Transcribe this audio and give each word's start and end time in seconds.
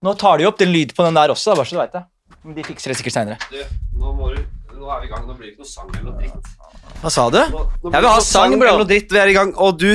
Nå 0.00 0.14
tar 0.16 0.38
de 0.40 0.46
opp 0.48 0.56
den 0.56 0.70
lyd 0.72 0.94
på 0.96 1.04
den 1.04 1.16
der 1.18 1.28
også, 1.28 1.52
bare 1.58 1.68
så 1.68 1.76
du 1.76 1.80
vet 1.82 1.92
det. 1.92 2.00
Men 2.40 2.54
de 2.56 2.62
fikser 2.64 2.88
det 2.92 2.96
sikkert 2.96 3.16
senere. 3.18 3.66
nå, 4.00 4.12
må 4.16 4.30
du, 4.32 4.38
nå 4.80 4.88
er 4.94 5.00
vi 5.02 5.06
i 5.06 5.12
gang. 5.12 5.26
Nå 5.28 5.34
blir 5.36 5.50
det 5.50 5.52
ikke 5.54 5.62
noe 5.64 5.68
sang 5.70 5.88
eller 5.92 6.06
noe 6.10 6.18
dritt. 6.20 6.56
Hva 7.00 7.10
sa 7.12 7.22
du? 7.32 7.38
Nå, 7.52 7.60
nå 7.84 7.90
Jeg 7.92 8.00
vil 8.00 8.04
det 8.06 8.10
ha 8.12 8.20
sang, 8.24 8.54
bro. 8.58 8.66
eller 8.68 8.80
noe 8.82 8.88
dritt. 8.88 9.12
Vi 9.14 9.18
er 9.20 9.30
i 9.30 9.34
gang. 9.36 9.50
Og 9.60 9.76
du, 9.80 9.86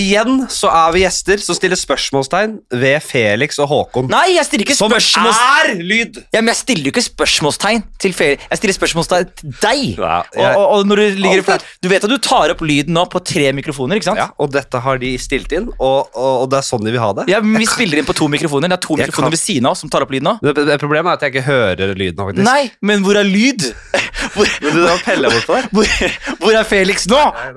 igjen 0.00 0.44
så 0.52 0.70
er 0.72 0.92
vi 0.94 1.02
gjester 1.02 1.40
som 1.44 1.56
stiller 1.56 1.76
spørsmålstegn 1.80 2.54
ved 2.80 3.02
Felix 3.04 3.58
og 3.60 3.68
Håkon. 3.72 4.08
Nei, 4.12 4.34
jeg 4.36 4.46
stiller 4.48 4.66
ikke 4.68 4.76
Som 4.78 4.92
spørsmål... 4.92 5.32
er 5.34 5.72
lyd! 5.80 6.20
Ja, 6.36 6.40
men 6.44 6.52
jeg 6.52 6.60
stiller 6.60 6.88
jo 6.88 6.92
ikke 6.94 7.04
spørsmålstegn 7.08 7.82
til 8.04 8.14
Felix. 8.16 8.46
Jeg 8.52 8.60
stiller 8.62 8.78
spørsmålstegn 8.78 9.32
til 9.40 9.54
deg. 9.64 9.82
Ja, 9.98 10.20
og, 10.22 10.40
jeg- 10.44 10.56
og, 10.60 10.64
og 10.78 10.86
når 10.92 11.02
du 11.02 11.20
ligger 11.24 11.44
flat 11.50 11.66
Du 11.84 11.88
vet 11.92 12.04
at 12.06 12.12
du 12.14 12.16
tar 12.24 12.54
opp 12.54 12.64
lyden 12.64 12.94
nå 12.96 13.04
på 13.12 13.20
tre 13.24 13.50
mikrofoner, 13.56 14.00
ikke 14.00 14.10
sant? 14.12 14.20
Ja, 14.22 14.28
og 14.40 14.52
dette 14.54 14.80
har 14.84 15.00
de 15.02 15.12
stilt 15.20 15.52
inn, 15.56 15.68
og, 15.78 16.12
og, 16.14 16.32
og 16.44 16.48
det 16.52 16.60
er 16.62 16.68
sånn 16.70 16.84
de 16.84 16.92
vil 16.94 17.02
ha 17.02 17.10
det. 17.20 17.26
Ja, 17.32 17.40
men 17.44 17.60
Vi 17.64 17.68
spiller 17.68 18.00
inn 18.00 18.08
på 18.08 18.16
to 18.16 18.28
mikrofoner. 18.32 18.68
Det 18.72 18.78
er 18.80 18.84
to 18.88 18.96
Jeg 19.00 19.08
mikrofoner 19.08 19.28
kan- 19.30 19.36
ved 19.36 19.42
siden 19.44 19.68
av 19.68 19.76
oss 19.76 19.84
som 19.84 19.92
tar 19.92 20.04
opp 20.06 20.12
lyden 20.14 20.28
nå. 20.32 20.36
Det, 20.44 20.54
det 20.68 20.80
Problemet 20.84 21.12
er 21.12 21.18
at 21.20 21.26
jeg 21.28 21.34
ikke 21.34 21.46
hører 21.50 21.94
lyden. 21.96 22.20
faktisk 22.24 22.44
Nei, 22.48 22.70
men 22.84 23.04
hvor 23.04 23.16
er 23.20 23.28
lyd? 23.28 23.68
Hvor, 24.44 24.56
Men 24.64 24.76
du 24.76 24.80
da 24.84 24.94
peller 25.04 25.34
bort 25.34 25.46
på 25.48 25.60
hvor, 25.78 26.16
hvor 26.42 26.58
er 26.58 26.66
Felix 26.68 27.06
nå? 27.10 27.20
Nei, 27.20 27.48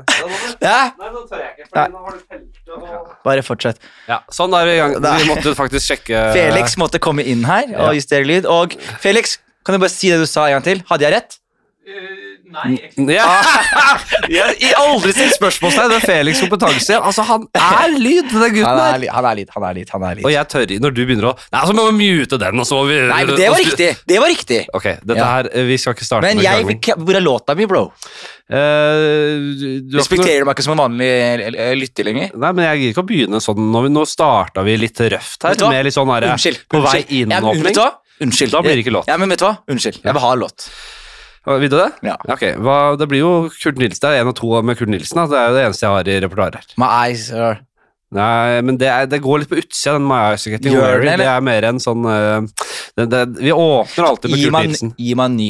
nå 0.97 1.23
tør 1.27 1.41
jeg 1.41 1.51
ikke, 1.57 1.67
Nei. 1.75 1.87
nå 1.93 2.03
har 2.05 2.15
du 2.15 2.21
pelt 2.31 2.71
og 2.77 3.09
Bare 3.27 3.43
fortsett. 3.45 3.81
Ja, 4.09 4.21
sånn 4.33 4.55
er 4.57 4.67
vi 4.69 4.75
i 4.75 4.79
gang. 4.81 4.95
Vi 5.03 5.27
måtte 5.29 5.53
faktisk 5.57 5.91
sjekke 5.91 6.23
Felix 6.35 6.77
måtte 6.79 7.01
komme 7.03 7.25
inn 7.27 7.43
her 7.47 7.69
og 7.75 7.95
justere 7.97 8.27
lyd. 8.27 8.47
Og 8.51 8.75
Felix, 9.03 9.37
kan 9.67 9.75
du 9.75 9.83
bare 9.83 9.93
si 9.93 10.11
det 10.13 10.19
du 10.21 10.27
sa 10.29 10.47
en 10.47 10.57
gang 10.57 10.65
til? 10.67 10.83
Hadde 10.89 11.07
jeg 11.07 11.15
rett? 11.17 11.37
Ja. 12.47 13.25
Jeg 14.31 14.71
har 14.71 14.79
aldri 14.87 15.11
stilt 15.15 15.35
spørsmålstegn 15.35 15.89
ved 15.91 16.05
Felix' 16.07 16.39
kompetanse. 16.43 16.95
Altså, 16.99 17.25
Han 17.27 17.47
er 17.57 17.95
lyd, 17.99 18.29
den 18.31 18.53
gutten 18.55 18.65
Han 18.67 18.79
her. 18.79 18.93
er, 18.95 19.01
li- 19.03 19.11
han 19.11 19.25
er 19.29 19.35
litt, 19.41 19.49
han 19.55 19.65
er 19.67 19.73
lyd, 19.77 19.89
han 19.93 20.05
er 20.07 20.15
lyd. 20.19 20.25
Og 20.27 20.31
jeg 20.33 20.47
tør 20.53 20.73
når 20.85 20.95
du 20.95 21.01
begynner 21.05 21.27
å 21.31 21.33
Nei, 21.53 21.63
så 21.69 21.75
må 21.77 21.85
vi 21.91 21.97
mute 22.11 22.39
den, 22.41 22.59
og 22.63 22.67
så 22.69 22.79
må 22.79 22.85
vi 22.89 22.97
Nei, 23.09 23.19
men 23.27 23.35
det 23.39 23.49
var 23.51 23.61
riktig. 23.63 23.89
Det 24.07 24.19
var 24.23 24.31
riktig. 24.31 24.61
Ok, 24.79 24.87
dette 25.03 25.17
Ja. 25.19 25.27
her 25.37 25.49
Vi 25.67 25.77
skal 25.81 25.93
ikke 25.97 26.07
starte 26.07 26.27
Men 26.27 26.37
med 26.39 26.45
jeg, 26.47 26.65
krangling. 26.65 27.05
hvor 27.05 27.15
er 27.19 27.25
låta 27.27 27.55
mi, 27.59 27.65
bro? 27.69 27.83
Uh, 28.47 29.53
du- 29.59 29.97
Respekterer 29.99 30.39
du 30.39 30.45
meg 30.47 30.55
ikke 30.55 30.63
som 30.63 30.77
en 30.77 30.83
vanlig 30.85 31.09
eh, 31.51 31.73
lytter 31.75 32.07
lenger? 32.07 32.31
Nei, 32.35 32.51
men 32.55 32.63
jeg 32.69 32.79
gir 32.81 32.93
ikke 32.95 33.03
å 33.03 33.09
begynne 33.11 33.41
sånn. 33.43 33.59
Nå, 33.73 33.81
nå 33.91 34.05
starta 34.07 34.63
vi 34.63 34.77
litt 34.79 34.99
røft 35.11 35.43
her, 35.43 35.57
med 35.67 35.83
litt 35.89 35.93
sånn 35.97 36.07
herre 36.15 36.31
Unnskyld. 36.33 36.63
På 36.71 36.79
vei 36.85 37.01
unnskyld. 37.03 37.11
Ja, 37.11 37.25
men 37.27 37.43
inn-åpning. 37.43 37.63
vet 37.67 37.75
du 37.75 37.81
hva? 37.83 37.91
Unnskyld. 38.23 38.51
Da 38.55 38.61
blir 38.65 38.75
det 38.79 38.85
ikke 38.85 38.95
låt. 38.95 39.07
Ja, 39.11 39.17
men 39.21 39.29
vet 39.35 39.39
du 39.43 39.45
hva? 39.49 39.57
Unnskyld. 39.69 39.99
Jeg 40.03 40.15
vil 40.15 40.23
ha 40.23 40.31
låt. 40.39 40.69
Vil 41.47 41.71
du 41.71 41.77
det? 41.79 41.91
Ja. 42.03 42.17
Ok, 42.27 42.43
hva, 42.59 42.97
Det 42.99 43.07
blir 43.07 43.23
jo 43.23 43.31
Kurt 43.53 43.79
Nilsen. 43.79 44.01
Det 44.03 44.09
er 44.11 44.25
en 44.25 44.33
og 44.33 44.35
to 44.35 44.51
med 44.61 44.79
Kurt 44.79 44.91
Nilsen. 44.91 45.21
Da. 45.21 45.27
Det 45.31 45.39
er 45.39 45.47
jo 45.47 45.55
det 45.55 45.63
eneste 45.69 45.85
jeg 45.87 45.95
har 45.95 46.11
i 46.11 46.19
repertoaret 46.25 46.59
her. 46.59 46.75
My 46.81 46.91
eyes 47.07 47.29
are 47.31 47.57
Nei, 48.15 48.61
men 48.63 48.77
det, 48.79 48.87
er, 48.87 49.07
det 49.11 49.17
går 49.19 49.41
litt 49.41 49.49
på 49.51 49.57
utsida, 49.59 49.97
den 49.97 50.05
My 50.07 50.29
Eyes 50.29 50.45
Are 50.47 50.53
Getting 50.53 50.77
Gjør 50.77 50.85
Weary. 50.85 51.07
det, 51.09 51.15
Det, 51.19 51.27
er 51.27 51.41
mer 51.43 51.65
en 51.67 51.81
sånn 51.83 52.05
uh, 52.07 52.69
det, 52.95 53.19
Vi 53.43 53.51
åpner 53.51 54.07
alltid 54.07 54.31
med 54.31 54.43
Kurt 54.45 54.55
Nilsen. 54.63 54.93
gi 54.95 55.15
meg 55.19 55.27
en 55.27 55.35
ny. 55.35 55.49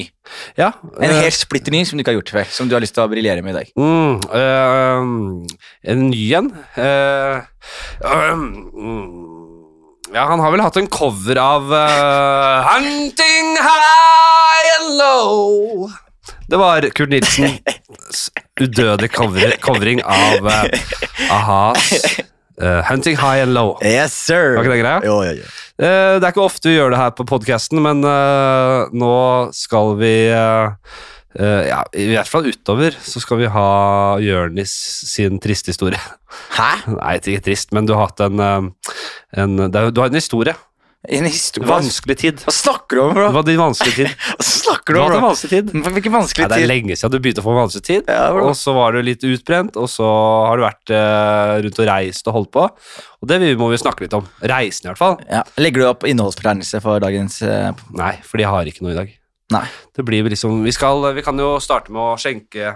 Ja, 0.57 0.71
En 0.97 1.11
eh, 1.11 1.19
helt 1.27 1.37
splitter 1.37 1.75
ny 1.75 1.83
som 1.85 1.99
du 1.99 2.01
ikke 2.01 2.15
har 2.15 2.17
gjort 2.17 2.33
før. 2.33 2.49
Som 2.57 2.71
du 2.71 2.73
har 2.73 2.81
lyst 2.81 2.97
til 2.97 3.05
å 3.05 3.11
briljere 3.11 3.45
med 3.45 3.53
i 3.53 3.59
dag. 3.59 3.69
mm, 3.77 4.25
uh, 4.33 5.61
En 5.93 6.03
ny 6.09 6.23
en. 6.39 6.49
Uh, 6.73 7.45
mm, 8.01 9.36
ja, 10.13 10.23
han 10.29 10.39
har 10.39 10.53
vel 10.53 10.61
hatt 10.63 10.77
en 10.79 10.87
cover 10.91 11.39
av 11.41 11.71
uh, 11.71 12.67
Hunting 12.67 13.53
High 13.59 14.69
and 14.77 14.93
Low. 14.99 15.89
Det 16.47 16.59
var 16.59 16.87
Kurt 16.95 17.11
Nilsens 17.11 18.27
udødelige 18.59 19.11
cover, 19.15 19.55
covering 19.63 20.01
av 20.03 20.47
uh, 20.47 20.63
a-has 21.33 21.91
uh, 22.61 22.81
Hunting 22.87 23.17
High 23.19 23.43
and 23.43 23.53
Low. 23.57 23.75
Yes, 23.83 24.15
sir. 24.15 24.55
Var 24.55 24.63
ikke 24.63 24.77
det 24.77 24.81
greia? 24.85 25.01
Jo, 25.05 25.19
jo, 25.27 25.35
jo. 25.41 25.51
Uh, 25.77 26.17
det 26.17 26.23
er 26.23 26.31
ikke 26.31 26.47
ofte 26.47 26.71
vi 26.71 26.77
gjør 26.77 26.95
det 26.95 27.01
her 27.03 27.13
på 27.17 27.27
podkasten, 27.27 27.83
men 27.83 28.01
nå 28.01 29.17
skal 29.55 29.95
vi 29.99 30.15
Ja, 31.37 31.83
i 31.93 32.07
hvert 32.15 32.29
fall 32.31 32.47
utover 32.49 32.95
så 33.03 33.21
skal 33.21 33.37
vi 33.43 33.49
ha 33.53 33.67
Jørnis 34.23 34.71
sin 35.11 35.37
triste 35.43 35.69
historie. 35.73 35.99
Hæ? 36.57 36.69
Nei, 36.97 37.17
ikke 37.19 37.43
trist, 37.51 37.73
men 37.77 37.85
du 37.85 37.93
har 37.93 38.07
hatt 38.09 38.23
en, 38.25 38.39
eh, 38.41 38.95
en 39.43 39.59
Du 39.69 40.01
har 40.01 40.09
en 40.09 40.17
historie. 40.17 40.55
En 41.07 41.23
historie? 41.29 41.67
Vanskelig 41.69 42.15
tid. 42.19 42.39
Hva 42.43 42.51
snakker 42.51 42.97
du 42.97 43.01
om, 43.03 43.13
Det 43.15 43.27
var 43.35 43.45
din 43.47 43.59
vanskelige 43.61 43.95
tid. 44.07 44.23
Hva 44.39 44.45
snakker 44.47 44.95
Du 44.97 44.99
om, 44.99 45.11
bro? 45.11 45.19
vanskelig 45.27 45.51
tid. 45.53 45.69
Hvilken 45.85 46.11
Nei, 46.11 46.15
vanskelig 46.17 46.47
det 46.51 46.57
er 46.57 46.71
lenge 46.71 46.97
siden 46.97 47.13
du 47.13 47.19
begynte 47.21 47.43
å 47.43 47.45
få 47.45 47.53
vanskelig 47.55 47.85
tid. 47.85 48.09
Ja, 48.11 48.25
og 48.33 48.55
så 48.57 48.73
var 48.75 48.97
du 48.97 49.03
litt 49.05 49.23
utbrent, 49.23 49.77
og 49.79 49.87
så 49.93 50.07
har 50.49 50.57
du 50.59 50.65
vært 50.65 50.95
eh, 50.97 51.53
rundt 51.67 51.79
og 51.83 51.87
reist 51.91 52.27
og 52.27 52.37
holdt 52.39 52.51
på. 52.57 52.65
Og 53.21 53.29
det 53.29 53.39
må 53.61 53.69
vi 53.71 53.79
snakke 53.79 54.07
litt 54.07 54.17
om. 54.17 54.25
Reisen, 54.41 54.87
i 54.87 54.91
hvert 54.91 55.03
fall. 55.03 55.15
Ja. 55.29 55.45
Legger 55.61 55.85
du 55.85 55.89
opp 55.93 56.03
innholdsfortegnelse 56.09 56.81
for 56.83 56.99
dagens 57.03 57.39
eh, 57.45 57.71
Nei, 57.95 58.15
for 58.25 58.41
jeg 58.41 58.51
har 58.51 58.67
ikke 58.73 58.83
noe 58.87 58.97
i 58.97 58.99
dag. 59.03 59.15
Nei. 59.53 59.63
Det 59.95 60.03
blir 60.03 60.27
liksom 60.29 60.63
Vi, 60.65 60.71
skal, 60.75 61.13
vi 61.15 61.21
kan 61.23 61.37
jo 61.39 61.53
starte 61.63 61.91
med 61.91 62.01
å 62.03 62.17
skjenke 62.19 62.73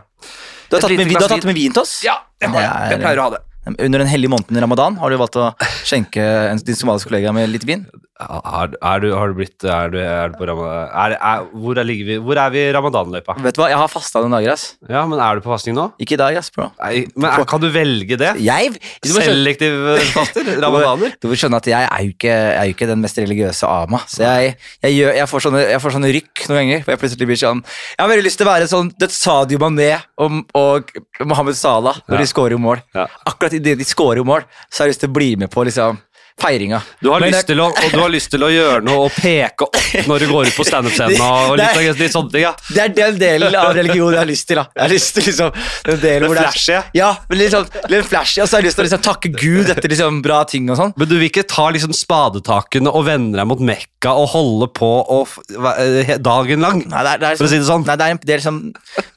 Du 0.70 0.78
har 0.78 0.82
tatt 0.86 0.92
med, 0.96 1.09
du 1.12 1.18
har 1.20 1.28
tatt 1.28 1.44
med 1.50 1.56
vin 1.58 1.74
til 1.76 1.82
oss? 1.84 1.98
Ja, 2.06 2.16
jeg, 2.40 2.50
har, 2.50 2.62
Det 2.62 2.68
det. 2.68 2.76
er- 2.86 2.92
jeg 2.96 3.02
pleier 3.04 3.20
å 3.20 3.26
ha 3.28 3.30
det. 3.36 3.42
Under 3.67 4.01
den 4.01 4.09
hellige 4.09 4.31
måneden 4.33 4.57
i 4.57 4.61
ramadan 4.63 4.95
har 4.97 5.11
du 5.13 5.19
valgt 5.22 5.35
å 5.38 5.51
skjenke 5.85 6.23
en, 6.49 6.57
din 6.66 6.77
somaliske 6.77 7.11
kollega 7.11 7.29
med 7.35 7.51
litt 7.53 7.66
vin? 7.69 7.83
Har, 8.22 8.69
er, 8.85 8.99
du, 9.01 9.07
har 9.17 9.31
du 9.31 9.38
blitt 9.39 9.63
Er 9.66 9.89
du, 9.89 9.95
er 9.97 10.29
du 10.29 10.35
på 10.38 10.45
ramadan... 10.45 10.89
Er, 10.94 11.13
er, 11.17 11.45
hvor, 11.57 11.77
er, 11.77 11.85
ligger 11.89 12.05
vi, 12.05 12.17
hvor 12.22 12.38
er 12.38 12.51
vi 12.53 12.59
i 12.67 12.72
ramadanløypa? 12.75 13.33
Vet 13.41 13.57
du 13.57 13.61
hva, 13.63 13.69
jeg 13.72 13.79
har 13.81 13.89
fasta 13.89 14.22
noen 14.22 14.35
dager, 14.35 14.53
ass. 14.53 14.66
Ja, 14.89 15.01
men 15.09 15.22
er 15.22 15.39
du 15.39 15.45
på 15.45 15.49
fasting 15.53 15.73
nå? 15.77 15.88
Ikke 16.01 16.13
i 16.13 16.19
dag, 16.22 16.38
ass, 16.38 16.51
bro. 16.53 16.67
Nei, 16.81 17.03
men 17.16 17.29
er, 17.31 17.45
kan 17.49 17.61
du 17.63 17.66
velge 17.73 18.17
det? 18.22 18.33
Jeg 18.45 18.75
Selektiv 19.09 19.78
faster? 20.13 20.51
Ramadaner? 20.63 21.16
du 21.22 21.29
må 21.31 21.38
skjønne 21.39 21.61
at 21.61 21.69
jeg 21.72 21.88
er 21.88 22.05
jo 22.05 22.13
ikke, 22.13 22.35
er 22.35 22.69
jo 22.69 22.75
ikke 22.75 22.89
den 22.91 23.01
mest 23.05 23.17
religiøse 23.22 23.69
av 23.69 23.89
meg. 23.93 24.05
Så 24.11 24.22
jeg, 24.25 24.53
jeg, 24.85 24.97
gjør, 24.99 25.13
jeg, 25.17 25.29
får 25.33 25.45
sånne, 25.47 25.63
jeg 25.73 25.83
får 25.85 25.95
sånne 25.97 26.13
rykk 26.17 26.45
noen 26.51 26.59
ganger. 26.61 26.85
For 26.85 26.93
jeg 26.95 27.01
plutselig 27.05 27.29
blir 27.31 27.41
sånn 27.41 27.63
Jeg 27.66 28.01
har 28.03 28.11
veldig 28.13 28.28
lyst 28.28 28.41
til 28.41 28.49
å 28.49 28.51
være 28.51 28.69
sånn 28.69 28.93
Sadio 29.11 29.61
Mané 29.61 29.89
og, 30.22 30.38
og 30.57 30.93
Mohammed 31.25 31.57
Salah 31.57 31.97
når 32.05 32.19
Ja. 32.19 32.22
de 32.22 32.29
scorer 32.29 32.61
mål. 32.61 32.85
Ja. 32.97 33.07
Akkurat 33.29 33.50
idet 33.57 33.78
de 33.79 33.88
scorer 33.88 34.23
mål, 34.28 34.45
så 34.69 34.84
har 34.84 34.89
jeg 34.89 34.95
lyst 34.95 35.06
til 35.06 35.12
å 35.12 35.17
bli 35.17 35.29
med 35.41 35.51
på 35.53 35.66
liksom 35.67 36.00
feiringa. 36.40 36.80
Du 37.02 37.09
har, 37.12 37.19
lyst 37.22 37.47
til 37.50 37.59
å, 37.62 37.68
og 37.69 37.92
du 37.92 38.00
har 38.00 38.09
lyst 38.14 38.31
til 38.31 38.44
å 38.46 38.50
gjøre 38.52 38.81
noe 38.86 39.08
og 39.09 39.12
peke 39.18 39.66
opp 39.68 40.08
når 40.08 40.24
du 40.24 40.28
går 40.31 40.47
ut 40.52 40.56
på 40.58 40.66
standup-scenen 40.66 41.22
og, 41.25 41.58
litt, 41.59 41.75
Det- 41.75 42.00
litt 42.00 42.14
sånne 42.16 42.31
ting. 42.31 42.42
Ja. 42.46 42.53
Det 42.72 42.81
er 42.86 42.94
den 42.96 43.19
delen 43.22 43.56
av 43.59 43.74
religion 43.75 44.14
jeg 44.14 44.22
har 44.22 44.30
lyst 44.30 44.47
til. 44.47 44.62
da 44.62 44.66
Jeg 44.75 44.84
har 44.86 44.94
lyst 44.94 45.14
til 45.18 45.28
liksom 45.28 45.52
Den 45.86 46.00
delen 46.02 46.28
hvor 46.30 46.40
det 46.40 46.46
er 46.47 46.56
flashy? 46.56 46.80
Ja, 46.97 47.09
men 47.30 47.38
litt 47.41 47.52
sånn 47.53 47.68
litt 47.91 48.08
flashy 48.09 48.41
Og 48.41 48.47
så 48.50 48.56
har 48.58 48.62
jeg 48.64 48.70
lyst 48.70 48.80
til 48.80 48.84
å 48.84 48.88
liksom 48.88 49.03
takke 49.06 49.31
Gud 49.36 49.70
etter 49.74 49.90
liksom 49.91 50.22
bra 50.25 50.41
ting 50.50 50.70
og 50.72 50.78
sånn. 50.80 50.94
Men 50.97 51.09
du 51.12 51.16
vil 51.18 51.28
ikke 51.30 51.44
ta 51.50 51.68
liksom 51.74 51.94
spadetakene 51.96 52.90
og 52.91 53.06
vende 53.09 53.38
deg 53.41 53.47
mot 53.52 53.62
Mekka 53.72 54.16
og 54.18 54.30
holde 54.34 54.68
på 54.78 54.90
og, 55.18 55.36
eh, 55.78 56.16
dagen 56.18 56.62
lang? 56.66 56.81
Nei, 56.90 57.03
det 57.06 57.14
er, 57.14 57.22
det 57.22 57.30
er, 57.34 57.40
For 57.41 57.46
å 57.47 57.52
si 57.53 57.59
det 57.62 57.68
sånn. 57.70 57.86
Nei, 57.86 57.96
det 58.00 58.08
er, 58.08 58.16
en- 58.16 58.22
del 58.25 58.38
liksom 58.41 58.59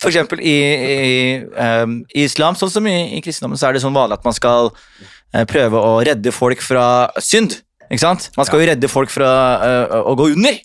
For 0.01 0.11
eksempel 0.11 0.41
i, 0.45 0.55
i, 0.99 1.43
um, 1.85 1.99
i 2.15 2.25
islam, 2.29 2.57
sånn 2.59 2.73
som 2.73 2.87
i, 2.91 2.97
i 3.17 3.21
kristendommen, 3.25 3.59
så 3.61 3.69
er 3.71 3.77
det 3.79 3.83
sånn 3.85 3.97
vanlig 3.97 4.19
at 4.21 4.25
man 4.29 4.37
skal 4.37 4.73
prøve 5.51 5.81
å 5.83 5.97
redde 6.07 6.31
folk 6.35 6.63
fra 6.63 7.11
synd. 7.19 7.59
Ikke 7.91 8.01
sant? 8.05 8.31
Man 8.39 8.47
skal 8.49 8.63
jo 8.63 8.69
redde 8.71 8.89
folk 8.91 9.11
fra 9.13 9.31
uh, 9.61 9.99
å 10.09 10.15
gå 10.19 10.31
under. 10.33 10.57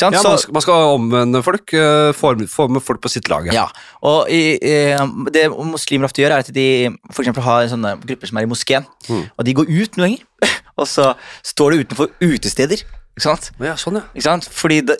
Ja, 0.00 0.08
man, 0.10 0.18
skal, 0.18 0.52
man 0.54 0.62
skal 0.64 0.94
omvende 0.94 1.42
folk, 1.44 1.72
uh, 1.74 2.10
få, 2.16 2.32
få 2.50 2.66
med 2.72 2.82
folk 2.84 3.02
på 3.02 3.10
sitt 3.12 3.28
lag. 3.30 3.46
Ja. 3.50 3.64
Ja, 3.64 3.84
og 4.08 4.30
i, 4.32 4.56
uh, 4.62 5.04
det 5.34 5.48
muslimer 5.50 6.08
ofte 6.08 6.22
gjør, 6.22 6.36
er 6.36 6.44
at 6.46 6.52
de 6.54 6.66
for 7.10 7.24
eksempel 7.24 7.44
har 7.46 7.68
sånne 7.70 7.96
grupper 8.02 8.30
som 8.30 8.40
er 8.40 8.46
i 8.48 8.50
moskeen, 8.50 8.88
Mm. 9.08 9.24
og 9.34 9.46
de 9.46 9.54
går 9.58 9.70
ut 9.70 9.96
noen 9.98 10.12
ganger, 10.12 10.52
og 10.80 10.86
så 10.86 11.08
står 11.42 11.74
de 11.74 11.84
utenfor 11.86 12.12
utesteder. 12.22 12.84
Ikke 13.12 13.26
sant? 13.26 13.50
Ja, 13.60 13.74
sånn, 13.76 13.98
ja. 13.98 14.02
Ikke 14.16 14.24
sant? 14.24 14.46
Fordi 14.56 14.78
de, 14.88 14.96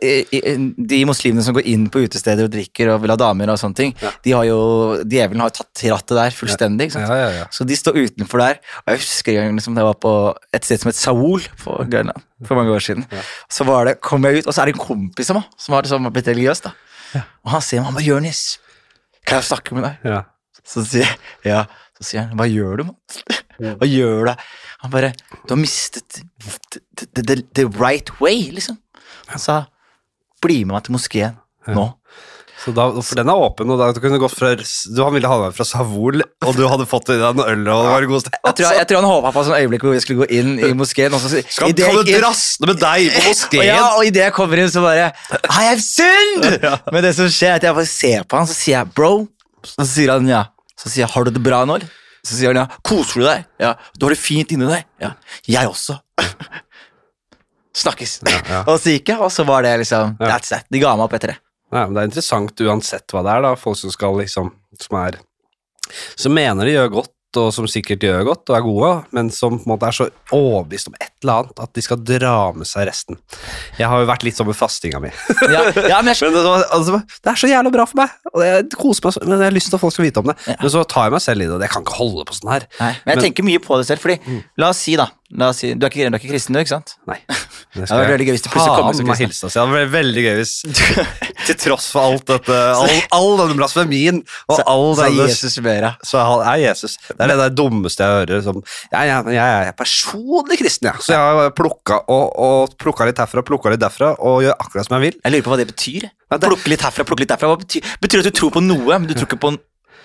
de 0.76 0.98
muslimene 1.08 1.40
som 1.46 1.54
går 1.56 1.64
inn 1.70 1.86
på 1.92 2.02
utesteder 2.04 2.44
og 2.44 2.50
drikker 2.52 2.90
og 2.92 2.98
vil 3.06 3.12
ha 3.14 3.16
damer 3.16 3.48
og 3.54 3.56
sånne 3.60 3.78
ting, 3.78 3.94
Ja. 4.02 4.10
de 4.26 4.34
har 4.36 4.44
jo, 4.44 4.58
djevelen 5.08 5.40
har 5.40 5.54
tatt 5.56 5.80
rattet 5.88 6.18
der 6.18 6.36
fullstendig. 6.36 6.90
Ikke 6.90 6.98
sant? 6.98 7.08
Ja. 7.08 7.46
Så 7.50 7.64
de 7.64 7.78
står 7.78 7.96
utenfor 8.02 8.42
der. 8.44 8.60
Og 8.84 8.92
jeg 8.92 9.00
husker 9.00 9.32
en 9.38 9.46
gang 9.48 9.56
liksom, 9.56 9.78
jeg 9.80 9.88
var 9.88 9.96
på 10.04 10.12
et 10.52 10.68
sted 10.68 10.82
som 10.82 10.90
het 10.92 11.00
Saul 11.00 11.40
på 11.64 11.78
Grønland 11.88 12.20
for 12.44 12.58
mange 12.60 12.74
år 12.76 12.84
siden. 12.84 13.06
Så 13.48 13.64
var 13.64 13.88
det, 13.88 13.96
kom 14.04 14.24
jeg 14.28 14.42
ut, 14.42 14.46
og 14.50 14.52
så 14.52 14.60
er 14.62 14.66
det 14.72 14.76
en 14.76 14.84
kompis 14.84 15.30
av 15.32 15.40
meg 15.40 15.48
som 15.56 15.74
har 15.78 15.82
liksom 15.88 16.12
blitt 16.12 16.28
religiøs. 16.28 16.60
da. 16.68 16.74
Og 17.46 17.50
han 17.56 17.64
ser 17.64 17.80
meg, 17.80 17.86
han 17.86 17.94
bare 17.96 18.04
'Jonis, 18.10 18.58
kan 19.24 19.40
jeg 19.40 19.44
snakke 19.48 19.74
med 19.74 19.84
deg?' 19.88 20.04
ja. 20.12 20.22
Så 20.64 20.84
sier 20.86 21.06
jeg, 21.08 21.16
ja. 21.44 21.64
Så 21.98 22.04
sier 22.10 22.20
han, 22.28 22.36
hva 22.36 22.44
gjør 22.46 22.76
du, 22.76 22.84
mann? 22.84 22.96
Hva 23.80 23.86
gjør 23.88 24.26
du? 24.28 24.34
Han 24.82 24.90
bare, 24.90 25.12
du 25.46 25.54
har 25.54 25.60
mistet 25.60 26.20
the, 26.98 27.22
the, 27.22 27.36
the, 27.54 27.66
right 27.78 28.10
way, 28.20 28.50
liksom. 28.50 28.78
Han 29.30 29.42
sa, 29.42 29.64
bli 30.42 30.64
med 30.64 30.74
meg 30.74 30.86
til 30.88 30.96
moskeen 30.96 31.38
nå. 31.70 31.92
Så 32.62 32.70
da, 32.74 32.84
for 33.02 33.18
den 33.18 33.30
er 33.30 33.40
åpen, 33.42 33.70
og 33.74 33.78
da 33.80 33.88
kunne 33.96 34.18
du 34.18 34.22
gått 34.22 34.36
fra 34.38 34.52
du, 34.54 34.98
Han 35.02 35.14
ville 35.16 35.26
ha 35.26 35.38
deg 35.40 35.54
fra 35.56 35.64
Savol, 35.66 36.20
og 36.22 36.52
du 36.54 36.62
hadde 36.70 36.86
fått 36.86 37.10
i 37.10 37.16
deg 37.18 37.24
en 37.32 37.42
øl, 37.42 37.64
og 37.66 37.86
det 37.86 37.94
var 37.94 38.06
en 38.06 38.12
god 38.12 38.22
sted. 38.22 38.36
Jeg 38.36 38.56
tror, 38.60 38.76
jeg 38.78 38.88
tror 38.90 39.00
han 39.00 39.08
håpet 39.08 39.34
på 39.34 39.42
et 39.42 39.48
sånn 39.48 39.56
øyeblikk 39.58 39.86
hvor 39.86 39.96
vi 39.96 40.02
skulle 40.04 40.22
gå 40.22 40.28
inn 40.38 40.52
i 40.62 40.70
moskeen. 40.78 41.16
Og 41.16 41.24
så, 41.24 41.42
Skal 41.42 41.72
i 41.72 41.76
det 41.78 41.88
kan 41.88 41.98
du 41.98 42.12
drasne 42.12 42.70
med 42.70 42.78
deg 42.82 43.08
på 43.16 43.32
og, 43.32 43.64
ja, 43.70 43.80
og 43.88 44.06
idet 44.06 44.26
jeg 44.28 44.36
kommer 44.36 44.62
inn, 44.62 44.70
så 44.70 44.84
bare 44.84 45.10
I 45.40 45.64
have 45.72 45.82
sinned! 45.82 46.68
Men 46.94 47.06
det 47.08 47.16
som 47.18 47.30
skjer, 47.30 47.56
er 47.56 47.58
at 47.58 47.66
jeg 47.66 47.78
bare 47.80 47.90
ser 47.90 48.28
på 48.30 48.38
han, 48.38 48.50
så 48.50 48.58
sier 48.58 48.78
jeg 48.78 48.94
bro. 48.94 49.12
Så 49.72 49.88
sier 49.96 50.14
han 50.14 50.30
ja. 50.30 50.44
Så 50.78 50.90
sier 50.90 51.06
jeg 51.06 51.12
har 51.16 51.26
du 51.26 51.34
det 51.34 51.42
bra 51.42 51.64
nå, 51.66 51.80
eller? 51.80 51.98
Så 52.22 52.36
sier 52.38 52.52
han 52.52 52.62
ja. 52.62 52.80
Koser 52.86 53.20
du 53.20 53.26
deg? 53.26 53.46
Ja. 53.62 53.72
Du 53.98 54.06
har 54.06 54.14
det 54.14 54.20
fint 54.22 54.52
inni 54.54 54.68
deg? 54.68 54.84
Ja. 55.02 55.14
Jeg 55.48 55.70
også. 55.70 55.98
Snakkes. 57.82 58.18
Ja, 58.28 58.38
ja. 58.48 58.60
og 58.68 58.76
så 58.82 58.92
gikk 58.94 59.10
jeg, 59.14 59.18
og 59.22 59.32
så 59.32 59.46
var 59.48 59.64
det 59.66 59.72
liksom 59.82 60.16
Ja. 60.20 60.34
That's 60.34 60.52
that. 60.52 60.68
De 60.70 60.80
ga 60.82 60.92
meg 60.96 61.08
opp 61.08 61.16
etter 61.18 61.34
det. 61.34 61.38
Ja, 61.72 61.86
men 61.86 61.96
det 61.96 62.02
er 62.02 62.10
interessant 62.10 62.60
uansett 62.60 63.14
hva 63.14 63.22
det 63.24 63.32
er, 63.32 63.44
da. 63.46 63.52
Folk 63.56 63.78
som 63.80 63.92
skal 63.94 64.18
liksom 64.20 64.52
Som 64.80 64.98
er 65.00 65.16
Som 66.20 66.34
mener 66.36 66.68
de 66.68 66.74
gjør 66.76 66.92
godt, 67.00 67.11
og 67.40 67.52
som 67.54 67.66
sikkert 67.70 68.04
gjør 68.04 68.24
godt 68.28 68.50
og 68.52 68.56
er 68.58 68.64
gode, 68.66 68.90
men 69.16 69.30
som 69.34 69.56
på 69.58 69.64
en 69.66 69.72
måte 69.74 69.88
er 69.88 69.96
så 69.96 70.06
overbevist 70.34 70.90
om 70.90 70.96
et 70.98 71.10
eller 71.22 71.42
annet 71.44 71.62
at 71.64 71.72
de 71.78 71.84
skal 71.84 72.00
dra 72.02 72.34
med 72.56 72.68
seg 72.68 72.86
resten. 72.88 73.18
Jeg 73.78 73.88
har 73.88 74.02
jo 74.02 74.08
vært 74.10 74.26
litt 74.26 74.38
sånn 74.38 74.48
med 74.50 74.58
fastinga 74.58 75.00
mi. 75.02 75.12
Ja, 75.52 75.64
ja 75.88 76.02
men 76.02 76.12
jeg, 76.12 76.20
Men 76.32 76.36
det, 76.36 76.44
altså, 76.74 77.00
det 77.22 77.32
er 77.32 77.40
så 77.42 77.50
jævla 77.50 77.72
bra 77.74 77.86
for 77.88 78.02
meg, 78.02 78.14
og 78.32 78.44
jeg 78.46 78.68
koser 78.76 79.08
meg 79.08 79.18
men 79.28 79.38
jeg 79.38 79.48
har 79.50 79.56
lyst 79.56 79.70
til 79.70 79.78
at 79.78 79.82
folk 79.84 79.94
skal 79.96 80.06
vite 80.08 80.22
om 80.22 80.30
det. 80.32 80.36
Ja. 80.50 80.58
Men 80.60 80.74
så 80.74 80.84
tar 80.88 81.08
jeg 81.08 81.16
meg 81.16 81.24
selv 81.24 81.44
i 81.44 81.48
det, 81.48 81.56
og 81.56 81.64
jeg 81.66 81.72
kan 81.74 81.86
ikke 81.86 81.98
holde 81.98 82.26
på 82.28 82.36
sånn 82.38 82.52
her. 82.52 82.68
nei, 82.80 82.92
men 82.92 83.12
jeg 83.12 83.16
Men- 83.16 83.26
tenker 83.28 83.48
mye 83.48 83.62
på 83.62 83.80
det 83.80 83.88
selv, 83.90 84.02
fordi 84.04 84.42
La 84.58 84.68
oss 84.72 84.82
si, 84.82 84.96
da 84.98 85.08
si, 85.56 85.72
du, 85.74 85.86
er 85.86 85.90
ikke, 85.90 86.10
du 86.10 86.16
er 86.16 86.20
ikke 86.20 86.32
kristen, 86.34 86.52
du, 86.56 86.60
ikke 86.60 86.74
sant? 86.74 86.96
Nei. 87.08 87.18
Det 87.28 87.38
Ja, 87.72 87.86
det 87.86 87.96
var 87.96 88.10
veldig 88.12 88.26
gøy 88.28 88.34
hvis 88.36 88.42
det 88.44 88.50
plutselig 88.52 88.76
kommer 88.76 88.96
som 88.98 89.06
kristen. 89.08 89.30
hilse. 89.32 89.48
Ja, 89.56 89.62
det 89.64 89.72
var 89.72 89.92
veldig 89.94 90.22
gøy 90.26 90.34
hvis 90.42 90.54
Til 91.46 91.56
tross 91.58 91.88
for 91.94 92.06
alt 92.12 92.26
dette 92.28 92.54
All, 92.54 92.92
all 93.18 93.32
denne 93.40 93.56
blasfemien 93.58 94.20
og 94.48 94.56
Så- 94.58 94.66
all 94.70 94.86
så 94.98 95.06
er 95.08 95.16
Jesus 95.26 95.58
bedre. 95.64 95.92
så 96.06 96.20
er 96.22 96.44
er 96.52 96.60
Jesus. 96.68 96.96
Det 97.08 97.18
er 97.20 97.32
det 97.32 97.38
der 97.42 97.54
dummeste 97.58 98.04
jeg 98.06 98.20
hører. 98.26 98.42
Som, 98.46 98.62
jeg, 98.92 99.10
jeg, 99.12 99.34
jeg 99.36 99.68
er 99.68 99.72
personlig 99.78 100.58
kristen, 100.60 100.90
jeg. 100.92 101.02
Så 101.02 101.12
jeg 101.16 101.18
har 101.42 101.50
plukka 101.56 102.00
og, 102.08 102.32
og 102.38 102.76
plukka 102.78 103.06
litt 103.08 103.18
herfra 103.22 103.42
plukka 103.46 103.70
litt 103.74 103.82
derfra 103.82 104.14
og 104.18 104.42
gjør 104.46 104.56
akkurat 104.58 104.86
som 104.88 104.98
jeg 105.00 105.08
vil. 105.10 105.20
Jeg 105.24 105.32
lurer 105.36 105.46
på 105.48 105.54
hva 105.54 105.60
det 105.62 105.68
betyr. 105.72 106.08
Plukke 106.32 106.72
litt 106.72 106.80
herfra, 106.86 107.04
plukke 107.04 107.24
litt 107.26 107.32
derfra. 107.34 107.52
Betyr, 107.60 107.84
betyr 108.00 108.22
at 108.24 108.30
du 108.30 108.34
tror 108.38 108.50
på 108.54 108.62
noe, 108.64 108.98
men 108.98 109.06
du 109.10 109.14
tror 109.14 109.28
ikke 109.28 109.40
på 109.42 109.52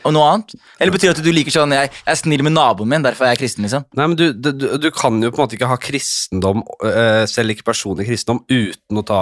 og 0.07 0.15
noe 0.15 0.27
annet? 0.31 0.55
Eller 0.79 0.93
betyr 0.93 1.11
det 1.11 1.17
at 1.17 1.25
du 1.25 1.33
liker 1.33 1.53
sånn 1.53 1.73
jeg, 1.75 1.91
jeg 1.91 2.13
er 2.13 2.19
snill 2.19 2.43
med 2.45 2.55
naboen 2.55 2.91
min, 2.91 3.05
derfor 3.05 3.27
er 3.27 3.35
jeg 3.35 3.41
kristen, 3.43 3.65
liksom? 3.67 3.85
Nei, 3.97 4.07
men 4.09 4.17
du, 4.19 4.25
du, 4.33 4.51
du 4.79 4.89
kan 4.95 5.17
jo 5.23 5.31
på 5.33 5.39
en 5.39 5.45
måte 5.45 5.57
ikke 5.57 5.69
ha 5.69 5.79
kristendom, 5.81 6.63
øh, 6.87 7.23
selv 7.29 7.53
ikke 7.53 7.67
personlig 7.67 8.07
kristendom, 8.09 8.43
uten 8.47 9.01
å 9.01 9.05
ta 9.07 9.21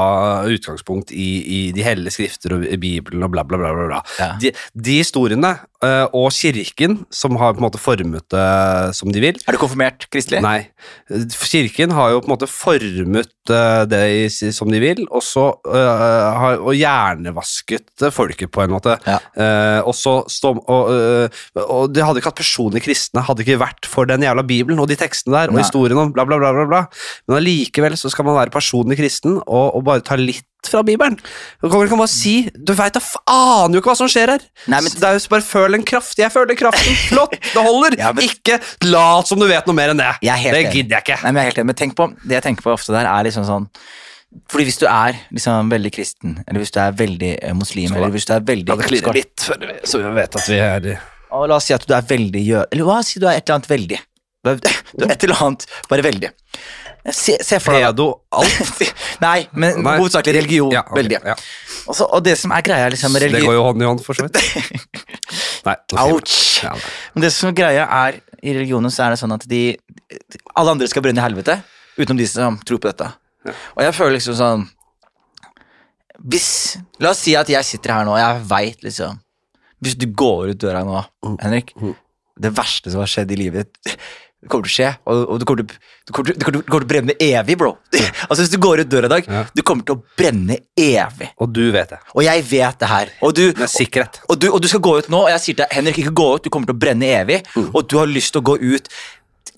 utgangspunkt 0.52 1.14
i, 1.16 1.30
i 1.42 1.62
de 1.76 1.86
hellige 1.86 2.18
skrifter 2.18 2.58
og 2.58 2.68
i 2.68 2.80
Bibelen 2.82 3.26
og 3.26 3.34
bla, 3.34 3.46
bla, 3.48 3.60
bla. 3.62 3.74
bla, 3.76 3.88
bla. 3.90 4.02
Ja. 4.20 4.32
De, 4.42 4.52
de 4.76 5.00
historiene 5.02 5.56
øh, 5.86 6.06
og 6.16 6.30
kirken, 6.36 7.00
som 7.14 7.40
har 7.42 7.56
på 7.56 7.64
en 7.64 7.68
måte 7.68 7.82
formet 7.82 8.28
det 8.34 8.46
som 8.98 9.12
de 9.14 9.24
vil, 9.24 9.40
Er 9.46 9.56
du 9.56 9.62
konfirmert 9.62 10.08
kristelig? 10.14 10.44
Nei. 10.46 10.68
Kirken 11.36 11.94
har 11.96 12.14
jo 12.14 12.22
på 12.22 12.30
en 12.30 12.36
måte 12.36 12.50
formet 12.52 13.54
eh, 13.54 13.84
det 13.90 14.04
som 14.56 14.70
de 14.72 14.82
vil, 14.82 15.06
og 15.10 15.24
så 15.26 15.48
har 15.66 16.60
og 16.60 16.76
hjernevasket 16.76 18.06
folket 18.14 18.52
på 18.54 18.64
en 18.64 18.74
måte. 18.74 18.96
Ja. 19.06 19.18
Og 19.86 19.94
så 19.98 20.18
stå, 20.32 20.54
og, 20.62 20.75
eh, 20.94 21.44
og 21.66 21.94
de 21.94 22.04
hadde 22.06 22.22
ikke 22.22 22.32
hatt 22.32 22.40
personlig 22.42 22.84
kristne, 22.86 23.24
hadde 23.28 23.46
ikke 23.46 23.60
vært 23.62 23.88
for 23.90 24.10
den 24.10 24.26
jævla 24.26 24.44
bibelen 24.48 24.82
og 24.84 24.90
de 24.92 24.98
tekstene 25.00 25.36
der 25.38 25.54
og 25.54 25.58
Nei. 25.60 25.64
historien 25.66 26.00
om 26.02 26.12
bla, 26.16 26.26
bla, 26.28 26.40
bla, 26.42 26.52
bla, 26.56 26.66
bla. 26.72 26.82
Men 27.28 27.40
allikevel 27.42 27.98
så 28.00 28.12
skal 28.14 28.28
man 28.28 28.38
være 28.40 28.54
personlig 28.54 29.00
kristen 29.00 29.40
og, 29.46 29.66
og 29.78 29.86
bare 29.88 30.04
ta 30.06 30.18
litt 30.20 30.46
fra 30.66 30.82
Bibelen. 30.82 31.14
Du 31.62 31.68
kan 31.70 31.84
ikke 31.86 31.98
bare 32.00 32.10
si 32.10 32.48
Du 32.58 32.72
veit 32.74 32.96
da 32.96 33.02
aner 33.30 33.78
jo 33.78 33.84
ikke 33.84 33.92
hva 33.92 33.98
som 34.00 34.10
skjer 34.10 34.32
her! 34.34 34.46
Nei, 34.72 34.80
men- 34.82 34.96
det 34.98 35.06
er 35.06 35.20
jo 35.20 35.30
bare 35.30 35.46
føl 35.46 35.78
en 35.78 35.84
kraft. 35.86 36.18
Jeg 36.18 36.34
føler 36.34 36.58
kraften. 36.58 36.96
Flott! 37.12 37.36
Det 37.38 37.62
holder! 37.68 37.98
Ja, 38.02 38.10
men- 38.18 38.26
Ikke 38.26 38.58
lat 38.90 39.30
som 39.30 39.38
du 39.42 39.46
vet 39.46 39.70
noe 39.70 39.78
mer 39.78 39.94
enn 39.94 40.02
det. 40.02 40.10
Det 40.24 40.64
gidder 40.74 40.98
jeg 40.98 41.06
ikke. 41.06 41.20
Nei, 41.22 41.32
men 41.36 41.42
jeg 41.42 41.44
er 41.44 41.52
helt 41.52 41.62
enig, 41.62 41.70
men 41.70 41.80
tenk 41.84 41.94
på, 42.00 42.10
det 42.26 42.40
jeg 42.40 42.48
tenker 42.48 42.66
på 42.66 42.74
ofte 42.74 42.96
der, 42.98 43.06
er 43.06 43.28
liksom 43.30 43.46
sånn 43.46 43.70
fordi 44.52 44.66
hvis 44.68 44.80
du 44.82 44.86
er 44.90 45.18
liksom 45.34 45.70
veldig 45.72 45.92
kristen, 45.96 46.40
eller 46.46 46.64
hvis 46.64 46.74
du 46.76 46.80
er 46.84 46.96
veldig 46.98 47.32
eh, 47.40 47.54
muslim, 47.58 47.92
Skål 47.92 48.02
eller 48.02 48.16
hvis 48.16 48.28
du 48.28 48.34
er 48.36 48.44
veldig 48.50 48.72
La 48.72 48.80
det 48.80 48.90
klirre 48.90 49.14
litt, 49.16 49.46
så 49.88 50.02
vi 50.02 50.16
vet 50.18 50.40
at 50.42 50.50
vi 50.52 50.60
er 50.62 50.90
Og 51.36 51.48
la 51.50 51.60
oss 51.60 51.70
si 51.70 51.76
at 51.76 51.86
du 51.88 51.94
er 51.96 52.06
veldig 52.10 52.44
jø... 52.44 52.66
Eller 52.72 52.88
hva 52.88 53.00
si 53.06 53.22
du 53.22 53.28
er 53.30 53.40
et 53.40 53.46
eller 53.46 53.60
annet 53.60 53.72
veldig. 53.72 54.02
Du 54.46 54.52
er, 54.52 54.60
du 54.94 55.06
er 55.08 55.14
et 55.16 55.24
eller 55.26 55.42
annet 55.48 55.66
bare 55.90 56.06
veldig. 56.06 56.30
Se, 57.06 57.36
se 57.46 57.58
for 57.62 57.78
deg 57.78 57.84
pedo 57.86 58.08
alt. 58.34 58.80
Nei, 59.26 59.40
men 59.54 59.82
Nei. 59.86 59.96
hovedsakelig 60.00 60.40
religion. 60.40 60.72
Ja, 60.74 60.82
okay, 60.86 61.04
veldig. 61.04 61.20
ja. 61.22 61.36
Også, 61.86 62.08
og 62.10 62.24
det 62.26 62.34
som 62.42 62.54
er 62.56 62.64
greia 62.66 62.88
liksom, 62.90 63.14
med 63.14 63.28
Det 63.30 63.44
går 63.46 63.54
jo 63.54 63.66
hånd 63.68 63.84
i 63.84 63.90
hånd, 63.90 64.02
for 64.06 64.18
så 64.18 64.26
vidt. 64.26 64.40
Nei, 65.68 65.76
Ouch! 66.02 66.38
Ja. 66.66 66.74
Men 67.14 67.28
det 67.28 67.34
som 67.36 67.52
er 67.52 67.58
greia 67.58 67.86
er, 68.06 68.18
i 68.42 68.56
religionen 68.58 68.94
så 68.94 69.06
er 69.06 69.14
det 69.14 69.22
sånn 69.22 69.34
at 69.34 69.46
de 69.50 69.68
Alle 70.58 70.74
andre 70.74 70.90
skal 70.90 71.06
brenne 71.06 71.22
i 71.22 71.26
helvete, 71.26 71.60
utenom 71.98 72.22
de 72.22 72.28
som 72.30 72.58
tror 72.66 72.82
på 72.82 72.90
dette. 72.90 73.12
Og 73.46 73.84
jeg 73.86 73.94
føler 73.98 74.16
liksom 74.18 74.38
sånn 74.40 74.66
Hvis 76.26 76.50
La 77.04 77.12
oss 77.12 77.24
si 77.26 77.36
at 77.38 77.50
jeg 77.52 77.68
sitter 77.68 77.96
her 77.98 78.06
nå, 78.08 78.16
og 78.16 78.22
jeg 78.22 78.44
veit 78.50 78.86
liksom 78.88 79.20
Hvis 79.84 79.98
du 80.00 80.08
går 80.18 80.54
ut 80.54 80.62
døra 80.64 80.86
nå, 80.88 81.02
Henrik 81.44 81.74
Det 81.76 82.52
verste 82.58 82.94
som 82.94 83.04
har 83.04 83.12
skjedd 83.12 83.34
i 83.36 83.42
livet 83.46 83.74
ditt 83.76 83.98
det 84.46 84.52
kommer 84.54 84.68
til 84.68 84.70
å 84.70 84.76
skje, 84.76 84.88
og, 85.10 85.20
og 85.34 85.40
du, 85.42 85.44
kommer 85.50 85.64
til, 85.66 85.78
du, 86.06 86.12
kommer 86.14 86.28
til, 86.30 86.36
du, 86.38 86.44
kommer 86.44 86.54
til, 86.54 86.62
du 86.62 86.68
kommer 86.70 86.84
til 86.84 86.86
å 86.86 86.90
brenne 86.92 87.14
evig, 87.26 87.56
bro. 87.58 87.72
altså 88.28 88.44
Hvis 88.44 88.52
du 88.54 88.58
går 88.62 88.84
ut 88.84 88.92
døra 88.92 89.08
i 89.08 89.12
dag, 89.16 89.30
Ja. 89.34 89.40
du 89.58 89.62
kommer 89.66 89.88
til 89.88 89.96
å 89.96 90.04
brenne 90.20 90.58
evig. 90.78 91.30
Og 91.42 91.50
du 91.56 91.64
vet 91.74 91.96
det. 91.96 91.98
Og 92.14 92.22
jeg 92.28 92.44
vet 92.52 92.78
det 92.84 92.90
her. 92.92 93.14
Og 93.26 93.34
du, 93.40 93.42
Med 93.58 93.72
sikkerhet. 93.74 94.20
og 94.30 94.38
du, 94.44 94.46
og 94.52 94.62
du 94.62 94.68
skal 94.70 94.84
gå 94.86 94.92
ut 95.00 95.10
nå, 95.10 95.24
og 95.24 95.32
jeg 95.34 95.42
sier 95.48 95.58
til 95.58 95.64
deg, 95.64 95.74
Henrik, 95.80 95.98
ikke 96.04 96.14
gå 96.22 96.28
ut, 96.36 96.46
du 96.46 96.52
kommer 96.54 96.70
til 96.70 96.78
å 96.78 96.82
brenne 96.84 97.10
evig, 97.24 97.40
og 97.72 97.80
du 97.90 97.98
har 97.98 98.12
lyst 98.12 98.36
til 98.36 98.44
å 98.44 98.48
gå 98.52 98.60
ut. 98.62 98.92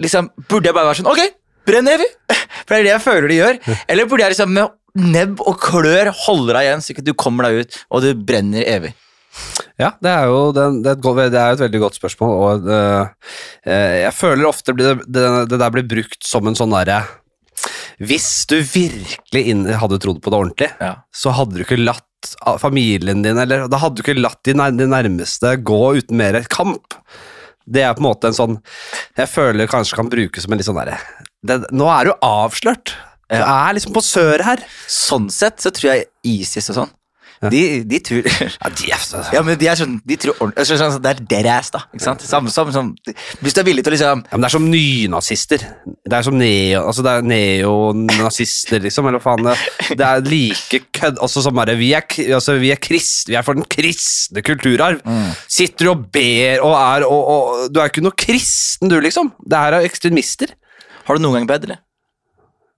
Liksom, 0.07 0.31
Burde 0.47 0.71
jeg 0.71 0.77
bare 0.79 0.87
være 0.93 1.01
sånn, 1.01 1.11
ok, 1.11 1.35
brenn 1.67 1.89
evig, 1.91 2.07
for 2.31 2.73
det 2.73 2.79
er 2.79 2.87
det 2.87 2.93
jeg 2.95 3.03
føler 3.05 3.27
de 3.31 3.39
gjør. 3.41 3.59
Eller 3.87 4.07
burde 4.09 4.25
jeg 4.25 4.33
liksom 4.35 4.53
med 4.55 5.03
nebb 5.17 5.43
og 5.45 5.59
klør 5.61 6.09
holde 6.25 6.55
deg 6.55 6.65
igjen, 6.69 6.81
så 6.81 6.93
ikke 6.95 7.05
du 7.05 7.13
kommer 7.19 7.45
deg 7.49 7.61
ut, 7.67 7.77
og 7.93 8.01
du 8.05 8.09
brenner 8.27 8.65
evig. 8.65 8.93
Ja, 9.77 9.91
det 10.01 10.09
er 10.09 10.25
jo 10.31 10.37
det 10.55 10.63
er 10.63 10.95
et, 10.95 11.01
godt, 11.03 11.19
det 11.29 11.37
er 11.37 11.53
et 11.53 11.61
veldig 11.61 11.81
godt 11.83 11.99
spørsmål, 11.99 12.31
og 12.41 12.65
øh, 12.73 13.35
øh, 13.69 13.95
jeg 14.01 14.13
føler 14.17 14.47
ofte 14.49 14.73
det, 14.73 14.95
det, 15.05 15.25
det 15.51 15.59
der 15.61 15.73
blir 15.75 15.85
brukt 15.91 16.25
som 16.25 16.49
en 16.49 16.57
sånn 16.57 16.73
derre 16.73 17.03
Hvis 18.01 18.47
du 18.49 18.55
virkelig 18.65 19.77
hadde 19.77 19.99
trodd 20.01 20.23
på 20.25 20.33
det 20.33 20.39
ordentlig, 20.39 20.71
Ja. 20.81 20.95
så 21.13 21.35
hadde 21.37 21.59
du 21.59 21.63
ikke 21.67 21.77
latt 21.83 22.03
familien 22.57 23.21
din, 23.21 23.37
eller 23.37 23.67
da 23.69 23.77
hadde 23.83 23.99
du 23.99 24.03
ikke 24.07 24.17
latt 24.17 24.41
de 24.49 24.55
nærmeste 24.57 25.53
gå 25.61 25.79
uten 25.99 26.17
mer 26.17 26.39
kamp. 26.49 26.97
Det 27.67 27.83
er 27.85 27.93
på 27.93 28.01
en 28.01 28.07
måte 28.07 28.29
en 28.31 28.35
sånn 28.37 28.53
Jeg 29.19 29.27
føler 29.27 29.67
kanskje 29.69 29.97
kan 29.99 30.09
brukes 30.09 30.45
som 30.45 30.53
en 30.55 30.59
litt 30.61 30.65
sånn 30.69 30.77
derre 30.79 30.97
det- 31.47 31.71
Nå 31.73 31.87
er 31.95 32.11
du 32.11 32.13
avslørt. 32.23 32.93
Du 33.31 33.35
er 33.41 33.73
liksom 33.75 33.91
på 33.95 34.03
søret 34.05 34.45
her. 34.47 34.61
Sånn 34.87 35.29
sett 35.33 35.59
så 35.63 35.71
tror 35.75 35.89
jeg 35.95 36.05
ISIS 36.23 36.69
og 36.71 36.77
sånn, 36.77 36.93
de, 37.53 37.83
de 37.85 37.99
tror 38.01 38.23
Ja, 38.63 38.69
de 38.73 38.87
er, 38.95 39.01
Ja, 39.35 39.41
men 39.45 39.59
de 39.61 39.67
er 39.69 39.75
sånn, 39.77 39.97
de 40.09 40.15
tror 40.17 40.39
ordentlig 40.41 40.63
sånn, 40.79 40.95
Det 41.03 41.11
er 41.11 41.19
deres, 41.43 41.67
da. 41.75 41.83
Ikke 41.93 42.01
sant? 42.07 42.23
Samme 42.25 42.49
som 42.49 42.71
som- 42.73 42.95
Hvis 43.43 43.53
du 43.53 43.59
er 43.61 43.67
villig 43.67 43.83
til 43.85 43.91
å 43.93 43.95
liksom 43.97 44.23
Ja, 44.25 44.31
men 44.37 44.41
det 44.41 44.47
er 44.49 44.55
som 44.55 44.65
nynazister. 44.71 45.65
Det 46.07 46.17
er 46.17 46.23
som 46.25 46.37
neo, 46.39 46.81
altså 46.87 47.03
det 47.05 47.13
er 47.19 47.27
neonazister, 48.01 48.79
liksom, 48.81 49.07
eller 49.07 49.19
hva 49.21 49.35
faen. 49.35 49.45
Det, 49.45 49.97
det 49.99 50.07
er 50.07 50.25
like 50.31 50.79
kødd 50.97 51.19
altså 51.23 51.43
som 51.45 51.55
bare, 51.59 51.75
vi 51.79 51.91
er, 51.97 52.05
altså, 52.35 52.57
vi 52.61 52.71
er 52.73 52.79
krist, 52.81 53.27
vi 53.29 53.37
er 53.37 53.45
for 53.45 53.57
den 53.59 53.67
kristne 53.69 54.41
kulturarv. 54.45 55.01
Sitter 55.51 55.85
du 55.89 55.91
og 55.93 56.07
ber 56.15 56.63
og 56.65 56.73
er 56.79 57.05
og, 57.07 57.33
og 57.35 57.73
Du 57.73 57.81
er 57.83 57.91
ikke 57.91 58.03
noe 58.05 58.15
kristen, 58.17 58.89
du, 58.91 58.97
liksom. 59.03 59.33
Det 59.45 59.61
her 59.61 59.77
er 59.77 59.87
ekstremister. 59.87 60.55
Har 61.07 61.17
du 61.17 61.23
noen 61.23 61.39
gang 61.41 61.49
bedt, 61.49 61.67
eller? 61.69 61.79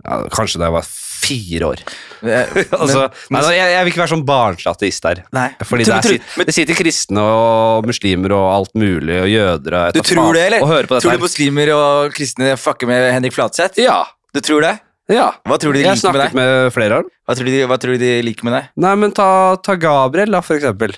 Ja, 0.05 0.21
kanskje 0.31 0.61
da 0.61 0.69
jeg 0.69 0.75
var 0.77 0.85
fire 0.87 1.73
år. 1.73 1.81
Altså, 2.19 3.05
men- 3.31 3.43
nei, 3.45 3.53
jeg, 3.55 3.71
jeg 3.71 3.83
vil 3.85 3.91
ikke 3.93 4.01
være 4.01 4.11
sånn 4.11 4.25
barnslig 4.27 4.67
ateist 4.73 5.05
der. 5.05 5.21
Nei. 5.35 5.45
Fordi 5.63 5.85
Tror- 5.87 6.03
det, 6.03 6.19
er, 6.19 6.47
det 6.49 6.55
sitter 6.55 6.75
kristne 6.79 7.23
og 7.23 7.87
muslimer 7.87 8.33
og 8.35 8.45
alt 8.57 8.73
mulig, 8.79 9.21
og 9.23 9.29
jøder 9.31 9.77
og 9.77 9.85
jeg 9.87 9.95
Du 9.95 10.01
tror 10.09 10.35
det, 10.35 10.43
eller? 10.49 10.85
Tror 10.89 11.15
du 11.15 11.23
muslimer 11.23 11.71
og 11.75 12.13
kristne 12.15 12.53
fucker 12.59 12.91
med 12.91 13.07
Henrik 13.15 13.35
Flatseth? 13.35 13.79
Ja. 13.79 14.01
Du 14.35 14.41
tror 14.45 14.63
det? 14.67 14.75
ja. 15.09 15.31
Hva 15.47 15.57
tror 15.57 15.73
du 15.73 15.79
de 15.79 15.85
Jeg 15.87 15.95
liker 15.95 15.95
med 15.95 16.03
snakket 16.03 16.25
deg? 16.27 16.35
med 16.37 16.73
flere 16.75 16.97
av 16.99 17.01
dem. 17.05 17.09
Hva 17.25 17.35
tror, 17.39 17.47
de, 17.49 17.61
hva 17.71 17.77
tror 17.81 17.95
du 17.95 18.03
de 18.03 18.11
liker 18.27 18.45
med 18.45 18.53
deg? 18.59 18.67
Nei, 18.83 18.91
men 19.01 19.15
ta, 19.17 19.29
ta 19.65 19.75
Gabriel, 19.79 20.35
da, 20.35 20.41
for 20.45 20.59
eksempel. 20.59 20.93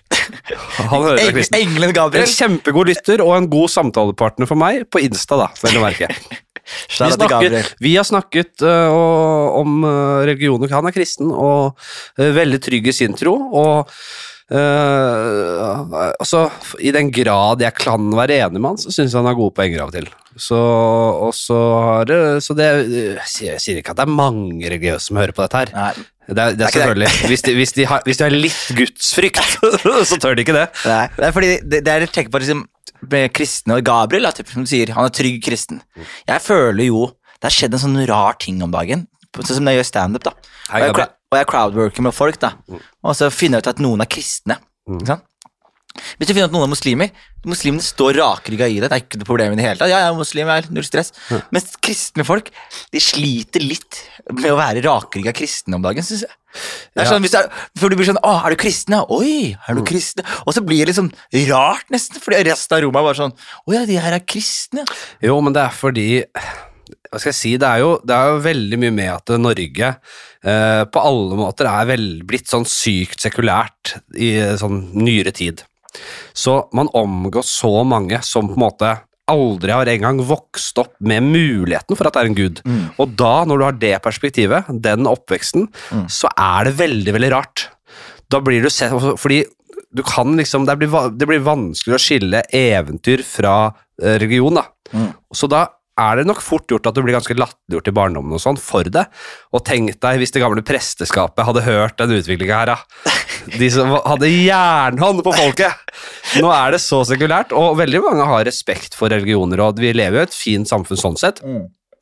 Han 0.90 1.06
hører 1.06 1.22
Eng, 1.22 1.78
på 1.80 1.94
Gabriel. 1.96 2.26
En 2.26 2.34
kjempegod 2.34 2.92
lytter 2.92 3.24
og 3.24 3.38
en 3.38 3.48
god 3.52 3.72
samtalepartner 3.72 4.50
for 4.50 4.60
meg 4.60 4.84
på 4.92 5.00
Insta, 5.06 5.40
da, 5.46 5.48
vel 5.64 5.80
å 5.80 5.86
merke. 5.86 6.12
Vi, 6.90 7.28
Gabriel. 7.28 7.72
vi 7.80 7.96
har 7.96 8.08
snakket 8.08 8.66
uh, 8.66 8.92
om 9.62 9.84
øh, 9.86 10.26
religioner. 10.28 10.72
Han 10.76 10.90
er 10.90 10.96
kristen 10.96 11.32
og 11.32 11.78
uh, 12.20 12.28
veldig 12.36 12.62
trygg 12.64 12.92
i 12.92 13.00
sin 13.04 13.18
tro. 13.18 13.38
Og 13.62 13.96
Uh, 14.52 15.88
altså, 16.20 16.50
i 16.84 16.92
den 16.92 17.08
grad 17.16 17.62
jeg 17.64 17.72
kan 17.78 18.10
være 18.18 18.42
enig 18.44 18.60
med 18.60 18.74
han, 18.74 18.80
så 18.82 18.92
syns 18.92 19.14
jeg 19.14 19.22
han 19.22 19.30
har 19.30 19.38
gode 19.40 19.56
poenger 19.56 19.80
av 19.86 19.94
og 19.94 19.96
til. 19.96 20.10
Så, 20.36 20.58
og 20.60 21.32
så 21.36 21.60
har 21.86 22.10
det, 22.10 22.18
så 22.44 22.56
det 22.60 22.68
jeg 22.68 23.62
sier, 23.62 23.80
ikke 23.80 23.94
at 23.94 24.02
det 24.02 24.04
er 24.10 24.12
mange 24.12 24.68
religiøse 24.68 25.08
som 25.08 25.22
hører 25.22 25.36
på 25.38 25.46
dette 25.46 25.62
her. 25.62 25.72
Nei, 25.76 25.94
Det 26.28 26.44
er, 26.44 26.58
det 26.60 26.68
er 26.68 26.76
selvfølgelig 26.76 27.30
hvis 27.32 27.42
de, 27.48 27.54
hvis, 27.58 27.74
de 27.76 27.88
har, 27.94 28.04
hvis 28.08 28.20
de 28.20 28.28
har 28.28 28.36
litt 28.36 28.76
gudsfrykt, 28.76 29.56
så 30.12 30.20
tør 30.20 30.36
de 30.36 30.46
ikke 30.46 30.56
det. 30.56 30.68
nei. 30.84 31.08
Det 31.16 31.26
er 31.28 31.36
fordi 31.36 31.54
det, 31.64 31.82
det 31.88 31.96
er 31.96 32.06
et 32.10 32.14
tenke 32.20 32.32
på 32.32 32.44
liksom, 32.44 32.66
kristne 33.34 33.80
og 33.80 33.86
Gabriel, 33.88 34.28
da, 34.28 34.34
typ, 34.36 34.52
som 34.54 34.68
sier, 34.70 34.94
han 34.96 35.08
er 35.08 35.16
trygg 35.16 35.42
kristen. 35.46 35.82
Jeg 36.28 36.44
føler 36.46 36.90
jo 36.90 37.08
det 37.42 37.50
har 37.50 37.56
skjedd 37.56 37.74
en 37.74 37.82
sånn 37.82 38.04
rar 38.06 38.38
ting 38.38 38.60
om 38.62 38.70
dagen, 38.74 39.08
sånn 39.34 39.58
som 39.58 39.66
når 39.66 39.74
jeg 39.74 39.82
gjør 39.82 39.90
standup. 39.90 40.28
da. 40.28 40.36
Og 40.70 40.84
jeg, 40.86 41.10
og 41.32 41.38
jeg 41.40 41.48
crowdworker 41.50 42.06
med 42.06 42.14
folk, 42.14 42.38
da. 42.44 42.54
Og 43.02 43.18
så 43.18 43.32
finner 43.34 43.58
jeg 43.58 43.66
ut 43.66 43.72
at 43.74 43.82
noen 43.82 44.04
er 44.06 44.10
kristne. 44.12 44.60
Ikke 44.86 45.10
sant? 45.10 45.28
Hvis 45.92 46.30
du 46.30 46.32
finner 46.32 46.48
ut 46.48 46.54
noen 46.56 46.70
er 46.70 46.72
muslimer 46.72 47.10
Muslimene 47.44 47.84
står 47.84 48.16
rakrygga 48.20 48.68
i 48.70 48.78
det. 48.80 48.88
Det 48.88 48.96
er 48.96 49.02
ikke 49.02 49.20
noe 49.20 49.28
problem 49.28 49.56
i 49.56 49.58
det 49.58 49.66
hele 49.66 49.80
tatt. 49.80 49.90
Ja, 49.90 50.04
jeg 50.04 50.12
er 50.12 50.18
muslim, 50.20 50.52
jeg 50.54 50.64
er 50.64 50.76
null 50.78 50.86
stress. 50.86 51.10
Mens 51.52 51.74
kristne 51.82 52.26
folk 52.28 52.52
de 52.94 53.02
sliter 53.02 53.66
litt 53.66 53.98
med 54.30 54.52
å 54.54 54.60
være 54.60 54.84
rakrygga 54.86 55.34
kristne 55.36 55.80
om 55.80 55.84
dagen, 55.84 56.06
syns 56.06 56.28
jeg. 56.28 56.36
Det 56.52 57.02
er 57.02 57.06
Ja. 57.06 57.10
sånn, 57.12 57.22
hvis 57.24 57.32
du, 57.32 57.60
for 57.80 57.90
du 57.90 57.96
blir 57.96 58.10
sånn 58.10 58.20
Å, 58.24 58.34
er 58.46 58.50
du 58.56 58.60
kristen? 58.60 58.94
ja? 58.98 59.06
Oi, 59.10 59.56
er 59.68 59.76
du 59.78 59.84
kristen? 59.88 60.26
Og 60.46 60.54
så 60.54 60.64
blir 60.66 60.84
det 60.86 60.92
liksom 60.94 61.12
rart, 61.50 61.86
nesten, 61.94 62.20
fordi 62.22 62.44
resten 62.50 62.78
av 62.78 62.84
Roma 62.84 63.04
bare 63.06 63.16
sånn 63.22 63.34
Å 63.68 63.74
ja, 63.78 63.86
de 63.86 63.96
her 64.02 64.14
er 64.18 64.26
kristne. 64.28 64.84
Jo, 65.24 65.40
men 65.42 65.54
det 65.56 65.64
er 65.64 65.72
fordi 65.76 66.10
Hva 67.12 67.20
skal 67.20 67.32
jeg 67.32 67.40
si, 67.40 67.52
det 67.60 67.68
er 67.68 67.80
jo, 67.84 67.94
det 68.08 68.16
er 68.16 68.30
jo 68.32 68.40
veldig 68.44 68.78
mye 68.80 68.92
med 68.96 69.10
at 69.14 69.32
Norge 69.40 69.88
eh, 70.44 70.84
på 70.88 71.02
alle 71.04 71.36
måter 71.40 71.68
er 71.68 71.86
vel, 71.90 72.06
blitt 72.28 72.48
sånn 72.48 72.64
sykt 72.68 73.20
sekulært 73.26 73.98
i 74.16 74.30
eh, 74.40 74.56
sånn 74.60 74.94
nyere 74.96 75.32
tid. 75.36 75.64
Så 76.34 76.70
man 76.74 76.88
omgås 76.96 77.52
så 77.60 77.84
mange 77.84 78.22
som 78.24 78.48
på 78.48 78.56
en 78.56 78.64
måte 78.64 78.94
aldri 79.30 79.74
har 79.74 79.90
engang 79.92 80.20
vokst 80.26 80.80
opp 80.82 80.96
med 81.00 81.24
muligheten 81.24 81.98
for 81.98 82.08
at 82.08 82.16
det 82.16 82.24
er 82.24 82.30
en 82.32 82.38
gud. 82.38 82.62
Og 83.00 83.14
da, 83.20 83.34
når 83.48 83.60
du 83.60 83.66
har 83.68 83.78
det 83.82 83.94
perspektivet, 84.04 84.70
den 84.84 85.10
oppveksten, 85.10 85.70
så 86.12 86.32
er 86.34 86.68
det 86.68 86.78
veldig, 86.82 87.16
veldig 87.18 87.32
rart. 87.34 87.70
Da 88.32 88.40
blir 88.44 88.64
du 88.64 88.70
sett 88.72 88.94
Fordi 89.20 89.42
du 89.92 90.04
kan 90.08 90.38
liksom 90.40 90.64
Det 90.66 90.78
blir, 90.80 90.94
det 91.20 91.28
blir 91.28 91.42
vanskelig 91.44 91.98
å 91.98 92.00
skille 92.00 92.44
eventyr 92.56 93.24
fra 93.28 93.56
eh, 94.02 94.16
religion, 94.22 94.56
da. 94.56 94.64
Mm. 94.96 95.10
Så 95.36 95.50
da 95.52 95.66
er 96.00 96.20
det 96.20 96.28
nok 96.30 96.40
fort 96.44 96.70
gjort 96.72 96.88
at 96.88 96.96
du 96.96 97.02
blir 97.04 97.16
ganske 97.18 97.36
latterliggjort 97.36 97.90
i 97.92 97.94
barndommen 97.96 98.36
og 98.38 98.42
sånn 98.42 98.60
for 98.62 98.88
det. 98.88 99.04
Og 99.52 99.64
tenk 99.68 99.98
deg 100.02 100.22
hvis 100.22 100.34
det 100.34 100.44
gamle 100.44 100.64
presteskapet 100.66 101.46
hadde 101.48 101.66
hørt 101.66 101.98
den 102.00 102.16
utviklinga 102.16 102.62
her, 102.62 102.72
da. 102.74 103.16
De 103.58 103.70
som 103.74 103.92
hadde 104.06 104.30
jernhånd 104.30 105.24
på 105.26 105.36
folket. 105.36 105.94
Nå 106.42 106.52
er 106.54 106.76
det 106.76 106.82
så 106.84 107.02
sekulært, 107.08 107.54
og 107.58 107.78
veldig 107.80 108.04
mange 108.06 108.28
har 108.30 108.46
respekt 108.48 108.96
for 108.98 109.12
religioner, 109.12 109.62
og 109.66 109.82
vi 109.82 109.94
lever 109.96 110.22
jo 110.22 110.26
i 110.26 110.30
et 110.30 110.38
fint 110.38 110.70
samfunn 110.70 111.00
sånn 111.00 111.20
sett. 111.20 111.42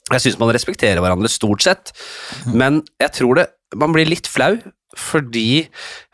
Jeg 0.09 0.23
syns 0.23 0.39
man 0.41 0.51
respekterer 0.53 1.01
hverandre 1.03 1.29
stort 1.29 1.61
sett, 1.65 1.93
men 2.49 2.83
jeg 3.01 3.13
tror 3.19 3.41
det 3.41 3.49
man 3.77 3.93
blir 3.93 4.09
litt 4.09 4.25
flau 4.29 4.55
fordi 4.97 5.67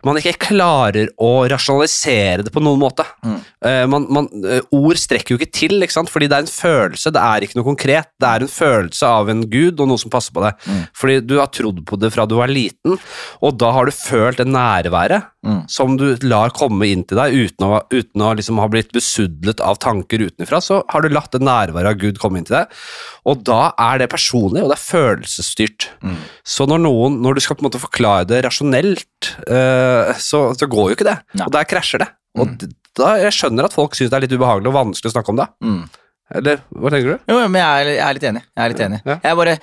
man 0.05 0.19
ikke 0.19 0.38
klarer 0.51 1.09
å 1.21 1.31
rasjonalisere 1.51 2.45
det 2.45 2.53
på 2.53 2.63
noen 2.63 2.81
måte. 2.81 3.05
Mm. 3.25 3.38
Eh, 3.65 3.83
man, 3.91 4.07
man, 4.13 4.29
eh, 4.45 4.63
ord 4.75 5.00
strekker 5.01 5.35
jo 5.35 5.39
ikke 5.39 5.53
til, 5.59 5.77
ikke 5.81 5.97
sant? 5.97 6.12
fordi 6.13 6.29
det 6.31 6.38
er 6.38 6.45
en 6.45 6.51
følelse, 6.51 7.13
det 7.15 7.24
er 7.24 7.45
ikke 7.45 7.59
noe 7.59 7.69
konkret. 7.69 8.12
Det 8.21 8.29
er 8.29 8.45
en 8.45 8.51
følelse 8.51 9.12
av 9.19 9.31
en 9.33 9.45
gud 9.51 9.81
og 9.81 9.91
noe 9.91 10.01
som 10.01 10.13
passer 10.13 10.35
på 10.35 10.43
deg. 10.45 10.59
Mm. 10.65 10.83
Fordi 11.01 11.19
du 11.25 11.38
har 11.41 11.51
trodd 11.53 11.81
på 11.88 12.00
det 12.01 12.13
fra 12.15 12.27
du 12.29 12.38
var 12.39 12.53
liten, 12.53 13.00
og 13.41 13.57
da 13.62 13.71
har 13.75 13.89
du 13.89 13.95
følt 13.95 14.41
det 14.41 14.50
nærværet 14.50 15.31
Mm. 15.45 15.62
som 15.69 15.93
du 15.97 16.07
lar 16.25 16.50
komme 16.57 16.88
inn 16.89 17.03
til 17.05 17.19
deg 17.19 17.35
uten 17.35 17.67
å, 17.67 17.77
uten 17.93 18.24
å 18.25 18.31
liksom 18.38 18.57
ha 18.57 18.65
blitt 18.71 18.89
besudlet 18.95 19.62
av 19.62 19.77
tanker 19.83 20.24
utenfra, 20.25 20.57
så 20.63 20.79
har 20.89 21.05
du 21.05 21.13
latt 21.13 21.35
det 21.35 21.43
nærværet 21.45 21.91
av 21.91 22.00
Gud 22.01 22.17
komme 22.21 22.41
inn 22.41 22.47
til 22.47 22.57
deg. 22.57 22.79
Og 23.29 23.43
da 23.45 23.69
er 23.77 24.01
det 24.01 24.09
personlig, 24.09 24.63
og 24.63 24.71
det 24.71 24.79
er 24.79 24.85
følelsesstyrt. 24.88 25.89
Mm. 26.01 26.17
Så 26.55 26.65
når, 26.69 26.81
noen, 26.88 27.19
når 27.21 27.38
du 27.38 27.43
skal 27.45 27.59
på 27.59 27.65
en 27.65 27.69
måte 27.69 27.83
forklare 27.83 28.25
det 28.31 28.41
rasjonelt, 28.47 29.35
eh, 29.45 29.95
så, 30.22 30.42
så 30.58 30.68
går 30.72 30.92
jo 30.92 30.98
ikke 30.98 31.08
det. 31.08 31.18
Nei. 31.40 31.46
Og 31.48 31.54
der 31.56 31.68
krasjer 31.70 32.04
det. 32.06 32.10
Og 32.40 32.56
d- 32.62 32.72
da, 32.96 33.14
jeg 33.20 33.34
skjønner 33.36 33.68
at 33.68 33.75
folk 33.75 33.96
syns 33.98 34.12
det 34.12 34.18
er 34.20 34.24
litt 34.25 34.36
ubehagelig 34.36 34.70
og 34.72 34.78
vanskelig 34.78 35.12
å 35.12 35.16
snakke 35.18 35.34
om 35.34 35.40
det. 35.42 35.48
Mm. 35.66 35.82
Eller 36.40 36.62
hva 36.74 36.92
tenker 36.94 37.12
du? 37.16 37.32
Jo, 37.34 37.40
men 37.52 37.60
jeg 37.62 37.82
er, 37.84 37.90
jeg 37.98 38.06
er 38.08 38.18
litt 38.18 38.28
enig. 38.32 38.42
Jeg 38.50 38.64
er 38.66 38.72
litt 38.74 38.84
enig. 38.88 39.00
Ja. 39.06 39.16
Jeg 39.28 39.40
bare, 39.42 39.56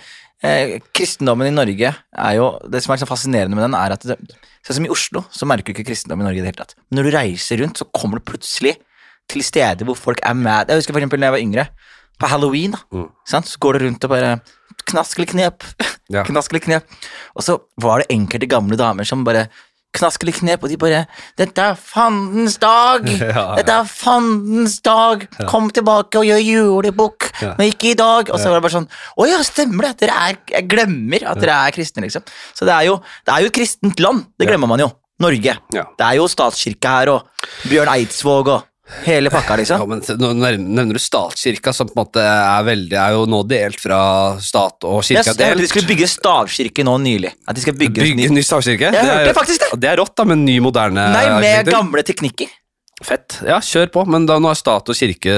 eh, 0.47 0.75
kristendommen 0.95 1.49
i 1.49 1.55
Norge 1.57 1.91
er 1.97 2.37
jo 2.39 2.47
Det 2.71 2.83
som 2.85 2.93
er 2.95 3.01
så 3.03 3.09
fascinerende 3.09 3.57
med 3.59 3.65
den, 3.67 3.75
er 3.79 3.97
at 3.97 4.05
det, 4.07 4.19
Sånn 4.62 4.77
som 4.79 4.87
i 4.87 4.93
Oslo, 4.95 5.25
så 5.35 5.49
merker 5.51 5.73
du 5.73 5.75
ikke 5.75 5.89
kristendom 5.89 6.21
i 6.23 6.27
Norge 6.29 6.39
i 6.39 6.45
det 6.45 6.53
hele 6.53 6.61
tatt. 6.61 6.77
Men 6.87 7.01
når 7.01 7.09
du 7.09 7.17
reiser 7.17 7.59
rundt, 7.65 7.81
så 7.81 7.89
kommer 7.91 8.21
du 8.21 8.27
plutselig 8.31 8.77
til 9.33 9.43
steder 9.43 9.89
hvor 9.89 9.99
folk 9.99 10.21
er 10.23 10.37
mad. 10.39 10.71
Jeg 10.71 10.79
husker 10.83 10.95
for 10.95 11.03
eksempel 11.03 11.19
da 11.25 11.31
jeg 11.33 11.35
var 11.35 11.43
yngre. 11.43 11.65
På 12.23 12.29
halloween, 12.31 12.77
da. 12.77 12.83
Mm. 12.95 13.09
Sant? 13.27 13.49
Så 13.51 13.59
går 13.59 13.79
du 13.81 13.87
rundt 13.89 14.07
og 14.07 14.12
bare 14.15 14.37
Knask 14.87 15.19
eller 15.19 15.31
knep. 15.33 15.67
Ja. 16.15 16.23
Knask 16.29 16.53
eller 16.55 16.62
knep. 16.62 16.95
Og 17.35 17.43
så 17.47 17.57
var 17.83 18.03
det 18.05 18.12
enkelte 18.15 18.47
gamle 18.51 18.79
damer 18.79 19.07
som 19.09 19.25
bare 19.27 19.49
Knask 19.92 20.22
eller 20.25 20.32
knep, 20.32 20.62
og 20.64 20.70
de 20.72 20.78
bare 20.80 21.02
'Dette 21.37 21.61
er 21.61 21.75
fandens 21.76 22.56
dag! 22.62 23.04
Ja. 23.32 23.44
Dette 23.58 23.75
er 23.82 23.84
fandens 23.88 24.78
dag! 24.80 25.26
Kom 25.50 25.68
tilbake 25.70 26.20
og 26.20 26.25
gjør 26.25 26.40
julebukk! 26.40 27.28
Men 27.58 27.68
ikke 27.68 27.92
i 27.92 27.99
dag! 27.99 28.32
Og 28.32 28.40
så 28.40 28.49
var 28.49 28.56
det 28.61 28.64
bare 28.64 28.76
sånn 28.78 28.88
Å 28.88 29.28
ja, 29.28 29.42
stemmer 29.44 29.90
det! 29.90 30.06
Dere 30.06 30.16
er, 30.30 30.40
jeg 30.56 30.68
glemmer 30.72 31.28
at 31.28 31.40
dere 31.42 31.58
er 31.68 31.76
kristne, 31.76 32.06
liksom. 32.06 32.25
Så 32.56 32.64
det 32.68 32.72
er 32.72 32.88
jo, 32.88 32.99
det 33.26 33.34
er 33.37 33.44
jo 33.44 33.52
et 33.52 33.56
kristent 33.61 34.00
land. 34.00 34.25
Det 34.40 34.49
glemmer 34.49 34.70
man 34.72 34.80
jo. 34.80 34.88
Norge. 35.22 35.54
Det 35.70 36.02
er 36.08 36.16
jo 36.18 36.25
statskirke 36.26 36.88
her, 36.96 37.12
og 37.12 37.68
Bjørn 37.70 37.92
Eidsvåg 37.92 38.49
og 38.56 38.64
hele 39.05 39.31
pakka, 39.31 39.55
Ja, 39.55 39.57
liksom. 39.57 39.89
men 39.89 40.01
Nå 40.19 40.33
nevner 40.35 40.93
du 40.93 40.99
statskirka, 41.03 41.73
som 41.73 41.89
på 41.89 41.95
en 41.97 42.01
måte 42.05 42.23
er, 42.25 42.62
veldig, 42.67 42.97
er 42.99 43.12
jo 43.17 43.27
nå 43.31 43.43
delt 43.49 43.81
fra 43.81 44.01
stat 44.43 44.85
og 44.89 45.03
kirke 45.07 45.23
Jeg 45.23 45.53
hørte 45.53 45.61
de 45.62 45.69
skulle 45.71 45.91
bygge 45.93 46.09
stavkirke 46.11 46.85
nå 46.85 46.97
nylig. 47.03 47.33
At 47.49 47.57
de 47.57 47.62
skal 47.65 47.75
bygge, 47.79 48.01
Bygge 48.03 48.17
ny 48.19 48.27
en 48.31 48.35
ny 48.39 48.43
stavkirke? 48.47 48.91
Jeg 48.93 49.07
hørte 49.07 49.37
faktisk 49.39 49.61
det. 49.67 49.71
Det 49.85 49.93
er 49.93 49.97
rått, 50.03 50.15
da, 50.19 50.25
med 50.29 50.43
ny, 50.43 50.59
moderne 50.65 51.07
Nei, 51.15 51.25
med 51.41 51.71
gamle 51.71 52.03
teknikker. 52.07 52.51
Fett. 53.03 53.41
Ja, 53.43 53.57
kjør 53.59 53.89
på. 53.91 54.05
Men 54.07 54.27
da, 54.31 54.37
nå 54.39 54.51
er 54.53 54.59
stat 54.59 54.91
og 54.93 54.95
kirke 54.95 55.33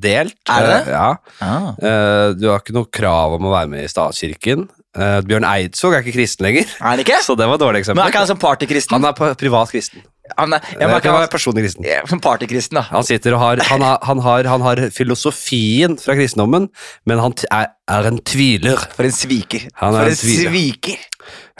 delt. 0.00 0.36
Er 0.48 0.64
det 0.64 0.70
det? 0.70 0.80
Eh, 0.80 0.94
Ja. 0.94 1.16
Ah. 1.40 1.68
Eh, 1.76 2.32
Du 2.40 2.48
har 2.48 2.60
ikke 2.62 2.72
noe 2.76 2.88
krav 2.88 3.34
om 3.36 3.44
å 3.50 3.52
være 3.52 3.68
med 3.68 3.84
i 3.84 3.90
statskirken. 3.90 4.68
Eh, 4.96 5.20
Bjørn 5.26 5.44
Eidsvåg 5.44 5.96
er 5.96 6.04
ikke 6.04 6.14
kristen 6.16 6.46
lenger, 6.46 6.66
Er 6.80 6.96
det 6.96 7.04
ikke? 7.06 7.20
så 7.26 7.36
det 7.36 7.46
var 7.48 7.58
et 7.58 7.64
dårlig 7.64 7.82
eksempel. 7.82 8.00
Men 8.00 8.06
er 8.06 8.14
ikke 8.14 8.22
han 8.24 8.30
som 8.32 8.38
partykristen? 8.40 8.94
Han 8.96 9.04
er 9.10 9.34
privat 9.34 9.72
kristen. 9.74 10.04
Han 10.38 10.54
er, 10.56 10.62
jeg 10.72 10.80
er 10.80 10.88
Eh, 10.88 10.96
ikke 10.96 11.12
han 11.12 11.22
er 11.26 11.28
personlig 11.28 11.62
kristen. 11.66 11.84
ja, 11.84 11.98
partykristen, 12.24 12.78
da? 12.78 12.82
Han 12.88 13.04
sitter 13.04 13.34
og 13.36 13.40
har 13.42 13.60
Han 13.68 13.82
har, 13.84 13.98
han 14.08 14.18
har, 14.24 14.44
han 14.48 14.62
har 14.64 14.80
filosofien 14.90 15.98
fra 16.00 16.14
kristendommen, 16.16 16.70
men 17.04 17.18
han 17.20 17.34
er, 17.52 17.66
er 17.92 18.08
en 18.08 18.18
tviler. 18.24 18.80
For 18.96 19.04
en 19.04 19.12
sviker. 19.12 19.66
Han 19.82 19.94
er 19.94 19.98
For 19.98 20.06
en 20.06 20.14
en 20.14 20.16
sviker. 20.16 20.50
sviker. 20.50 20.96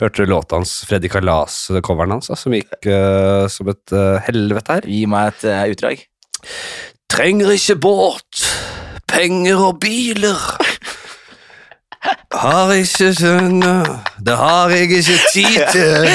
Hørte 0.01 0.25
du 0.25 0.31
låta 0.33 0.57
hans, 0.57 0.73
Freddy 0.89 1.07
Kalas-coveren 1.13 2.11
hans, 2.17 2.31
som 2.41 2.53
gikk 2.57 2.89
uh, 2.89 3.45
som 3.53 3.69
et 3.69 3.93
uh, 3.93 4.17
helvete 4.25 4.79
her? 4.79 4.89
Gi 4.89 5.05
meg 5.13 5.29
et 5.35 5.45
uh, 5.45 5.61
utdrag. 5.71 6.01
Trenger 7.09 7.53
ikke 7.55 7.77
båt, 7.85 8.41
penger 9.07 9.61
og 9.69 9.79
biler. 9.85 10.41
Har 12.35 12.71
ikke 12.75 13.09
skjønne, 13.15 13.73
det 14.25 14.33
har 14.37 14.71
jeg 14.73 14.87
ikke 14.89 15.01
tid 15.31 15.55
til. 15.71 16.07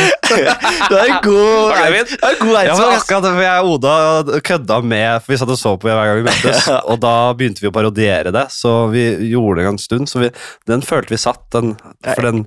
Du 0.90 0.94
er 0.94 1.06
en 1.06 1.16
god 1.25 1.73
det 1.73 2.18
er 2.20 2.35
en 2.35 2.40
god 2.42 2.52
Ja, 2.52 2.52
men 2.52 2.61
Eidsvåg, 2.61 2.92
akkurat 2.99 3.25
det, 3.25 3.32
for 3.35 3.42
jeg 3.42 3.64
og 3.64 3.70
Oda 3.75 4.40
kødda 4.47 4.76
med 4.87 5.25
For 5.25 5.32
vi 5.32 5.38
satt 5.40 5.52
og 5.54 5.59
så 5.59 5.73
på 5.80 5.88
hver 5.88 5.99
gang 6.11 6.20
vi 6.20 6.26
møttes, 6.28 6.68
og 6.90 7.00
da 7.02 7.14
begynte 7.38 7.64
vi 7.64 7.70
å 7.70 7.75
parodiere 7.75 8.32
det. 8.35 8.44
Så 8.54 8.75
vi 8.92 9.04
gjorde 9.32 9.62
det 9.64 9.70
en 9.73 9.80
stund. 9.82 10.11
Så 10.11 10.23
vi, 10.23 10.30
den 10.70 10.85
følte 10.87 11.14
vi 11.16 11.20
satt, 11.23 11.42
den, 11.56 11.75
for 12.04 12.28
den 12.28 12.44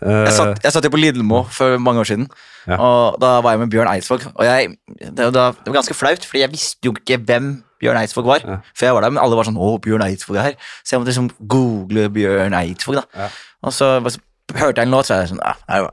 uh, 0.00 0.24
Jeg 0.28 0.36
satt, 0.38 0.62
jeg 0.64 0.76
satt 0.76 0.88
jo 0.88 0.94
på 0.94 1.02
Lidlmo 1.02 1.44
for 1.52 1.76
mange 1.82 2.04
år 2.04 2.12
siden, 2.14 2.28
Ja. 2.66 2.80
og 2.82 3.20
da 3.22 3.36
var 3.44 3.54
jeg 3.54 3.60
med 3.66 3.70
Bjørn 3.74 3.92
Eidsvåg. 3.92 4.24
Og 4.34 4.42
jeg, 4.46 4.72
det, 5.02 5.28
var 5.28 5.30
det 5.36 5.70
var 5.70 5.76
ganske 5.80 5.94
flaut, 5.94 6.24
fordi 6.26 6.42
jeg 6.46 6.54
visste 6.54 6.88
jo 6.88 6.94
ikke 6.96 7.20
hvem 7.28 7.52
Bjørn 7.80 7.98
Eidsvåg 8.00 8.28
var. 8.28 8.44
Ja. 8.46 8.60
Før 8.76 8.86
jeg 8.86 8.94
var 8.94 9.06
der, 9.06 9.10
Men 9.10 9.22
alle 9.24 9.36
var 9.36 9.44
sånn 9.44 9.58
'Å, 9.58 9.80
Bjørn 9.80 10.06
Eidsvåg 10.06 10.36
er 10.36 10.46
her'. 10.50 10.56
Så 10.84 10.96
jeg 10.96 11.00
måtte 11.00 11.12
liksom 11.12 11.30
google 11.48 12.08
Bjørn 12.10 12.54
Eidsvåg. 12.54 12.94
da. 12.94 13.04
Ja. 13.14 13.28
Og 13.62 13.72
så 13.72 14.00
så 14.10 14.20
hørte 14.54 14.80
jeg 14.80 14.86
en 14.86 14.94
låt, 14.94 15.08
så 15.08 15.20
jeg 15.20 15.34
sånn 15.34 15.42
ja, 15.42 15.90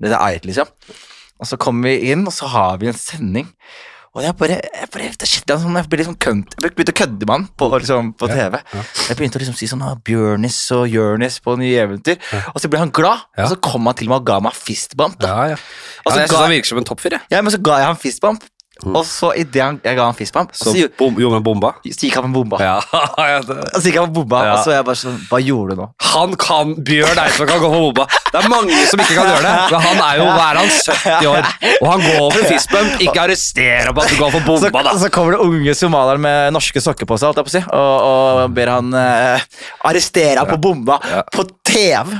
Det 0.00 0.10
er 0.10 0.18
eit, 0.24 0.48
liksom. 0.48 0.66
Og 1.40 1.46
så 1.48 1.56
kommer 1.60 1.88
vi 1.88 2.12
inn, 2.12 2.26
og 2.26 2.32
så 2.32 2.48
har 2.52 2.78
vi 2.80 2.88
en 2.90 2.96
sending. 2.96 3.48
Og 4.10 4.24
jeg 4.24 4.34
bare, 4.34 4.56
jeg 4.58 4.88
bare 4.90 5.08
det 5.22 5.28
skjedde 5.30 5.56
sånn, 5.62 5.76
jeg 5.78 5.86
ble 5.86 6.00
liksom 6.00 6.16
kønt, 6.18 6.56
jeg 6.58 6.72
begynte 6.74 6.90
å 6.90 6.98
kødde 6.98 7.26
med 7.28 7.30
han 7.30 7.44
på, 7.60 7.68
liksom, 7.76 8.08
på 8.18 8.26
TV. 8.26 8.58
ja. 8.58 8.82
Jeg 9.06 9.18
begynte 9.20 9.38
å 9.38 9.42
liksom 9.44 9.54
si 9.54 9.68
sånn 9.70 9.84
ah, 9.86 9.92
Bjørnis 9.94 10.56
og 10.74 10.88
Jørnis 10.90 11.36
på 11.44 11.54
nye 11.60 11.84
eventyr. 11.84 12.18
Og 12.50 12.58
så 12.58 12.70
ble 12.72 12.80
han 12.82 12.90
glad, 12.90 13.22
og 13.38 13.52
så 13.52 13.58
kom 13.62 13.86
han 13.86 13.94
til 14.00 14.10
meg 14.10 14.24
og 14.24 14.26
ga 14.26 14.40
meg 14.42 14.56
fistbump. 14.58 15.14
Da. 15.22 15.30
Ja, 15.30 15.44
ja. 15.52 15.60
Og 16.02 16.10
så 16.10 16.16
ja 16.16 16.24
jeg 16.24 16.32
synes 16.32 16.42
han 16.42 16.54
virker 16.56 16.72
som 16.72 16.82
en 16.82 16.88
toppfyr. 16.90 17.20
Ja, 17.30 17.44
men 17.44 17.54
så 17.54 17.62
ga 17.62 17.78
jeg 17.78 17.90
han 17.92 18.00
fistbump, 18.02 18.48
og 18.86 19.04
så 19.06 19.32
idet 19.36 19.80
jeg 19.84 19.96
ga 19.98 20.04
han 20.08 20.14
fistbump, 20.16 20.54
Så 20.56 20.72
bom, 20.98 21.14
gjorde 21.20 21.36
han 21.38 21.44
bomba. 21.44 21.72
så 21.84 22.06
gikk 22.06 22.14
han 22.20 22.28
med 22.30 22.34
bomba. 22.38 22.58
Ja, 22.62 22.76
ja, 23.32 23.40
det. 23.44 23.56
Han 23.74 24.08
med 24.08 24.14
bomba, 24.16 24.40
Ja. 24.46 24.52
og 24.54 24.64
så 24.64 24.72
er 24.72 24.76
jeg 24.80 24.86
bare 24.88 25.00
sånn 25.00 25.18
Hva 25.30 25.40
gjorde 25.44 25.74
du 25.76 25.82
nå? 25.82 25.88
Han 26.10 26.34
kan 26.40 26.74
Bjørn 26.86 27.20
Eidsvåg 27.22 27.50
kan 27.52 27.60
gå 27.62 27.70
for 27.70 27.84
bomba. 27.88 28.06
Det 28.30 28.40
er 28.40 28.48
mange 28.50 28.78
som 28.90 29.02
ikke 29.02 29.14
kan 29.18 29.28
gjøre 29.30 29.42
det. 29.44 29.54
Men 29.74 29.84
han 29.84 30.00
er 30.06 30.16
jo 30.20 30.24
hva 30.30 30.46
er 30.50 30.60
han, 30.60 30.70
70 30.70 31.28
år, 31.30 31.50
og 31.80 31.86
han 31.90 32.04
går 32.06 32.24
for 32.36 32.48
fistbump. 32.50 32.96
Ikke 33.04 33.22
arrester 33.26 33.86
ham 33.90 33.94
på 33.98 34.04
at 34.04 34.10
du 34.14 34.16
går 34.22 34.34
for 34.34 34.40
Så, 34.40 34.70
bomba, 34.70 34.82
da. 34.88 34.94
så 35.04 35.10
kommer 35.14 35.36
det 35.36 35.42
unge 35.44 35.74
somaliere 35.78 36.22
med 36.24 36.54
norske 36.56 36.82
sokker 36.82 37.06
på 37.10 37.18
seg, 37.20 37.30
holdt 37.30 37.42
jeg 37.42 37.48
på 37.48 37.52
å 37.52 37.56
si, 37.58 37.62
og, 37.78 38.08
og 38.46 38.56
ber 38.56 38.72
han 38.74 38.90
eh, 38.96 39.44
arrestere 39.90 40.38
ham 40.40 40.50
på 40.50 40.58
bomba 40.70 40.98
på 41.34 41.44
TV. 41.70 42.16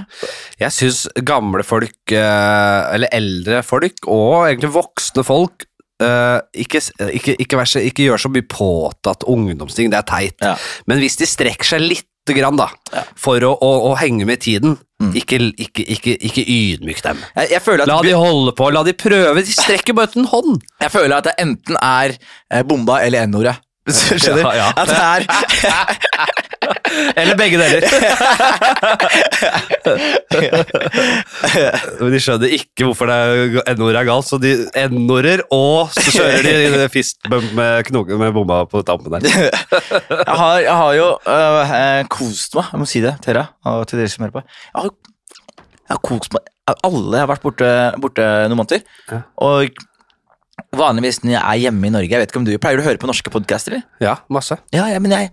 Jeg 0.61 0.75
syns 0.77 1.03
gamle 1.27 1.65
folk, 1.67 1.97
eh, 2.15 2.95
eller 2.95 3.11
eldre 3.17 3.63
folk, 3.67 4.07
og 4.11 4.47
egentlig 4.51 4.71
voksne 4.77 5.25
folk 5.27 5.67
eh, 6.05 6.39
ikke, 6.65 6.83
ikke, 7.11 7.37
ikke, 7.45 7.59
vær 7.61 7.71
så, 7.71 7.83
ikke 7.85 8.09
gjør 8.09 8.25
så 8.25 8.33
mye 8.33 8.47
påtatt 8.49 9.27
ungdomsting, 9.29 9.93
det 9.93 10.01
er 10.01 10.09
teit. 10.09 10.39
Ja. 10.45 10.57
Men 10.91 11.03
hvis 11.03 11.21
de 11.21 11.29
strekker 11.29 11.75
seg 11.75 11.85
litt 11.85 12.09
lite 12.31 12.41
grann, 12.41 12.57
da. 12.57 12.69
For 13.19 13.43
å, 13.45 13.53
å, 13.55 13.71
å 13.91 13.97
henge 13.99 14.27
med 14.29 14.43
tiden. 14.45 14.79
Ikke, 15.17 15.39
ikke, 15.57 15.85
ikke, 15.95 16.17
ikke 16.29 16.43
ydmyk 16.45 16.99
dem. 17.03 17.21
Jeg, 17.39 17.49
jeg, 17.55 17.63
føler 17.65 17.87
at, 17.87 17.89
La 17.89 18.03
de 18.05 18.13
holde 18.13 18.53
på, 18.53 18.69
la 18.69 18.83
de 18.85 18.93
prøve. 18.93 19.41
De 19.41 19.55
strekker 19.57 19.97
bare 19.97 20.13
ut 20.13 20.19
en 20.21 20.29
hånd. 20.29 20.67
jeg 20.83 20.93
føler 20.93 21.17
at 21.17 21.31
det 21.31 21.35
enten 21.41 21.79
er 21.81 22.17
eh, 22.53 22.65
bomba 22.69 23.01
eller 23.07 23.25
n-ordet. 23.31 23.57
Skjønner? 23.89 24.45
Ja, 24.45 24.53
ja. 24.61 24.69
At 24.77 24.89
det 24.91 25.01
er 25.01 25.25
Eller 27.21 27.37
begge 27.39 27.59
deler. 27.59 27.81
Men 32.01 32.13
de 32.13 32.21
skjønner 32.21 32.49
ikke 32.55 32.85
hvorfor 32.85 33.07
det 33.09 33.17
n-ordet 33.73 34.01
er 34.03 34.07
galt, 34.09 34.27
så 34.29 34.37
de 34.43 34.51
n-order, 34.91 35.41
og 35.55 35.91
så 35.97 36.11
kjører 36.13 36.43
de 36.77 36.89
fistbump 36.93 37.49
med, 37.57 37.91
med 38.21 38.33
bomma 38.37 38.57
på 38.71 38.79
tampen 38.87 39.13
der. 39.17 39.23
jeg, 39.31 39.35
har, 40.29 40.57
jeg 40.67 40.77
har 40.83 40.93
jo 40.99 41.09
øh, 41.25 42.05
kost 42.13 42.51
meg, 42.59 42.67
jeg 42.75 42.81
må 42.83 42.87
si 42.91 42.99
det 43.05 43.15
Tera, 43.25 43.45
og 43.71 43.77
til 43.89 43.97
dere 44.03 44.11
som 44.13 44.23
hører 44.27 44.37
på. 44.41 44.45
Jeg 44.45 44.77
har, 44.77 44.83
jeg 45.81 45.93
har 45.97 46.03
kost 46.07 46.31
meg 46.37 46.43
Alle 46.87 47.17
har 47.25 47.31
vært 47.33 47.45
borte, 47.47 47.69
borte 48.03 48.25
noen 48.51 48.61
måneder. 48.61 48.81
Ja. 49.11 49.19
Og 49.43 49.57
vanligvis 50.77 51.23
når 51.25 51.33
jeg 51.37 51.43
er 51.43 51.63
hjemme 51.67 51.87
i 51.89 51.91
Norge 51.91 52.11
Jeg 52.15 52.21
vet 52.23 52.31
ikke 52.33 52.39
om 52.43 52.45
du 52.47 52.57
Pleier 52.63 52.79
du 52.79 52.85
å 52.85 52.89
høre 52.91 53.01
på 53.03 53.09
norske 53.11 53.31
podcaster? 53.33 53.73
eller? 53.81 53.87
Ja, 54.01 54.19
masse. 54.31 54.59
Ja, 54.75 54.85
ja, 54.93 54.99
men 55.03 55.11
jeg, 55.11 55.33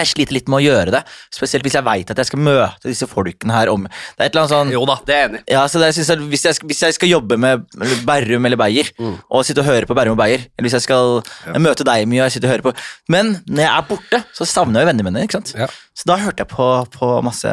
jeg 0.00 0.08
sliter 0.08 0.32
litt 0.32 0.46
med 0.48 0.56
å 0.56 0.64
gjøre 0.64 0.94
det. 0.94 1.00
Spesielt 1.34 1.66
hvis 1.66 1.74
jeg 1.76 1.84
veit 1.84 2.08
at 2.10 2.16
jeg 2.16 2.28
skal 2.30 2.40
møte 2.40 2.88
disse 2.88 3.04
folkene 3.10 3.52
her 3.52 3.68
om 3.68 3.84
Det 3.84 3.92
er 4.16 4.24
et 4.24 4.32
eller 4.32 4.46
annet 4.46 4.54
sånn 4.54 4.70
Jo 4.72 4.86
da, 4.88 4.96
det 5.04 5.14
er 5.18 5.26
enig 5.28 5.42
ja, 5.52 5.66
så 5.68 5.82
jeg 5.84 5.96
synes 5.98 6.10
at 6.14 6.22
hvis, 6.32 6.44
jeg, 6.48 6.56
hvis 6.70 6.80
jeg 6.86 6.96
skal 6.96 7.10
jobbe 7.12 7.36
med 7.36 7.66
Berrum 8.08 8.48
eller 8.48 8.56
Beyer, 8.62 8.88
Mm. 8.98 9.18
og 9.28 9.44
sitte 9.44 9.60
og 9.60 9.68
høre 9.68 9.84
på 9.90 9.94
Berrum 9.98 10.16
og 10.16 10.20
Beyer 10.22 10.46
Eller 10.56 10.64
hvis 10.70 10.78
jeg 10.80 10.86
skal 10.88 11.20
møte 11.60 11.84
deg 11.84 12.08
mye 12.08 12.22
og 12.24 12.30
jeg 12.30 12.38
sitter 12.38 12.48
og 12.48 12.54
hører 12.56 12.66
på 12.70 12.74
Men 13.12 13.34
når 13.44 13.66
jeg 13.66 13.72
er 13.76 13.86
borte, 13.92 14.22
så 14.32 14.48
savner 14.48 14.80
jeg 14.80 14.86
jo 14.88 14.92
vennene 14.94 15.10
mine. 15.12 15.26
ikke 15.28 15.38
sant? 15.42 15.52
Ja. 15.58 15.68
Så 15.92 16.08
da 16.08 16.16
hørte 16.24 16.40
jeg 16.46 16.48
på, 16.48 16.66
på 16.96 17.12
masse 17.28 17.52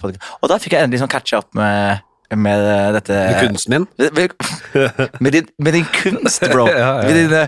podcast. 0.00 0.22
Og 0.42 0.50
da 0.52 0.58
fikk 0.62 0.76
jeg 0.78 0.86
endelig 0.86 1.02
sånn 1.02 1.10
catche 1.10 1.40
opp 1.42 1.50
med, 1.58 1.98
med 2.34 2.94
dette 2.96 3.12
Med 3.14 3.36
kunsten 3.46 3.76
din? 3.76 3.86
med, 4.16 4.32
med, 5.20 5.32
din, 5.36 5.46
med 5.62 5.76
din 5.78 5.86
kunst, 5.94 6.42
bro. 6.50 6.66
Ja, 6.72 6.78
ja. 6.78 7.06
Med 7.06 7.14
dine 7.14 7.44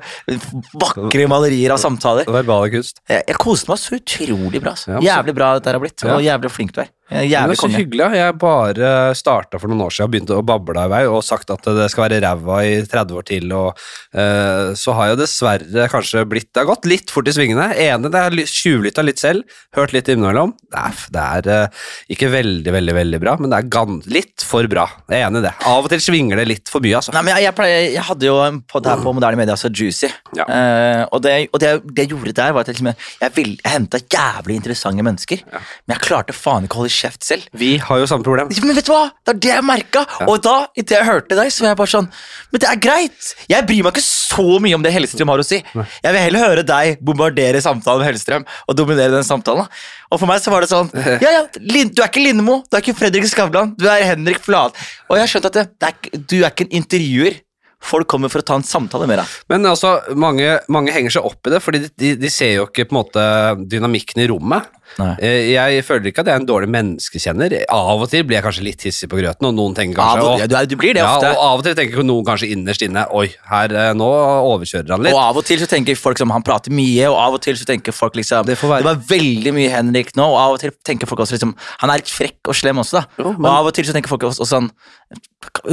vakre 0.78 1.26
malerier 1.30 1.74
av 1.74 1.80
samtaler. 1.82 2.28
Verbale 2.30 2.70
kunst. 2.76 3.02
Jeg, 3.10 3.24
jeg 3.26 3.40
koste 3.42 3.72
meg 3.72 3.80
så 3.82 3.98
utrolig 3.98 4.62
bra. 4.62 4.76
Altså. 4.76 4.94
Ja, 4.94 5.02
Jævlig 5.08 5.34
bra 5.40 5.50
dette 5.58 5.74
har 5.74 5.82
blitt, 5.82 6.04
og 6.06 6.22
jævlig 6.22 6.52
flink 6.54 6.76
du 6.76 6.82
er. 6.84 6.92
Er 7.08 7.24
det 7.24 7.54
er 7.56 7.56
så 7.56 7.68
hyggelig. 7.72 8.06
Jeg 8.18 8.34
bare 8.40 8.88
starta 9.16 9.56
for 9.60 9.70
noen 9.70 9.86
år 9.86 9.94
siden 9.94 10.08
og 10.08 10.12
begynte 10.12 10.36
å 10.36 10.44
bable 10.44 10.82
i 10.84 10.90
vei 10.92 11.00
og 11.08 11.22
sagt 11.24 11.48
at 11.54 11.64
det 11.64 11.86
skal 11.92 12.04
være 12.04 12.18
ræva 12.24 12.58
i 12.68 12.74
30 12.84 13.16
år 13.16 13.24
til. 13.30 13.46
og 13.56 13.78
uh, 14.12 14.74
Så 14.76 14.92
har 14.96 15.08
jeg 15.12 15.20
dessverre 15.22 15.86
kanskje 15.92 16.24
blitt 16.28 16.50
Det 16.52 16.60
har 16.62 16.68
gått 16.68 16.84
litt 16.90 17.08
fort 17.14 17.30
i 17.30 17.32
svingene. 17.32 17.70
Enig, 17.80 18.10
det 18.12 18.20
har 18.26 18.34
ly- 18.36 18.44
tjuvlytta 18.48 19.04
litt 19.06 19.22
selv. 19.22 19.46
Hørt 19.78 19.94
litt 19.96 20.10
innimellom. 20.12 20.52
Det 20.68 20.82
er, 20.84 21.00
det 21.14 21.24
er 21.24 21.48
eh, 21.54 21.80
ikke 22.12 22.28
veldig, 22.32 22.72
veldig 22.74 22.94
veldig 22.98 23.20
bra, 23.22 23.34
men 23.40 23.52
det 23.52 23.58
er 23.62 23.92
litt 24.12 24.44
for 24.44 24.66
bra. 24.68 24.84
Jeg 25.08 25.22
er 25.22 25.26
enig 25.30 25.40
i 25.40 25.46
det. 25.46 25.52
Av 25.68 25.84
og 25.86 25.88
til 25.92 26.02
svinger 26.02 26.40
det 26.40 26.46
litt 26.48 26.68
for 26.72 26.84
mye, 26.84 26.98
altså. 27.00 27.12
Nei, 27.16 27.22
men 27.24 27.34
jeg, 27.36 27.46
jeg, 27.48 27.56
pleier, 27.56 27.80
jeg 27.94 28.04
hadde 28.08 28.28
jo 28.28 28.36
en 28.44 28.60
podd 28.68 28.88
her 28.90 29.00
på 29.04 29.12
moderne 29.16 29.40
media, 29.40 29.56
altså 29.56 29.70
Juicy. 29.72 30.10
Ja. 30.36 30.44
uh, 30.48 31.02
og 31.14 31.22
det, 31.24 31.34
og 31.54 31.60
det, 31.62 31.72
det 31.88 32.04
jeg 32.04 32.12
gjorde 32.12 32.34
der, 32.36 32.52
var 32.56 32.66
at 32.66 32.72
jeg, 32.72 32.78
liksom, 32.80 33.08
jeg, 33.24 33.34
vil- 33.38 33.56
jeg 33.62 33.72
henta 33.78 34.00
jævlig 34.04 34.58
interessante 34.60 35.04
mennesker. 35.08 35.44
Men 35.54 35.96
jeg 35.96 36.04
klarte 36.04 36.36
faen 36.36 36.68
ikke 36.68 36.76
å 36.80 36.82
holde 36.82 36.97
kjeft 36.98 37.26
selv. 37.26 37.46
Vi 37.58 37.70
har 37.82 38.00
jo 38.02 38.08
samme 38.10 38.26
problem. 38.26 38.50
Men 38.50 38.76
vet 38.76 38.88
du 38.88 38.92
hva? 38.92 39.04
Det 39.24 39.34
er 39.34 39.40
det 39.44 39.52
jeg 39.52 39.66
merka. 39.66 40.04
Og 40.26 40.40
da, 40.44 40.56
idet 40.78 40.96
jeg 40.98 41.06
hørte 41.08 41.38
deg, 41.38 41.52
så 41.54 41.64
var 41.64 41.72
jeg 41.72 41.80
bare 41.80 41.92
sånn 41.94 42.10
Men 42.52 42.62
det 42.64 42.70
er 42.70 42.82
greit! 42.88 43.30
Jeg 43.50 43.66
bryr 43.68 43.86
meg 43.86 43.94
ikke 43.96 44.06
så 44.06 44.46
mye 44.62 44.78
om 44.78 44.84
det 44.84 44.92
Hellestrøm 44.94 45.32
har 45.32 45.42
å 45.42 45.46
si. 45.46 45.60
Jeg 45.62 46.14
vil 46.16 46.20
heller 46.22 46.44
høre 46.46 46.66
deg 46.66 47.02
bombardere 47.04 47.62
samtalen 47.64 48.02
med 48.02 48.10
Hellestrøm 48.10 48.46
og 48.46 48.78
dominere 48.78 49.14
den 49.16 49.26
samtalen. 49.26 49.68
Og 50.08 50.20
for 50.20 50.30
meg 50.30 50.40
så 50.42 50.52
var 50.52 50.64
det 50.64 50.70
sånn 50.72 50.88
Ja, 51.24 51.34
ja, 51.40 51.42
du 51.52 52.00
er 52.02 52.08
ikke 52.08 52.22
Lindmo, 52.24 52.62
du 52.68 52.78
er 52.78 52.84
ikke 52.84 52.96
Fredrik 52.98 53.28
Skavlan, 53.28 53.74
du 53.78 53.86
er 53.90 54.06
Henrik 54.12 54.40
Flat. 54.44 54.76
Og 55.08 55.20
jeg 55.20 55.32
skjønte 55.32 55.52
at 55.52 55.58
det, 55.58 55.66
det 55.78 55.90
er, 55.92 56.24
du 56.30 56.36
er 56.40 56.50
ikke 56.50 56.68
en 56.68 56.80
intervjuer. 56.82 57.42
Folk 57.80 58.08
kommer 58.10 58.28
for 58.28 58.42
å 58.42 58.44
ta 58.44 58.56
en 58.58 58.64
samtale 58.66 59.06
med 59.06 59.20
deg. 59.20 59.34
Men 59.48 59.62
altså, 59.70 60.00
mange, 60.18 60.58
mange 60.68 60.90
henger 60.92 61.12
seg 61.14 61.24
opp 61.28 61.46
i 61.46 61.52
det, 61.54 61.60
fordi 61.62 61.78
de, 61.86 62.16
de, 62.18 62.28
ser 62.32 62.56
jo 62.56 62.64
ikke 62.66 62.88
på 62.90 62.92
en 62.96 62.98
måte 62.98 63.22
dynamikken 63.70 64.18
i 64.24 64.26
rommet. 64.28 64.66
Nei. 64.98 65.12
Eh, 65.22 65.50
Jeg 65.52 65.84
føler 65.86 66.08
ikke 66.10 66.24
at 66.24 66.26
jeg 66.26 66.34
er 66.34 66.40
en 66.42 66.48
dårlig 66.48 66.68
menneskekjenner. 66.74 67.54
Av 67.70 68.02
og 68.02 68.08
til 68.10 68.24
blir 68.26 68.38
jeg 68.40 68.44
kanskje 68.48 68.64
litt 68.66 68.82
hissig 68.88 69.08
på 69.12 69.20
grøten, 69.20 69.46
og 69.46 69.54
noen 69.54 69.76
tenker 69.78 70.02
Av 70.02 70.18
kanskje 70.18 70.32
og, 70.32 70.42
ja, 70.42 70.48
du, 70.66 70.74
du 70.74 70.80
blir 70.80 70.96
det 70.98 71.04
ja, 71.04 71.12
ofte. 71.14 71.30
og 71.36 71.44
av 71.44 71.62
og 71.62 71.64
til 71.68 71.76
tenker 71.78 72.02
noen 72.08 72.26
kanskje 72.26 72.50
innerst 72.56 72.82
inne 72.88 73.06
Oi, 73.14 73.28
her, 73.52 73.76
eh, 73.84 73.92
nå 73.94 74.10
overkjører 74.48 74.96
han 74.96 75.06
litt. 75.06 75.14
Og 75.14 75.22
av 75.22 75.38
og 75.38 75.46
til 75.48 75.62
så 75.62 75.70
tenker 75.70 76.00
folk 76.02 76.18
som 76.18 76.34
han 76.34 76.42
prater 76.50 76.74
mye, 76.74 77.06
og 77.12 77.16
av 77.28 77.38
og 77.38 77.42
til 77.46 77.56
så 77.62 77.68
tenker 77.68 77.94
folk 77.94 78.18
liksom 78.18 78.48
Det 78.50 78.58
være. 78.58 78.82
var 78.90 79.00
veldig 79.14 79.54
mye 79.54 79.70
Henrik 79.76 80.14
nå, 80.18 80.26
og 80.26 80.38
av 80.42 80.58
og 80.58 80.62
til 80.66 80.74
tenker 80.82 81.06
folk 81.06 81.22
også 81.24 81.38
liksom 81.38 81.54
Han 81.84 81.94
er 81.94 82.02
litt 82.02 82.10
frekk 82.10 82.50
og 82.50 82.58
slem 82.58 82.82
også, 82.82 82.98
da. 82.98 83.06
Jo, 83.22 83.32
men- 83.38 83.46
Og 83.46 83.52
av 83.54 83.70
og 83.70 83.74
til 83.78 83.86
så 83.86 83.94
tenker 83.94 84.10
folk 84.10 84.26
også, 84.32 84.42
også 84.42 84.56
sånn 84.58 84.70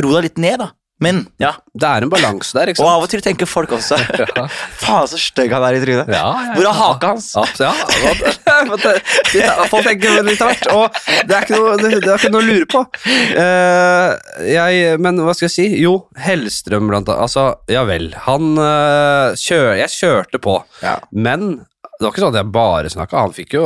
Ro 0.03 0.13
deg 0.19 0.29
litt 0.29 0.37
ned, 0.37 0.59
da. 0.61 0.69
Men, 1.03 1.25
ja. 1.43 1.49
Det 1.75 1.87
er 1.89 2.05
en 2.05 2.09
balanse 2.11 2.55
der, 2.55 2.69
ikke 2.71 2.79
Og 2.79 2.87
av 2.87 3.01
og 3.03 3.09
til 3.11 3.19
tenker 3.23 3.49
folk 3.49 3.73
også 3.75 3.97
Faen, 4.81 5.09
så 5.11 5.17
stygg 5.19 5.51
han 5.51 5.65
er 5.67 5.75
i 5.75 5.81
trynet. 5.83 6.07
Ja, 6.07 6.21
ja, 6.31 6.53
Hvor 6.55 6.61
er 6.63 6.69
ja. 6.69 6.75
haka 6.77 7.09
hans? 7.11 7.27
Ja, 7.59 7.73
ja, 9.35 9.65
folk 9.67 9.83
tenker 9.89 10.21
litt 10.23 10.39
av 10.39 10.53
hvert, 10.53 10.69
og 10.71 10.99
det 11.27 11.35
er 11.41 11.51
noe, 11.51 11.75
det, 11.81 11.91
det 11.99 12.13
er 12.13 12.15
ikke 12.21 12.31
noe 12.31 12.43
å 12.43 12.47
lure 12.47 12.69
på. 12.71 12.83
Eh, 13.11 14.09
jeg, 14.53 14.95
men 15.03 15.19
hva 15.25 15.35
skal 15.35 15.49
jeg 15.49 15.55
si? 15.57 15.67
Jo, 15.83 15.97
Hellstrøm 16.25 16.87
blant 16.91 17.11
annet. 17.11 17.25
Altså, 17.27 17.47
ja 17.71 17.83
vel. 17.87 18.11
Han 18.29 18.55
eh, 18.55 19.35
kjør, 19.39 19.73
Jeg 19.81 19.91
kjørte 19.99 20.41
på, 20.47 20.59
Ja. 20.85 20.97
men 21.11 21.65
det 21.95 22.03
var 22.03 22.11
ikke 22.11 22.21
sånn 22.25 22.33
at 22.33 22.37
jeg 22.41 22.51
bare 22.51 22.89
snakka. 22.91 23.21
Han 23.23 23.33
fikk 23.35 23.53
jo 23.55 23.65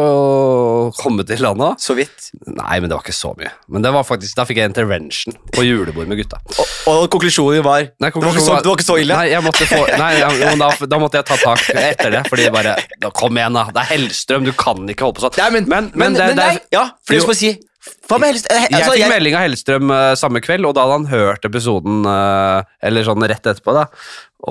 komme 1.00 1.24
til 1.26 1.40
landet. 1.42 1.82
Så 1.82 1.96
vidt. 1.98 2.28
Nei, 2.46 2.76
men 2.78 2.86
det 2.86 2.94
var 2.94 3.02
ikke 3.02 3.16
så 3.18 3.32
mye. 3.40 3.50
Men 3.74 3.86
det 3.86 3.92
var 3.96 4.06
faktisk, 4.06 4.36
da 4.38 4.46
fikk 4.46 4.60
jeg 4.62 4.70
intervention 4.70 5.34
på 5.56 5.66
julebord 5.66 6.12
med 6.12 6.20
gutta. 6.22 6.38
Og, 6.62 6.76
og 6.92 7.08
konklusjonen 7.16 7.66
var 7.66 7.88
Nei, 7.90 8.12
det, 8.12 8.22
var 8.22 8.36
ikke 8.36 8.44
så, 8.46 8.60
det 8.60 8.70
var 8.70 8.78
ikke 8.78 8.86
så 8.86 8.98
ille? 9.02 9.18
Nei, 9.18 9.32
jeg 9.32 9.46
måtte 9.46 9.70
få, 9.72 9.80
nei 10.04 10.12
jeg, 10.20 10.60
da, 10.62 10.70
da 10.92 11.00
måtte 11.02 11.22
jeg 11.22 11.30
ta 11.32 11.40
tak 11.42 11.64
etter 11.74 12.14
det. 12.14 12.22
Fordi 12.30 12.52
bare 12.54 12.76
da, 13.02 13.10
Kom 13.20 13.40
igjen, 13.40 13.58
da. 13.58 13.66
Det 13.74 13.82
er 13.82 13.92
Hellstrøm. 13.96 14.46
Du 14.46 14.54
kan 14.62 14.94
ikke 14.94 15.08
holde 15.08 15.18
på 15.18 15.26
sånn. 15.26 15.42
Nei, 15.42 15.50
men, 15.58 15.72
men, 15.72 15.90
men, 15.98 16.20
det, 16.20 16.30
det 16.30 16.38
nei, 16.38 16.52
er, 16.60 16.62
ja, 16.76 16.86
for 17.02 17.18
det 17.18 17.26
skal 17.26 17.40
si 17.40 17.50
eh, 17.50 17.58
jeg 17.58 18.78
altså, 18.78 18.94
fikk 18.94 19.02
jeg, 19.02 19.10
melding 19.16 19.40
av 19.40 19.48
Hellstrøm 19.48 19.96
uh, 19.96 20.14
samme 20.20 20.44
kveld, 20.46 20.70
og 20.70 20.78
da 20.78 20.86
hadde 20.86 21.00
han 21.00 21.10
hørt 21.10 21.50
episoden 21.50 22.06
uh, 22.06 22.62
Eller 22.86 23.08
sånn 23.08 23.26
rett 23.26 23.42
etterpå, 23.42 23.74
da. 23.74 23.88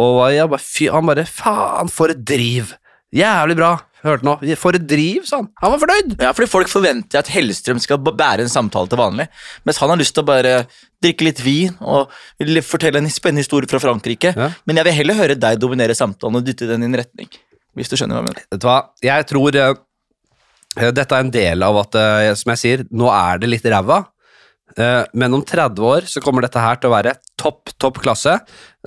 Og 0.02 0.20
jeg 0.34 0.50
bare, 0.50 0.66
fy, 0.66 0.90
han 0.90 1.06
bare 1.06 1.28
Faen, 1.30 1.94
for 1.94 2.10
et 2.10 2.26
driv! 2.26 2.74
Jævlig 3.14 3.56
bra. 3.56 3.72
Hørte 4.04 4.26
nå. 4.26 4.34
For 4.60 4.76
et 4.78 4.84
driv, 4.86 5.24
sa 5.26 5.40
han. 5.40 5.48
Han 5.62 5.72
var 5.72 5.80
fornøyd. 5.82 6.12
Ja, 6.22 6.30
fordi 6.36 6.50
Folk 6.50 6.70
forventer 6.70 7.18
at 7.20 7.30
Hellstrøm 7.32 7.80
skal 7.82 7.98
bære 8.04 8.44
en 8.44 8.52
samtale 8.52 8.90
til 8.90 9.00
vanlig, 9.00 9.26
mens 9.66 9.80
han 9.82 9.90
har 9.90 9.98
lyst 9.98 10.14
til 10.14 10.22
å 10.22 10.28
bare 10.28 10.52
drikke 11.02 11.26
litt 11.26 11.42
vin 11.42 11.74
og 11.80 12.12
fortelle 12.66 13.02
en 13.02 13.10
spennende 13.10 13.42
historie 13.42 13.70
fra 13.70 13.80
Frankrike. 13.82 14.34
Ja. 14.36 14.52
Men 14.68 14.78
jeg 14.78 14.88
vil 14.88 14.98
heller 15.00 15.18
høre 15.18 15.38
deg 15.38 15.58
dominere 15.62 15.98
samtalen 15.98 16.38
og 16.38 16.46
dytte 16.46 16.68
den 16.70 16.84
i 16.84 16.90
en 16.90 16.98
retning. 17.00 17.30
Hvis 17.78 17.90
du 17.90 17.98
skjønner 17.98 18.18
hva 18.18 18.22
jeg 18.22 18.30
mener. 18.30 18.46
Vet 18.52 18.62
du 18.62 18.68
hva, 18.68 18.78
jeg 19.04 19.26
tror 19.30 19.58
eh, 19.58 19.74
dette 20.94 21.08
er 21.08 21.24
en 21.24 21.34
del 21.34 21.66
av 21.66 21.82
at, 21.82 21.98
uh, 21.98 22.30
som 22.38 22.54
jeg 22.54 22.62
sier, 22.62 22.86
nå 22.90 23.10
er 23.14 23.42
det 23.42 23.50
litt 23.50 23.66
ræva. 23.66 24.04
Eh, 24.78 25.04
men 25.18 25.34
om 25.34 25.42
30 25.42 25.82
år 25.82 26.06
så 26.06 26.22
kommer 26.22 26.44
dette 26.46 26.62
her 26.62 26.78
til 26.78 26.90
å 26.90 26.94
være 26.94 27.16
topp, 27.38 27.72
topp 27.80 27.98
klasse. 28.02 28.34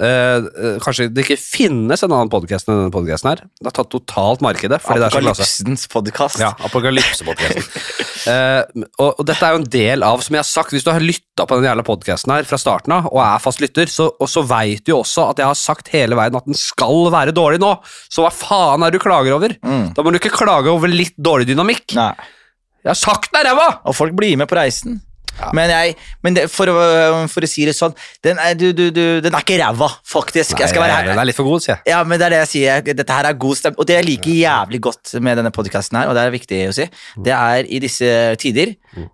Eh, 0.01 0.07
eh, 0.07 0.77
kanskje 0.81 1.09
det 1.11 1.25
ikke 1.25 1.37
finnes 1.39 2.03
en 2.03 2.13
annen 2.13 2.31
podcast 2.31 2.69
enn 2.69 2.77
denne 2.77 2.93
podcasten 2.93 3.31
her. 3.31 3.43
Det 3.59 3.67
har 3.67 3.75
tatt 3.75 3.91
totalt 3.91 4.43
markedet. 4.43 4.79
Apokalypsens 4.79 5.83
podkast. 5.91 6.39
Ja, 6.41 6.53
Apokalypse-podcasten. 6.67 7.67
eh, 8.31 8.87
og, 9.03 9.19
dette 9.27 9.47
er 9.47 9.55
jo 9.57 9.61
en 9.61 9.69
del 9.75 10.07
av, 10.07 10.23
som 10.23 10.37
jeg 10.37 10.43
har 10.43 10.49
sagt, 10.49 10.75
hvis 10.75 10.87
du 10.87 10.93
har 10.93 11.03
lytta 11.03 11.47
på 11.47 11.59
den 11.59 11.67
jævla 11.67 11.85
podcasten 11.87 12.35
her 12.37 12.47
fra 12.47 12.59
starten 12.61 12.95
av, 12.95 13.11
og 13.11 13.21
er 13.25 13.43
fast 13.43 13.63
lytter, 13.63 13.91
så, 13.91 14.09
og 14.15 14.31
så 14.31 14.45
veit 14.47 14.85
du 14.87 14.95
jo 14.95 15.01
også 15.03 15.27
at 15.33 15.43
jeg 15.43 15.51
har 15.51 15.59
sagt 15.59 15.91
hele 15.95 16.19
veien 16.19 16.39
at 16.39 16.47
den 16.47 16.57
skal 16.57 17.11
være 17.13 17.35
dårlig 17.35 17.61
nå. 17.63 17.75
Så 18.07 18.23
hva 18.23 18.31
faen 18.31 18.87
er 18.87 18.91
det 18.91 19.01
du 19.01 19.07
klager 19.07 19.35
over? 19.35 19.59
Da 19.59 20.03
må 20.03 20.15
du 20.15 20.21
ikke 20.21 20.33
klage 20.39 20.71
over 20.71 20.91
litt 20.91 21.19
dårlig 21.19 21.51
dynamikk. 21.51 21.91
Nei. 21.99 22.13
Jeg 22.81 22.95
har 22.95 22.97
sagt 22.97 23.29
det 23.35 23.43
ræva! 23.45 23.67
Og 23.85 23.93
folk 23.93 24.15
blir 24.17 24.39
med 24.39 24.49
på 24.49 24.57
reisen. 24.57 25.01
Men, 25.57 25.73
jeg, 25.73 25.95
men 26.25 26.37
det, 26.37 26.45
for, 26.53 26.71
å, 26.71 26.85
for 27.31 27.45
å 27.45 27.49
si 27.49 27.65
det 27.67 27.75
sånn, 27.77 27.95
den 28.25 28.41
er, 28.41 28.55
du, 28.59 28.69
du, 28.77 28.87
du, 28.93 29.03
den 29.23 29.33
er 29.33 29.45
ikke 29.45 29.59
ræva, 29.61 29.89
faktisk. 30.07 30.57
skal 30.57 30.83
være 30.85 31.11
Den 31.11 31.21
er 31.21 31.29
litt 31.29 31.37
for 31.37 31.49
god, 31.49 31.65
sier 31.65 31.75
jeg. 31.77 31.93
Ja, 31.93 32.01
men 32.07 32.21
det 32.21 32.27
er 32.27 32.35
det 32.35 32.43
jeg 32.43 32.51
sier. 32.55 32.85
Dette 32.91 33.17
her 33.17 33.29
er 33.29 33.39
god 33.45 33.59
stemme. 33.59 33.79
Og 33.81 33.89
det 33.89 33.97
jeg 33.99 34.07
liker 34.07 34.35
jævlig 34.35 34.81
godt 34.89 35.15
med 35.23 35.41
denne 35.41 35.53
podkasten 35.55 36.01
her, 36.01 36.11
og 36.11 36.17
det 36.17 36.25
er 36.25 36.35
viktig 36.35 36.61
å 36.69 36.75
si, 36.75 36.87
det 37.25 37.35
er 37.37 37.67
i 37.67 37.81
disse 37.83 38.11
tider 38.41 38.75
eh, 38.97 39.09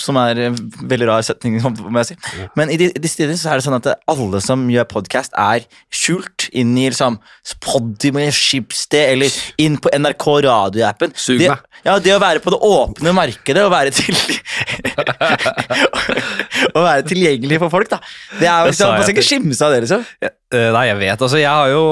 Som 0.00 0.16
er 0.20 0.38
en 0.48 0.56
veldig 0.90 1.06
rar 1.08 1.22
setning, 1.26 1.58
må 1.90 2.02
jeg 2.02 2.10
si. 2.12 2.16
Men 2.58 2.70
i 2.74 2.78
disse 2.80 3.16
tider 3.20 3.36
så 3.38 3.52
er 3.52 3.60
det 3.60 3.66
sånn 3.68 3.78
at 3.78 3.88
alle 4.10 4.40
som 4.44 4.66
gjør 4.72 4.88
podkast, 4.90 5.32
er 5.38 5.66
skjult 5.94 6.48
inn 6.56 6.72
i 6.80 6.88
liksom 6.90 7.18
Podimo, 7.60 8.22
Schibsted 8.34 9.14
eller 9.14 9.30
inn 9.62 9.76
på 9.82 9.92
NRK 9.94 10.26
radioappen. 10.48 11.12
Sug 11.14 11.38
Det- 11.42 11.50
meg. 11.52 11.66
Ja, 11.80 11.94
det 11.98 12.12
å 12.12 12.20
være 12.20 12.42
på 12.44 12.50
det 12.52 12.58
åpne 12.60 13.12
markedet 13.16 13.62
og 13.64 13.70
være 13.72 13.90
til 13.96 14.12
Å 16.76 16.82
være 16.84 17.04
tilgjengelig 17.08 17.58
for 17.62 17.72
folk, 17.72 17.88
da. 17.92 17.98
Det 18.40 18.46
er 18.48 18.58
jo 18.58 18.68
Det 18.68 18.74
liksom, 18.74 18.92
Man 18.92 19.02
skal 19.06 19.16
ikke 19.16 19.26
skimse 19.30 19.64
av 19.66 19.72
det, 19.74 19.80
liksom. 19.86 20.04
Jeg, 20.24 20.34
Eh, 20.50 20.68
nei, 20.74 20.86
jeg 20.88 20.98
vet. 20.98 21.20
Altså, 21.22 21.38
jeg 21.38 21.46
har 21.46 21.68
jo 21.70 21.82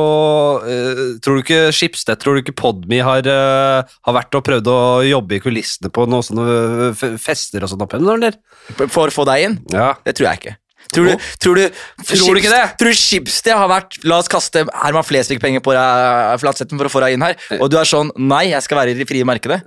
uh, 0.65 1.03
Tror 1.23 1.39
du 1.39 1.45
ikke 1.45 1.69
Skipstedt, 1.75 2.19
tror 2.19 2.35
du 2.35 2.41
ikke 2.43 2.57
Podme 2.59 2.99
har, 3.07 3.29
uh, 3.31 3.99
har 4.09 4.17
vært 4.17 4.35
og 4.35 4.43
prøvd 4.49 4.71
å 4.73 4.79
jobbe 5.07 5.37
i 5.37 5.43
kulissene 5.45 5.93
på 5.95 6.09
noen 6.11 6.27
sånne 6.27 7.19
fester 7.23 7.63
og 7.63 7.71
sånn 7.71 7.85
opp 7.87 7.95
igjen, 7.95 8.11
eller? 8.17 8.41
For 8.91 9.07
å 9.07 9.15
få 9.15 9.29
deg 9.31 9.47
inn? 9.47 9.57
Ja. 9.71 9.93
Det 10.03 10.17
tror 10.19 10.33
jeg 10.33 10.43
ikke. 10.43 10.57
Tror 10.89 11.07
du, 11.07 11.25
tror 11.39 11.59
du, 11.61 11.65
Tror 12.03 12.35
du 12.35 12.41
ikke 12.41 12.51
det? 12.55 12.67
Tror 12.81 12.95
du 12.95 12.99
Skipsted 12.99 13.55
har 13.55 13.69
vært 13.71 13.99
La 14.09 14.19
oss 14.23 14.31
kaste 14.33 14.65
Herman 14.73 15.07
Flesvig-penger 15.07 15.63
på 15.63 15.75
deg 15.77 16.39
Flatsetten 16.43 16.81
for 16.81 16.89
å 16.89 16.93
få 16.93 17.03
deg 17.05 17.15
inn 17.15 17.27
her, 17.27 17.37
og 17.61 17.69
du 17.71 17.77
er 17.79 17.87
sånn 17.89 18.11
Nei, 18.19 18.49
jeg 18.55 18.65
skal 18.65 18.81
være 18.83 18.95
i 18.95 18.99
det 18.99 19.07
frie 19.11 19.27
markedet. 19.29 19.61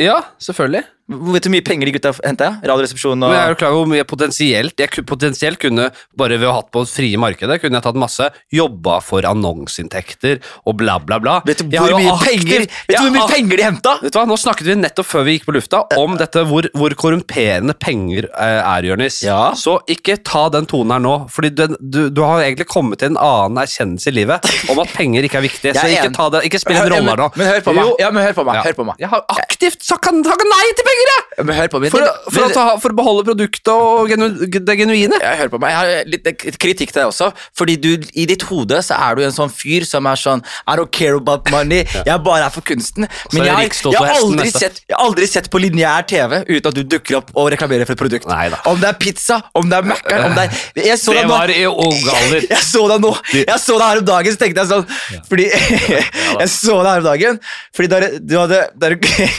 ja, 0.00 0.22
selvfølgelig. 0.42 0.86
Vet 1.08 1.44
du 1.44 1.48
hvor 1.48 1.54
mye 1.54 1.64
penger 1.64 1.88
de 1.88 1.92
gutta 1.94 2.10
henta? 2.20 2.48
Radioresepsjonen 2.60 3.24
og 3.24 3.30
Men 3.32 3.38
jeg 3.38 3.46
er 3.46 3.52
jo 3.54 3.58
klar 3.62 3.72
over 3.72 3.80
hvor 3.80 3.90
mye 3.94 4.04
potensielt 4.08 4.82
Jeg 4.82 5.04
potensielt 5.08 5.60
kunne, 5.62 5.88
bare 6.18 6.36
ved 6.36 6.48
å 6.48 6.52
ha 6.52 6.58
hatt 6.60 6.68
på 6.74 6.82
frie 6.88 7.16
markedet, 7.20 7.56
kunne 7.62 7.78
jeg 7.78 7.86
tatt 7.86 7.98
masse, 7.98 8.26
jobba 8.52 8.98
for 9.04 9.24
annonseinntekter 9.28 10.42
og 10.68 10.76
bla, 10.80 10.98
bla, 11.00 11.16
bla. 11.22 11.38
Vet 11.48 11.62
du 11.64 11.76
hvor 11.78 11.94
mye 11.96 12.16
penger 12.20 12.66
Vet 12.68 12.92
du 12.92 12.98
hvor 13.00 13.14
mye 13.14 13.28
penger 13.30 13.60
de 13.60 13.64
henta? 13.64 13.94
Vet 14.02 14.12
du 14.12 14.20
hva, 14.20 14.26
Nå 14.28 14.36
snakket 14.40 14.68
vi 14.68 14.76
nettopp 14.82 15.08
før 15.08 15.24
vi 15.28 15.38
gikk 15.38 15.48
på 15.48 15.56
lufta 15.56 15.80
om 15.96 16.18
dette 16.20 16.44
hvor, 16.50 16.68
hvor 16.76 16.96
korrumperende 17.00 17.72
penger 17.80 18.28
eh, 18.28 18.60
er, 18.60 18.90
Jonis. 18.90 19.22
Ja. 19.24 19.54
Så 19.56 19.78
ikke 19.88 20.18
ta 20.20 20.46
den 20.52 20.68
tonen 20.68 20.92
her 20.92 21.02
nå, 21.02 21.14
Fordi 21.32 21.52
du, 21.56 21.64
du, 21.80 22.00
du 22.12 22.22
har 22.26 22.44
egentlig 22.44 22.68
kommet 22.68 23.00
til 23.00 23.14
en 23.14 23.20
annen 23.22 23.62
erkjennelse 23.64 24.12
i 24.12 24.16
livet 24.20 24.52
om 24.68 24.82
at 24.84 24.92
penger 24.92 25.24
ikke 25.24 25.40
er 25.40 25.46
viktig. 25.46 25.74
Så 25.78 25.88
ikke, 25.88 26.12
ta 26.16 26.28
det, 26.36 26.44
ikke 26.50 26.60
spill 26.60 26.78
en 26.82 26.92
rolle 26.92 27.14
her 27.14 27.24
nå. 27.24 27.30
Men 27.38 27.52
hør 27.54 27.64
på 27.64 27.76
meg. 27.78 27.92
Ja, 28.02 28.12
men 28.12 28.28
hør 28.28 28.36
på 28.36 28.46
meg. 28.48 28.60
Hør 28.68 28.78
på 28.82 28.88
meg. 28.90 29.00
Jeg 29.00 29.12
har 29.14 29.24
aktivt 29.38 29.84
sagt 29.88 30.08
nei 30.08 30.66
til 30.76 30.86
penger, 30.86 30.97
jeg! 31.06 31.24
Ja, 31.38 31.44
Men 31.46 31.54
hør 31.54 31.68
på 31.70 31.80
meg. 31.82 31.92
For, 31.94 32.02
å- 32.02 32.32
for, 32.34 32.44
å 32.44 32.48
ta, 32.54 32.64
for 32.82 32.90
å 32.94 32.96
beholde 32.98 33.24
produktet 33.28 33.70
og 33.72 34.10
genu, 34.10 34.26
det 34.48 34.74
genuine. 34.80 35.18
Jeg 35.22 35.38
hører 35.38 35.52
på 35.52 35.60
meg. 35.62 35.70
Jeg 35.70 35.78
har 35.78 36.10
litt 36.10 36.58
kritikk 36.58 36.90
til 36.92 37.02
deg 37.04 37.12
også. 37.12 37.28
Fordi 37.56 37.76
du, 37.78 37.90
i 38.18 38.24
ditt 38.26 38.42
hode 38.48 38.80
så 38.82 38.96
er 38.98 39.18
du 39.18 39.22
en 39.26 39.34
sånn 39.34 39.52
fyr 39.52 39.86
som 39.86 40.06
er 40.10 40.18
sånn 40.18 40.42
I 40.66 40.74
don't 40.80 40.90
care 40.94 41.14
about 41.20 41.48
money. 41.54 41.84
Jeg 42.06 42.22
bare 42.26 42.48
er 42.48 42.54
for 42.54 42.66
kunsten. 42.66 43.06
Men 43.32 43.42
er 43.44 43.62
jeg, 43.64 43.70
jeg, 43.84 43.94
har 43.98 44.14
aldri 44.18 44.50
sett, 44.54 44.82
jeg 44.88 44.96
har 44.96 45.04
aldri 45.06 45.28
sett 45.30 45.50
på 45.52 45.60
lineær 45.62 46.06
TV 46.10 46.40
uten 46.48 46.70
at 46.72 46.74
du 46.76 46.82
dukker 46.96 47.20
opp 47.20 47.30
og 47.38 47.50
reklamerer 47.54 47.86
for 47.88 47.94
et 47.96 48.02
produkt. 48.02 48.26
Neida. 48.28 48.58
Om 48.68 48.80
det 48.82 48.90
er 48.90 48.98
pizza, 49.00 49.38
om 49.58 49.68
det 49.70 49.78
er 49.78 49.86
Mac-en 49.88 50.34
det 50.36 50.44
er 50.48 50.90
Jeg 50.90 50.98
så 51.00 51.14
Det 51.14 51.22
deg 51.22 51.28
nå. 51.28 51.34
var 51.36 51.52
i 51.54 51.62
ung 51.68 52.10
alder. 52.16 52.46
Jeg 52.54 52.64
så 52.66 52.82
deg 52.90 53.02
nå 53.04 53.12
Jeg 53.38 53.58
så 53.62 53.76
deg 53.78 53.86
her 53.88 54.00
om 54.02 54.06
dagen, 54.08 54.34
så 54.34 54.40
tenkte 54.42 54.64
jeg 54.64 54.70
sånn 54.72 55.22
Fordi 55.28 55.46
Jeg 56.42 56.50
så 56.52 56.76
deg 56.82 56.90
her 56.90 57.02
om 57.02 57.06
dagen 57.08 57.38
Fordi 57.76 57.88
da 57.92 58.00
du 58.18 58.34
hadde 58.38 58.60
der, 58.82 58.96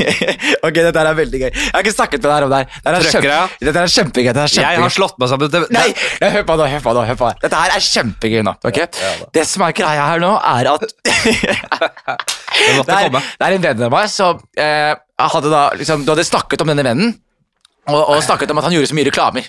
Ok, 0.66 0.76
dette 0.80 1.04
er 1.04 1.18
veldig 1.20 1.42
gøy. 1.44 1.49
Jeg 1.54 1.74
har 1.74 1.84
ikke 1.86 1.96
snakket 1.96 2.24
med 2.24 2.30
deg 2.32 2.48
om 2.48 2.54
det 2.54 2.60
her. 2.60 2.68
Dette 2.80 2.98
er, 3.00 3.10
kjempe, 3.14 3.66
dette 3.68 3.84
er 3.84 3.94
kjempegøy. 3.96 4.30
Dette 4.30 4.46
er 4.46 4.64
Jeg 4.64 4.82
har 4.84 4.96
slått 4.96 5.18
meg 5.22 5.32
sammen 5.32 5.54
det, 5.54 5.62
Nei, 5.76 5.88
nei, 6.22 6.32
hør 6.36 6.46
på 6.48 6.58
nå, 6.60 6.68
hør 6.74 6.84
på 6.86 6.96
nå, 6.98 7.06
hør 7.10 7.20
på 7.20 7.30
nå. 7.30 7.34
Dette 7.44 7.62
her 7.64 7.76
er 7.76 7.86
kjempegøy 7.86 8.44
nå. 8.48 8.56
ok? 8.72 8.80
Det 9.36 9.46
som 9.50 9.66
er 9.68 9.76
greia 9.78 10.10
her 10.14 10.24
nå, 10.24 10.34
er 10.38 10.72
at 10.74 10.86
det 12.86 12.94
er, 12.94 13.10
det 13.14 13.48
er 13.48 13.56
en 13.56 13.64
venn 13.64 13.88
av 13.88 13.94
meg 13.94 14.12
som 14.12 14.40
eh, 14.60 14.94
hadde 15.20 15.52
da, 15.52 15.64
liksom, 15.80 16.06
Du 16.06 16.14
hadde 16.14 16.28
snakket 16.28 16.64
om 16.64 16.72
denne 16.72 16.86
vennen. 16.86 17.18
Og, 17.90 18.10
og 18.14 18.20
snakket 18.22 18.52
om 18.54 18.60
at 18.60 18.66
han 18.68 18.74
gjorde 18.76 18.90
så 18.92 18.96
mye 18.98 19.08
reklamer. 19.08 19.46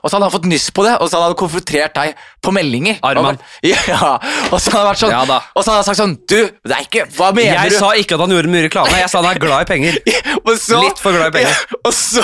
Og 0.00 0.06
så 0.08 0.14
hadde 0.16 0.24
han 0.24 0.32
fått 0.32 0.46
nyss 0.48 0.68
på 0.72 0.84
det, 0.86 0.92
og 0.96 1.10
så 1.10 1.18
hadde 1.18 1.26
han 1.32 1.34
konfrontert 1.42 1.92
deg 1.98 2.20
på 2.40 2.52
meldinger. 2.54 2.96
Arman. 3.04 3.36
Og, 3.36 3.66
ja, 3.68 4.12
og 4.48 4.54
så 4.62 4.72
hadde 4.72 4.78
han 4.78 4.86
vært 4.88 5.02
sånn 5.02 5.12
Ja. 5.12 5.38
Og 5.52 5.58
så 5.60 5.66
hadde 5.66 5.80
han 5.80 5.88
sagt 5.90 6.00
sånn 6.00 6.14
Du, 6.30 6.38
det 6.64 6.76
er 6.76 6.86
ikke 6.86 7.04
Hva 7.18 7.28
mener 7.36 7.58
Jeg 7.58 7.74
du? 7.74 7.76
sa 7.82 7.90
ikke 8.00 8.16
at 8.16 8.22
han 8.24 8.32
gjorde 8.32 8.52
mye 8.54 8.64
reklame, 8.68 8.94
jeg 9.02 9.10
sa 9.12 9.20
han 9.20 9.28
er 9.34 9.42
glad 9.42 9.66
i 9.66 9.68
penger. 9.68 9.98
Så, 10.62 10.78
Litt 10.80 11.02
for 11.02 11.12
glad 11.16 11.34
i 11.34 11.36
penger. 11.40 11.52
Ja, 11.52 11.80
og, 11.82 11.92
så, 11.96 12.22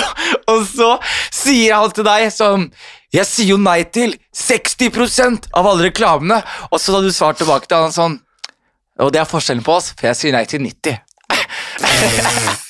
og 0.49 0.63
så 0.69 0.89
sier 1.33 1.75
han 1.77 1.93
til 1.93 2.05
deg 2.07 2.27
sånn 2.33 2.65
Jeg 3.13 3.25
sier 3.29 3.51
jo 3.53 3.59
nei 3.61 3.83
til 3.93 4.15
60% 4.37 5.49
av 5.57 5.69
alle 5.69 5.87
reklamene. 5.89 6.41
Og 6.69 6.81
så 6.81 6.95
hadde 6.95 7.09
du 7.09 7.15
svart 7.15 7.39
tilbake 7.41 7.69
til 7.69 7.85
han 7.85 7.93
sånn 7.95 8.17
Og 9.01 9.13
det 9.13 9.21
er 9.21 9.29
forskjellen 9.29 9.65
på 9.65 9.77
oss, 9.79 9.91
for 9.97 10.09
jeg 10.09 10.19
sier 10.19 10.35
nei 10.35 10.45
til 10.49 10.65
90. 10.65 10.97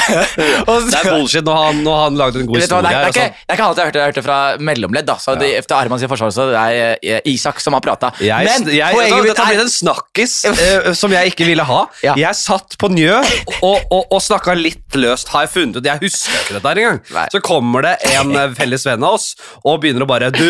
Det 0.90 0.98
er 0.98 1.08
bullshit. 1.10 1.44
når 1.46 1.56
han, 1.60 1.80
når 1.84 1.98
han 2.04 2.18
lagde 2.20 2.40
en 2.42 2.48
god 2.48 2.56
hva, 2.56 2.62
historie 2.62 2.82
det 2.82 2.90
er, 2.90 2.96
her. 2.96 3.00
det 3.00 3.00
er 3.00 3.10
Altså. 3.10 3.20
ikke, 3.20 3.44
det 3.46 3.52
er 3.52 3.58
ikke 3.58 3.66
alt 3.68 3.80
jeg 3.80 3.86
har 3.90 4.08
jeg 4.10 4.16
det 4.18 4.24
fra 4.24 4.38
mellomledd. 4.70 5.06
da 5.08 5.16
Så 5.20 5.34
det, 5.40 5.50
Efter 5.60 5.76
Arman 5.76 6.00
sin 6.02 6.10
forsvar 6.10 6.32
så 6.34 6.46
det 6.50 6.60
er 6.60 6.96
eh, 7.02 7.20
Isak 7.32 7.60
som 7.62 7.76
har 7.76 7.84
prata. 7.84 8.12
Men 8.20 8.68
jeg, 8.70 8.94
poenget 8.94 9.16
mitt 9.20 9.30
dette 9.32 9.44
har 9.44 9.52
er 9.54 9.60
blitt 9.60 9.66
en 9.66 9.72
snakkis 9.74 10.36
uh, 10.50 10.90
som 11.00 11.12
jeg 11.14 11.32
ikke 11.34 11.48
ville 11.48 11.66
ha. 11.66 11.80
Ja. 12.06 12.16
Jeg 12.20 12.38
satt 12.40 12.76
på 12.80 12.90
Njø 12.92 13.16
og, 13.18 13.78
og, 13.90 14.02
og 14.10 14.20
snakka 14.24 14.54
litt 14.58 14.98
løst, 14.98 15.30
har 15.34 15.46
jeg 15.46 15.54
funnet 15.54 15.80
ut. 15.80 15.86
Jeg 15.90 16.02
husker 16.02 16.40
ikke 16.44 16.58
dette 16.58 16.72
her 16.72 16.82
engang. 16.84 17.00
Nei. 17.16 17.26
Så 17.34 17.42
kommer 17.44 17.86
det 17.86 17.96
en 18.14 18.34
eh, 18.36 18.50
felles 18.58 18.86
venn 18.88 19.06
av 19.06 19.18
oss 19.18 19.32
og 19.64 19.80
begynner 19.82 20.06
å 20.06 20.10
bare 20.10 20.30
Du, 20.34 20.46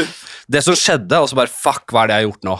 det 0.50 0.62
som 0.66 0.76
skjedde, 0.78 1.20
og 1.20 1.30
så 1.30 1.38
bare 1.38 1.52
Fuck, 1.52 1.90
hva 1.92 2.04
er 2.04 2.10
det 2.10 2.16
jeg 2.18 2.24
har 2.24 2.28
gjort 2.30 2.46
nå? 2.48 2.56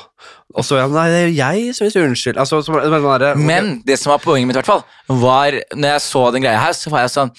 Og 0.58 0.66
så 0.66 0.80
Nei, 0.90 1.06
det 1.12 1.18
er 1.20 1.28
jo 1.28 1.34
jeg 1.36 1.74
som 1.76 1.86
vil 1.86 1.92
si 1.94 2.02
unnskyld. 2.02 2.40
Altså, 2.42 2.60
så, 2.66 2.74
men, 2.74 2.86
sånn 2.90 3.22
der, 3.22 3.34
okay. 3.36 3.46
Men 3.50 3.72
det 3.86 3.98
som 4.00 4.14
var 4.14 4.22
poenget 4.24 4.50
mitt, 4.50 4.58
i 4.58 4.62
hvert 4.62 4.70
fall, 4.70 4.84
var 5.22 5.58
når 5.76 5.94
jeg 5.94 6.04
så 6.06 6.24
den 6.34 6.46
greia 6.46 6.62
her, 6.62 6.76
så 6.76 6.92
var 6.92 7.06
jeg 7.06 7.14
sånn 7.14 7.34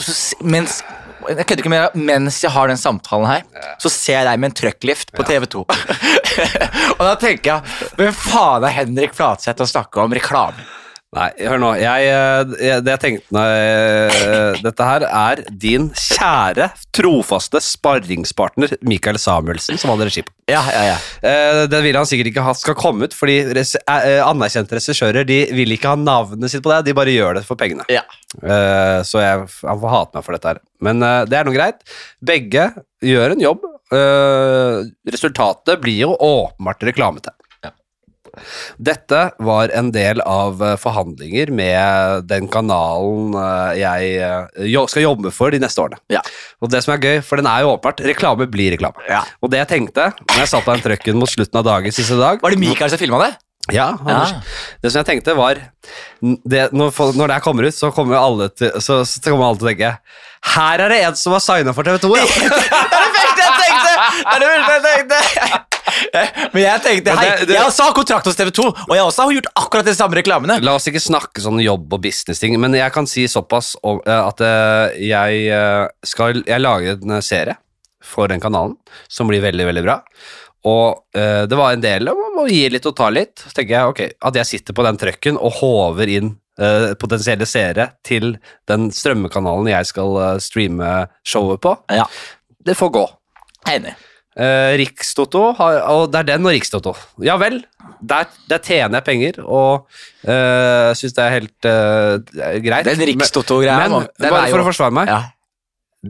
så, 0.00 0.14
mens, 0.42 0.80
Jeg 1.28 1.44
kødder 1.46 1.60
ikke 1.62 1.70
med 1.70 1.96
Mens 2.00 2.38
jeg 2.42 2.50
har 2.50 2.70
den 2.70 2.80
samtalen 2.80 3.28
her, 3.28 3.42
så 3.78 3.92
ser 3.92 4.16
jeg 4.16 4.26
deg 4.26 4.40
med 4.40 4.50
en 4.50 4.56
trucklift 4.56 5.12
på 5.14 5.26
TV2. 5.28 5.62
og 6.96 7.02
da 7.04 7.12
tenker 7.20 7.52
jeg 7.52 7.94
Hvem 8.00 8.16
faen 8.16 8.66
er 8.66 8.74
Henrik 8.80 9.14
Flatseth 9.14 9.62
å 9.62 9.68
snakke 9.68 10.02
om 10.02 10.16
reklame? 10.16 10.64
Nei, 11.10 11.26
hør 11.42 11.58
nå. 11.58 11.68
Jeg, 11.74 12.04
eh, 12.06 12.50
jeg, 12.62 12.82
det 12.86 12.92
jeg 12.92 13.00
tenkte 13.02 13.34
når 13.34 14.60
Dette 14.62 14.86
her 14.86 15.04
er 15.08 15.40
din 15.50 15.88
kjære, 15.98 16.68
trofaste 16.94 17.58
sparringspartner 17.66 18.76
Mikael 18.86 19.18
Samuelsen, 19.18 19.80
som 19.80 19.90
hadde 19.90 20.06
regi 20.06 20.22
på. 20.22 20.30
Ja, 20.52 20.60
ja, 20.70 20.84
ja. 20.92 20.98
Eh, 21.26 21.64
Den 21.72 21.82
vil 21.88 21.98
han 21.98 22.06
sikkert 22.06 22.30
ikke 22.30 22.44
ha 22.46 22.54
skal 22.54 22.78
komme 22.78 23.08
ut, 23.10 23.16
fordi 23.18 23.40
res 23.58 23.74
eh, 23.80 24.20
anerkjente 24.22 24.78
regissører 24.78 25.26
de 25.26 25.40
vil 25.58 25.74
ikke 25.74 25.96
ha 25.96 25.98
navnet 25.98 26.52
sitt 26.54 26.62
på 26.62 26.70
det, 26.76 26.84
de 26.92 26.94
bare 27.00 27.16
gjør 27.16 27.40
det 27.40 27.44
for 27.48 27.58
pengene. 27.58 27.86
ja. 27.90 28.04
Eh, 28.46 29.00
så 29.02 29.18
jeg, 29.18 29.48
han 29.66 29.80
får 29.82 29.90
hate 29.96 30.14
meg 30.20 30.22
for 30.28 30.36
dette 30.38 30.52
her. 30.52 30.62
Men 30.86 31.02
eh, 31.02 31.24
det 31.26 31.40
er 31.40 31.48
noe 31.48 31.56
greit. 31.58 31.82
Begge 32.22 32.68
gjør 33.02 33.34
en 33.34 33.42
jobb. 33.42 33.66
Eh, 33.90 34.76
resultatet 35.10 35.82
blir 35.82 36.04
jo 36.04 36.12
åpenbart 36.14 36.86
reklamete. 36.86 37.34
Dette 38.78 39.22
var 39.42 39.72
en 39.76 39.90
del 39.94 40.22
av 40.24 40.62
eh, 40.64 40.76
forhandlinger 40.80 41.52
med 41.54 42.26
den 42.30 42.48
kanalen 42.52 43.36
eh, 43.36 43.80
jeg 43.80 44.14
eh, 44.24 44.86
skal 44.90 45.06
jobbe 45.06 45.32
for 45.34 45.54
de 45.54 45.60
neste 45.62 45.82
årene. 45.82 46.00
Ja. 46.12 46.22
Og 46.60 46.72
det 46.72 46.82
som 46.84 46.94
er 46.94 47.04
gøy, 47.04 47.20
for 47.26 47.40
den 47.40 47.50
er 47.50 47.64
jo 47.64 47.74
åpenbart, 47.74 48.02
reklame 48.06 48.48
blir 48.50 48.74
reklame. 48.76 49.02
Ja. 49.10 49.22
Og 49.40 49.52
det 49.52 49.62
jeg 49.62 49.72
tenkte 49.74 50.10
når 50.24 50.42
jeg 50.42 50.52
satt 50.54 50.66
på 50.66 50.74
den 50.74 50.84
trucken 50.86 51.20
mot 51.20 51.30
slutten 51.30 51.60
av 51.60 51.66
dagen 51.66 51.94
siste 51.94 52.18
dag 52.18 52.42
Var 52.42 52.54
det 52.54 52.60
Mikael 52.60 52.92
som 52.92 53.00
filma 53.00 53.22
det? 53.26 53.32
Ja, 53.70 53.98
Anders. 54.00 54.32
Ja. 54.32 54.40
Det 54.82 54.90
som 54.90 55.02
jeg 55.02 55.08
tenkte 55.10 55.34
var 55.38 55.58
det, 55.60 56.62
når, 56.72 56.94
når 57.14 57.28
det 57.28 57.36
her 57.36 57.44
kommer 57.44 57.68
ut, 57.68 57.76
så 57.76 57.90
kommer 57.94 58.18
alle 58.18 58.48
til, 58.54 58.72
så, 58.82 59.02
så 59.06 59.22
kommer 59.26 59.50
alle 59.50 59.60
til 59.60 59.68
å 59.68 59.70
tenke 59.70 59.92
Her 60.54 60.84
er 60.86 60.94
det 60.94 61.00
en 61.06 61.18
som 61.20 61.36
har 61.36 61.44
signa 61.44 61.74
for 61.76 61.86
TV2, 61.86 62.14
ja! 62.16 62.24
Det 62.40 62.48
er 62.48 63.04
det 63.04 63.12
første 63.20 63.44
jeg 63.44 63.58
tenkte! 63.60 63.92
Det 64.24 64.32
er 64.32 64.40
det 64.42 64.48
første 64.54 64.94
jeg 64.94 65.10
tenkte! 65.10 65.76
Men 66.54 66.62
jeg 66.62 66.82
tenkte, 66.84 67.14
hei, 67.16 67.26
det- 67.38 67.48
det- 67.48 67.56
jeg 67.56 67.64
også 67.66 67.86
har 67.88 67.94
kontrakt 67.96 68.26
hos 68.28 68.36
TV2, 68.38 68.66
og 68.88 68.94
jeg 68.96 69.04
også 69.04 69.24
har 69.26 69.32
gjort 69.36 69.50
akkurat 69.62 69.84
de 69.90 69.94
samme 69.94 70.16
reklamene. 70.18 70.58
La 70.64 70.74
oss 70.78 70.86
ikke 70.90 71.02
snakke 71.02 71.42
sånn 71.44 71.60
jobb- 71.62 71.92
og 71.96 72.02
business-ting, 72.02 72.58
men 72.60 72.74
jeg 72.74 72.92
kan 72.92 73.06
si 73.06 73.24
såpass 73.30 73.74
om, 73.82 74.00
eh, 74.06 74.20
at 74.28 74.40
eh, 74.40 74.98
jeg 75.10 75.46
eh, 75.50 75.88
skal 76.04 76.42
Jeg 76.46 76.60
lager 76.60 76.98
en 77.02 77.22
serie 77.22 77.56
for 78.02 78.28
den 78.28 78.40
kanalen 78.40 78.76
som 79.08 79.28
blir 79.28 79.42
veldig, 79.44 79.66
veldig 79.66 79.82
bra. 79.84 79.98
Og 80.64 81.00
det 81.14 81.56
var 81.56 81.72
en 81.72 81.80
del 81.80 82.08
om 82.12 82.40
å 82.42 82.48
gi 82.48 82.66
litt 82.68 82.84
og 82.84 82.94
ta 82.96 83.06
litt. 83.08 83.36
Så 83.40 83.52
tenker 83.56 83.70
jeg 83.78 83.88
ok, 83.88 84.00
at 84.28 84.34
jeg 84.36 84.46
sitter 84.46 84.74
på 84.76 84.84
den 84.84 84.98
trøkken 85.00 85.38
og 85.40 85.54
håver 85.60 86.08
inn 86.12 86.34
potensielle 87.00 87.46
seere 87.48 87.86
til 88.04 88.34
den 88.68 88.90
strømmekanalen 88.92 89.70
jeg 89.72 89.88
skal 89.88 90.18
streame 90.44 91.06
showet 91.24 91.62
på. 91.64 91.72
Ja, 91.88 92.04
Det 92.62 92.76
får 92.76 92.90
gå. 92.92 93.06
enig. 93.72 93.94
Eh, 94.38 94.76
Rikstoto, 94.78 95.40
har, 95.58 95.80
og 95.90 96.12
det 96.12 96.20
er 96.20 96.28
den 96.28 96.46
og 96.46 96.52
Rikstoto. 96.54 96.92
Ja 97.26 97.34
vel, 97.40 97.64
der, 98.00 98.28
der 98.48 98.60
tjener 98.62 99.00
jeg 99.00 99.04
penger, 99.08 99.40
og 99.42 99.88
uh, 100.28 100.92
syns 100.96 101.16
det 101.16 101.24
er 101.24 101.34
helt 101.34 101.66
eh, 101.68 102.44
er 102.46 102.60
greit. 102.62 102.86
Den 102.86 103.02
Rikstoto-greia 103.10 103.88
Men, 103.90 104.06
men 104.06 104.30
bare 104.30 104.46
for 104.52 104.60
jo- 104.60 104.64
å 104.64 104.68
forsvare 104.70 104.94
meg, 105.00 105.10
Ja. 105.10 105.18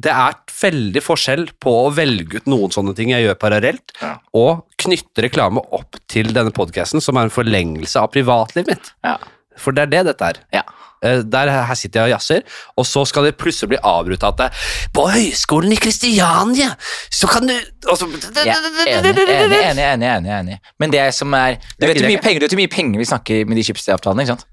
det 0.05 0.13
er 0.13 0.37
veldig 0.61 1.03
forskjell 1.03 1.47
på 1.65 1.73
å 1.87 1.89
velge 1.97 2.43
ut 2.43 2.47
noen 2.53 2.71
sånne 2.77 2.93
ting 2.95 3.11
jeg 3.15 3.25
gjør 3.25 3.39
parallelt, 3.41 3.97
Ja. 4.03 4.19
og 4.37 4.67
knytte 4.85 5.25
reklame 5.25 5.65
opp 5.73 5.97
til 6.07 6.29
denne 6.37 6.53
podkasten, 6.53 7.01
som 7.01 7.17
er 7.17 7.27
en 7.27 7.35
forlengelse 7.35 7.97
av 8.05 8.13
privatlivet 8.13 8.69
mitt. 8.77 8.93
Ja. 9.03 9.17
For 9.57 9.73
det 9.73 9.89
er 9.89 9.95
det 9.97 10.05
dette 10.13 10.29
er. 10.29 10.45
Ja. 10.61 10.63
Eh, 11.03 11.23
Der, 11.33 11.49
her 11.49 11.75
sitter 11.81 12.01
jeg 12.05 12.11
og 12.11 12.13
jazzer, 12.19 12.43
og 12.77 12.85
så 12.87 13.07
skal 13.09 13.25
det 13.25 13.37
plutselig 13.41 13.71
bli 13.73 13.79
avbrutt 13.83 14.23
at 14.29 14.37
det, 14.43 14.49
På 14.93 15.07
høyskolen 15.09 15.73
i 15.73 15.79
Kristiania, 15.81 16.75
så 17.11 17.27
kan 17.31 17.47
du 17.49 17.55
så, 17.57 18.09
Ja, 18.45 18.59
enig, 18.85 19.15
enig, 19.17 19.25
enig, 19.25 19.85
enig, 19.85 20.11
enig, 20.11 20.33
enig. 20.41 20.59
Men 20.79 20.93
det 20.93 21.07
som 21.17 21.33
er 21.35 21.57
Du 21.81 21.87
vet 21.87 21.97
hvor 22.03 22.11
mye 22.11 22.21
penger, 22.21 22.41
vet 22.45 22.57
mye 22.61 22.69
penger 22.75 22.99
vi 23.01 23.09
snakker 23.09 23.47
med 23.49 23.57
de 23.57 23.65
Schibsted-avtalene, 23.65 24.27
ikke 24.27 24.35
sant? 24.37 24.45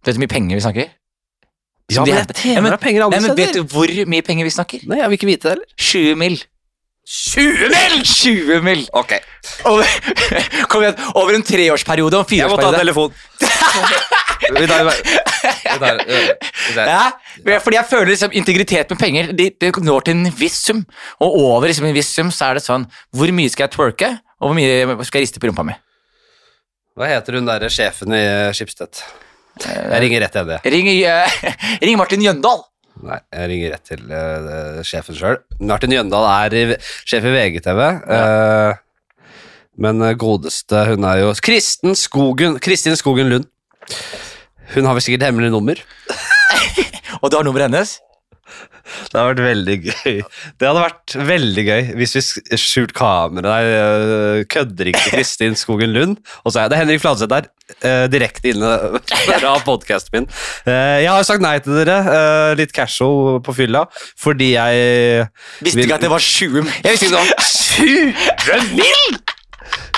Du 0.00 0.08
vet 0.10 0.16
hvor 0.16 0.24
mye 0.24 0.32
penger 0.32 0.56
vi 0.56 0.64
snakker? 0.64 0.88
Ja, 1.92 2.02
men 2.02 2.16
jeg 2.16 2.34
tjener 2.40 2.70
da 2.72 2.76
penger 2.82 3.04
alle 3.04 3.20
steder. 3.20 3.36
vet 3.38 3.54
du 3.54 3.62
hvor 3.76 3.92
mye 4.10 4.22
penger 4.26 4.48
vi 4.48 4.50
snakker? 4.56 4.86
Nei, 4.90 4.98
jeg 5.04 5.10
vil 5.12 5.18
ikke 5.20 5.28
vite 5.28 5.42
det 5.44 5.52
heller. 5.54 5.66
20 5.78 6.16
mill. 6.24 6.38
20 7.06 7.68
mil! 7.70 8.00
20 8.02 8.62
mil! 8.66 8.80
Ok, 8.98 9.12
Over, 9.70 9.86
kom 10.72 10.82
igjen, 10.82 10.96
over 11.14 11.36
en 11.36 11.44
treårsperiode 11.46 12.18
og 12.18 12.24
en 12.24 12.30
fireårsperiode. 12.32 12.40
jeg 12.40 12.50
må 12.50 12.56
ta 12.58 12.66
fireårsperiode. 12.66 12.80
telefon. 12.82 13.12
Tar. 15.80 16.02
Ja, 16.76 17.58
fordi 17.62 17.76
jeg 17.78 17.88
føler 17.90 18.10
liksom 18.12 18.34
integritet 18.36 18.90
med 18.92 19.00
penger 19.00 19.32
det, 19.36 19.48
det 19.62 19.72
når 19.82 20.06
til 20.08 20.16
en 20.18 20.30
viss 20.38 20.58
sum. 20.66 20.84
Og 21.22 21.36
over 21.42 21.68
liksom 21.70 21.86
en 21.88 21.96
viss 21.96 22.10
sum 22.16 22.30
så 22.34 22.50
er 22.50 22.58
det 22.58 22.64
sånn 22.66 22.86
Hvor 23.14 23.32
mye 23.36 23.52
skal 23.52 23.66
jeg 23.68 23.74
twerke, 23.76 24.10
og 24.40 24.50
hvor 24.50 24.56
mye 24.58 24.96
skal 25.06 25.20
jeg 25.22 25.28
riste 25.28 25.42
på 25.42 25.50
rumpa 25.50 25.64
mi? 25.68 25.76
Hva 26.96 27.10
heter 27.12 27.36
hun 27.36 27.48
derre 27.48 27.68
sjefen 27.72 28.14
i 28.16 28.22
Skipstedt? 28.56 29.02
Jeg 29.64 30.00
ringer 30.02 30.20
rett 30.24 30.32
til 30.36 30.42
henne. 30.44 30.56
Ring, 30.72 30.88
uh, 31.04 31.52
ring 31.84 31.96
Martin 32.00 32.24
Jøndal. 32.24 32.62
Nei, 33.04 33.18
jeg 33.36 33.48
ringer 33.52 33.72
rett 33.74 33.86
til 33.88 34.02
uh, 34.08 34.80
sjefen 34.84 35.16
sjøl. 35.16 35.38
Martin 35.60 35.92
Jøndal 35.92 36.24
er 36.30 36.56
i- 36.56 36.78
sjef 37.08 37.24
i 37.28 37.32
VGTV. 37.34 37.80
eh, 38.16 38.82
men 39.76 40.00
eh, 40.00 40.14
godeste, 40.16 40.86
hun 40.88 41.04
er 41.04 41.18
jo 41.20 41.34
Kristin 41.44 41.92
Skogen, 42.00 42.56
Kristin 42.64 42.96
Skogen 42.96 43.28
Lund. 43.28 43.48
Hun 44.74 44.84
har 44.88 44.96
vel 44.98 45.04
sikkert 45.04 45.28
hemmelig 45.28 45.52
nummer. 45.54 45.78
Og 47.22 47.30
du 47.30 47.36
har 47.38 47.44
nummeret 47.46 47.70
hennes? 47.70 47.96
Det 49.10 49.18
hadde 49.18 49.32
vært 49.32 49.40
veldig 49.42 49.74
gøy. 49.82 50.18
Det 50.60 50.66
hadde 50.68 50.82
vært 50.84 51.14
veldig 51.26 51.62
gøy 51.66 51.88
hvis 51.98 52.12
vi 52.14 52.20
skjult 52.62 52.92
kamera 52.94 53.42
der, 53.56 53.70
øh, 53.80 54.44
kødder 54.52 54.90
ikke 54.92 55.10
Kristin 55.16 55.56
Skogen 55.58 55.90
Lund, 55.90 56.20
og 56.46 56.54
så 56.54 56.62
er 56.62 56.70
det 56.70 56.78
Henrik 56.78 57.02
Fladseth 57.02 57.32
der, 57.32 57.48
øh, 57.82 58.04
direkte 58.12 58.52
inne 58.52 58.70
fra 59.40 59.56
podcasten 59.66 60.14
min. 60.20 60.28
Eh, 60.70 61.02
Jeg 61.02 61.10
har 61.10 61.26
sagt 61.26 61.42
nei 61.42 61.56
til 61.64 61.74
dere, 61.80 62.54
litt 62.60 62.70
casual 62.76 63.40
på 63.42 63.56
fylla, 63.58 63.82
fordi 64.22 64.52
jeg 64.54 65.26
Visste 65.60 65.80
vil- 65.80 65.88
ikke 65.88 65.98
at 65.98 66.06
det 66.06 66.12
var 66.14 66.22
20 66.22 66.62
mil. 66.62 66.72
Jeg 66.84 66.92
visste 66.94 67.06
ikke 67.10 67.16
det 67.16 67.26
var 67.26 67.34
20 67.42 68.14
mil! 68.78 69.18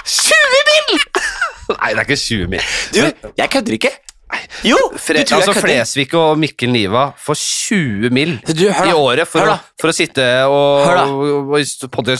20 0.08 0.64
mil! 0.72 1.00
Nei, 1.76 1.92
det 1.92 1.98
er 2.00 2.04
ikke 2.08 2.16
20 2.24 2.46
mil. 2.56 2.68
Du, 2.96 3.32
jeg 3.36 3.50
kødder 3.52 3.76
ikke. 3.76 3.92
Jo, 4.66 4.76
Fre, 4.98 5.22
altså. 5.22 5.54
Flesvig 5.56 6.08
og 6.18 6.38
Mikkel 6.40 6.72
Niva 6.72 7.08
får 7.22 7.38
20 7.38 8.14
mil 8.14 8.34
Du, 8.50 8.66
i 8.68 8.92
året 8.92 9.28
for, 9.30 9.40
hør 9.40 9.54
å, 9.54 9.58
for 9.80 9.92
å 9.92 9.94
sitte 9.94 10.24
og, 10.50 10.84
Hør 10.84 11.00
og, 11.04 11.26
og, 11.54 11.58
i 11.60 11.64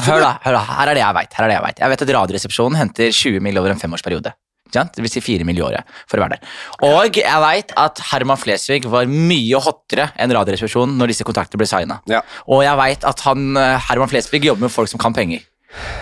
Hør 0.07 0.23
da, 0.23 0.35
hør 0.45 0.57
da, 0.57 0.63
her 0.79 0.93
er 0.93 0.99
det 0.99 1.03
jeg 1.03 1.31
det 1.39 1.57
jeg 1.57 1.65
vet. 1.65 1.81
Jeg 1.83 1.93
vet 1.93 2.05
at 2.05 2.13
Radioresepsjonen 2.19 2.79
henter 2.79 3.11
20 3.13 3.45
mil 3.45 3.61
over 3.61 3.75
en 3.75 3.81
femårsperiode. 3.81 4.33
Det 4.73 5.01
vil 5.01 5.11
si 5.11 5.23
4 5.25 5.47
mil 5.49 5.59
i 5.59 5.65
året 5.65 5.89
for 6.09 6.21
å 6.21 6.25
være 6.25 6.37
der. 6.37 6.51
Og 6.89 7.17
jeg 7.17 7.41
vet 7.45 7.73
at 7.81 8.03
Herman 8.11 8.41
Flesvig 8.41 8.85
var 8.91 9.09
mye 9.09 9.63
hottere 9.65 10.11
enn 10.21 10.35
Radioresepsjonen 10.37 10.99
når 11.01 11.15
disse 11.15 11.27
kontraktene 11.29 11.61
ble 11.63 11.69
signa. 11.71 12.01
Ja. 12.11 12.21
Og 12.47 12.63
jeg 12.67 12.77
vet 12.83 13.09
at 13.09 13.25
han, 13.25 13.49
eh, 13.57 13.89
Herman 13.89 14.13
Flesvig 14.13 14.45
jobber 14.45 14.69
med 14.69 14.75
folk 14.75 14.93
som 14.93 15.01
kan 15.01 15.17
penger. 15.17 15.45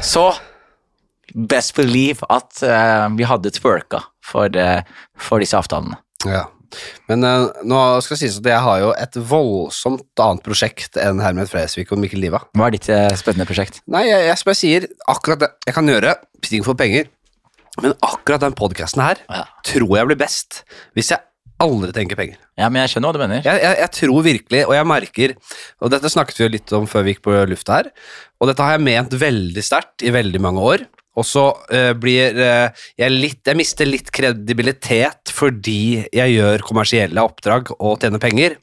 Så 0.03 0.29
best 1.35 1.75
believe 1.77 2.27
at 2.31 2.62
uh, 2.62 3.07
vi 3.16 3.27
hadde 3.27 3.51
twerka 3.55 4.05
for, 4.27 4.51
eh, 4.59 4.83
for 5.19 5.43
disse 5.43 5.59
avtalene. 5.59 5.99
Ja. 6.27 6.45
Men 7.07 7.23
uh, 7.23 7.47
nå 7.65 7.79
skal 8.03 8.17
det 8.17 8.21
sies 8.25 8.39
at 8.41 8.49
jeg 8.51 8.62
har 8.65 8.81
jo 8.83 8.89
et 8.99 9.17
voldsomt 9.31 10.23
annet 10.23 10.43
prosjekt 10.45 10.99
enn 11.01 11.23
Herman 11.23 11.47
Flesvig 11.49 11.87
og 11.95 12.01
Mikkel 12.03 12.21
Liva. 12.25 12.41
Hva 12.59 12.67
er 12.69 12.75
ditt 12.75 12.89
uh, 12.91 13.07
spennende 13.17 13.47
prosjekt? 13.49 13.79
Nei, 13.93 14.03
jeg, 14.09 14.25
jeg, 14.27 14.41
jeg 14.51 14.59
sier, 14.59 14.89
akkurat 15.15 15.45
det, 15.45 15.53
jeg 15.69 15.77
kan 15.79 15.93
gjøre 15.93 16.17
ting 16.47 16.67
for 16.67 16.79
penger, 16.79 17.07
men 17.83 17.95
akkurat 18.05 18.43
den 18.43 18.57
podcasten 18.59 19.03
her 19.05 19.23
Ja. 19.31 19.45
tror 19.69 19.95
jeg 19.99 20.11
blir 20.11 20.21
best 20.21 20.62
hvis 20.97 21.12
jeg 21.15 21.23
aldri 21.62 21.93
tenker 21.97 22.19
penger. 22.19 22.37
Ja, 22.59 22.69
men 22.69 22.83
jeg 22.83 22.93
skjønner 22.93 23.15
hva 23.15 23.17
du 23.17 23.23
mener. 23.23 23.41
Jeg, 23.47 23.62
jeg, 23.62 23.79
jeg 23.81 23.93
tror 23.97 24.25
virkelig, 24.27 24.62
og 24.67 24.75
jeg 24.77 24.89
merker, 24.91 25.35
og 25.81 25.93
dette 25.95 26.11
snakket 26.12 26.41
vi 26.41 26.45
jo 26.45 26.53
litt 26.53 26.75
om 26.77 26.89
før 26.91 27.07
vi 27.07 27.15
gikk 27.15 27.23
på 27.25 27.37
lufta 27.49 27.79
her, 27.79 27.89
og 28.41 28.51
dette 28.51 28.65
har 28.67 28.77
jeg 28.77 28.85
ment 28.85 29.17
veldig 29.23 29.65
sterkt 29.65 30.05
i 30.05 30.12
veldig 30.12 30.43
mange 30.45 30.67
år, 30.75 30.85
og 31.16 31.26
så 31.26 31.46
uh, 31.72 31.92
blir 31.98 32.37
uh, 32.37 32.85
jeg 33.00 33.14
litt, 33.14 33.40
jeg 33.46 33.59
mister 33.59 33.88
litt 33.88 34.12
kredibilitet 34.14 35.33
fordi 35.35 36.05
jeg 36.14 36.37
gjør 36.37 36.64
kommersielle 36.66 37.24
oppdrag 37.24 37.72
og 37.79 37.98
tjener 38.02 38.22
penger, 38.22 38.59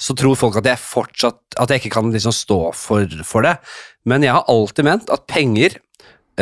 så 0.00 0.16
tror 0.18 0.38
folk 0.38 0.58
at 0.60 0.68
jeg 0.72 0.82
fortsatt, 0.82 1.40
at 1.62 1.70
jeg 1.70 1.82
ikke 1.82 1.96
kan 1.98 2.12
liksom 2.14 2.34
stå 2.34 2.60
for, 2.76 3.18
for 3.26 3.46
det, 3.46 3.56
men 4.08 4.26
jeg 4.26 4.34
har 4.34 4.48
alltid 4.50 4.88
ment 4.88 5.12
at 5.14 5.26
penger, 5.30 5.78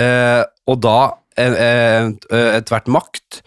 uh, 0.01 0.45
og 0.71 0.85
da 0.85 0.99
ethvert 1.41 2.89
makt, 2.91 3.39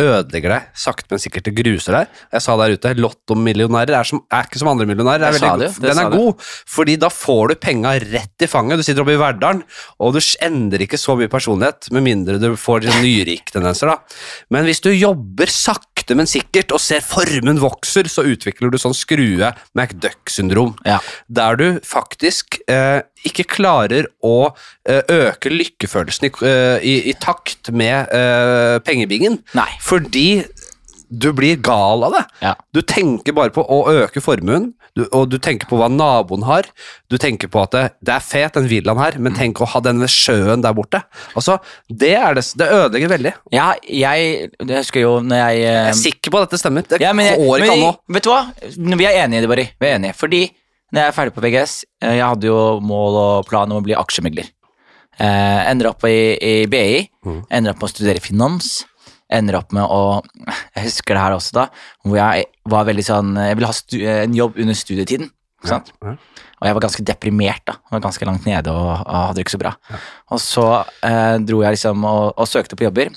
ødelegger 0.00 0.54
deg 0.54 0.68
sakte, 0.78 1.08
men 1.12 1.20
sikkert 1.22 1.48
det 1.48 1.54
gruser 1.58 1.96
deg. 1.98 2.20
Jeg 2.34 2.44
sa 2.44 2.56
der 2.60 2.74
ute, 2.76 2.92
lottomillionærer 3.00 3.98
er, 3.98 4.08
som, 4.08 4.22
er 4.32 4.46
ikke 4.46 4.60
som 4.62 4.70
andre 4.72 4.86
millionærer. 4.88 5.26
Er 5.26 5.36
veldig, 5.36 5.70
du, 5.74 5.80
det 5.82 5.90
den 5.90 6.02
er 6.02 6.12
god, 6.14 6.46
fordi 6.70 6.96
da 7.00 7.10
får 7.12 7.52
du 7.52 7.54
penga 7.60 7.94
rett 8.00 8.46
i 8.46 8.48
fanget. 8.50 8.80
Du 8.80 8.86
sitter 8.86 9.04
oppe 9.04 9.16
i 9.16 9.20
Verdalen, 9.20 9.62
og 10.00 10.16
du 10.16 10.20
endrer 10.44 10.86
ikke 10.86 11.00
så 11.00 11.16
mye 11.18 11.30
personlighet, 11.32 11.90
med 11.94 12.06
mindre 12.06 12.38
du 12.40 12.48
får 12.60 12.86
nyriktendenser, 13.02 13.92
da. 13.92 13.98
Men 14.54 14.68
hvis 14.68 14.82
du 14.84 14.90
jobber 14.94 15.50
sakte, 15.52 16.16
men 16.18 16.28
sikkert, 16.30 16.72
og 16.74 16.82
ser 16.82 17.04
formen 17.04 17.60
vokser, 17.62 18.08
så 18.10 18.24
utvikler 18.26 18.72
du 18.72 18.78
sånn 18.80 18.96
skrue 18.96 19.52
McDuck-syndrom 19.76 20.74
Ja. 20.88 20.98
der 21.28 21.58
du 21.60 21.66
faktisk 21.86 22.58
eh, 22.70 23.02
ikke 23.28 23.44
klarer 23.56 24.08
å 24.24 24.50
eh, 24.88 25.02
øke 25.10 25.52
lykkefølelsen 25.52 26.28
i, 26.28 26.32
eh, 26.48 26.78
i, 26.86 26.94
i 27.10 27.14
takt 27.20 27.72
med 27.74 28.08
uh, 28.14 28.78
pengebingen. 28.86 29.40
Nei. 29.56 29.68
Fordi 29.84 30.42
du 31.10 31.32
blir 31.34 31.58
gal 31.58 32.04
av 32.06 32.14
det. 32.14 32.24
Ja. 32.44 32.52
Du 32.72 32.80
tenker 32.86 33.34
bare 33.34 33.50
på 33.54 33.64
å 33.66 33.82
øke 33.90 34.22
formuen, 34.22 34.70
du, 34.94 35.04
og 35.14 35.28
du 35.30 35.36
tenker 35.42 35.68
på 35.70 35.78
hva 35.78 35.88
naboen 35.90 36.44
har. 36.46 36.66
Du 37.10 37.16
tenker 37.20 37.50
på 37.50 37.62
at 37.64 37.74
det, 37.74 37.82
det 38.06 38.14
er 38.14 38.22
fet, 38.24 38.54
den 38.56 38.68
villaen 38.70 38.98
her, 38.98 39.18
men 39.22 39.34
tenk 39.36 39.60
å 39.62 39.68
ha 39.72 39.82
denne 39.82 40.06
sjøen 40.10 40.62
der 40.64 40.74
borte. 40.76 41.02
Altså, 41.34 41.58
Det, 41.88 42.12
det, 42.38 42.44
det 42.62 42.70
ødelegger 42.74 43.12
veldig. 43.16 43.34
Ja, 43.54 43.72
jeg, 43.86 44.50
jeg 44.62 44.70
husker 44.80 45.04
jo 45.04 45.12
når 45.26 45.42
jeg 45.44 45.60
Jeg 45.64 45.90
er 45.90 45.98
sikker 45.98 46.34
på 46.34 46.40
at 46.40 46.48
dette 46.48 46.62
stemmer. 46.62 46.86
Det 46.86 47.02
Ja, 47.02 47.12
men, 47.14 47.30
jeg- 47.30 47.42
går 47.42 47.64
ikke 47.66 47.76
an 47.76 47.84
nå. 47.88 47.92
Vet 48.16 48.26
du 48.26 48.32
hva? 48.32 48.40
Vi 49.02 49.10
er 49.10 49.20
enige, 49.24 49.50
Barry. 49.50 49.68
Vi 49.80 49.90
er 49.90 49.98
enige. 49.98 50.18
Fordi 50.18 50.44
når 50.92 51.00
jeg 51.02 51.08
er 51.08 51.16
ferdig 51.16 51.34
på 51.36 51.42
VGS, 51.44 51.74
eh, 52.02 52.16
jeg 52.18 52.26
hadde 52.26 52.48
jo 52.50 52.80
mål 52.84 53.18
og 53.20 53.46
plan 53.48 53.70
om 53.70 53.78
å 53.80 53.84
bli 53.86 53.94
aksjemegler. 53.98 54.48
Eh, 55.20 55.60
ender 55.70 55.90
opp 55.90 56.04
i, 56.08 56.36
i 56.40 56.54
BI, 56.70 57.08
Mm. 57.26 57.42
ender 57.50 57.70
opp 57.74 57.82
med 57.82 57.90
å 57.90 57.92
studere 57.92 58.20
finans. 58.24 58.84
Ender 59.30 59.58
opp 59.58 59.72
med 59.76 59.84
å 59.84 60.22
Jeg 60.74 60.84
husker 60.88 61.14
det 61.14 61.20
her 61.22 61.34
også, 61.36 61.52
da. 61.52 61.66
Hvor 62.04 62.16
jeg 62.16 62.46
var 62.66 62.84
veldig 62.88 63.04
sånn 63.04 63.36
Jeg 63.36 63.56
ville 63.58 63.68
ha 63.68 64.24
en 64.24 64.34
jobb 64.34 64.56
under 64.58 64.74
studietiden. 64.74 65.30
Sant? 65.62 65.92
Ja. 66.02 66.14
Og 66.60 66.66
jeg 66.66 66.74
var 66.74 66.80
ganske 66.82 67.04
deprimert, 67.04 67.62
da. 67.68 67.74
Jeg 67.74 67.92
var 67.92 68.00
ganske 68.08 68.26
langt 68.26 68.46
nede 68.48 68.72
og, 68.72 68.88
og 69.06 69.14
hadde 69.28 69.34
det 69.36 69.44
ikke 69.44 69.54
så 69.58 69.60
bra. 69.62 69.74
Og 70.32 70.40
så 70.40 70.64
eh, 71.04 71.36
dro 71.44 71.60
jeg 71.62 71.76
liksom 71.76 72.02
og, 72.04 72.32
og 72.40 72.48
søkte 72.48 72.76
på 72.80 72.88
jobber. 72.88 73.12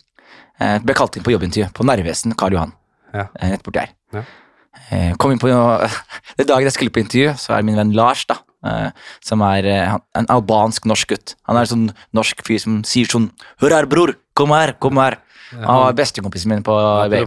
Eh, 0.60 0.78
ble 0.84 0.94
kalt 0.94 1.16
inn 1.18 1.24
på 1.26 1.32
jobbintervju 1.34 1.72
på 1.74 1.88
Narvesen 1.88 2.36
Karl 2.38 2.54
Johan. 2.60 2.74
Ja. 3.16 3.30
Eh, 3.40 3.56
rett 3.56 3.64
borti 3.64 3.80
her. 3.88 4.28
Ja. 4.74 4.98
Eh, 4.98 5.12
kom 5.22 5.32
inn 5.34 5.42
på 5.42 5.50
Den 6.38 6.50
dagen 6.50 6.68
jeg 6.68 6.76
skulle 6.76 6.94
på 6.94 7.02
intervju, 7.04 7.34
så 7.40 7.54
er 7.56 7.62
det 7.62 7.70
min 7.72 7.80
venn 7.80 7.94
Lars, 7.98 8.26
da. 8.30 8.40
eh, 8.68 8.90
som 9.26 9.42
er 9.46 9.66
eh, 9.70 9.98
en 10.20 10.30
albansk-norsk 10.34 11.14
gutt. 11.14 11.36
Han 11.50 11.58
er 11.60 11.66
en 11.68 11.72
sånn 11.74 11.86
norsk 12.14 12.42
fyr 12.48 12.62
som 12.62 12.82
sier 12.88 13.10
sånn 13.10 13.32
Hør 13.64 13.78
her, 13.80 13.90
bror! 13.90 14.16
Kom 14.38 14.54
her! 14.56 14.74
Kom 14.82 14.98
her! 15.02 15.20
Han 15.54 15.78
var 15.84 15.94
bestekompisen 15.94 16.50
min 16.50 16.64
på 16.66 16.74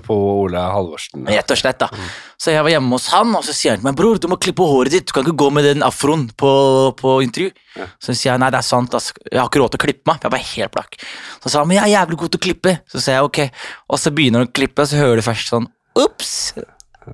På 0.03 0.15
Ole 0.43 0.59
Halvorsen. 0.59 1.29
Rett 1.31 1.53
og 1.55 1.59
slett, 1.61 1.79
da. 1.79 1.87
Så 2.43 2.51
jeg 2.51 2.65
var 2.67 2.73
hjemme 2.73 2.91
hos 2.97 3.05
han, 3.15 3.31
og 3.39 3.45
så 3.47 3.55
sier 3.55 3.77
han 3.77 3.79
til 3.79 3.87
meg 3.87 3.95
bror, 4.01 4.19
du 4.19 4.27
må 4.33 4.39
klippe 4.43 4.67
håret 4.67 4.91
ditt. 4.97 5.07
Du 5.07 5.13
kan 5.15 5.23
ikke 5.23 5.37
gå 5.45 5.51
med 5.55 5.63
den 5.69 5.85
afroen 5.87 6.25
på, 6.35 6.51
på 6.99 7.13
intervju. 7.23 7.53
Så 8.03 8.17
sier 8.19 8.33
jeg 8.33 8.43
nei, 8.43 8.49
det 8.51 8.59
er 8.59 8.67
sant, 8.67 8.97
ass. 8.99 9.13
jeg 9.31 9.39
har 9.39 9.47
ikke 9.47 9.63
råd 9.63 9.77
til 9.77 9.79
å 9.79 9.85
klippe 9.85 10.11
meg. 10.11 10.19
Jeg 10.27 10.35
var 10.35 10.43
helt 10.43 10.75
blakk. 10.75 10.99
Så 11.39 11.53
sa 11.55 11.63
han 11.63 11.71
men 11.71 11.79
jeg 11.79 11.85
er 11.87 11.95
jævlig 12.01 12.19
god 12.25 12.35
til 12.35 12.41
å 12.43 12.45
klippe. 12.49 12.75
Så 12.91 13.05
sier 13.05 13.21
jeg 13.21 13.29
ok. 13.31 13.41
Og 13.95 14.03
så 14.03 14.15
begynner 14.19 14.43
han 14.43 14.51
å 14.51 14.57
klippe, 14.59 14.83
og 14.83 14.91
så 14.91 14.99
hører 15.05 15.23
du 15.23 15.27
først 15.29 15.55
sånn 15.55 15.71
ops. 16.03 16.35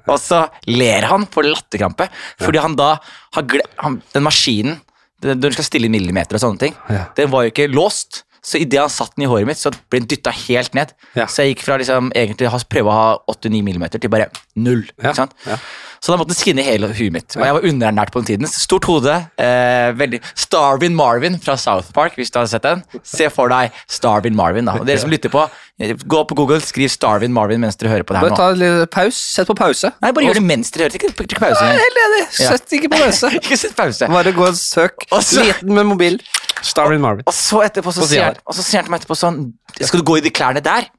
Og 0.08 0.18
så 0.20 0.42
ler 0.66 1.02
han 1.10 1.26
på 1.26 1.42
latterkrampe, 1.44 2.08
fordi 2.40 2.58
han 2.62 2.76
da 2.78 2.94
har 3.34 3.42
glemt 3.48 3.78
han, 3.78 4.02
Den 4.14 4.22
maskinen, 4.24 4.80
den- 5.20 5.38
når 5.40 5.50
du 5.50 5.52
skal 5.58 5.64
stille 5.64 5.86
i 5.86 5.92
millimeter 5.92 6.34
og 6.34 6.40
sånne 6.40 6.58
ting, 6.58 6.74
den 7.16 7.30
var 7.30 7.44
jo 7.44 7.50
ikke 7.52 7.68
låst. 7.72 8.22
Så 8.42 8.58
idet 8.58 8.80
han 8.80 8.90
satt 8.90 9.14
den 9.14 9.22
i 9.22 9.28
håret 9.30 9.46
mitt, 9.46 9.56
så 9.60 9.70
ble 9.88 10.00
den 10.00 10.08
dytta 10.08 10.32
helt 10.48 10.74
ned. 10.74 10.90
Ja. 11.14 11.26
Så 11.30 11.44
jeg 11.44 11.54
gikk 11.54 11.62
fra 11.62 11.76
liksom, 11.78 12.10
egentlig 12.12 12.48
prøve 12.68 12.90
å 12.90 12.96
ha 12.96 13.18
8-9 13.30 13.62
millimeter 13.62 14.00
til 14.02 14.10
bare 14.10 14.26
null. 14.56 14.82
Ja, 15.00 15.10
Ikke 15.12 15.14
sant? 15.14 15.32
ja. 15.46 15.56
Så 16.02 16.10
da 16.10 16.16
måtte 16.18 16.32
den 16.32 16.38
skinne 16.40 16.62
hele 16.66 16.88
huet 16.90 17.12
mitt. 17.14 17.36
Og 17.38 17.44
jeg 17.46 17.54
var 17.54 17.62
underernært 17.68 18.10
på 18.10 18.18
den 18.18 18.26
tiden. 18.32 18.48
Stort 18.50 18.88
hode. 18.90 19.12
Eh, 19.38 19.92
veldig 19.94 20.18
Starvin 20.34 20.96
Marvin 20.98 21.36
fra 21.38 21.54
South 21.56 21.92
Park, 21.94 22.16
hvis 22.18 22.32
du 22.34 22.40
har 22.40 22.48
sett 22.50 22.64
den. 22.66 22.82
Se 23.06 23.28
for 23.30 23.52
deg 23.52 23.70
Starvin 23.86 24.34
Marvin. 24.34 24.66
da 24.66 24.72
Og 24.80 24.86
dere 24.88 24.98
som 24.98 25.12
lytter 25.12 25.30
på, 25.30 25.44
gå 25.78 26.22
på 26.26 26.34
Google, 26.40 26.58
skriv 26.60 26.90
Starvin 26.90 27.30
Marvin 27.32 27.62
mens 27.62 27.78
dere 27.78 27.92
hører 27.94 28.02
på 28.08 28.16
det 28.16 28.18
her 28.18 28.26
Bare 28.26 28.34
nå. 28.34 28.40
ta 28.40 28.48
en 28.50 28.58
liten 28.58 28.90
pause. 28.90 29.14
Sett 29.36 29.46
på 29.46 29.54
pause. 29.54 29.92
Nei, 30.02 30.10
bare 30.10 30.26
gjør 30.26 30.40
det 30.40 30.42
mens 30.48 30.72
dere 30.74 30.88
hører. 30.88 30.98
Ikke, 30.98 31.12
ikke 31.22 31.38
pause. 31.44 31.68
Helt 31.70 32.00
enig. 32.06 32.24
Sett 32.40 32.74
ikke 32.80 32.90
på 32.90 32.98
pause. 33.04 33.30
ikke 33.38 33.58
sett 33.62 33.76
pause. 33.78 34.08
Bare 34.10 34.32
gå 34.34 34.48
og 34.48 34.58
søk. 34.58 35.06
Og 35.12 35.22
så- 35.22 35.44
Liten 35.46 35.70
med 35.78 35.86
mobil. 35.86 36.18
Starvin 36.62 37.00
Marvin. 37.00 37.22
Og 37.30 37.34
så 37.34 37.62
etterpå 37.62 37.94
så 37.94 38.02
På 38.02 38.10
siden 38.10 38.18
sier 38.18 38.24
her. 38.24 38.42
så 38.50 38.62
sier 38.66 38.82
han 38.82 38.90
til 38.90 38.92
meg 38.96 39.00
etterpå 39.02 39.16
sånn 39.18 39.38
Skal 39.80 40.02
du 40.02 40.04
gå 40.10 40.18
i 40.18 40.20
de 40.26 40.30
klærne 40.34 40.62
der? 40.62 40.90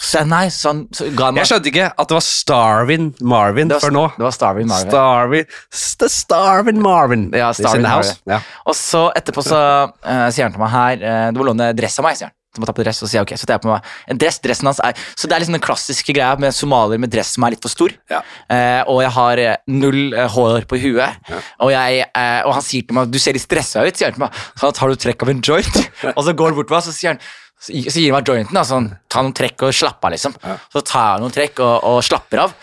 Så 0.00 0.22
nei, 0.24 0.46
så 0.48 0.72
han 0.72 0.80
så 0.96 1.10
Jeg 1.10 1.48
skjønte 1.50 1.68
ikke 1.68 1.90
at 1.92 2.08
det 2.08 2.16
var 2.16 2.24
Starvin 2.24 3.10
Marvin 3.20 3.68
var, 3.68 3.82
før 3.84 3.92
nå. 3.92 4.04
Det 4.16 4.24
var 4.24 4.34
Starvin 4.34 4.70
Marvin. 4.70 4.92
Starvin, 4.94 5.54
St 5.68 6.08
Starvin 6.14 6.80
Marvin. 6.80 7.26
Ja, 7.36 7.50
Starvin. 7.56 7.84
Marvin. 7.84 8.16
Ja. 8.30 8.40
Og 8.64 8.76
så 8.78 9.10
etterpå 9.18 9.44
så 9.44 9.60
uh, 9.60 10.28
sier 10.32 10.48
han 10.48 10.54
til 10.56 10.62
meg 10.62 10.72
her 10.72 11.04
uh, 11.04 11.26
Du 11.34 11.42
må 11.42 11.50
låne 11.50 11.72
dress 11.76 12.00
av 12.00 12.08
meg, 12.08 12.16
sier 12.16 12.30
han. 12.30 12.36
Så 12.50 12.62
må 12.62 12.66
ta 12.66 12.72
på 12.74 12.82
dress, 12.82 12.98
og 12.98 13.06
så 13.06 13.12
sier 13.12 13.26
ok, 13.26 13.36
så 13.38 13.46
tar 13.46 13.58
jeg 13.58 13.62
på 13.62 13.70
meg 13.70 13.90
en 14.10 14.20
dress. 14.22 14.40
Dressen 14.42 14.70
hans 14.70 14.80
er 14.82 14.96
Så 15.12 15.28
det 15.28 15.36
er 15.36 15.44
liksom 15.44 15.58
den 15.58 15.62
klassiske 15.62 16.16
greia 16.16 16.32
med 16.40 16.56
somalier 16.56 16.98
med 16.98 17.12
dress 17.12 17.34
som 17.36 17.44
er 17.46 17.54
litt 17.54 17.62
for 17.62 17.70
stor. 17.70 17.92
Ja. 18.10 18.22
Uh, 18.48 18.80
og 18.94 19.02
jeg 19.04 19.12
har 19.18 19.44
null 19.70 20.16
hår 20.32 20.66
på 20.70 20.80
huet. 20.80 21.20
Og, 21.60 21.70
jeg, 21.76 22.08
og 22.48 22.56
han 22.56 22.64
sier 22.64 22.88
til 22.88 22.96
meg 22.96 23.12
du 23.12 23.20
ser 23.20 23.36
litt 23.36 23.44
stressa 23.44 23.84
ut, 23.84 23.92
sier 23.92 24.10
han 24.10 24.16
til 24.16 24.24
meg. 24.24 24.42
Så 24.56 24.66
han 24.66 24.80
tar 24.80 24.90
du 24.90 25.04
trekk 25.04 25.28
av 25.28 25.36
en 25.36 25.44
joint, 25.44 25.80
og 26.16 26.24
så 26.24 26.34
går 26.34 26.50
han 26.50 26.58
bort 26.58 26.72
til 26.72 26.78
meg, 26.78 26.88
så 26.88 26.96
sier 26.96 27.14
han 27.14 27.22
så 27.60 27.72
gir 27.76 28.10
han 28.10 28.18
meg 28.18 28.30
jointen. 28.30 28.56
Da, 28.56 28.64
sånn, 28.66 28.86
ta 29.12 29.24
noen 29.24 29.36
trekk 29.36 29.66
og 29.68 29.74
slapp 29.76 30.04
av, 30.06 30.14
liksom. 30.14 30.36
Så 30.72 30.84
tar 30.88 31.16
jeg 31.16 31.24
noen 31.24 31.34
trekk 31.34 31.60
og, 31.64 31.74
og 31.90 31.98
slapper 32.06 32.46
av. 32.46 32.54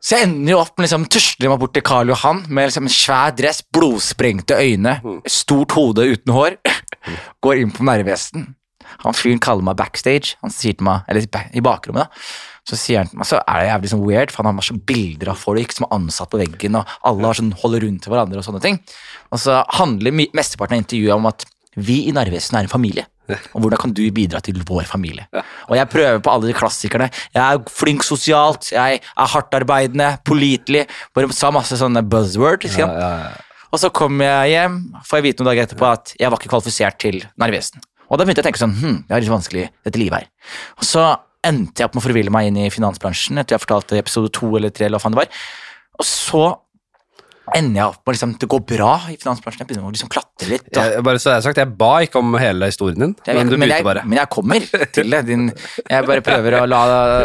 Så 0.00 0.16
jeg 0.16 0.30
ender 0.30 0.54
jo 0.54 0.60
opp 0.62 0.78
med 0.78 0.86
liksom, 0.86 1.02
tusler 1.12 1.52
meg 1.52 1.58
bort 1.60 1.74
til 1.76 1.84
Karl 1.84 2.08
Johan 2.08 2.38
med 2.48 2.70
liksom, 2.70 2.86
en 2.88 2.94
svær 2.94 3.34
dress, 3.36 3.60
blodsprengte 3.76 4.56
øyne, 4.56 4.94
stort 5.28 5.76
hode 5.76 6.06
uten 6.14 6.32
hår. 6.32 6.56
Går 7.44 7.60
inn 7.60 7.74
på 7.76 7.84
nervevesten. 7.84 8.48
Han 9.04 9.16
fyren 9.16 9.42
kaller 9.42 9.64
meg 9.68 9.76
backstage. 9.78 10.38
Han 10.40 10.52
sier 10.54 10.78
til 10.78 10.88
meg, 10.88 11.04
eller 11.08 11.28
i 11.52 11.62
bakrommet, 11.64 12.08
da. 12.08 12.56
Så 12.68 12.78
sier 12.80 13.02
han 13.02 13.12
til 13.12 13.20
meg, 13.20 13.28
så 13.28 13.38
er 13.44 13.60
det 13.60 13.68
jævlig 13.68 13.92
sånn 13.92 14.02
weird, 14.06 14.32
for 14.32 14.42
han 14.42 14.50
har 14.50 14.58
masse 14.58 14.80
bilder 14.88 15.32
av 15.32 15.40
folk 15.40 15.76
som 15.76 15.86
er 15.86 15.94
ansatt 15.96 16.32
på 16.32 16.40
veggen, 16.40 16.80
og 16.80 16.96
alle 17.08 17.28
har 17.28 17.38
sånn, 17.38 17.54
holder 17.60 17.84
rundt 17.86 18.08
hverandre 18.08 18.40
og 18.40 18.46
sånne 18.46 18.64
ting. 18.64 18.80
Og 19.30 19.40
så 19.44 19.60
handler 19.76 20.16
mesteparten 20.16 20.78
av 20.78 20.84
intervjuet 20.84 21.16
om 21.16 21.28
at 21.30 21.46
vi 21.76 22.02
i 22.08 22.14
Narvesen 22.16 22.58
er 22.58 22.66
en 22.66 22.72
familie. 22.72 23.06
Og 23.54 23.64
hvordan 23.64 23.80
kan 23.82 23.92
du 23.96 24.02
bidra 24.14 24.40
til 24.44 24.58
vår 24.66 24.88
familie? 24.88 25.26
Og 25.68 25.76
jeg 25.78 25.90
prøver 25.92 26.22
på 26.24 26.32
alle 26.32 26.50
de 26.50 26.56
klassikerne. 26.56 27.10
Jeg 27.34 27.42
er 27.42 27.62
flink 27.72 28.06
sosialt, 28.06 28.72
jeg 28.74 29.00
er 29.00 29.30
hardtarbeidende, 29.34 30.10
pålitelig. 30.26 30.86
Bare 31.16 31.30
sa 31.36 31.52
masse 31.54 31.78
sånne 31.80 32.02
buzzword. 32.06 32.66
Ikke 32.66 32.74
sant? 32.80 33.46
Og 33.70 33.78
så 33.78 33.92
kommer 33.94 34.26
jeg 34.26 34.56
hjem, 34.56 34.78
får 35.06 35.20
jeg 35.20 35.26
vite 35.28 35.42
noen 35.42 35.52
dager 35.52 35.68
etterpå 35.68 35.86
at 35.86 36.14
jeg 36.18 36.30
var 36.30 36.40
ikke 36.40 36.50
kvalifisert 36.50 36.98
til 37.02 37.20
Narvesen. 37.38 37.84
Og 38.10 38.18
da 38.18 38.26
begynte 38.26 38.42
jeg 38.42 38.48
å 38.48 38.48
tenke 38.48 38.62
sånn, 38.64 38.78
hm, 38.80 38.96
det 39.06 39.14
er 39.14 39.22
litt 39.22 39.30
vanskelig, 39.30 39.66
dette 39.86 40.00
livet 40.00 40.24
her. 40.24 40.56
Og 40.80 40.86
så 40.88 41.04
endte 41.46 41.80
jeg 41.80 41.86
opp 41.86 41.94
med 41.94 42.02
å 42.02 42.06
forville 42.08 42.32
meg 42.34 42.48
inn 42.50 42.58
i 42.64 42.72
finansbransjen, 42.74 43.38
etter 43.38 43.54
jeg 43.54 43.62
fortalte 43.62 43.96
i 43.96 44.02
episode 44.02 44.32
to 44.34 44.50
eller 44.58 44.74
tre, 44.74 44.88
eller 44.88 44.98
hva 44.98 45.04
faen 45.04 45.14
det 45.14 45.22
var. 45.22 45.44
Og 46.00 46.08
så 46.08 46.42
ender 47.56 47.80
jeg 47.80 47.86
opp 47.90 48.00
med 48.06 48.14
liksom, 48.16 48.32
det 48.40 48.48
går 48.52 48.60
bra 48.70 48.90
i 49.10 49.16
finansbransjen, 49.20 49.60
jeg 49.62 49.68
begynner 49.70 49.88
å 49.88 49.92
liksom 49.94 50.10
klatre 50.12 50.48
litt. 50.50 50.66
Da. 50.72 50.84
Jeg, 50.94 51.02
bare 51.06 51.18
så 51.22 51.32
jeg 51.34 51.44
sagt, 51.46 51.58
jeg 51.62 51.70
ba 51.80 51.90
ikke 52.06 52.20
om 52.22 52.34
hele 52.40 52.68
historien 52.70 52.98
din, 53.02 53.14
Jeg 53.26 53.36
men 53.36 53.48
du 53.50 53.56
begynte 53.56 53.84
bare. 53.84 54.02
men 54.06 54.18
jeg 54.20 54.30
kommer 54.32 54.66
til 54.96 55.10
det. 55.10 55.20
Din, 55.28 55.48
jeg 55.90 56.06
bare 56.06 56.20
prøver 56.26 56.56
å 56.60 56.64
la 56.70 56.80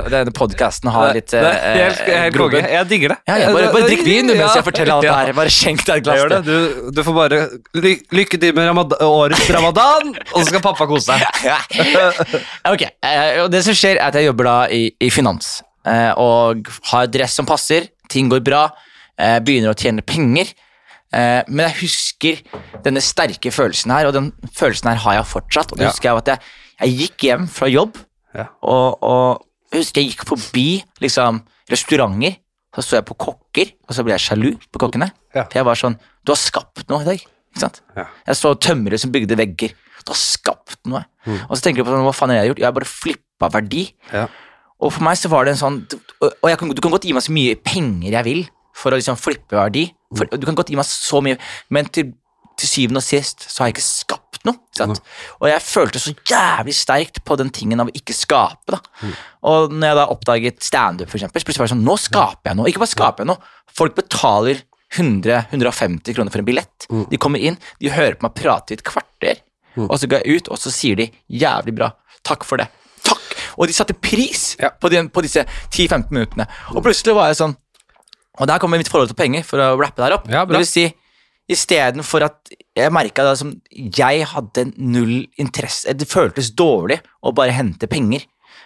denne 0.09 0.33
podkasten 0.35 0.89
ha 0.91 1.05
litt 1.13 1.27
Det- 1.31 1.41
det 1.41 1.51
eh, 1.53 1.77
helt- 1.83 2.01
helt 2.09 2.35
grobunn. 2.35 2.67
Jeg 2.75 2.88
digger 2.89 3.09
det. 3.15 3.17
Ja, 3.27 3.35
jeg, 3.43 3.53
bare, 3.53 3.71
bare 3.73 3.88
drikk 3.89 4.03
vin 4.05 4.27
du, 4.27 4.33
mens 4.33 4.49
Ja. 4.49 4.55
jeg 4.61 4.65
forteller 4.69 4.93
alt 4.95 5.01
det 5.07 5.13
her. 5.15 5.33
Bare 5.41 5.53
skjenk 5.53 5.85
deg 5.85 5.97
et 5.97 6.03
glass. 6.03 6.23
det. 6.29 6.41
Du, 6.45 6.91
du 6.91 7.03
får 7.03 7.15
bare 7.15 7.41
ly 7.75 7.95
lykke 8.11 8.39
til 8.41 8.53
med 8.53 8.67
ramad 8.69 8.97
årets 9.01 9.49
ramadan, 9.55 10.15
og 10.33 10.41
så 10.41 10.45
skal 10.49 10.61
pappa 10.61 10.88
kose 10.88 11.13
seg. 11.13 11.21
Ok, 12.73 12.81
eh, 13.03 13.43
og 13.43 13.51
Det 13.51 13.63
som 13.65 13.73
skjer, 13.77 13.97
er 13.99 14.07
at 14.09 14.17
jeg 14.17 14.27
jobber 14.29 14.47
da 14.49 14.57
i, 14.73 14.83
i 14.99 15.09
finans. 15.13 15.61
eh, 15.85 16.11
Og 16.17 16.67
har 16.91 17.07
dress 17.07 17.33
som 17.38 17.45
passer, 17.45 17.88
ting 18.09 18.29
går 18.31 18.43
bra, 18.45 18.67
begynner 19.17 19.71
å 19.73 19.78
tjene 19.80 20.01
penger. 20.06 20.51
Eh, 21.13 21.43
Men 21.47 21.69
jeg 21.69 21.78
husker 21.82 22.41
denne 22.84 23.01
sterke 23.01 23.51
følelsen 23.54 23.91
her, 23.91 24.08
og 24.08 24.13
den 24.13 24.32
følelsen 24.54 24.89
her 24.91 24.95
har 25.06 25.13
jeg 25.19 25.25
fortsatt. 25.32 25.71
Og 25.71 25.78
det 25.78 25.86
Ja. 25.86 25.91
husker 25.91 26.10
jeg 26.10 26.17
at 26.17 26.28
jeg, 26.28 26.39
jeg 26.82 26.97
gikk 26.99 27.17
hjem 27.30 27.47
fra 27.47 27.67
jobb, 27.71 27.97
Ja. 28.36 28.47
og, 28.62 28.97
og 29.04 29.45
jeg 29.71 29.82
husker 29.84 30.01
jeg 30.01 30.12
gikk 30.12 30.25
forbi 30.28 30.84
liksom, 31.01 31.43
restauranter. 31.71 32.38
Så 32.75 32.82
så 32.84 32.95
jeg 32.97 33.06
på 33.06 33.15
kokker, 33.15 33.71
og 33.88 33.95
så 33.95 34.04
ble 34.04 34.12
jeg 34.17 34.19
sjalu 34.19 34.58
på 34.73 34.80
kokkene. 34.84 35.08
Ja. 35.34 35.45
For 35.45 35.54
jeg 35.62 35.63
var 35.65 35.75
sånn 35.80 35.95
Du 36.25 36.32
har 36.34 36.36
skapt 36.41 36.89
noe 36.89 37.01
i 37.01 37.06
dag. 37.06 37.19
Ikke 37.21 37.60
sant? 37.62 37.80
Ja. 37.95 38.04
Jeg 38.28 38.36
så 38.36 38.51
tømrere 38.60 38.97
som 38.99 39.12
bygde 39.13 39.38
vegger. 39.38 39.69
Du 40.04 40.12
har 40.12 40.15
skapt 40.19 40.80
noe. 40.86 41.06
Mm. 41.25 41.38
Og 41.49 41.56
så 41.56 41.62
tenker 41.63 41.78
jeg 41.78 41.86
på 41.86 41.91
sånn, 41.93 42.04
hva 42.04 42.12
faen 42.13 42.30
har 42.34 42.41
jeg 42.43 42.49
gjort? 42.49 42.60
Jeg 42.60 42.65
har 42.65 42.73
bare 42.73 42.89
flippa 42.89 43.49
verdi. 43.54 43.93
Ja. 44.12 44.28
Og 44.82 44.91
for 44.91 45.04
meg 45.08 45.15
så 45.15 45.30
var 45.30 45.45
det 45.45 45.54
en 45.54 45.62
sånn 45.62 45.78
Og 46.21 46.49
jeg 46.49 46.58
kan, 46.60 46.67
du 46.69 46.82
kan 46.82 46.91
godt 46.91 47.04
gi 47.08 47.13
meg 47.13 47.23
så 47.23 47.32
mye 47.32 47.56
penger 47.56 48.12
jeg 48.12 48.23
vil 48.25 48.41
for 48.75 48.91
å 48.93 48.99
liksom 48.99 49.17
flippe 49.19 49.55
verdi. 49.57 49.88
For, 50.15 50.27
du 50.29 50.45
kan 50.47 50.55
godt 50.57 50.69
gi 50.73 50.77
meg 50.79 50.88
så 50.89 51.21
mye, 51.23 51.38
men 51.73 51.88
til, 51.95 52.11
til 52.59 52.69
syvende 52.71 53.01
og 53.01 53.07
sist 53.07 53.47
så 53.49 53.63
har 53.63 53.69
jeg 53.71 53.77
ikke 53.77 53.85
skapt 53.88 54.45
noe. 54.45 54.59
Sant? 54.77 54.99
Og 55.39 55.47
jeg 55.49 55.63
følte 55.65 55.99
så 56.03 56.13
jævlig 56.29 56.75
sterkt 56.77 57.23
på 57.25 57.38
den 57.39 57.49
tingen 57.55 57.81
av 57.81 57.89
å 57.89 57.95
ikke 57.97 58.13
skape. 58.15 58.75
da. 58.75 59.11
Og 59.47 59.73
når 59.73 59.88
jeg 59.93 59.99
da 60.01 60.05
oppdaget 60.13 60.63
standup, 60.67 61.09
plutselig 61.15 61.57
var 61.63 61.69
det 61.69 61.73
sånn 61.73 61.85
Nå 61.88 61.95
skaper 62.03 62.51
jeg 62.51 62.59
noe. 62.59 62.69
Ikke 62.69 62.83
bare 62.83 62.93
skaper 62.93 63.23
jeg 63.25 63.31
noe. 63.31 63.53
Folk 63.75 63.95
betaler 63.97 64.61
100-150 64.95 66.13
kroner 66.15 66.31
for 66.31 66.39
en 66.43 66.47
billett. 66.47 66.88
De 67.09 67.17
kommer 67.21 67.41
inn, 67.43 67.57
de 67.81 67.91
hører 67.91 68.15
på 68.19 68.27
meg 68.27 68.35
prate 68.38 68.73
i 68.75 68.77
et 68.77 68.83
kvarter, 68.85 69.41
og 69.75 69.97
så 69.99 70.07
går 70.07 70.23
jeg 70.23 70.39
ut, 70.39 70.49
og 70.55 70.59
så 70.61 70.71
sier 70.71 70.95
de 70.99 71.09
'jævlig 71.27 71.73
bra', 71.75 71.91
takk 72.23 72.45
for 72.47 72.57
det. 72.61 72.67
Takk! 73.03 73.21
Og 73.57 73.67
de 73.67 73.73
satte 73.73 73.93
pris 73.93 74.55
Ja. 74.59 74.69
på, 74.69 74.89
de, 74.89 75.07
på 75.09 75.21
disse 75.21 75.43
10-15 75.71 76.11
minuttene. 76.11 76.47
Og 76.75 76.83
plutselig 76.83 77.15
var 77.15 77.27
jeg 77.27 77.38
sånn 77.41 77.55
Og 78.39 78.48
der 78.48 78.60
kommer 78.60 78.78
mitt 78.78 78.89
forhold 78.91 79.08
til 79.10 79.15
penger, 79.15 79.43
for 79.43 79.58
å 79.63 79.78
rappe 79.80 80.02
der 80.04 80.13
opp. 80.17 80.28
Ja, 80.28 80.45
bra. 80.45 80.58
det 80.58 80.65
vil 80.65 80.71
si, 80.71 80.93
istedenfor 81.50 82.26
at 82.26 82.50
jeg 82.76 82.91
merka 82.91 83.24
det 83.28 83.36
som 83.39 83.52
jeg 83.71 84.26
hadde 84.32 84.71
null 84.82 85.28
interesse 85.39 85.93
Det 85.95 86.08
føltes 86.10 86.50
dårlig 86.58 86.98
å 87.24 87.32
bare 87.38 87.54
hente 87.54 87.88
penger, 87.88 88.24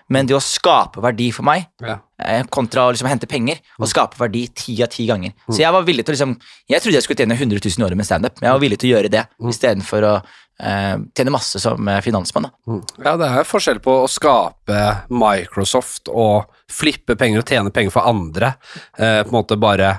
men 0.09 0.25
det 0.25 0.33
å 0.37 0.41
skape 0.41 1.01
verdi 1.03 1.27
for 1.35 1.43
meg 1.43 1.67
Ja. 1.83 1.99
eh, 2.23 2.43
kontra 2.49 2.87
å 2.87 2.91
liksom 2.93 3.09
hente 3.09 3.27
penger 3.27 3.59
og 3.79 3.85
Mm. 3.85 3.89
skape 3.93 4.17
verdi 4.17 4.47
ti 4.55 4.81
av 4.81 4.89
ti 4.89 5.05
ganger. 5.05 5.33
Så 5.49 5.59
jeg 5.59 5.71
var 5.71 5.83
villig 5.83 6.05
til 6.05 6.13
å 6.13 6.17
liksom 6.17 6.39
Jeg 6.69 6.81
trodde 6.81 6.93
jeg 6.95 7.03
skulle 7.03 7.17
tjene 7.17 7.37
100 7.37 7.59
000 7.59 7.79
i 7.79 7.83
året 7.89 7.97
med 7.97 8.05
standup, 8.05 8.39
men 8.41 8.47
jeg 8.49 8.53
var 8.53 8.59
villig 8.59 8.79
til 8.79 8.89
å 8.89 8.95
gjøre 8.97 9.11
det 9.11 9.27
Mm. 9.41 9.49
istedenfor 9.49 10.01
å 10.03 10.23
eh, 10.61 10.97
tjene 11.15 11.31
masse 11.31 11.59
som 11.59 11.87
eh, 11.87 12.01
finansmann. 12.01 12.43
da. 12.43 12.81
Ja, 13.05 13.17
det 13.17 13.27
er 13.29 13.43
forskjell 13.43 13.79
på 13.79 14.03
å 14.03 14.09
skape 14.09 15.03
Microsoft 15.09 16.09
og 16.09 16.45
flippe 16.69 17.15
penger 17.19 17.41
og 17.41 17.49
tjene 17.49 17.73
penger 17.73 17.93
for 17.93 18.09
andre. 18.09 18.53
Eh, 18.97 19.21
på 19.23 19.31
en 19.31 19.37
måte 19.39 19.57
bare 19.59 19.95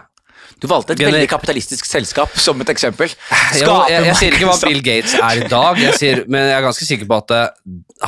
Du 0.60 0.66
valgte 0.70 0.92
et 0.96 1.00
veldig 1.04 1.28
kapitalistisk 1.30 1.86
selskap 1.88 2.34
som 2.40 2.60
et 2.64 2.68
eksempel. 2.72 3.08
Jo, 3.10 3.64
Skape 3.64 3.90
jeg, 3.92 4.04
jeg 4.10 4.16
sier 4.18 4.36
ikke 4.36 4.48
hva 4.50 4.56
Bill 4.64 4.82
Gates 4.84 5.14
er 5.20 5.40
i 5.44 5.46
dag, 5.50 5.78
jeg 5.80 5.94
sier, 6.00 6.22
men 6.28 6.48
jeg 6.50 6.56
er 6.58 6.64
ganske 6.66 6.88
sikker 6.88 7.08
på 7.10 7.18
at 7.22 7.34
eh, 7.36 7.46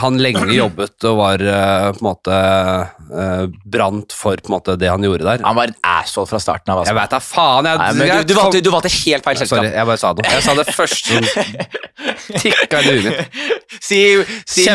han 0.02 0.18
lenge 0.20 0.48
jobbet 0.56 1.06
og 1.10 1.16
var 1.20 1.44
eh, 1.44 1.86
på 1.96 2.02
en 2.02 2.08
måte 2.08 2.36
eh, 2.36 3.44
brant 3.76 4.16
for 4.16 4.36
på 4.42 4.50
en 4.52 4.56
måte 4.56 4.76
det 4.80 4.90
han 4.92 5.04
gjorde 5.06 5.26
der. 5.28 5.44
Han 5.46 5.56
var 5.58 5.70
en 5.72 5.78
asshole 5.94 6.28
fra 6.30 6.40
starten 6.42 6.74
av. 6.74 6.82
Jeg 6.82 6.92
Altså. 6.92 6.98
vet 7.00 7.14
da 7.14 7.20
faen. 7.24 7.68
Jeg, 7.70 7.78
Nei, 8.02 8.08
du, 8.22 8.32
du, 8.32 8.34
valgte, 8.38 8.62
du 8.66 8.70
valgte 8.74 8.92
helt 8.98 9.26
feil 9.26 9.40
selskap. 9.40 9.62
Sorry, 9.62 9.72
jeg 9.76 9.88
bare 9.92 10.02
sa 10.02 10.12
det. 10.18 10.28
Jeg 10.32 10.46
sa 10.48 10.56
det 10.58 10.66
første 10.76 11.20
som 11.22 12.40
tikka 12.42 12.82
i 12.82 12.96
huet. 12.98 13.40
Si, 13.82 14.00
si. 14.48 14.66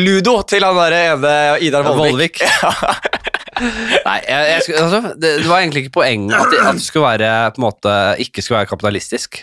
Ludo 0.00 0.38
til 0.48 0.64
han 0.66 0.78
der 0.80 0.96
ene 1.00 1.34
Idar 1.66 1.86
Vollvik. 1.86 2.42
Vollvik. 2.42 3.44
Nei, 3.56 4.18
jeg, 4.28 4.48
jeg, 4.50 4.76
altså, 4.80 5.00
det, 5.14 5.30
det 5.42 5.48
var 5.48 5.62
egentlig 5.62 5.86
ikke 5.86 5.98
poenget 6.00 6.36
at 6.36 6.54
at 6.60 6.78
det 6.78 6.84
skulle 6.84 7.06
være 7.06 7.30
på 7.54 7.60
en 7.60 7.66
måte, 7.66 7.94
ikke 8.22 8.44
skulle 8.44 8.60
være 8.60 8.70
kapitalistisk, 8.72 9.42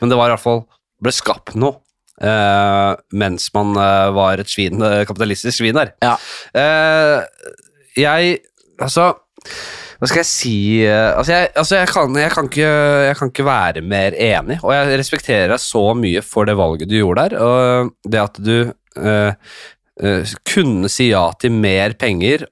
men 0.00 0.12
det 0.12 0.18
var 0.18 0.30
i 0.30 0.34
hvert 0.34 0.44
fall 0.44 0.64
ble 1.04 1.14
skapt 1.14 1.56
noe. 1.58 1.80
Uh, 2.14 2.94
mens 3.10 3.48
man 3.56 3.72
uh, 3.74 4.12
var 4.14 4.38
et 4.38 4.50
svin, 4.50 4.78
uh, 4.78 5.02
kapitalistisk 5.08 5.58
svin 5.58 5.74
der. 5.74 5.96
Ja. 6.04 6.14
Jeg 7.98 8.36
Altså, 8.82 9.08
hva 9.98 10.08
skal 10.10 10.20
jeg 10.20 10.26
si 10.26 10.54
Altså, 10.86 11.32
jeg, 11.32 11.50
altså 11.58 11.76
jeg, 11.78 11.88
kan, 11.90 12.16
jeg, 12.18 12.30
kan 12.34 12.48
ikke, 12.50 12.70
jeg 13.08 13.18
kan 13.18 13.30
ikke 13.30 13.46
være 13.46 13.82
mer 13.86 14.16
enig, 14.18 14.60
og 14.62 14.74
jeg 14.74 14.98
respekterer 14.98 15.52
deg 15.54 15.62
så 15.62 15.84
mye 15.98 16.22
for 16.26 16.46
det 16.46 16.56
valget 16.58 16.90
du 16.90 16.96
gjorde 17.00 17.28
der, 17.28 17.36
og 17.42 17.92
det 18.06 18.22
at 18.22 18.40
du 18.42 18.56
uh, 18.98 19.30
uh, 20.02 20.34
kunne 20.50 20.90
si 20.92 21.10
ja 21.10 21.28
til 21.40 21.54
mer 21.54 21.94
penger 21.98 22.46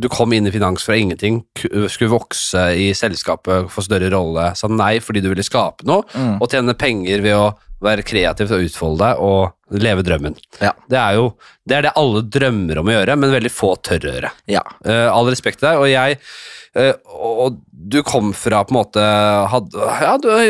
du 0.00 0.08
kom 0.12 0.32
inn 0.36 0.46
i 0.48 0.52
finans 0.54 0.84
fra 0.86 0.96
ingenting, 0.98 1.42
skulle 1.56 2.12
vokse 2.12 2.66
i 2.76 2.90
selskapet, 2.96 3.70
få 3.72 3.84
større 3.84 4.10
rolle, 4.12 4.50
sa 4.58 4.68
nei 4.70 4.96
fordi 5.04 5.22
du 5.24 5.30
ville 5.32 5.46
skape 5.46 5.86
noe, 5.88 6.04
Mm. 6.16 6.40
og 6.40 6.50
tjene 6.50 6.74
penger 6.78 7.22
ved 7.24 7.36
å 7.36 7.54
være 7.82 8.04
kreativ 8.08 8.52
og 8.56 8.64
utfolde 8.64 9.04
deg 9.04 9.20
og 9.20 9.80
leve 9.82 10.02
drømmen. 10.06 10.36
Ja. 10.62 10.72
Det 10.88 10.96
er 10.96 11.16
jo 11.18 11.26
det, 11.66 11.76
er 11.76 11.82
det 11.88 11.96
alle 12.00 12.22
drømmer 12.22 12.80
om 12.80 12.88
å 12.88 12.94
gjøre, 12.94 13.16
men 13.20 13.34
veldig 13.34 13.52
få 13.52 13.74
tør 13.84 14.06
å 14.06 14.12
gjøre. 14.14 14.30
Ja. 14.48 14.62
Uh, 14.86 15.08
all 15.12 15.28
respekt 15.28 15.60
til 15.60 15.68
deg, 15.68 15.82
og 15.82 15.90
jeg 15.90 16.16
uh, 16.78 16.94
og 17.16 17.60
du 17.86 18.00
kom 18.02 18.32
fra 18.34 18.62
på 18.66 18.72
en 18.74 18.78
måte 18.80 19.02
hadde, 19.52 19.90
Ja, 20.02 20.16
du 20.18 20.30
har 20.32 20.42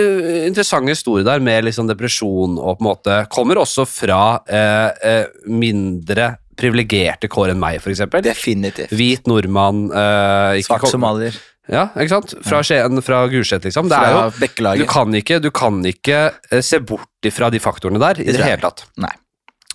interessant 0.47 0.89
historie 0.89 1.27
der 1.27 1.43
med 1.45 1.67
liksom 1.67 1.91
depresjon 1.91 2.57
og 2.57 2.79
på 2.79 2.85
en 2.85 2.89
måte 2.89 3.17
Kommer 3.35 3.61
også 3.61 3.85
fra 3.85 4.21
uh, 4.41 5.27
mindre 5.51 6.37
privilegerte 6.59 7.29
kår 7.33 7.53
enn 7.55 7.61
meg, 7.63 7.81
eksempel. 7.85 8.25
Definitivt. 8.25 8.95
Hvit 8.97 9.29
nordmann 9.31 9.87
Uh, 9.91 10.57
Svak 10.65 10.87
somalier. 10.91 11.37
Ja, 11.67 11.89
ikke 11.99 12.13
sant? 12.13 12.35
Fra 12.47 12.61
Skien, 12.63 13.01
fra 13.03 13.25
Gulset, 13.31 13.65
liksom. 13.67 13.89
Det 13.91 13.99
er 13.99 14.31
Fra 14.31 14.75
jo, 14.77 14.85
du 14.85 14.91
kan 14.91 15.15
ikke, 15.19 15.41
du 15.43 15.49
kan 15.55 15.81
ikke 15.89 16.19
eh, 16.53 16.63
se 16.63 16.79
bort 16.79 17.27
ifra 17.27 17.51
de 17.51 17.59
faktorene 17.63 17.99
der 18.03 18.21
i 18.23 18.29
det 18.31 18.39
hele 18.39 18.63
tatt. 18.63 18.85
Nei. 19.03 19.11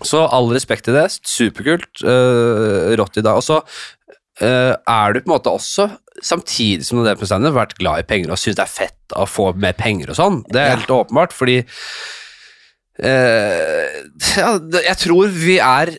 Så 0.01 0.23
all 0.23 0.47
respekt 0.55 0.87
til 0.87 0.95
det. 0.97 1.09
Superkult. 1.27 2.01
Uh, 2.01 2.95
rått 2.97 3.19
i 3.19 3.25
dag. 3.25 3.37
Og 3.37 3.43
så 3.45 3.59
uh, 3.61 4.73
er 4.79 5.13
du 5.13 5.19
på 5.21 5.27
en 5.27 5.33
måte 5.35 5.51
også, 5.51 5.89
samtidig 6.23 6.87
som 6.87 7.01
du 7.01 7.09
har 7.11 7.57
vært 7.57 7.77
glad 7.79 8.01
i 8.01 8.07
penger 8.07 8.33
og 8.33 8.39
syns 8.39 8.57
det 8.57 8.65
er 8.65 8.71
fett 8.71 9.15
å 9.17 9.27
få 9.29 9.51
mer 9.59 9.75
penger 9.77 10.13
og 10.13 10.19
sånn. 10.19 10.41
Det 10.47 10.61
er 10.61 10.71
Ja. 10.71 10.75
helt 10.79 10.95
åpenbart, 10.95 11.35
fordi 11.35 11.59
uh, 13.03 13.99
ja, 14.37 14.49
Jeg 14.87 14.97
tror 15.03 15.27
vi 15.35 15.59
er 15.59 15.93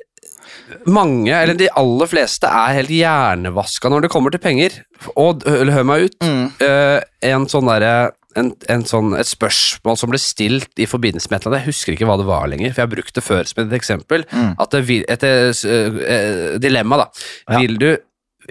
mange, 0.87 1.33
eller 1.35 1.55
de 1.59 1.69
aller 1.77 2.07
fleste, 2.11 2.47
er 2.49 2.75
helt 2.81 2.89
hjernevaska 2.91 3.91
når 3.93 4.03
det 4.07 4.11
kommer 4.11 4.31
til 4.35 4.41
penger. 4.43 4.81
Og 5.17 5.43
hør 5.47 5.85
meg 5.85 6.05
ut, 6.09 6.19
Mm. 6.23 6.51
uh, 6.63 7.01
en 7.23 7.47
sånn 7.47 7.67
derre 7.71 8.13
en, 8.35 8.47
en 8.73 8.81
sånn, 8.89 9.11
et 9.21 9.27
spørsmål 9.29 9.99
som 10.01 10.09
ble 10.09 10.17
stilt 10.19 10.79
i 10.81 10.87
forbindelse 10.89 11.29
med 11.29 11.37
et 11.37 11.47
eller 11.47 11.57
annet, 11.59 11.67
jeg 11.67 11.75
husker 11.75 11.93
ikke 11.93 12.07
hva 12.09 12.17
det 12.17 12.25
var 12.25 12.47
lenger, 12.49 12.71
for 12.73 12.81
jeg 12.81 12.89
har 12.89 12.95
brukt 12.95 13.15
det 13.19 13.25
før 13.27 13.45
som 13.45 13.61
et 13.67 13.75
eksempel, 13.77 14.25
Mm. 14.33 14.55
at 14.59 14.71
det 14.71 14.91
et, 15.11 15.23
et 15.25 15.65
et 15.67 16.61
dilemma 16.63 16.97
da, 16.97 17.07
Ja. 17.51 17.59
vil 17.61 17.77
du 17.77 17.97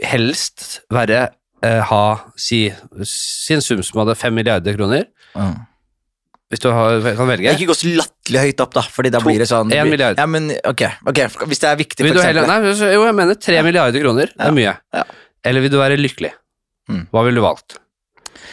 helst 0.03 0.81
være, 0.93 1.29
eh, 1.63 1.81
ha, 1.81 2.03
si, 2.37 2.71
si 3.03 3.53
en 3.55 3.61
sum 3.61 3.81
som 3.83 3.99
hadde 4.05 4.15
5 4.17 4.33
milliarder 4.33 4.77
kroner, 4.77 5.05
Mm. 5.35 5.65
Hvis 6.51 6.59
du 6.63 6.67
har, 6.75 6.99
kan 7.15 7.27
velge, 7.31 7.53
Ikke 7.55 7.69
gå 7.71 7.75
så 7.79 7.91
latterlig 7.95 8.41
høyt 8.45 8.59
opp, 8.65 8.73
da, 8.75 8.81
Fordi 8.91 9.11
da 9.13 9.19
To- 9.23 9.25
blir 9.29 9.39
det 9.39 9.47
sånn 9.49 9.71
en 9.71 9.89
milliard. 9.89 10.17
Ja, 10.19 10.25
men 10.27 10.49
ok, 10.51 10.83
ok, 11.07 11.21
Hvis 11.47 11.61
det 11.63 11.69
er 11.71 11.77
viktig, 11.79 12.03
for 12.03 12.11
eksempel. 12.11 12.43
heller, 12.43 12.47
nei, 12.51 12.93
jo, 12.93 13.05
jeg 13.07 13.15
mener 13.15 13.35
3 13.35 13.61
milliarder 13.63 14.03
kroner, 14.03 14.27
det 14.27 14.35
Ja. 14.37 14.47
er 14.47 14.51
mye, 14.59 14.77
Ja. 14.93 15.03
eller 15.45 15.61
vil 15.61 15.71
du 15.71 15.77
være 15.79 15.97
lykkelig? 15.97 16.33
Mm. 16.89 17.07
Hva 17.13 17.23
ville 17.23 17.35
du 17.39 17.41
valgt? 17.41 17.77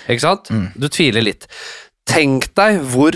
Ikke 0.09 0.20
sant? 0.20 0.49
Mm. 0.49 0.72
Du 0.78 0.88
tviler 0.88 1.22
litt. 1.22 1.46
Tenk 2.09 2.49
deg 2.57 2.81
hvor 2.93 3.15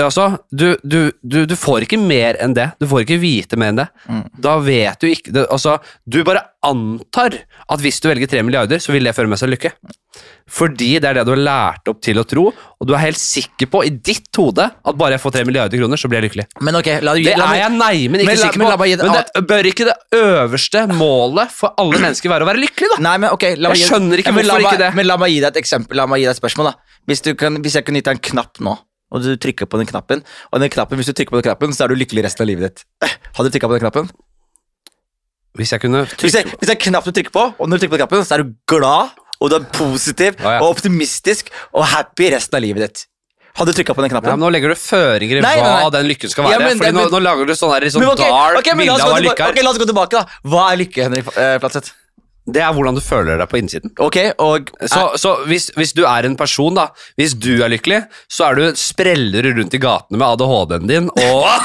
Altså, 0.00 0.30
du, 0.48 0.70
du, 0.88 1.10
du, 1.20 1.42
du 1.44 1.52
får 1.58 1.84
ikke 1.84 1.98
mer 2.00 2.38
enn 2.40 2.54
det. 2.56 2.70
Du 2.80 2.86
får 2.88 3.02
ikke 3.04 3.18
vite 3.20 3.58
mer 3.60 3.74
enn 3.74 3.80
det. 3.82 3.86
Mm. 4.08 4.22
Da 4.40 4.54
vet 4.64 5.02
du 5.02 5.10
ikke 5.10 5.34
det, 5.36 5.42
Altså, 5.52 5.74
du 6.08 6.22
bare 6.24 6.46
antar 6.64 7.36
at 7.68 7.82
hvis 7.84 8.00
du 8.00 8.08
velger 8.08 8.30
3 8.30 8.40
milliarder, 8.46 8.80
så 8.82 8.94
vil 8.94 9.04
det 9.04 9.12
føre 9.16 9.28
med 9.30 9.40
seg 9.40 9.52
lykke. 9.52 9.74
Fordi 10.48 10.94
det 11.02 11.10
er 11.10 11.18
det 11.18 11.24
du 11.28 11.32
har 11.34 11.42
lært 11.42 11.90
opp 11.90 12.00
til 12.06 12.16
å 12.22 12.24
tro, 12.26 12.46
og 12.54 12.88
du 12.88 12.94
er 12.96 13.02
helt 13.02 13.20
sikker 13.20 13.68
på 13.70 13.82
i 13.84 13.90
ditt 13.92 14.30
hode 14.40 14.64
at 14.64 14.98
bare 14.98 15.16
jeg 15.18 15.22
får 15.26 15.34
3 15.36 15.44
milliarder 15.50 15.80
kroner, 15.82 16.00
så 16.00 16.08
blir 16.08 16.22
jeg 16.22 16.30
lykkelig. 16.30 16.46
Men 16.64 16.78
ok, 16.80 16.90
la, 17.04 17.16
Det 17.18 17.36
la, 17.36 17.48
er 17.52 17.60
jeg 17.66 17.74
nei, 17.76 17.94
men 18.08 18.22
ikke 18.24 18.30
Men 18.32 18.42
sikker 18.46 18.62
men 18.62 18.72
på. 18.72 18.88
et 18.88 19.04
Men 19.04 19.18
det 19.18 19.44
bør 19.52 19.70
ikke 19.72 19.88
det 19.90 19.96
øverste 20.22 20.86
målet 20.96 21.52
for 21.52 21.76
alle 21.82 22.00
mennesker 22.00 22.32
være 22.32 22.46
å 22.46 22.50
være 22.52 22.62
lykkelig, 22.64 22.92
da? 22.94 23.00
Nei, 23.10 23.16
men 23.26 23.36
ok 23.36 23.48
la 23.60 23.74
Jeg 23.76 23.90
skjønner 23.90 24.22
ikke 24.22 24.34
men 24.38 24.48
hvorfor 24.48 24.68
ikke 24.70 24.82
det. 24.86 24.92
Men 24.96 25.10
la 25.10 25.18
meg 25.20 25.34
gi 25.34 25.42
deg 25.42 25.50
et 25.52 25.60
eksempel 25.66 26.00
La 26.00 26.06
meg 26.08 26.22
gi 26.22 26.30
deg 26.30 26.36
et 26.36 26.40
spørsmål 26.40 26.72
da 26.72 26.76
Hvis, 27.06 27.22
du 27.24 27.32
kan, 27.38 27.56
hvis 27.62 27.76
jeg 27.78 27.86
kunne 27.86 28.00
gitt 28.02 28.08
deg 28.10 28.18
en 28.18 28.24
knapp 28.32 28.60
nå 28.62 28.76
Og 29.14 29.22
du 29.22 29.32
trykker 29.40 29.68
på 29.70 29.78
den 29.80 29.88
knappen 29.90 30.22
Og 30.52 30.62
den 30.62 30.72
knappen, 30.72 30.98
hvis 31.00 31.10
du 31.10 31.14
trykker 31.14 31.36
på 31.36 31.40
den 31.42 31.48
knappen 31.50 31.74
Så 31.76 31.84
er 31.86 31.92
du 31.92 31.98
lykkelig 31.98 32.26
resten 32.26 32.42
av 32.46 32.50
livet 32.50 32.68
ditt 32.80 33.12
Hadde 33.36 33.48
du 33.48 33.54
trykket 33.54 33.70
på 33.70 33.76
den 33.78 33.84
knappen? 33.86 34.10
Hvis 35.56 35.72
jeg 35.72 35.84
kunne 35.84 36.04
Hvis 36.10 36.34
jeg, 36.36 36.44
hvis 36.50 36.66
det 36.66 36.74
er 36.74 36.78
en 36.78 36.84
knapp 36.90 37.06
du 37.06 37.12
trykker 37.16 37.34
på 37.34 37.44
Og 37.56 37.68
når 37.70 37.78
du 37.78 37.86
trykker 37.86 37.94
på 37.94 38.00
den 38.00 38.04
knappen 38.06 38.26
Så 38.28 38.38
er 38.38 38.44
du 38.44 38.54
glad 38.70 39.14
Og 39.40 39.52
du 39.52 39.58
er 39.60 39.68
positiv 39.76 40.40
ah, 40.42 40.56
ja. 40.56 40.64
Og 40.64 40.74
optimistisk 40.74 41.52
Og 41.72 41.86
happy 41.94 42.32
resten 42.34 42.58
av 42.58 42.64
livet 42.66 42.88
ditt 42.88 43.06
Hadde 43.56 43.72
du 43.72 43.78
trykket 43.78 43.96
på 43.96 44.02
den 44.04 44.10
ja, 44.10 44.16
knappen? 44.18 44.34
men 44.36 44.42
Nå 44.44 44.50
legger 44.52 44.74
du 44.74 44.76
føringer 44.76 45.38
i 45.38 45.44
hva 45.46 45.52
nei. 45.56 45.90
den 45.94 46.10
lykken 46.10 46.28
skal 46.28 46.44
Ja, 46.44 46.58
være. 46.58 46.66
men 46.66 46.82
Fordi 46.82 46.90
men, 46.92 46.98
nå, 46.98 47.04
nå 47.14 47.20
lager 47.24 47.48
du 47.48 47.54
sånn, 47.56 47.72
der, 47.72 47.86
sånn 47.94 48.04
okay, 48.04 48.26
ok, 48.28 48.34
dark 48.36 48.58
ok, 48.60 48.68
men 48.76 48.90
la 48.90 48.96
oss 48.98 49.00
bilde 49.00 49.06
av 49.06 49.14
hva 49.14 49.22
lykke 49.24 49.46
er. 49.46 49.54
Ok, 49.54 49.60
la 49.64 49.70
oss 49.72 49.80
gå 49.80 49.86
tilbake 49.88 50.18
da 50.18 50.50
Hva 50.52 50.64
er 50.74 50.80
lykke, 50.82 51.06
Henrik 51.06 51.30
eh, 51.40 51.54
Platseth? 51.62 51.94
Det 52.46 52.62
er 52.62 52.72
hvordan 52.76 52.94
du 52.94 53.02
føler 53.02 53.40
deg 53.42 53.48
på 53.50 53.58
innsiden. 53.58 53.90
Ok, 53.98 54.16
og 54.38 54.70
Så, 54.86 55.02
så 55.18 55.32
hvis, 55.50 55.70
hvis 55.74 55.92
du 55.98 56.04
er 56.06 56.28
en 56.28 56.36
person, 56.38 56.74
da 56.78 56.88
Hvis 57.18 57.34
du 57.34 57.56
er 57.64 57.72
lykkelig, 57.72 58.04
så 58.30 58.50
er 58.50 58.54
du 58.60 58.64
spreller 58.78 59.50
rundt 59.56 59.74
i 59.74 59.82
gatene 59.82 60.20
med 60.20 60.26
ADHD-en 60.28 60.86
din 60.90 61.10
og 61.10 61.48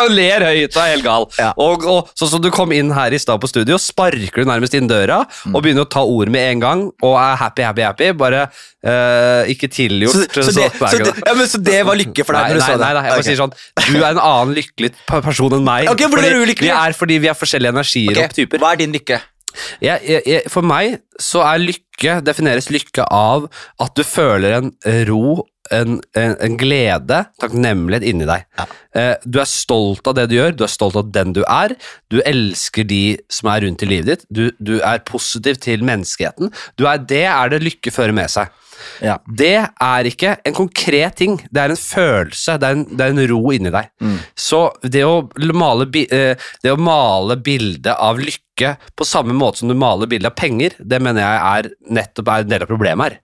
og 0.00 0.08
ler 0.16 0.40
høyt 0.46 0.76
og 0.78 0.80
er 0.80 0.90
helt 0.94 1.04
gal. 1.04 1.24
Ja. 1.36 1.50
Og, 1.60 1.82
og 1.84 2.08
sånn 2.16 2.30
som 2.32 2.40
du 2.40 2.46
kom 2.54 2.70
inn 2.72 2.88
her 2.96 3.12
i 3.12 3.18
stad 3.20 3.36
på 3.42 3.48
studio, 3.50 3.76
sparker 3.76 4.40
du 4.40 4.48
nærmest 4.48 4.72
inn 4.78 4.88
døra 4.88 5.18
Mm. 5.44 5.54
og 5.56 5.62
begynner 5.64 5.84
å 5.84 5.88
ta 5.90 6.00
ord 6.08 6.30
med 6.32 6.40
en 6.54 6.60
gang 6.62 6.80
og 7.04 7.14
er 7.20 7.36
happy, 7.40 7.62
happy, 7.66 7.84
happy. 7.84 8.10
Bare 8.16 8.46
Uh, 8.80 9.44
ikke 9.52 9.68
tilgjort. 9.68 10.14
så, 10.32 10.40
så, 10.46 10.52
det, 10.56 10.70
så- 10.72 10.88
så, 10.88 10.98
det, 11.04 11.10
ja, 11.26 11.32
men, 11.36 11.44
så 11.52 11.58
det 11.60 11.80
var 11.84 11.98
lykke 12.00 12.24
for 12.24 12.32
deg 12.32 12.46
Nei, 12.46 12.54
nei, 12.56 12.60
så 12.64 12.72
det? 12.72 12.80
nei, 12.80 12.92
nei, 12.96 13.02
jeg 13.04 13.12
bare 13.12 13.20
Ok. 13.20 13.26
sier 13.26 13.36
sånn 13.36 13.52
Du 13.92 13.98
er 14.00 14.06
en 14.14 14.20
annen 14.24 14.54
lykkelig 14.56 14.90
person 15.26 15.52
enn 15.58 15.66
meg. 15.66 15.88
Ok, 15.92 16.00
hvordan 16.06 16.24
fordi 16.24 16.54
er? 16.54 16.62
Vi 16.64 16.70
er 16.72 16.96
fordi 16.96 17.18
vi 17.20 17.28
har 17.28 17.36
forskjellige 17.36 17.74
energier 17.76 18.14
okay. 18.14 18.24
og 18.30 18.38
typer. 18.38 18.62
Hva 18.64 18.70
er 18.72 18.80
din 18.80 18.94
lykke? 18.96 19.18
Jeg, 19.82 20.22
jeg, 20.26 20.42
for 20.52 20.66
meg 20.66 21.00
så 21.20 21.44
er 21.46 21.62
lykke 21.62 22.18
defineres 22.24 22.70
lykke 22.72 23.06
av 23.12 23.48
at 23.82 23.96
du 23.98 24.04
føler 24.06 24.56
en 24.58 24.70
ro, 25.10 25.42
en, 25.74 25.98
en, 26.18 26.36
en 26.40 26.56
glede, 26.60 27.24
takknemlighet 27.42 28.06
inni 28.08 28.28
deg. 28.28 28.46
Ja. 28.58 28.68
Eh, 28.96 29.14
du 29.24 29.40
er 29.40 29.48
stolt 29.48 30.06
av 30.10 30.16
det 30.18 30.28
du 30.30 30.36
gjør, 30.38 30.56
du 30.56 30.64
er 30.66 30.72
stolt 30.72 30.98
av 30.98 31.10
den 31.14 31.34
du 31.36 31.42
er. 31.44 31.76
Du 32.10 32.20
elsker 32.26 32.86
de 32.88 33.18
som 33.32 33.50
er 33.52 33.66
rundt 33.66 33.84
i 33.84 33.90
livet 33.90 34.10
ditt. 34.10 34.26
Du, 34.30 34.48
du 34.58 34.78
er 34.80 35.04
positiv 35.06 35.60
til 35.62 35.84
menneskeheten. 35.86 36.50
Du 36.80 36.86
er, 36.90 36.98
det 36.98 37.26
er 37.30 37.52
det 37.52 37.62
lykke 37.64 37.94
fører 37.94 38.16
med 38.16 38.32
seg. 38.32 38.50
Ja. 39.04 39.18
Det 39.26 39.56
er 39.60 40.08
ikke 40.08 40.34
en 40.46 40.56
konkret 40.56 41.18
ting, 41.20 41.38
det 41.52 41.62
er 41.62 41.74
en 41.74 41.80
følelse, 41.80 42.56
det 42.60 42.68
er 42.68 42.78
en, 42.78 42.84
det 42.88 43.06
er 43.06 43.14
en 43.14 43.22
ro 43.28 43.40
inni 43.54 43.72
deg. 43.74 43.90
Mm. 44.02 44.18
Så 44.32 44.62
det 44.80 45.04
å 45.06 45.18
male, 45.56 45.88
eh, 46.06 46.48
det 46.64 46.72
å 46.72 46.80
male 46.80 47.36
bildet 47.40 47.92
av 47.92 48.20
lykke 48.20 48.74
på 48.96 49.08
samme 49.08 49.36
måte 49.36 49.62
som 49.62 49.72
du 49.72 49.76
maler 49.78 50.10
bildet 50.10 50.32
av 50.32 50.38
penger, 50.38 50.76
det 50.80 51.00
mener 51.02 51.24
jeg 51.24 51.42
er 51.50 51.70
nettopp 52.00 52.32
er 52.32 52.46
en 52.46 52.54
del 52.54 52.64
av 52.66 52.72
problemet 52.72 53.10
her. 53.10 53.20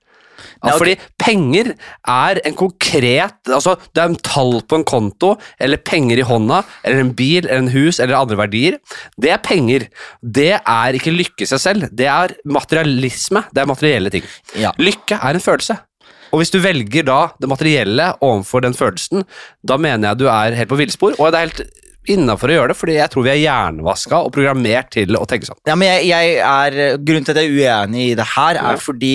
Ja. 0.64 0.76
Fordi 0.76 0.97
penger 1.20 1.72
er 1.72 2.41
en 2.47 2.57
konkret 2.59 3.51
altså 3.53 3.76
Det 3.95 4.03
er 4.03 4.11
en 4.11 4.20
tall 4.26 4.61
på 4.66 4.78
en 4.80 4.87
konto, 4.87 5.34
eller 5.62 5.80
penger 5.80 6.20
i 6.20 6.26
hånda, 6.26 6.62
eller 6.84 7.05
en 7.05 7.14
bil, 7.16 7.47
eller 7.47 7.64
en 7.64 7.72
hus, 7.72 8.01
eller 8.03 8.18
andre 8.18 8.39
verdier. 8.41 8.78
Det 9.20 9.32
er 9.32 9.43
penger. 9.45 9.89
Det 10.20 10.53
er 10.59 10.99
ikke 10.99 11.14
lykke 11.14 11.47
i 11.47 11.51
seg 11.51 11.62
selv. 11.62 11.91
Det 11.97 12.09
er 12.11 12.37
materialisme. 12.45 13.47
Det 13.53 13.62
er 13.62 13.70
materielle 13.70 14.12
ting. 14.12 14.26
Ja. 14.59 14.74
Lykke 14.80 15.20
er 15.20 15.39
en 15.39 15.45
følelse. 15.45 15.78
Og 16.32 16.43
hvis 16.43 16.53
du 16.53 16.59
velger 16.61 17.07
da 17.07 17.20
det 17.41 17.49
materielle 17.49 18.11
overfor 18.24 18.64
den 18.64 18.74
følelsen, 18.76 19.24
da 19.66 19.78
mener 19.80 20.11
jeg 20.11 20.24
du 20.24 20.26
er 20.30 20.57
helt 20.59 20.72
på 20.72 20.78
villspor, 20.80 21.14
og 21.16 21.32
det 21.32 21.39
er 21.39 21.49
helt 21.49 21.82
innafor 22.11 22.51
å 22.51 22.57
gjøre 22.59 22.72
det, 22.72 22.78
fordi 22.78 22.97
jeg 22.99 23.12
tror 23.12 23.26
vi 23.26 23.32
er 23.32 23.43
hjernevaska 23.43 24.20
og 24.26 24.32
programmert 24.34 24.93
til 24.95 25.16
å 25.18 25.24
tenke 25.28 25.49
sånn. 25.49 25.59
Ja, 25.66 25.74
men 25.78 25.91
jeg, 25.91 26.11
jeg 26.12 26.37
er, 26.39 27.01
Grunnen 27.03 27.26
til 27.26 27.34
at 27.34 27.43
jeg 27.43 27.51
er 27.51 27.57
uenig 27.57 28.05
i 28.12 28.14
det 28.18 28.28
her, 28.37 28.61
er 28.62 28.82
fordi 28.82 29.14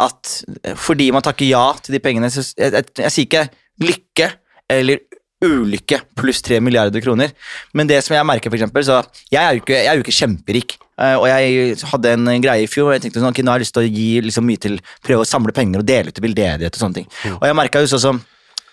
at 0.00 0.44
fordi 0.80 1.10
man 1.14 1.22
takker 1.22 1.46
ja 1.46 1.66
til 1.82 1.94
de 1.94 2.00
pengene 2.02 2.30
så, 2.32 2.42
jeg, 2.58 2.72
jeg, 2.72 2.84
jeg 2.98 3.12
sier 3.14 3.28
ikke 3.28 3.44
lykke 3.84 4.30
eller 4.74 4.98
ulykke 5.44 5.98
pluss 6.16 6.40
tre 6.42 6.56
milliarder 6.64 7.02
kroner, 7.04 7.34
men 7.76 7.86
det 7.90 7.98
som 8.04 8.14
jeg 8.16 8.24
merker, 8.26 8.48
for 8.48 8.56
eksempel, 8.56 8.84
så 8.86 9.02
jeg 9.32 9.42
er 9.42 9.52
jo 9.58 9.60
ikke, 9.60 9.76
jeg 9.76 9.90
er 9.90 9.98
jo 9.98 10.04
ikke 10.06 10.16
kjemperik. 10.16 10.76
eh, 10.96 11.16
Og 11.18 11.26
jeg 11.28 11.76
hadde 11.90 12.12
en 12.14 12.30
greie 12.40 12.64
i 12.64 12.70
fjor. 12.70 12.88
og 12.88 12.94
Jeg 12.94 13.02
tenkte 13.04 13.20
sånn, 13.20 13.34
ok, 13.34 13.42
nå 13.44 13.52
har 13.52 13.58
jeg 13.60 13.66
lyst 13.66 13.74
til 13.76 13.84
å 13.84 13.90
gi 13.92 14.06
liksom 14.24 14.46
mye 14.48 14.62
til 14.62 14.78
Prøve 15.04 15.26
å 15.26 15.28
samle 15.28 15.52
penger 15.52 15.82
og 15.82 15.86
dele 15.90 16.08
ut 16.08 16.16
til 16.16 16.24
veldedighet 16.24 16.78
og 16.78 16.80
sånne 16.80 16.94
ting. 17.02 17.08
Og 17.34 17.44
jeg 17.44 17.58
merka 17.58 17.82
jo 17.84 17.90
sånn 17.92 18.04
som 18.06 18.22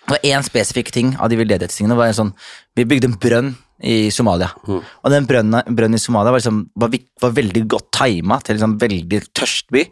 det 0.02 0.16
var 0.16 0.24
én 0.32 0.42
spesifikk 0.46 0.90
ting 0.90 1.12
av 1.20 1.28
de 1.30 1.36
veldedighetstingene. 1.38 1.94
var 1.98 2.08
en 2.08 2.14
sånn, 2.22 2.32
Vi 2.74 2.84
bygde 2.88 3.10
en 3.10 3.18
brønn 3.20 3.52
i 3.82 4.10
Somalia. 4.14 4.50
Og 5.02 5.10
den 5.12 5.26
brønnen, 5.28 5.74
brønnen 5.74 5.98
i 5.98 6.02
Somalia 6.02 6.32
var, 6.32 6.42
liksom, 6.42 6.62
var, 6.78 6.94
var 7.22 7.34
veldig 7.36 7.64
godt 7.74 7.90
tima 7.98 8.38
til 8.40 8.54
en 8.54 8.60
liksom 8.60 8.78
veldig 8.82 9.20
tørst 9.34 9.72
by. 9.74 9.84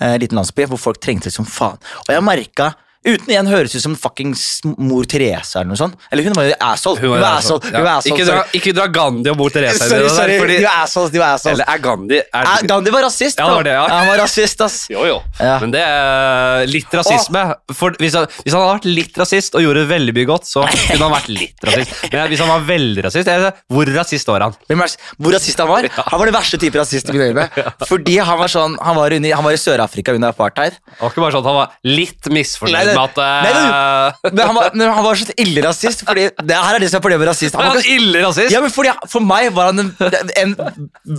Eh, 0.00 0.16
liten 0.22 0.38
landsby 0.38 0.68
hvor 0.70 0.80
folk 0.80 1.02
trengte 1.02 1.30
det 1.30 1.36
som 1.36 1.48
faen. 1.48 1.80
Og 2.06 2.14
jeg 2.14 2.24
merka 2.26 2.72
Uten 3.04 3.28
igjen 3.28 3.48
høres 3.50 3.74
ut 3.76 3.82
som 3.84 3.94
fuckings 4.00 4.62
mor 4.64 5.04
Teresa 5.04 5.60
eller 5.60 5.74
noe 5.74 5.76
sånt. 5.80 5.96
Eller 6.10 6.24
hun 6.24 6.32
var 6.38 6.46
jo 6.48 6.54
asshole. 6.64 7.00
Hun 7.02 7.10
var 7.12 7.36
asshole. 7.36 7.60
Hun 7.68 7.84
var 7.84 7.98
asshole. 7.98 8.16
Ikke, 8.16 8.24
dra, 8.30 8.38
ikke 8.56 8.72
dra 8.78 8.86
Gandhi 8.88 9.28
og 9.32 9.36
mor 9.36 9.50
i 9.52 9.64
Sorry, 9.76 9.98
det 10.00 10.10
sorry. 10.14 10.38
fordi- 10.40 10.56
De 10.58 10.64
var 10.64 10.78
assholes. 10.86 11.10
De 11.12 11.18
var 11.20 11.34
assholes. 11.36 11.58
Eller 11.60 11.74
er 11.74 11.82
Gandhi 11.84 12.18
er, 12.22 12.48
Er, 12.54 12.66
Gandhi 12.70 12.90
var 12.94 13.02
rasist. 13.04 13.38
Ja, 13.38 13.46
det 13.50 13.54
var 13.58 13.66
det, 13.68 13.74
ja. 13.76 13.82
Han 13.92 14.08
var 14.08 14.18
rasist, 14.24 14.60
ass. 14.64 14.78
Jo, 14.88 15.04
jo. 15.04 15.18
Ja. 15.38 15.58
Men 15.60 15.70
det 15.74 15.82
er 15.84 16.66
litt 16.66 16.96
rasisme. 16.96 17.42
For 17.74 17.90
hvis, 18.00 18.14
han, 18.16 18.26
hvis 18.40 18.56
han 18.56 18.62
hadde 18.64 18.78
vært 18.78 18.88
litt 18.88 19.20
rasist 19.20 19.54
og 19.54 19.60
gjorde 19.66 19.84
veldig 19.92 20.14
mye 20.16 20.30
godt, 20.32 20.48
så 20.48 20.64
kunne 20.64 21.02
han 21.04 21.12
vært 21.12 21.28
litt 21.28 21.68
rasist. 21.68 22.08
Men 22.12 22.28
hvis 22.32 22.40
han 22.40 22.48
var 22.54 22.64
veldig 22.72 23.04
rasist, 23.04 23.28
hvor 23.68 23.92
rasist 23.98 24.26
var 24.32 24.40
han? 24.48 24.56
Er, 24.72 24.96
hvor 25.20 25.32
rasist 25.36 25.58
han 25.60 25.68
var? 25.68 25.90
Han 26.08 26.18
var 26.24 26.32
den 26.32 26.34
verste 26.40 26.56
type 26.58 26.80
rasist 26.80 27.08
i 27.10 27.12
mine 27.12 27.28
øyne. 27.34 27.48
Fordi 27.84 28.16
han 28.24 28.38
var 28.40 28.48
sånn 28.48 28.78
Han 28.80 28.96
var, 28.96 29.12
under, 29.12 29.34
han 29.34 29.44
var 29.44 29.52
i 29.52 29.60
Sør-Afrika 29.60 30.14
under 30.16 30.32
apartheid. 30.32 30.72
Det 30.80 31.00
var 31.00 31.10
ikke 31.12 31.20
bare 31.24 31.32
sånn 31.36 31.44
at 31.44 31.50
han 31.52 31.58
var 31.60 31.70
litt 31.84 32.32
misfornøyd 32.32 32.84
det- 32.84 32.93
med 32.94 33.02
at 33.04 33.18
nei, 33.44 33.52
eh, 34.30 34.44
han 34.46 34.54
var, 34.56 34.70
han 34.74 35.04
var 35.06 35.18
så 35.20 35.34
ille 35.44 35.64
rasist. 35.66 36.04
Fordi 36.08 36.28
det 36.42 36.58
her 36.58 36.78
er 36.78 36.84
det 36.84 36.90
som 36.92 36.98
er 37.00 37.04
problemet 37.04 37.24
med 37.24 37.30
rasist. 37.32 37.58
Han 37.58 37.66
Han 37.66 37.74
var 37.76 37.82
ikke, 37.82 37.96
ille 37.98 38.22
rasist! 38.24 38.54
ja, 38.54 38.60
men 38.64 38.72
fordi, 38.74 38.94
For 39.12 39.24
meg 39.24 39.50
var 39.56 39.72
han 39.72 39.84
en, 39.84 39.90
en 40.44 40.54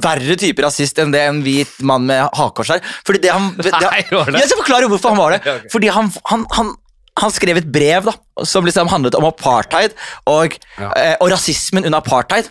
verre 0.07 0.37
type 0.41 0.63
rasist 0.65 0.99
enn 1.03 1.13
det 1.15 1.21
en 1.27 1.43
hvit 1.45 1.75
mann 1.85 2.07
med 2.09 2.25
hakekors 2.35 2.73
er. 2.77 2.81
Fordi 3.07 3.21
det 3.27 3.35
han 3.35 3.51
det, 3.59 3.69
det? 3.71 3.93
Jeg 4.09 4.49
skal 4.49 4.63
forklare 4.63 4.89
hvorfor 4.91 5.13
han 5.15 5.21
var 5.21 5.37
det. 5.37 5.59
Fordi 5.73 5.91
han, 5.93 6.11
han, 6.31 6.47
han 6.57 6.73
han 7.15 7.31
skrev 7.31 7.55
et 7.61 7.67
brev 7.71 8.09
da, 8.09 8.11
som 8.43 8.65
liksom 8.67 8.89
handlet 8.91 9.15
om 9.15 9.23
apartheid 9.29 9.93
og, 10.27 10.57
Ja. 10.75 10.89
eh, 10.99 11.13
og 11.23 11.29
rasismen 11.31 11.85
under 11.87 12.01
apartheid. 12.01 12.49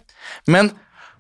Men 0.49 0.70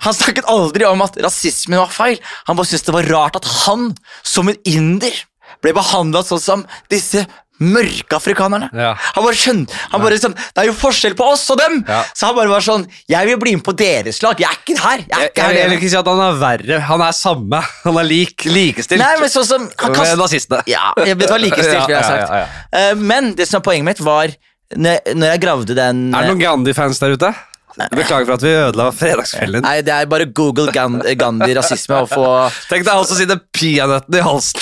han 0.04 0.16
snakket 0.16 0.48
aldri 0.48 0.86
om 0.88 1.02
at 1.04 1.18
rasismen 1.20 1.78
var 1.78 1.92
feil. 1.92 2.16
Han 2.48 2.56
bare 2.56 2.70
syntes 2.70 2.86
det 2.88 2.94
var 2.96 3.08
rart 3.12 3.36
at 3.36 3.44
han, 3.66 3.90
som 4.24 4.48
en 4.48 4.56
inder, 4.64 5.12
ble 5.60 5.74
behandla 5.76 6.24
sånn 6.24 6.40
som 6.40 6.64
disse 6.92 7.26
mørke 7.62 8.16
afrikanerne. 8.18 8.66
Ja. 8.74 8.94
Han 9.14 9.24
bare 9.24 9.38
skjønte, 9.38 9.76
han 9.92 10.02
bare 10.02 10.16
sånn, 10.18 10.34
Det 10.34 10.62
er 10.64 10.66
jo 10.66 10.74
forskjell 10.74 11.14
på 11.18 11.26
oss 11.32 11.44
og 11.54 11.58
dem! 11.60 11.76
Ja. 11.88 12.00
Så 12.14 12.26
han 12.26 12.34
bare 12.36 12.50
var 12.50 12.64
sånn 12.66 12.86
Jeg 13.08 13.26
vil 13.30 13.38
bli 13.38 13.52
med 13.54 13.64
på 13.64 13.74
deres 13.78 14.18
lag. 14.24 14.40
Jeg 14.42 14.48
er 14.50 14.58
ikke 14.58 14.76
her. 14.82 15.04
Jeg 15.06 15.14
er 15.14 15.28
ikke 15.30 15.40
jeg, 15.40 15.46
her 15.46 15.58
jeg 15.60 15.70
vil 15.70 15.78
ikke 15.78 15.90
si 15.94 15.98
at 16.00 16.10
han 16.10 16.22
er 16.26 16.40
verre. 16.42 16.80
Han 16.90 17.04
er 17.06 17.12
samme. 17.14 17.60
Han 17.84 18.00
er 18.02 18.08
lik. 18.08 18.44
Likestilt 18.50 19.00
Nei, 19.04 19.12
men 19.22 19.30
sånn 19.30 19.46
som 19.46 19.68
han 19.70 19.92
med 19.94 20.00
kast- 20.00 20.18
nazistene. 20.18 20.62
Ja, 20.66 20.90
jeg 21.06 21.16
vet 21.22 21.30
hva 21.30 21.38
likestilt, 21.40 21.86
ville 21.86 21.94
jeg 21.94 22.02
ha 22.02 22.26
sagt. 22.26 22.60
Eh, 22.74 22.94
Men 22.98 23.34
det 23.38 23.46
som 23.48 23.60
er 23.60 23.64
poenget 23.70 23.84
mitt, 23.92 24.02
var 24.04 24.34
når 24.74 25.14
når 25.14 25.28
jeg 25.36 25.40
gravde 25.44 25.74
den 25.76 25.98
Er 26.14 26.24
det 26.24 26.30
noen 26.32 26.40
Gandhi-fans 26.42 26.98
der 26.98 27.14
ute? 27.14 27.30
Beklager 27.74 28.26
for 28.28 28.36
at 28.36 28.44
vi 28.44 28.52
ødela 28.54 28.86
fredagskvelden. 28.94 29.64
Nei, 29.66 29.78
det 29.86 29.92
er 29.94 30.08
bare 30.10 30.26
Google 30.30 30.70
Gandhi, 30.74 31.14
Gandhi 31.18 31.54
rasisme 31.58 32.02
og 32.04 32.10
få 32.12 32.24
Tenk 32.70 32.84
deg 32.86 32.92
altså 32.92 33.14
som 33.14 33.20
sitter 33.20 33.40
peanøttene 33.56 34.20
i 34.20 34.24
halsen 34.24 34.60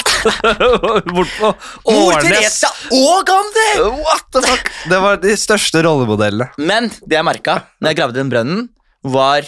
bort 1.17 1.33
på 1.37 1.51
Mor. 1.93 2.21
Teresa 2.23 2.71
og 2.95 3.25
Gandhi! 3.29 3.67
What 4.01 4.29
the 4.33 4.45
fuck? 4.47 4.71
Det 4.89 5.01
var 5.05 5.19
de 5.23 5.35
største 5.41 5.83
rollemodellene. 5.85 6.49
Men 6.63 6.89
det 7.03 7.19
jeg 7.19 7.27
merka 7.27 7.59
når 7.83 7.93
jeg 7.93 8.01
gravde 8.01 8.21
den 8.21 8.33
brønnen, 8.33 8.63
var 9.03 9.45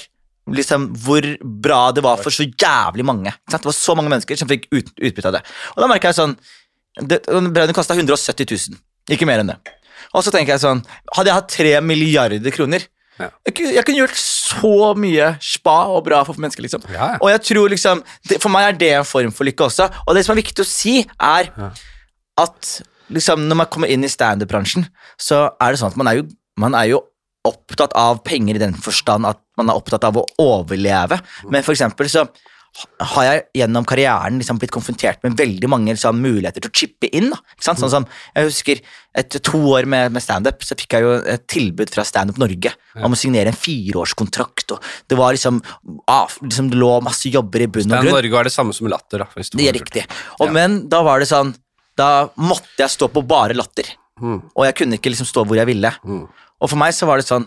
liksom 0.50 0.90
hvor 1.00 1.24
bra 1.64 1.86
det 1.96 2.02
var 2.04 2.20
for 2.20 2.34
så 2.34 2.44
jævlig 2.44 3.06
mange. 3.06 3.32
Det 3.48 3.62
var 3.64 3.76
så 3.76 3.94
mange 3.96 4.12
mennesker 4.12 4.36
som 4.36 4.50
fikk 4.50 4.66
ut, 4.74 4.90
utbytte 4.98 5.30
av 5.30 5.38
det. 5.38 5.44
Og 5.76 5.80
da 5.84 5.88
merka 5.90 6.12
jeg 6.12 6.20
sånn 6.20 6.36
Brønnen 6.94 7.74
kosta 7.74 7.96
170 7.96 8.46
000. 8.70 8.76
Ikke 9.10 9.26
mer 9.26 9.40
enn 9.42 9.48
det. 9.50 9.56
Og 10.14 10.22
så 10.22 10.30
tenker 10.30 10.54
jeg 10.54 10.62
sånn 10.62 10.84
Hadde 11.16 11.30
jeg 11.30 11.38
hatt 11.40 11.48
tre 11.50 11.72
milliarder 11.82 12.54
kroner 12.54 12.84
Ja. 13.18 13.28
jeg, 13.46 13.54
kunne- 13.54 13.74
jeg 13.76 13.84
kunne 13.86 13.98
gjort 14.02 14.16
så 14.18 14.94
mye 14.98 15.28
spa 15.40 15.76
og 15.94 16.04
bra 16.04 16.22
for 16.26 16.34
mennesker, 16.34 16.62
liksom. 16.66 16.82
Ja, 16.90 17.12
ja. 17.14 17.18
Og 17.22 17.30
jeg 17.30 17.40
tror 17.46 17.68
liksom 17.70 18.02
det, 18.28 18.40
For 18.42 18.48
meg 18.50 18.68
er 18.74 18.78
det 18.78 18.92
en 18.98 19.04
form 19.04 19.30
for 19.30 19.44
lykke 19.46 19.68
også. 19.68 19.86
Og 20.08 20.14
det 20.16 20.24
som 20.26 20.34
er 20.36 20.42
viktig 20.42 20.64
å 20.64 20.66
si, 20.66 20.96
er 21.20 21.50
Ja. 21.56 21.70
at 22.38 22.82
liksom 23.10 23.46
når 23.48 23.56
man 23.56 23.66
kommer 23.70 23.86
inn 23.88 24.02
i 24.02 24.08
standup-bransjen, 24.08 24.88
så 25.20 25.52
er 25.60 25.70
det 25.72 25.78
sånn 25.80 25.92
at 25.92 25.96
man 25.96 26.08
er, 26.08 26.14
jo, 26.22 26.28
man 26.58 26.74
er 26.74 26.88
jo 26.90 27.02
opptatt 27.46 27.92
av 27.94 28.22
penger 28.24 28.56
i 28.56 28.58
den 28.62 28.74
forstand 28.74 29.26
at 29.28 29.38
man 29.56 29.68
er 29.68 29.76
opptatt 29.78 30.02
av 30.08 30.16
å 30.16 30.24
overleve. 30.40 31.20
Men 31.50 31.62
for 31.62 31.74
eksempel 31.74 32.08
så 32.08 32.26
har 32.99 33.25
jeg 33.27 33.43
gjennom 33.61 33.85
karrieren 33.87 34.41
liksom 34.41 34.59
blitt 34.59 34.72
konfrontert 34.75 35.22
med 35.22 35.37
veldig 35.39 35.68
mange 35.70 35.93
liksom, 35.95 36.18
muligheter 36.22 36.64
til 36.64 36.72
å 36.72 36.75
chippe 36.75 37.11
inn. 37.14 37.29
Da. 37.31 37.39
Ikke 37.55 37.66
sant? 37.68 37.81
Sånn 37.83 37.93
som, 37.93 38.07
jeg 38.35 38.51
husker 38.51 38.85
Etter 39.14 39.39
to 39.47 39.61
år 39.70 39.87
med, 39.87 40.11
med 40.11 40.25
standup 40.25 40.64
så 40.66 40.75
fikk 40.75 40.97
jeg 40.97 41.05
jo 41.05 41.11
et 41.31 41.45
tilbud 41.47 41.93
fra 41.95 42.03
Standup 42.03 42.41
Norge 42.43 42.72
om 42.99 43.14
å 43.14 43.18
signere 43.18 43.53
en 43.53 43.55
fireårskontrakt. 43.55 44.75
og 44.75 44.89
Det 45.07 45.14
var 45.14 45.37
liksom, 45.37 45.61
ah, 46.11 46.27
liksom 46.43 46.72
Det 46.72 46.81
lå 46.81 46.89
masse 47.07 47.31
jobber 47.31 47.62
i 47.62 47.68
bunn 47.70 47.95
og 47.95 48.01
grunn. 48.03 48.11
Norge 48.16 48.35
var 48.35 48.49
det 48.49 48.55
samme 48.57 48.75
som 48.75 48.89
latter. 48.91 49.22
Da, 49.22 49.29
Det 49.39 49.68
er 49.68 49.79
riktig. 49.79 50.03
Og, 50.41 50.49
Ja. 50.49 50.53
Men 50.57 50.89
da 50.91 51.05
var 51.07 51.22
det 51.22 51.31
sånn 51.31 51.55
Da 51.95 52.27
måtte 52.35 52.75
jeg 52.83 52.91
stå 52.91 53.07
på 53.07 53.22
bare 53.22 53.55
latter. 53.55 53.87
Mm. 54.18 54.51
Og 54.51 54.64
jeg 54.66 54.75
kunne 54.81 54.99
ikke 54.99 55.14
liksom 55.14 55.31
stå 55.31 55.47
hvor 55.47 55.55
jeg 55.55 55.70
ville. 55.70 55.95
Mm. 56.03 56.27
Og 56.61 56.70
for 56.72 56.81
meg 56.81 56.91
så 56.97 57.07
var 57.07 57.22
det 57.22 57.29
sånn 57.29 57.47